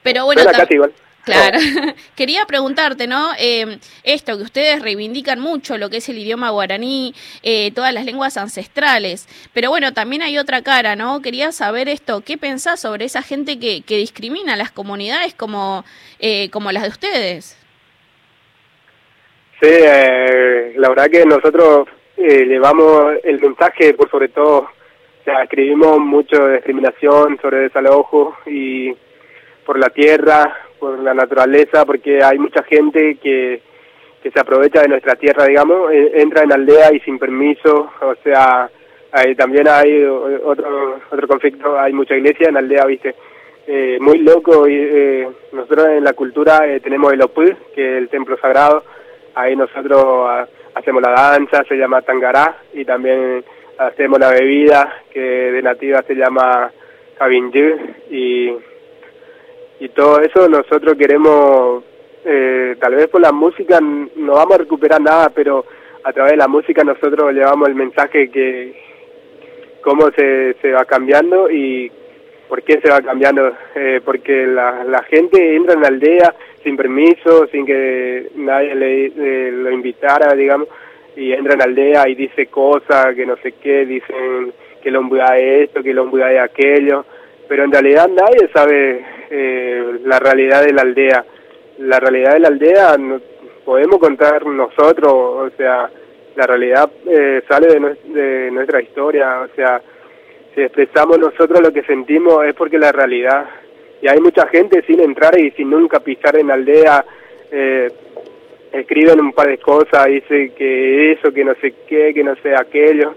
pero 0.02 0.24
bueno. 0.24 0.40
Claro. 1.32 1.58
Quería 2.16 2.46
preguntarte, 2.46 3.06
¿no? 3.06 3.30
Eh, 3.38 3.78
esto, 4.02 4.36
que 4.36 4.42
ustedes 4.42 4.82
reivindican 4.82 5.40
mucho 5.40 5.78
lo 5.78 5.90
que 5.90 5.98
es 5.98 6.08
el 6.08 6.18
idioma 6.18 6.50
guaraní, 6.50 7.14
eh, 7.42 7.70
todas 7.72 7.92
las 7.92 8.04
lenguas 8.04 8.36
ancestrales, 8.36 9.28
pero 9.52 9.70
bueno, 9.70 9.92
también 9.92 10.22
hay 10.22 10.38
otra 10.38 10.62
cara, 10.62 10.96
¿no? 10.96 11.20
Quería 11.22 11.52
saber 11.52 11.88
esto, 11.88 12.22
¿qué 12.22 12.38
pensás 12.38 12.80
sobre 12.80 13.04
esa 13.04 13.22
gente 13.22 13.58
que, 13.58 13.82
que 13.82 13.96
discrimina 13.96 14.54
a 14.54 14.56
las 14.56 14.70
comunidades 14.70 15.34
como, 15.34 15.84
eh, 16.18 16.50
como 16.50 16.72
las 16.72 16.82
de 16.84 16.88
ustedes? 16.88 17.58
Sí, 19.60 19.68
eh, 19.68 20.74
la 20.76 20.88
verdad 20.88 21.10
que 21.10 21.26
nosotros 21.26 21.88
eh, 22.16 22.44
llevamos 22.44 23.14
el 23.24 23.40
mensaje 23.40 23.92
por 23.94 24.08
sobre 24.08 24.28
todo, 24.28 24.58
o 24.58 25.24
sea, 25.24 25.42
escribimos 25.42 25.98
mucho 25.98 26.46
de 26.46 26.54
discriminación 26.54 27.38
sobre 27.42 27.62
desalojo 27.62 28.36
y 28.46 28.94
por 29.66 29.78
la 29.78 29.90
tierra, 29.90 30.56
por 30.78 30.98
la 31.00 31.14
naturaleza, 31.14 31.84
porque 31.84 32.22
hay 32.22 32.38
mucha 32.38 32.62
gente 32.62 33.16
que, 33.22 33.60
que 34.22 34.30
se 34.30 34.40
aprovecha 34.40 34.82
de 34.82 34.88
nuestra 34.88 35.14
tierra, 35.16 35.44
digamos, 35.46 35.92
eh, 35.92 36.12
entra 36.14 36.42
en 36.44 36.52
aldea 36.52 36.92
y 36.92 37.00
sin 37.00 37.18
permiso, 37.18 37.90
o 38.00 38.14
sea, 38.22 38.70
hay- 39.12 39.34
también 39.34 39.66
hay 39.68 40.04
otro 40.04 41.00
otro 41.10 41.28
conflicto, 41.28 41.78
hay 41.78 41.92
mucha 41.92 42.14
iglesia 42.16 42.48
en 42.48 42.56
aldea, 42.56 42.84
viste, 42.84 43.14
eh, 43.66 43.98
muy 44.00 44.18
loco, 44.18 44.66
y 44.68 44.74
eh, 44.76 45.28
nosotros 45.52 45.88
en 45.90 46.04
la 46.04 46.12
cultura 46.14 46.66
eh, 46.66 46.80
tenemos 46.80 47.12
el 47.12 47.22
Opú, 47.22 47.42
que 47.74 47.96
es 47.96 47.98
el 48.02 48.08
templo 48.08 48.36
sagrado, 48.38 48.82
ahí 49.34 49.54
nosotros 49.56 50.48
hacemos 50.74 51.02
la 51.02 51.10
danza, 51.12 51.64
se 51.64 51.76
llama 51.76 52.02
tangará, 52.02 52.56
y 52.72 52.84
también 52.84 53.44
hacemos 53.78 54.18
la 54.18 54.30
bebida, 54.30 55.02
que 55.12 55.20
de 55.20 55.62
nativa 55.62 56.02
se 56.02 56.14
llama 56.14 56.70
cabinjú, 57.18 57.76
y 58.10 58.52
y 59.80 59.88
todo 59.90 60.20
eso 60.20 60.48
nosotros 60.48 60.96
queremos 60.96 61.84
eh, 62.24 62.76
tal 62.80 62.94
vez 62.94 63.06
por 63.08 63.20
la 63.20 63.32
música 63.32 63.80
no 63.80 64.34
vamos 64.34 64.54
a 64.54 64.58
recuperar 64.58 65.00
nada, 65.00 65.30
pero 65.30 65.64
a 66.04 66.12
través 66.12 66.32
de 66.32 66.38
la 66.38 66.48
música 66.48 66.84
nosotros 66.84 67.32
llevamos 67.32 67.68
el 67.68 67.74
mensaje 67.74 68.30
que 68.30 68.74
cómo 69.82 70.10
se, 70.10 70.54
se 70.60 70.72
va 70.72 70.84
cambiando 70.84 71.50
y 71.50 71.90
por 72.48 72.62
qué 72.62 72.80
se 72.80 72.90
va 72.90 73.00
cambiando. 73.00 73.52
Eh, 73.74 74.00
porque 74.04 74.46
la, 74.46 74.84
la 74.84 75.02
gente 75.04 75.56
entra 75.56 75.74
en 75.74 75.82
la 75.82 75.88
aldea 75.88 76.34
sin 76.62 76.76
permiso, 76.76 77.46
sin 77.52 77.64
que 77.64 78.28
nadie 78.36 78.74
le, 78.74 79.52
lo 79.52 79.70
invitara, 79.70 80.34
digamos, 80.34 80.68
y 81.16 81.32
entra 81.32 81.54
en 81.54 81.58
la 81.60 81.64
aldea 81.64 82.08
y 82.08 82.14
dice 82.14 82.46
cosas 82.46 83.14
que 83.14 83.26
no 83.26 83.36
sé 83.36 83.52
qué, 83.52 83.86
dicen 83.86 84.52
que 84.82 84.88
el 84.88 84.96
hombre 84.96 85.22
de 85.32 85.64
esto, 85.64 85.82
que 85.82 85.90
el 85.90 85.98
hombre 85.98 86.24
de 86.24 86.40
aquello, 86.40 87.04
pero 87.48 87.64
en 87.64 87.72
realidad 87.72 88.08
nadie 88.08 88.48
sabe 88.52 89.04
eh, 89.30 90.00
la 90.04 90.18
realidad 90.18 90.64
de 90.64 90.72
la 90.72 90.82
aldea. 90.82 91.24
La 91.78 92.00
realidad 92.00 92.34
de 92.34 92.40
la 92.40 92.48
aldea 92.48 92.96
no, 92.98 93.20
podemos 93.64 93.98
contar 93.98 94.46
nosotros, 94.46 95.12
o 95.12 95.50
sea, 95.56 95.90
la 96.36 96.46
realidad 96.46 96.90
eh, 97.06 97.42
sale 97.48 97.68
de, 97.68 97.96
de 98.20 98.50
nuestra 98.50 98.80
historia, 98.80 99.40
o 99.40 99.54
sea, 99.54 99.80
si 100.54 100.62
expresamos 100.62 101.18
nosotros 101.18 101.60
lo 101.60 101.72
que 101.72 101.82
sentimos 101.82 102.44
es 102.44 102.54
porque 102.54 102.78
la 102.78 102.90
realidad 102.90 103.46
y 104.00 104.08
hay 104.08 104.20
mucha 104.20 104.46
gente 104.48 104.82
sin 104.82 105.00
entrar 105.00 105.38
y 105.38 105.50
sin 105.52 105.70
nunca 105.70 106.00
pisar 106.00 106.36
en 106.36 106.48
la 106.48 106.54
aldea 106.54 107.04
eh, 107.50 107.88
escriben 108.72 109.20
un 109.20 109.32
par 109.32 109.48
de 109.48 109.58
cosas 109.58 110.06
dice 110.06 110.52
que 110.56 111.12
eso 111.12 111.32
que 111.32 111.44
no 111.44 111.54
sé 111.60 111.74
qué 111.86 112.12
que 112.14 112.24
no 112.24 112.34
sé 112.36 112.54
aquello 112.54 113.14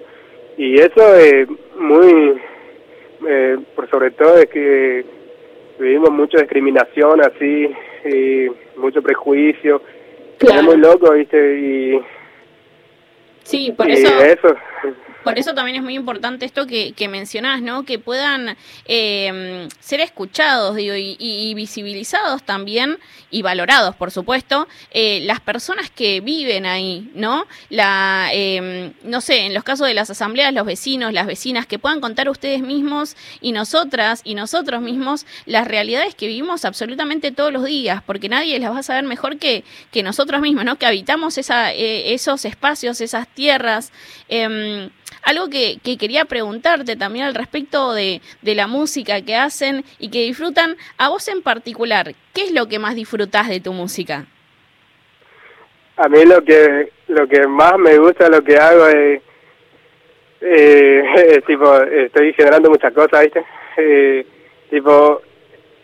y 0.57 0.75
eso 0.79 1.15
es 1.15 1.47
muy 1.77 2.39
eh, 3.27 3.57
por 3.75 3.89
sobre 3.89 4.11
todo 4.11 4.38
es 4.38 4.47
que 4.47 5.05
vivimos 5.81 6.11
mucha 6.11 6.37
discriminación 6.37 7.21
así 7.21 7.69
y 8.05 8.47
mucho 8.77 9.01
prejuicio. 9.01 9.81
Es 10.39 10.63
muy 10.63 10.77
loco 10.77 11.11
viste 11.13 11.59
y 11.59 12.01
sí 13.43 13.73
por 13.75 13.89
eso 13.89 14.55
por 15.23 15.38
eso 15.38 15.53
también 15.53 15.77
es 15.77 15.84
muy 15.84 15.95
importante 15.95 16.45
esto 16.45 16.65
que, 16.68 16.93
que 16.93 17.07
mencionás, 17.07 17.61
¿no? 17.61 17.84
Que 17.84 17.99
puedan 17.99 18.57
eh, 18.85 19.68
ser 19.80 20.02
escuchados, 20.02 20.76
digo, 20.76 20.95
y, 20.95 21.53
visibilizados 21.53 22.43
también, 22.43 22.98
y 23.30 23.41
valorados, 23.41 23.95
por 23.95 24.11
supuesto, 24.11 24.68
eh, 24.91 25.22
las 25.23 25.39
personas 25.39 25.89
que 25.89 26.22
viven 26.22 26.65
ahí, 26.65 27.11
¿no? 27.14 27.45
La, 27.69 28.30
em, 28.34 28.93
no 29.03 29.22
sé, 29.22 29.45
en 29.45 29.53
los 29.53 29.64
casos 29.64 29.88
de 29.88 29.93
las 29.93 30.10
asambleas, 30.10 30.53
los 30.53 30.65
vecinos, 30.65 31.14
las 31.14 31.27
vecinas, 31.27 31.65
que 31.65 31.80
puedan 31.80 32.02
contar 32.02 32.30
ustedes 32.30 32.61
mismos 32.61 33.15
y 33.41 33.52
nosotras 33.52 34.22
y 34.23 34.35
nosotros 34.35 34.81
mismos 34.81 35.26
las 35.45 35.68
realidades 35.68 36.15
que 36.15 36.27
vivimos 36.27 36.65
absolutamente 36.65 37.31
todos 37.31 37.53
los 37.53 37.64
días, 37.65 38.02
porque 38.06 38.30
nadie 38.30 38.60
las 38.60 38.72
va 38.72 38.80
a 38.80 38.84
saber 38.84 39.03
mejor 39.03 39.38
que, 39.38 39.64
que 39.91 40.03
nosotros 40.03 40.41
mismos, 40.41 40.65
¿no? 40.65 40.77
Que 40.77 40.85
habitamos 40.85 41.38
esa, 41.38 41.73
eh, 41.73 42.14
esos 42.14 42.45
espacios, 42.45 43.02
esas 43.02 43.27
tierras. 43.27 43.91
Algo 45.23 45.49
que, 45.49 45.80
quería 45.98 46.26
preguntarte 46.26 46.95
también 46.95 47.26
al 47.26 47.35
respecto 47.35 47.93
de, 47.93 48.22
la 48.41 48.68
música 48.68 49.22
que 49.22 49.35
hacen 49.35 49.84
y 49.99 50.10
que 50.10 50.23
disfrutan, 50.23 50.77
a 50.98 51.10
vos 51.10 51.27
en 51.27 51.41
particular, 51.41 52.14
¿qué 52.34 52.43
es 52.43 52.52
lo 52.52 52.68
que 52.68 52.80
más 52.80 52.95
disfrutás 52.95 53.48
de 53.48 53.60
tu 53.60 53.73
música? 53.73 54.26
A 55.98 56.07
mí 56.10 56.26
lo 56.26 56.43
que 56.43 56.91
lo 57.07 57.27
que 57.27 57.45
más 57.45 57.77
me 57.77 57.98
gusta 57.98 58.30
lo 58.30 58.41
que 58.41 58.56
hago 58.56 58.88
es, 58.88 59.22
eh, 60.41 61.41
tipo, 61.48 61.76
estoy 61.81 62.34
generando 62.34 62.69
muchas 62.69 62.93
cosas, 62.93 63.23
¿viste? 63.23 63.45
Eh, 63.77 64.26
tipo, 64.69 65.22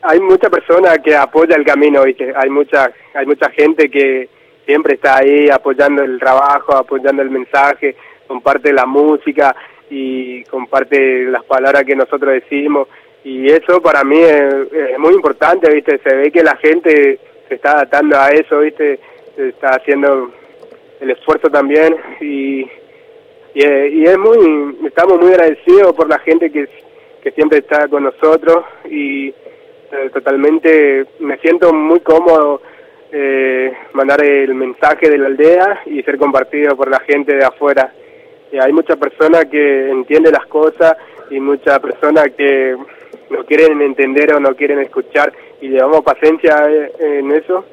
hay 0.01 0.19
mucha 0.19 0.49
persona 0.49 0.97
que 0.97 1.15
apoya 1.15 1.55
el 1.55 1.65
camino, 1.65 2.03
¿viste? 2.03 2.33
Hay 2.35 2.49
mucha, 2.49 2.91
hay 3.13 3.25
mucha 3.25 3.49
gente 3.51 3.89
que 3.89 4.29
siempre 4.65 4.95
está 4.95 5.17
ahí 5.17 5.49
apoyando 5.49 6.03
el 6.03 6.19
trabajo, 6.19 6.75
apoyando 6.75 7.21
el 7.21 7.29
mensaje, 7.29 7.95
comparte 8.27 8.73
la 8.73 8.85
música 8.85 9.55
y 9.89 10.43
comparte 10.45 11.25
las 11.25 11.43
palabras 11.45 11.83
que 11.85 11.95
nosotros 11.95 12.33
decimos 12.33 12.87
y 13.27 13.51
eso 13.51 13.81
para 13.81 14.05
mí 14.05 14.19
es, 14.19 14.97
muy 14.99 15.13
importante, 15.13 15.69
¿viste? 15.69 15.99
Se 15.99 16.15
ve 16.15 16.31
que 16.31 16.43
la 16.43 16.55
gente 16.55 17.19
se 17.49 17.55
está 17.55 17.71
adaptando 17.73 18.17
a 18.17 18.29
eso, 18.29 18.59
¿viste? 18.59 18.99
Se 19.35 19.49
está 19.49 19.71
haciendo 19.71 20.31
el 21.01 21.11
esfuerzo 21.11 21.49
también 21.49 21.93
y, 22.21 22.61
y, 23.53 24.03
es 24.05 24.17
muy, 24.17 24.77
estamos 24.85 25.19
muy 25.19 25.33
agradecidos 25.33 25.93
por 25.93 26.07
la 26.07 26.19
gente 26.19 26.49
que, 26.49 26.69
que 27.21 27.31
siempre 27.31 27.59
está 27.59 27.89
con 27.89 28.03
nosotros 28.03 28.63
y 28.89 29.27
eh, 29.27 30.09
totalmente 30.13 31.05
me 31.19 31.37
siento 31.39 31.73
muy 31.73 31.99
cómodo 31.99 32.61
eh, 33.11 33.73
mandar 33.91 34.23
el 34.23 34.53
mensaje 34.53 35.09
de 35.09 35.17
la 35.17 35.27
aldea 35.27 35.81
y 35.85 36.01
ser 36.03 36.17
compartido 36.17 36.77
por 36.77 36.89
la 36.89 36.99
gente 37.01 37.35
de 37.35 37.43
afuera 37.43 37.91
hay 38.59 38.71
muchas 38.71 38.97
personas 38.97 39.45
que 39.45 39.89
entienden 39.89 40.33
las 40.33 40.45
cosas 40.45 40.95
y 41.29 41.39
muchas 41.39 41.79
personas 41.79 42.29
que 42.37 42.75
no 43.29 43.43
quieren 43.45 43.81
entender 43.81 44.33
o 44.33 44.39
no 44.39 44.55
quieren 44.55 44.79
escuchar 44.79 45.33
y 45.61 45.69
llevamos 45.69 46.01
paciencia 46.01 46.55
eh, 46.69 47.19
en 47.19 47.31
eso 47.31 47.65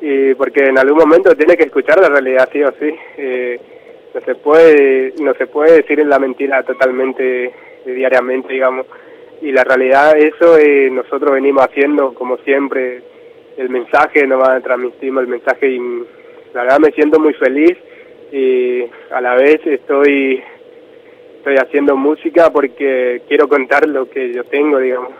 y 0.00 0.34
porque 0.34 0.64
en 0.66 0.78
algún 0.78 0.98
momento 0.98 1.34
tiene 1.34 1.56
que 1.56 1.64
escuchar 1.64 2.00
la 2.00 2.08
realidad 2.08 2.48
sí 2.52 2.62
o 2.62 2.72
sí. 2.78 2.94
Eh, 3.16 3.60
no 4.14 4.20
se 4.20 4.34
puede 4.36 5.14
no 5.20 5.34
se 5.34 5.46
puede 5.46 5.78
decir 5.78 6.04
la 6.06 6.18
mentira 6.18 6.62
totalmente 6.62 7.46
eh, 7.46 7.52
diariamente 7.86 8.52
digamos. 8.52 8.86
Y 9.42 9.50
la 9.50 9.64
realidad 9.64 10.16
eso 10.16 10.56
nosotros 10.92 11.32
venimos 11.32 11.64
haciendo 11.64 12.14
como 12.14 12.36
siempre 12.38 13.02
el 13.56 13.68
mensaje 13.68 14.26
nos 14.26 14.40
va 14.40 14.54
a 14.54 14.60
transmitir 14.60 15.12
el 15.18 15.26
mensaje 15.26 15.68
y 15.68 15.78
la 16.54 16.62
verdad 16.62 16.78
me 16.78 16.92
siento 16.92 17.18
muy 17.18 17.34
feliz 17.34 17.76
y 18.34 18.90
a 19.12 19.20
la 19.20 19.36
vez 19.36 19.60
estoy 19.64 20.42
estoy 21.36 21.56
haciendo 21.56 21.96
música 21.96 22.50
porque 22.50 23.22
quiero 23.28 23.48
contar 23.48 23.86
lo 23.86 24.10
que 24.10 24.34
yo 24.34 24.42
tengo, 24.44 24.78
digamos. 24.78 25.12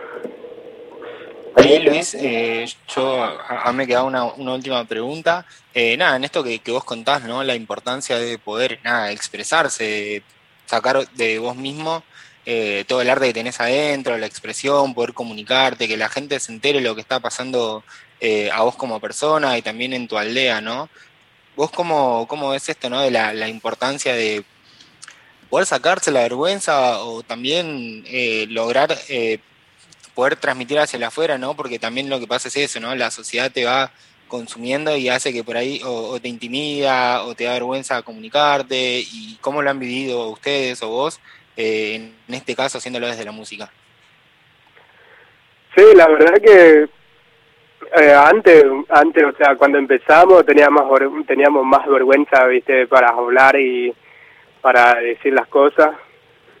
Ahí 1.55 1.79
Luis, 1.79 2.13
eh, 2.15 2.65
yo 2.93 3.23
a, 3.23 3.71
me 3.71 3.87
queda 3.87 4.03
una, 4.03 4.25
una 4.25 4.55
última 4.55 4.83
pregunta. 4.83 5.45
Eh, 5.73 5.95
nada, 5.95 6.17
en 6.17 6.25
esto 6.25 6.43
que, 6.43 6.59
que, 6.59 6.71
vos 6.71 6.83
contás, 6.83 7.23
¿no? 7.23 7.41
La 7.43 7.55
importancia 7.55 8.17
de 8.17 8.37
poder, 8.37 8.79
nada, 8.83 9.11
expresarse, 9.11 10.21
sacar 10.65 11.07
de 11.11 11.39
vos 11.39 11.55
mismo 11.55 12.03
eh, 12.45 12.83
todo 12.85 13.01
el 13.01 13.09
arte 13.09 13.27
que 13.27 13.33
tenés 13.33 13.61
adentro, 13.61 14.17
la 14.17 14.25
expresión, 14.25 14.93
poder 14.93 15.13
comunicarte, 15.13 15.87
que 15.87 15.95
la 15.95 16.09
gente 16.09 16.37
se 16.41 16.51
entere 16.51 16.81
lo 16.81 16.95
que 16.95 17.01
está 17.01 17.21
pasando 17.21 17.83
a 18.51 18.63
vos 18.63 18.75
como 18.75 18.99
persona 18.99 19.57
y 19.57 19.61
también 19.61 19.93
en 19.93 20.07
tu 20.07 20.17
aldea, 20.17 20.59
¿no? 20.59 20.89
¿Vos 21.55 21.71
cómo, 21.71 22.27
cómo 22.27 22.49
ves 22.49 22.67
esto, 22.69 22.89
no? 22.89 23.01
De 23.01 23.11
la, 23.11 23.47
importancia 23.47 24.13
de 24.13 24.43
poder 25.49 25.65
sacarse 25.65 26.11
la 26.11 26.21
vergüenza 26.21 26.99
o 26.99 27.23
también 27.23 28.03
eh, 28.07 28.45
lograr 28.49 28.97
eh, 29.09 29.39
poder 30.15 30.37
transmitir 30.37 30.79
hacia 30.79 30.99
la 30.99 31.07
afuera, 31.07 31.37
¿no? 31.37 31.55
Porque 31.55 31.77
también 31.79 32.09
lo 32.09 32.19
que 32.19 32.27
pasa 32.27 32.47
es 32.47 32.57
eso, 32.57 32.79
¿no? 32.79 32.95
La 32.95 33.11
sociedad 33.11 33.51
te 33.51 33.65
va 33.65 33.91
consumiendo 34.27 34.95
y 34.97 35.09
hace 35.09 35.31
que 35.31 35.43
por 35.43 35.57
ahí 35.57 35.81
o, 35.85 36.19
te 36.19 36.27
intimida 36.27 37.23
o 37.23 37.35
te 37.35 37.43
da 37.43 37.53
vergüenza 37.53 38.01
comunicarte 38.01 38.99
y 38.99 39.37
cómo 39.41 39.61
lo 39.61 39.69
han 39.69 39.79
vivido 39.79 40.29
ustedes 40.29 40.81
o 40.81 40.89
vos, 40.89 41.19
eh, 41.57 42.11
en 42.27 42.33
este 42.33 42.55
caso 42.55 42.79
haciéndolo 42.79 43.07
desde 43.07 43.25
la 43.25 43.31
música. 43.31 43.71
Sí, 45.75 45.83
la 45.93 46.07
verdad 46.07 46.41
que 46.41 46.89
eh, 47.97 48.13
antes, 48.13 48.65
antes, 48.89 49.23
o 49.23 49.31
sea, 49.37 49.55
cuando 49.55 49.77
empezamos 49.77 50.45
teníamos 50.45 50.83
teníamos 51.25 51.65
más 51.65 51.87
vergüenza, 51.87 52.45
viste, 52.45 52.87
para 52.87 53.09
hablar 53.09 53.59
y 53.59 53.93
para 54.61 54.95
decir 54.95 55.33
las 55.33 55.47
cosas, 55.47 55.95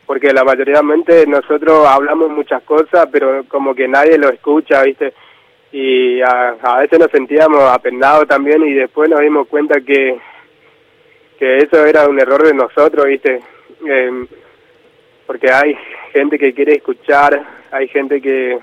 porque 0.05 0.31
la 0.31 0.43
mayoría 0.43 0.81
de 0.81 1.27
nosotros 1.27 1.87
hablamos 1.87 2.29
muchas 2.29 2.61
cosas, 2.63 3.07
pero 3.11 3.43
como 3.47 3.73
que 3.73 3.87
nadie 3.87 4.17
lo 4.17 4.29
escucha, 4.29 4.83
viste, 4.83 5.13
y 5.71 6.21
a, 6.21 6.77
veces 6.79 6.99
nos 6.99 7.11
sentíamos 7.11 7.63
apendados 7.63 8.27
también 8.27 8.63
y 8.65 8.73
después 8.73 9.09
nos 9.09 9.19
dimos 9.19 9.47
cuenta 9.47 9.81
que 9.81 10.17
que 11.37 11.57
eso 11.57 11.85
era 11.85 12.07
un 12.07 12.17
error 12.17 12.43
de 12.43 12.53
nosotros, 12.53 13.05
viste, 13.05 13.41
eh, 13.85 14.25
porque 15.27 15.51
hay 15.51 15.77
gente 16.13 16.39
que 16.39 16.53
quiere 16.53 16.75
escuchar, 16.75 17.43
hay 17.71 17.89
gente 17.89 18.21
que 18.21 18.57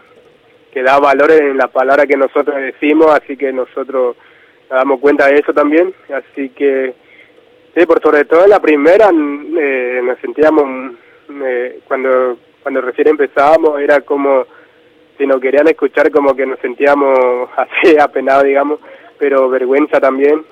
que 0.72 0.82
da 0.82 0.98
valor 0.98 1.30
en 1.30 1.56
la 1.56 1.68
palabra 1.68 2.06
que 2.06 2.16
nosotros 2.16 2.56
decimos, 2.56 3.08
así 3.10 3.36
que 3.36 3.52
nosotros 3.52 4.16
nos 4.70 4.78
damos 4.78 5.00
cuenta 5.00 5.26
de 5.26 5.34
eso 5.34 5.52
también, 5.52 5.92
así 6.12 6.48
que 6.48 6.94
sí, 7.74 7.86
por 7.86 8.00
sobre 8.00 8.24
todo 8.24 8.44
en 8.44 8.50
la 8.50 8.60
primera 8.60 9.10
eh, 9.10 10.00
nos 10.02 10.18
sentíamos, 10.20 10.94
eh, 11.44 11.80
cuando, 11.86 12.38
cuando 12.62 12.80
recién 12.80 13.08
empezábamos 13.08 13.80
era 13.80 14.00
como 14.00 14.46
si 15.18 15.26
nos 15.26 15.40
querían 15.40 15.68
escuchar 15.68 16.10
como 16.10 16.34
que 16.34 16.46
nos 16.46 16.58
sentíamos 16.60 17.50
así 17.56 17.98
apenados, 18.00 18.44
digamos, 18.44 18.80
pero 19.18 19.50
vergüenza 19.50 20.00
también. 20.00 20.42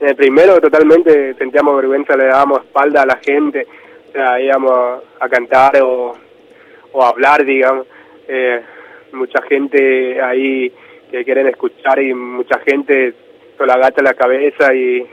En 0.00 0.08
el 0.08 0.14
primero 0.14 0.60
totalmente 0.60 1.34
sentíamos 1.34 1.74
vergüenza, 1.74 2.16
le 2.16 2.26
dábamos 2.26 2.60
espalda 2.60 3.02
a 3.02 3.06
la 3.06 3.16
gente, 3.16 3.66
o 4.08 4.12
sea, 4.12 4.40
íbamos 4.40 5.02
a 5.18 5.28
cantar 5.28 5.82
o, 5.82 6.14
o 6.92 7.02
a 7.02 7.08
hablar, 7.08 7.44
digamos. 7.44 7.88
Eh, 8.28 8.62
mucha 9.12 9.42
gente 9.42 10.20
ahí 10.22 10.72
que 11.10 11.24
quieren 11.24 11.46
escuchar 11.48 12.00
y 12.02 12.12
mucha 12.14 12.58
gente 12.60 13.14
solo 13.56 13.72
agacha 13.72 14.02
la 14.02 14.14
cabeza 14.14 14.74
y, 14.74 15.06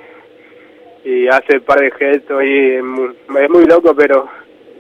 y 1.04 1.28
hace 1.28 1.58
un 1.58 1.64
par 1.64 1.80
de 1.80 1.92
gestos 1.92 2.44
y 2.44 2.72
es 2.72 2.84
muy, 2.84 3.16
es 3.42 3.50
muy 3.50 3.66
loco, 3.66 3.96
pero 3.96 4.28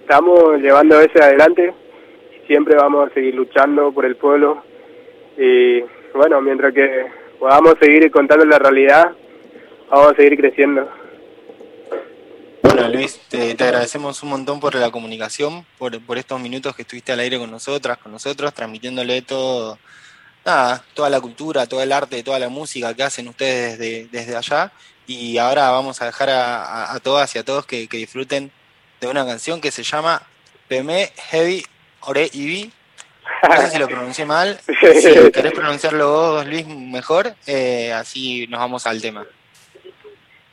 estamos 0.01 0.59
llevando 0.61 0.99
ese 0.99 1.23
adelante 1.23 1.73
y 2.35 2.47
siempre 2.47 2.75
vamos 2.75 3.09
a 3.09 3.13
seguir 3.13 3.35
luchando 3.35 3.91
por 3.91 4.05
el 4.05 4.15
pueblo 4.15 4.63
y 5.37 5.81
bueno, 6.13 6.41
mientras 6.41 6.73
que 6.73 7.05
podamos 7.39 7.75
seguir 7.79 8.09
contando 8.11 8.45
la 8.45 8.59
realidad, 8.59 9.11
vamos 9.89 10.13
a 10.13 10.15
seguir 10.15 10.37
creciendo. 10.37 10.87
Bueno, 12.88 12.99
Luis, 12.99 13.20
te, 13.30 13.56
te 13.56 13.64
agradecemos 13.64 14.22
un 14.24 14.30
montón 14.30 14.60
por 14.60 14.76
la 14.76 14.91
comunicación, 14.91 15.66
por, 15.78 15.99
por 16.02 16.18
estos 16.18 16.40
minutos 16.40 16.76
que 16.76 16.84
estuviste 16.84 17.12
al 17.12 17.20
aire 17.20 17.38
con 17.40 17.49
nosotras, 17.52 17.98
con 17.98 18.12
nosotros, 18.12 18.53
transmitiéndole 18.53 19.22
todo, 19.22 19.80
nada, 20.45 20.84
toda 20.94 21.10
la 21.10 21.20
cultura, 21.22 21.66
todo 21.68 21.82
el 21.82 21.91
arte, 21.91 22.22
toda 22.24 22.40
la 22.40 22.49
música 22.49 22.94
que 22.94 23.03
hacen 23.03 23.28
ustedes 23.28 23.78
desde, 23.80 24.07
desde 24.12 24.36
allá. 24.36 24.72
Y 25.07 25.38
ahora 25.38 25.70
vamos 25.72 26.02
a 26.02 26.06
dejar 26.06 26.30
a, 26.30 26.64
a- 26.64 26.94
a 26.95 26.99
todas 26.99 27.36
y 27.36 27.40
a 27.40 27.44
todos 27.45 27.66
que, 27.66 27.88
que 27.88 27.98
disfruten 27.98 28.52
de 29.02 29.07
una 29.07 29.26
canción 29.26 29.62
que 29.62 29.72
se 29.72 29.84
llama 29.84 30.22
Peme 30.68 31.12
Heavy 31.30 31.66
Ore 32.02 32.30
Ibi. 32.34 32.72
No 33.49 33.56
sé 33.62 33.72
si 33.72 33.78
lo 33.80 33.88
pronuncié 33.88 34.26
mal. 34.26 34.60
Si 35.02 35.32
querés 35.32 35.53
pronunciarlo 35.53 36.12
vos, 36.12 36.45
Luis, 36.48 36.66
mejor, 36.68 37.36
eh, 37.48 37.91
así 37.94 38.48
nos 38.48 38.60
vamos 38.60 38.86
al 38.88 39.02
tema. 39.02 39.26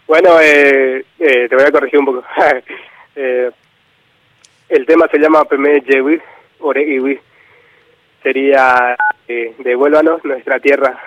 Bueno, 0.07 0.41
eh, 0.41 1.05
eh, 1.19 1.49
te 1.49 1.55
voy 1.57 1.65
a 1.65 1.71
corregir 1.73 1.99
un 1.99 2.07
poco. 2.07 2.25
Eh, 3.15 3.51
el 4.71 4.87
tema 4.87 5.07
se 5.09 5.19
llama 5.19 5.45
Peme 5.45 5.83
Yewi, 5.83 6.19
Ore 6.61 6.83
Iwi. 6.83 7.21
Sería 8.23 8.97
eh, 9.29 9.55
Devuélvanos 9.59 10.25
nuestra 10.25 10.59
tierra. 10.61 10.99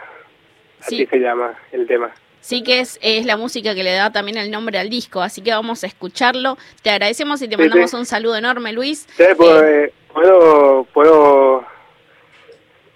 Así 0.81 0.97
Sí. 0.97 1.05
se 1.07 1.17
llama 1.17 1.55
el 1.71 1.87
tema. 1.87 2.11
Sí 2.41 2.61
que 2.61 2.79
es, 2.81 2.99
es 3.01 3.25
la 3.25 3.37
música 3.37 3.73
que 3.73 3.83
le 3.83 3.93
da 3.93 4.11
también 4.11 4.37
el 4.37 4.51
nombre 4.51 4.77
al 4.77 4.87
disco, 4.91 5.19
así 5.23 5.41
que 5.41 5.49
vamos 5.49 5.83
a 5.83 5.87
escucharlo. 5.87 6.59
Te 6.83 6.91
agradecemos 6.91 7.41
y 7.41 7.47
te 7.47 7.55
Sí, 7.55 7.61
mandamos 7.63 7.89
sí. 7.89 7.97
un 7.97 8.05
saludo 8.05 8.35
enorme, 8.37 8.71
Luis. 8.71 9.07
Sí, 9.17 9.23
pues, 9.35 9.63
eh, 9.63 9.93
puedo, 10.13 10.83
puedo, 10.93 11.65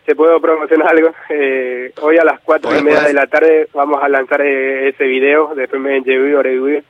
te 0.10 0.16
puedo 0.16 0.42
promocionar 0.42 0.88
algo. 0.90 1.14
Eh, 1.30 1.94
hoy 2.02 2.18
a 2.18 2.24
las 2.24 2.40
cuatro 2.40 2.72
y 2.72 2.80
Podés, 2.80 2.84
media 2.84 2.98
podés. 3.02 3.14
de 3.14 3.20
la 3.22 3.28
tarde 3.28 3.70
vamos 3.76 4.02
a 4.02 4.10
lanzar 4.10 4.42
eh, 4.42 4.90
ese 4.90 5.04
video 5.04 5.54
de 5.54 5.68
Peme 5.68 6.02
Yewi, 6.02 6.34
Ore 6.34 6.56
Iwi. 6.56 6.84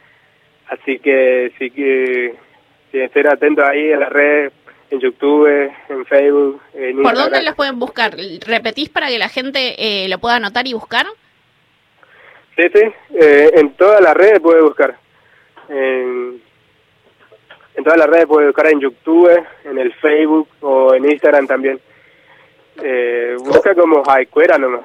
Así 0.70 1.00
que 1.00 1.52
sí 1.60 1.70
que 1.70 2.34
sí, 2.90 2.98
estén 2.98 3.28
atentos 3.28 3.66
ahí 3.66 3.92
en 3.92 4.00
las 4.00 4.10
redes, 4.10 4.54
en 4.90 5.02
YouTube, 5.02 5.48
en 5.90 6.06
Facebook, 6.06 6.62
en 6.74 7.04
¿Por 7.04 7.14
dónde 7.14 7.44
los 7.44 7.56
pueden 7.56 7.78
buscar? 7.78 8.16
¿Repetís 8.48 8.88
para 8.88 9.10
que 9.10 9.20
la 9.20 9.28
gente 9.28 9.76
eh, 9.78 10.08
lo 10.08 10.18
pueda 10.20 10.38
anotar 10.38 10.66
y 10.66 10.72
buscar? 10.74 11.06
Sí, 12.56 12.64
sí, 12.74 12.82
eh, 13.20 13.52
en 13.56 13.74
todas 13.74 14.00
las 14.00 14.14
redes 14.14 14.40
puede 14.40 14.62
buscar. 14.62 14.96
En, 15.68 16.42
en 17.76 17.84
todas 17.84 18.00
las 18.00 18.08
redes 18.08 18.28
puede 18.28 18.48
buscar 18.48 18.68
en 18.68 18.80
YouTube, 18.80 19.46
en 19.66 19.78
el 19.78 19.92
Facebook 19.96 20.48
o 20.62 20.94
en 20.94 21.04
Instagram 21.12 21.46
también. 21.46 21.82
Eh, 22.84 23.36
busca 23.40 23.76
como 23.76 24.04
Haicuera 24.06 24.58
nomás. 24.58 24.82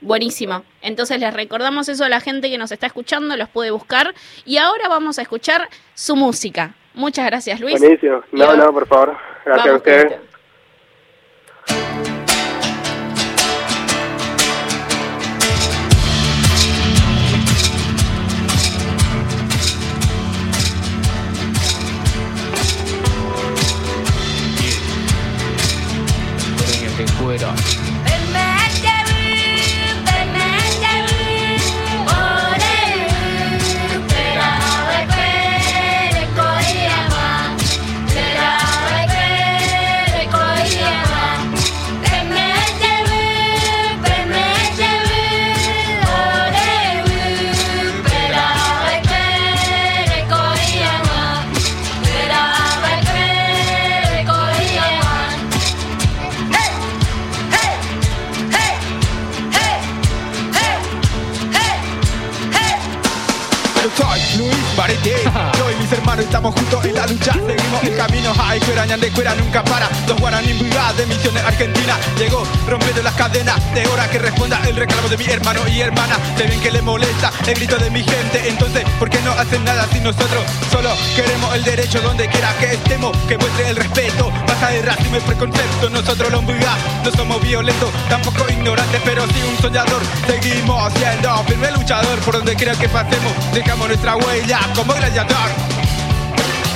Buenísimo. 0.00 0.64
Entonces 0.82 1.18
les 1.18 1.32
recordamos 1.32 1.88
eso 1.88 2.04
a 2.04 2.08
la 2.08 2.20
gente 2.20 2.50
que 2.50 2.58
nos 2.58 2.70
está 2.72 2.86
escuchando, 2.86 3.36
los 3.36 3.48
puede 3.48 3.70
buscar. 3.70 4.14
Y 4.44 4.58
ahora 4.58 4.88
vamos 4.88 5.18
a 5.18 5.22
escuchar 5.22 5.68
su 5.94 6.14
música. 6.14 6.74
Muchas 6.92 7.26
gracias, 7.26 7.60
Luis. 7.60 7.80
Buenísimo. 7.80 8.22
No, 8.32 8.54
no, 8.54 8.72
por 8.72 8.86
favor. 8.86 9.16
Gracias 9.44 9.66
a 9.66 9.76
ustedes. 9.76 10.33
Twitter. 27.24 28.13
Juntos 66.54 66.84
en 66.84 66.94
la 66.94 67.06
lucha. 67.06 67.32
Seguimos 67.32 67.82
el 67.82 67.96
camino 67.96 68.32
Ay, 68.38 68.60
cuera, 68.60 68.86
ñande, 68.86 69.10
cuera, 69.10 69.34
nunca 69.34 69.62
para. 69.64 69.88
Dos 70.06 70.18
guaraní 70.18 70.52
brigadas 70.54 70.96
de 70.96 71.06
misiones 71.06 71.44
Argentina. 71.44 71.96
Llegó 72.18 72.44
rompiendo 72.68 73.02
las 73.02 73.14
cadenas 73.14 73.56
De 73.74 73.86
hora 73.86 74.08
que 74.08 74.18
responda 74.18 74.60
el 74.68 74.76
reclamo 74.76 75.08
de 75.08 75.16
mi 75.16 75.26
hermano 75.26 75.60
y 75.68 75.80
hermana. 75.80 76.16
Sé 76.36 76.46
bien 76.46 76.60
que 76.60 76.70
le 76.70 76.82
molesta 76.82 77.32
el 77.46 77.54
grito 77.54 77.76
de 77.76 77.90
mi 77.90 78.02
gente. 78.02 78.48
Entonces, 78.48 78.84
¿por 78.98 79.10
qué 79.10 79.20
no 79.22 79.32
hacen 79.32 79.64
nada 79.64 79.86
si 79.92 80.00
nosotros 80.00 80.44
Solo 80.70 80.90
queremos 81.16 81.54
el 81.54 81.64
derecho 81.64 82.00
donde 82.00 82.28
quiera 82.28 82.52
que 82.58 82.72
estemos 82.74 83.16
Que 83.28 83.38
muestre 83.38 83.68
el 83.68 83.76
respeto. 83.76 84.30
Basta 84.46 84.70
de 84.70 84.82
racismo 84.82 85.16
y 85.16 85.20
preconcepto 85.20 85.90
Nosotros 85.90 86.30
los 86.30 86.44
brigadas 86.46 86.78
no 87.04 87.10
somos 87.12 87.40
violentos 87.42 87.90
Tampoco 88.08 88.46
ignorantes, 88.50 89.00
pero 89.04 89.26
sí 89.26 89.42
un 89.48 89.60
soñador. 89.60 90.02
Seguimos 90.26 90.92
siendo 90.94 91.36
firme 91.44 91.70
luchador 91.72 92.18
Por 92.20 92.34
donde 92.34 92.54
quiera 92.54 92.74
que 92.74 92.88
pasemos. 92.88 93.32
Dejamos 93.52 93.88
nuestra 93.88 94.16
huella 94.16 94.60
como 94.74 94.94
gladiador 94.94 95.73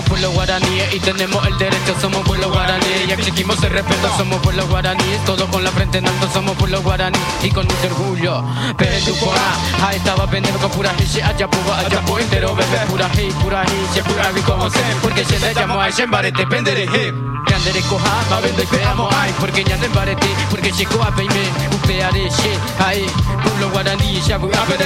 Somos 0.00 0.18
pueblo 0.18 0.30
guaraníes 0.30 0.94
y 0.94 1.00
tenemos 1.00 1.46
el 1.46 1.58
derecho, 1.58 1.94
somos 2.00 2.22
pueblo 2.22 2.48
guaraníes 2.48 3.06
y 3.06 3.12
exigimos 3.12 3.62
el 3.62 3.68
respeto, 3.70 4.08
somos 4.16 4.40
pueblo 4.40 4.66
guaraníes, 4.66 5.22
todo 5.26 5.46
con 5.50 5.62
la 5.62 5.70
frente 5.72 5.98
en 5.98 6.08
alto, 6.08 6.26
somos 6.32 6.56
pueblo 6.56 6.80
guaraní 6.80 7.18
y 7.42 7.50
con 7.50 7.66
mucho 7.66 7.86
orgullo. 7.86 8.42
Pero 8.78 8.96
tu 9.04 9.14
pora, 9.16 9.42
ahí 9.86 9.98
estaba 9.98 10.26
pendiendo 10.26 10.58
con 10.58 10.70
pura 10.70 10.90
hishi, 10.98 11.20
allá 11.20 11.46
puba, 11.50 11.80
allá 11.80 12.00
pu 12.00 12.16
entero, 12.16 12.54
bebé, 12.54 12.78
pura 12.88 13.10
hi, 13.14 13.30
pura 13.42 13.62
hishi, 13.64 14.00
pura 14.00 14.30
vi 14.32 14.40
como 14.40 14.70
sé, 14.70 14.80
porque 15.02 15.22
se 15.22 15.38
le 15.38 15.52
llamo 15.52 15.78
a 15.78 15.88
ese 15.88 16.06
barete, 16.06 16.46
pendere 16.46 16.84
hip. 16.84 17.14
Yandere 17.50 17.82
coja, 17.82 18.24
va 18.32 18.40
vendo 18.40 18.62
y 18.62 18.66
peamos, 18.66 19.14
ay, 19.14 19.34
porque 19.38 19.64
ñande 19.64 19.88
barete, 19.88 20.28
porque 20.48 20.72
llegó 20.72 21.02
a 21.02 21.14
peime, 21.14 21.50
upeare, 21.74 22.30
she, 22.30 22.58
ay, 22.78 23.04
pueblo 23.42 23.68
guaraní, 23.70 24.18
ya 24.22 24.38
voy 24.38 24.50
a 24.54 24.64
ver 24.64 24.80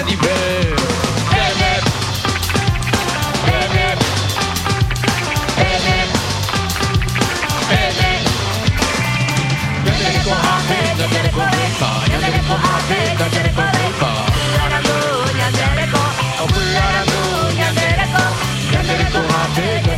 el 19.56 19.94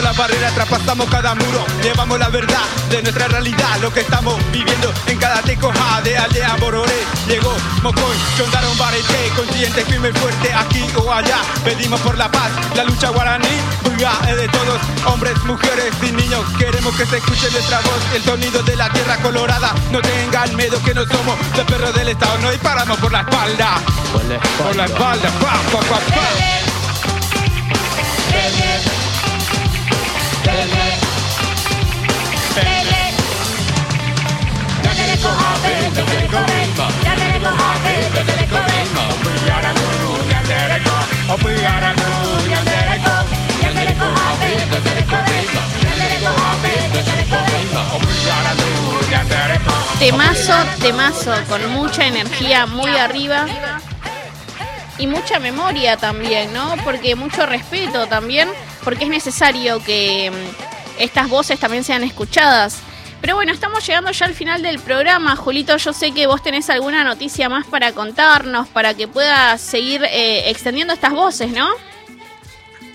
Rompemos 0.00 0.02
la 0.02 0.10
cada 0.10 0.12
barrera, 0.12 0.50
traspasamos 0.50 1.08
cada 1.08 1.34
muro. 1.34 1.64
Llevamos 1.82 2.18
la 2.18 2.28
verdad 2.28 2.62
de 2.88 3.02
nuestra 3.02 3.28
realidad, 3.28 3.78
lo 3.80 3.92
que 3.92 4.00
estamos 4.00 4.36
viviendo 4.52 4.92
en 5.06 5.18
cada 5.18 5.42
tecoja 5.42 6.00
de 6.02 6.16
aldea 6.16 6.56
Bororé. 6.60 7.04
Llegó 7.28 7.54
Mocoy, 7.82 8.16
Chondaron 8.36 8.76
Barete, 8.78 9.30
consciente, 9.36 9.84
firme, 9.84 10.12
fuerte, 10.12 10.52
aquí 10.52 10.86
o 10.96 11.12
allá. 11.12 11.38
Pedimos 11.64 12.00
por 12.00 12.16
la 12.16 12.30
paz, 12.30 12.50
la 12.74 12.84
lucha 12.84 13.10
guaraní, 13.10 13.48
Buga 13.84 14.12
es 14.28 14.36
de 14.36 14.48
todos, 14.48 14.80
hombres, 15.06 15.36
mujeres 15.44 15.92
y 16.02 16.12
niños. 16.12 16.44
Queremos 16.58 16.94
que 16.96 17.06
se 17.06 17.18
escuche 17.18 17.50
nuestra 17.50 17.80
voz, 17.80 18.00
el 18.14 18.22
sonido 18.22 18.62
de 18.62 18.76
la 18.76 18.88
tierra 18.90 19.16
colorada. 19.18 19.74
No 19.90 20.00
tengan 20.00 20.56
miedo 20.56 20.82
que 20.82 20.94
no 20.94 21.04
somos 21.06 21.36
los 21.56 21.66
perros 21.66 21.94
del 21.94 22.08
Estado, 22.08 22.38
no 22.38 22.50
disparamos 22.50 22.98
por 22.98 23.12
la 23.12 23.20
espalda. 23.20 23.80
Por 24.12 24.76
la 24.76 24.84
espalda, 24.84 25.30
pa, 25.40 25.52
pa, 25.70 25.80
pa, 25.80 25.98
pa. 26.14 26.60
Temazo, 49.98 50.54
temazo, 50.80 51.32
con 51.48 51.70
mucha 51.72 52.06
energía 52.06 52.66
muy 52.66 52.90
arriba. 52.96 53.46
Y 54.98 55.06
mucha 55.06 55.38
memoria 55.38 55.96
también, 55.96 56.52
¿no? 56.52 56.74
Porque 56.84 57.14
mucho 57.14 57.46
respeto 57.46 58.06
también, 58.06 58.48
porque 58.84 59.04
es 59.04 59.10
necesario 59.10 59.82
que 59.84 60.30
mm, 60.30 61.02
estas 61.02 61.28
voces 61.28 61.58
también 61.60 61.84
sean 61.84 62.02
escuchadas. 62.04 62.78
Pero 63.20 63.34
bueno, 63.34 63.52
estamos 63.52 63.86
llegando 63.86 64.10
ya 64.12 64.24
al 64.26 64.34
final 64.34 64.62
del 64.62 64.78
programa. 64.78 65.36
Julito, 65.36 65.76
yo 65.76 65.92
sé 65.92 66.12
que 66.12 66.26
vos 66.26 66.42
tenés 66.42 66.70
alguna 66.70 67.04
noticia 67.04 67.48
más 67.50 67.66
para 67.66 67.92
contarnos, 67.92 68.66
para 68.68 68.94
que 68.94 69.08
puedas 69.08 69.60
seguir 69.60 70.02
eh, 70.04 70.48
extendiendo 70.48 70.94
estas 70.94 71.12
voces, 71.12 71.50
¿no? 71.50 71.68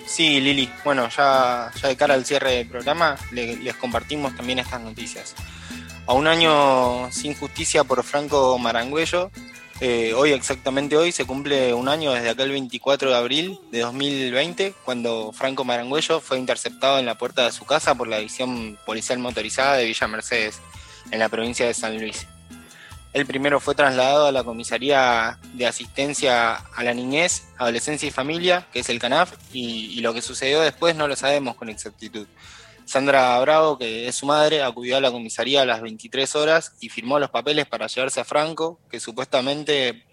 Sí, 0.07 0.39
Lili. 0.39 0.69
Bueno, 0.83 1.09
ya, 1.15 1.71
ya 1.81 1.87
de 1.89 1.95
cara 1.97 2.13
al 2.13 2.25
cierre 2.25 2.53
del 2.57 2.67
programa, 2.67 3.15
le- 3.31 3.57
les 3.57 3.75
compartimos 3.75 4.35
también 4.35 4.59
estas 4.59 4.81
noticias. 4.81 5.35
A 6.07 6.13
un 6.13 6.27
año 6.27 7.11
sin 7.11 7.35
justicia 7.35 7.83
por 7.83 8.03
Franco 8.03 8.57
Marangüello, 8.57 9.31
eh, 9.81 10.13
hoy 10.13 10.31
exactamente 10.31 10.95
hoy 10.95 11.11
se 11.11 11.25
cumple 11.25 11.73
un 11.73 11.89
año 11.89 12.13
desde 12.13 12.29
aquel 12.29 12.51
24 12.51 13.09
de 13.09 13.15
abril 13.15 13.59
de 13.71 13.79
2020, 13.81 14.73
cuando 14.85 15.33
Franco 15.33 15.65
Marangüello 15.65 16.21
fue 16.21 16.39
interceptado 16.39 16.97
en 16.97 17.05
la 17.05 17.17
puerta 17.17 17.43
de 17.45 17.51
su 17.51 17.65
casa 17.65 17.93
por 17.93 18.07
la 18.07 18.17
división 18.17 18.77
policial 18.85 19.19
motorizada 19.19 19.75
de 19.75 19.85
Villa 19.85 20.07
Mercedes, 20.07 20.61
en 21.11 21.19
la 21.19 21.27
provincia 21.27 21.65
de 21.65 21.73
San 21.73 21.99
Luis. 21.99 22.25
El 23.11 23.25
primero 23.25 23.59
fue 23.59 23.75
trasladado 23.75 24.27
a 24.27 24.31
la 24.31 24.43
Comisaría 24.43 25.39
de 25.53 25.65
Asistencia 25.65 26.55
a 26.55 26.83
la 26.83 26.93
Niñez, 26.93 27.43
Adolescencia 27.57 28.07
y 28.07 28.11
Familia, 28.11 28.67
que 28.71 28.79
es 28.79 28.89
el 28.89 28.99
CANAF, 28.99 29.33
y, 29.51 29.87
y 29.97 30.01
lo 30.01 30.13
que 30.13 30.21
sucedió 30.21 30.61
después 30.61 30.95
no 30.95 31.07
lo 31.07 31.15
sabemos 31.15 31.55
con 31.55 31.69
exactitud. 31.69 32.27
Sandra 32.85 33.39
Bravo, 33.39 33.77
que 33.77 34.07
es 34.07 34.15
su 34.15 34.25
madre, 34.25 34.61
acudió 34.63 34.97
a 34.97 35.01
la 35.01 35.11
comisaría 35.11 35.61
a 35.61 35.65
las 35.65 35.81
23 35.81 36.35
horas 36.35 36.73
y 36.79 36.89
firmó 36.89 37.19
los 37.19 37.29
papeles 37.31 37.65
para 37.65 37.87
llevarse 37.87 38.19
a 38.19 38.25
Franco, 38.25 38.79
que 38.89 38.99
supuestamente 38.99 40.05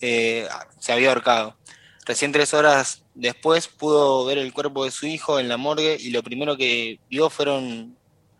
eh, 0.00 0.46
se 0.78 0.92
había 0.92 1.10
ahorcado. 1.10 1.56
Recién 2.04 2.32
tres 2.32 2.54
horas 2.54 3.02
después 3.14 3.68
pudo 3.68 4.24
ver 4.24 4.38
el 4.38 4.52
cuerpo 4.52 4.84
de 4.84 4.90
su 4.90 5.06
hijo 5.06 5.38
en 5.38 5.48
la 5.48 5.56
morgue 5.56 5.96
y 6.00 6.10
lo 6.10 6.22
primero 6.22 6.56
que 6.56 7.00
vio 7.10 7.28
fueron 7.30 7.96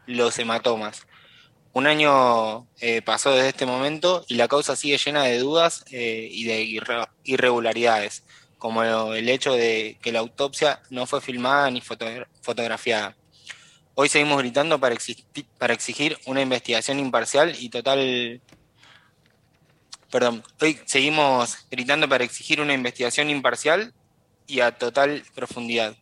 los 0.07 0.39
hematomas. 0.39 1.07
Un 1.75 1.87
año 1.87 2.67
eh, 2.81 3.03
pasó 3.03 3.31
desde 3.33 3.51
este 3.51 3.67
momento 3.67 4.25
y 4.27 4.35
la 4.35 4.49
causa 4.49 4.75
sigue 4.75 4.97
llena 4.99 5.23
de 5.25 5.39
dudas 5.39 5.85
eh, 5.91 6.29
y 6.33 6.45
de 6.45 6.63
irre- 6.65 7.09
irregularidades, 7.25 8.25
como 8.57 8.83
el 9.13 9.29
hecho 9.29 9.53
de 9.53 9.99
que 10.03 10.11
la 10.13 10.19
autopsia 10.21 10.81
no 10.91 11.07
fue 11.07 11.21
filmada 11.21 11.71
ni 11.71 11.81
fotogra- 11.81 12.27
fotografiada. 12.41 13.17
Hoy 14.01 14.09
seguimos 14.09 14.39
gritando 14.39 14.79
para, 14.79 14.95
existi- 14.95 15.45
para 15.59 15.75
exigir 15.75 16.17
una 16.27 16.41
investigación 16.41 17.01
imparcial 17.01 17.57
y 17.59 17.69
total... 17.69 18.41
Perdón, 20.09 20.45
hoy 20.61 20.79
seguimos 20.87 21.67
gritando 21.69 22.09
para 22.09 22.23
exigir 22.23 22.61
una 22.61 22.75
investigación 22.75 23.29
imparcial 23.29 23.93
y 24.47 24.61
a 24.61 24.79
total 24.79 25.25
profundidad. 25.35 25.97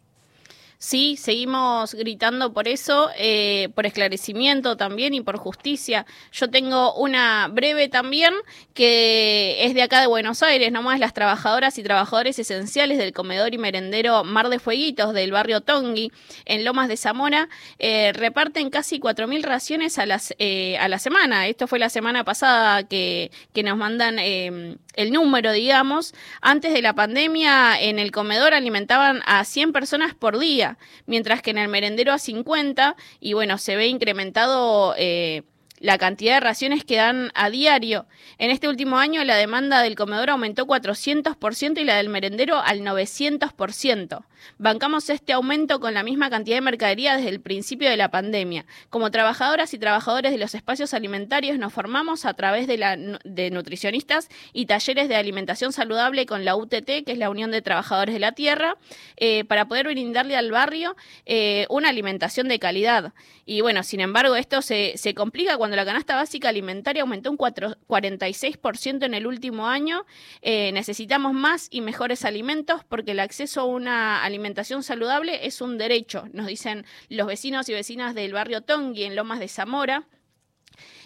Sí, 0.86 1.16
seguimos 1.16 1.96
gritando 1.96 2.52
por 2.52 2.68
eso, 2.68 3.10
eh, 3.18 3.70
por 3.74 3.86
esclarecimiento 3.86 4.76
también 4.76 5.14
y 5.14 5.20
por 5.20 5.36
justicia. 5.36 6.06
Yo 6.30 6.48
tengo 6.48 6.94
una 6.94 7.48
breve 7.48 7.88
también 7.88 8.32
que 8.72 9.64
es 9.64 9.74
de 9.74 9.82
acá 9.82 10.00
de 10.00 10.06
Buenos 10.06 10.44
Aires, 10.44 10.70
nomás 10.70 11.00
las 11.00 11.12
trabajadoras 11.12 11.76
y 11.78 11.82
trabajadores 11.82 12.38
esenciales 12.38 12.98
del 12.98 13.12
comedor 13.12 13.52
y 13.52 13.58
merendero 13.58 14.22
Mar 14.22 14.48
de 14.48 14.60
Fueguitos 14.60 15.12
del 15.12 15.32
barrio 15.32 15.60
Tongui 15.60 16.12
en 16.44 16.64
Lomas 16.64 16.86
de 16.86 16.96
Zamora 16.96 17.48
eh, 17.80 18.12
reparten 18.12 18.70
casi 18.70 19.00
4.000 19.00 19.42
raciones 19.42 19.98
a, 19.98 20.06
las, 20.06 20.36
eh, 20.38 20.78
a 20.78 20.86
la 20.86 21.00
semana. 21.00 21.48
Esto 21.48 21.66
fue 21.66 21.80
la 21.80 21.88
semana 21.88 22.22
pasada 22.22 22.84
que, 22.84 23.32
que 23.52 23.64
nos 23.64 23.76
mandan 23.76 24.20
eh, 24.20 24.76
el 24.96 25.12
número, 25.12 25.52
digamos. 25.52 26.14
Antes 26.40 26.72
de 26.72 26.82
la 26.82 26.94
pandemia 26.94 27.80
en 27.80 27.98
el 27.98 28.10
comedor 28.10 28.54
alimentaban 28.54 29.22
a 29.26 29.44
100 29.44 29.72
personas 29.72 30.14
por 30.14 30.38
día 30.38 30.78
mientras 31.06 31.42
que 31.42 31.50
en 31.50 31.58
el 31.58 31.68
merendero 31.68 32.12
a 32.12 32.18
50, 32.18 32.96
y 33.20 33.32
bueno, 33.34 33.58
se 33.58 33.76
ve 33.76 33.86
incrementado 33.86 34.94
eh, 34.98 35.42
la 35.78 35.98
cantidad 35.98 36.34
de 36.34 36.40
raciones 36.40 36.84
que 36.84 36.96
dan 36.96 37.30
a 37.34 37.50
diario. 37.50 38.06
En 38.38 38.50
este 38.50 38.68
último 38.68 38.98
año 38.98 39.22
la 39.24 39.36
demanda 39.36 39.82
del 39.82 39.94
comedor 39.94 40.30
aumentó 40.30 40.66
400% 40.66 41.80
y 41.80 41.84
la 41.84 41.96
del 41.96 42.08
merendero 42.08 42.58
al 42.58 42.80
900%. 42.80 44.24
Bancamos 44.58 45.10
este 45.10 45.32
aumento 45.32 45.80
con 45.80 45.94
la 45.94 46.02
misma 46.02 46.30
cantidad 46.30 46.56
de 46.56 46.60
mercadería 46.60 47.16
desde 47.16 47.30
el 47.30 47.40
principio 47.40 47.90
de 47.90 47.96
la 47.96 48.10
pandemia. 48.10 48.66
Como 48.90 49.10
trabajadoras 49.10 49.74
y 49.74 49.78
trabajadores 49.78 50.32
de 50.32 50.38
los 50.38 50.54
espacios 50.54 50.94
alimentarios 50.94 51.58
nos 51.58 51.72
formamos 51.72 52.24
a 52.24 52.34
través 52.34 52.66
de, 52.66 52.78
la, 52.78 52.96
de 52.96 53.50
nutricionistas 53.50 54.28
y 54.52 54.66
talleres 54.66 55.08
de 55.08 55.16
alimentación 55.16 55.72
saludable 55.72 56.26
con 56.26 56.44
la 56.44 56.56
UTT, 56.56 56.86
que 56.86 57.12
es 57.12 57.18
la 57.18 57.30
Unión 57.30 57.50
de 57.50 57.62
Trabajadores 57.62 58.14
de 58.14 58.20
la 58.20 58.32
Tierra, 58.32 58.76
eh, 59.16 59.44
para 59.44 59.66
poder 59.68 59.86
brindarle 59.88 60.36
al 60.36 60.50
barrio 60.50 60.96
eh, 61.24 61.66
una 61.68 61.88
alimentación 61.88 62.48
de 62.48 62.58
calidad. 62.58 63.12
Y 63.48 63.60
bueno, 63.60 63.84
sin 63.84 64.00
embargo, 64.00 64.34
esto 64.34 64.60
se, 64.60 64.96
complica 65.14 65.56
cuando 65.56 65.76
la 65.76 65.84
canasta 65.84 66.16
básica 66.16 66.48
alimentaria 66.48 67.02
aumentó 67.02 67.30
un 67.30 67.36
4, 67.36 67.76
46% 67.86 69.04
en 69.04 69.14
el 69.14 69.26
último 69.26 69.68
año. 69.68 70.04
Eh, 70.42 70.72
necesitamos 70.72 71.32
más 71.32 71.68
y 71.70 71.80
mejores 71.80 72.24
alimentos 72.24 72.82
porque 72.84 73.12
el 73.12 73.20
acceso 73.20 73.60
a 73.60 73.64
una 73.64 74.25
alimentación 74.26 74.82
saludable 74.82 75.46
es 75.46 75.60
un 75.60 75.78
derecho, 75.78 76.24
nos 76.32 76.46
dicen 76.46 76.84
los 77.08 77.26
vecinos 77.26 77.68
y 77.68 77.72
vecinas 77.72 78.14
del 78.14 78.32
barrio 78.32 78.60
Tongui 78.62 79.04
en 79.04 79.16
Lomas 79.16 79.38
de 79.40 79.48
Zamora. 79.48 80.06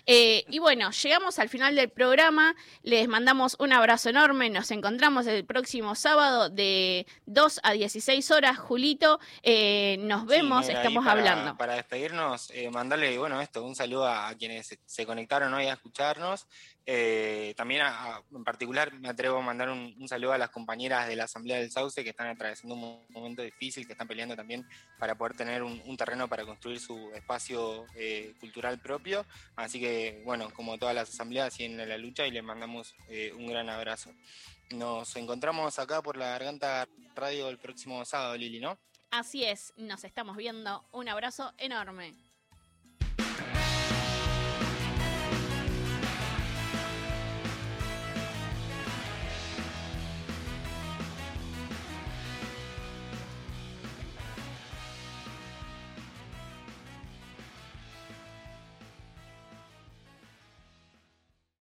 Eh, 0.06 0.44
y 0.48 0.58
bueno, 0.58 0.90
llegamos 0.90 1.38
al 1.38 1.48
final 1.48 1.76
del 1.76 1.90
programa. 1.90 2.56
Les 2.82 3.06
mandamos 3.06 3.54
un 3.60 3.72
abrazo 3.72 4.08
enorme. 4.08 4.48
Nos 4.50 4.70
encontramos 4.70 5.26
el 5.26 5.44
próximo 5.44 5.94
sábado 5.94 6.48
de 6.48 7.06
2 7.26 7.60
a 7.62 7.72
16 7.72 8.30
horas. 8.30 8.58
Julito, 8.58 9.20
eh, 9.42 9.98
nos 10.00 10.26
vemos, 10.26 10.66
Sí, 10.66 10.72
estamos 10.72 11.04
para- 11.04 11.20
hablando. 11.20 11.56
Para 11.56 11.74
despedirnos, 11.74 12.50
eh, 12.52 12.70
mandarle, 12.70 13.16
bueno, 13.18 13.40
esto, 13.40 13.62
un 13.62 13.76
saludo 13.76 14.08
a, 14.08 14.34
quienes 14.34 14.78
se 14.84 15.06
conectaron 15.06 15.52
hoy 15.54 15.66
a 15.66 15.74
escucharnos. 15.74 16.46
Eh, 16.86 17.54
también, 17.56 17.82
a- 17.82 18.16
a- 18.16 18.22
en 18.32 18.42
particular, 18.42 18.92
me 18.94 19.08
atrevo 19.08 19.38
a 19.38 19.42
mandar 19.42 19.68
un, 19.70 19.94
un 19.98 20.08
saludo 20.08 20.32
a 20.32 20.38
las 20.38 20.50
compañeras 20.50 21.06
de 21.06 21.14
la 21.16 21.24
Asamblea 21.24 21.58
del 21.58 21.70
Sauce 21.70 22.02
que 22.02 22.10
están 22.10 22.26
atravesando 22.28 22.74
un 22.74 22.80
mo- 22.80 23.06
momento 23.10 23.42
difícil, 23.42 23.86
que 23.86 23.92
están 23.92 24.08
peleando 24.08 24.34
también 24.34 24.66
para 24.98 25.14
poder 25.16 25.36
tener 25.36 25.62
un, 25.62 25.80
un 25.86 25.96
terreno 25.96 26.26
para 26.28 26.44
construir 26.44 26.80
su 26.80 27.12
espacio 27.14 27.86
eh, 27.94 28.34
cultural 28.40 28.80
propio. 28.80 29.24
Así 29.56 29.78
que, 29.78 30.22
bueno, 30.24 30.50
como 30.52 30.78
todas 30.78 30.94
las 30.94 31.10
asambleas, 31.10 31.54
siguen 31.54 31.78
en 31.78 31.88
la 31.88 31.98
lucha 31.98 32.26
y 32.26 32.30
les 32.30 32.42
mandamos 32.42 32.94
eh, 33.08 33.32
un 33.36 33.46
gran 33.46 33.68
abrazo. 33.68 34.12
Nos 34.70 35.14
encontramos 35.16 35.78
acá 35.78 36.00
por 36.02 36.16
la 36.16 36.30
Garganta 36.30 36.88
Radio 37.14 37.48
el 37.48 37.58
próximo 37.58 38.04
sábado, 38.04 38.36
Lili, 38.36 38.60
¿no? 38.60 38.78
Así 39.10 39.44
es, 39.44 39.72
nos 39.76 40.04
estamos 40.04 40.36
viendo. 40.36 40.84
Un 40.92 41.08
abrazo 41.08 41.52
enorme. 41.58 42.14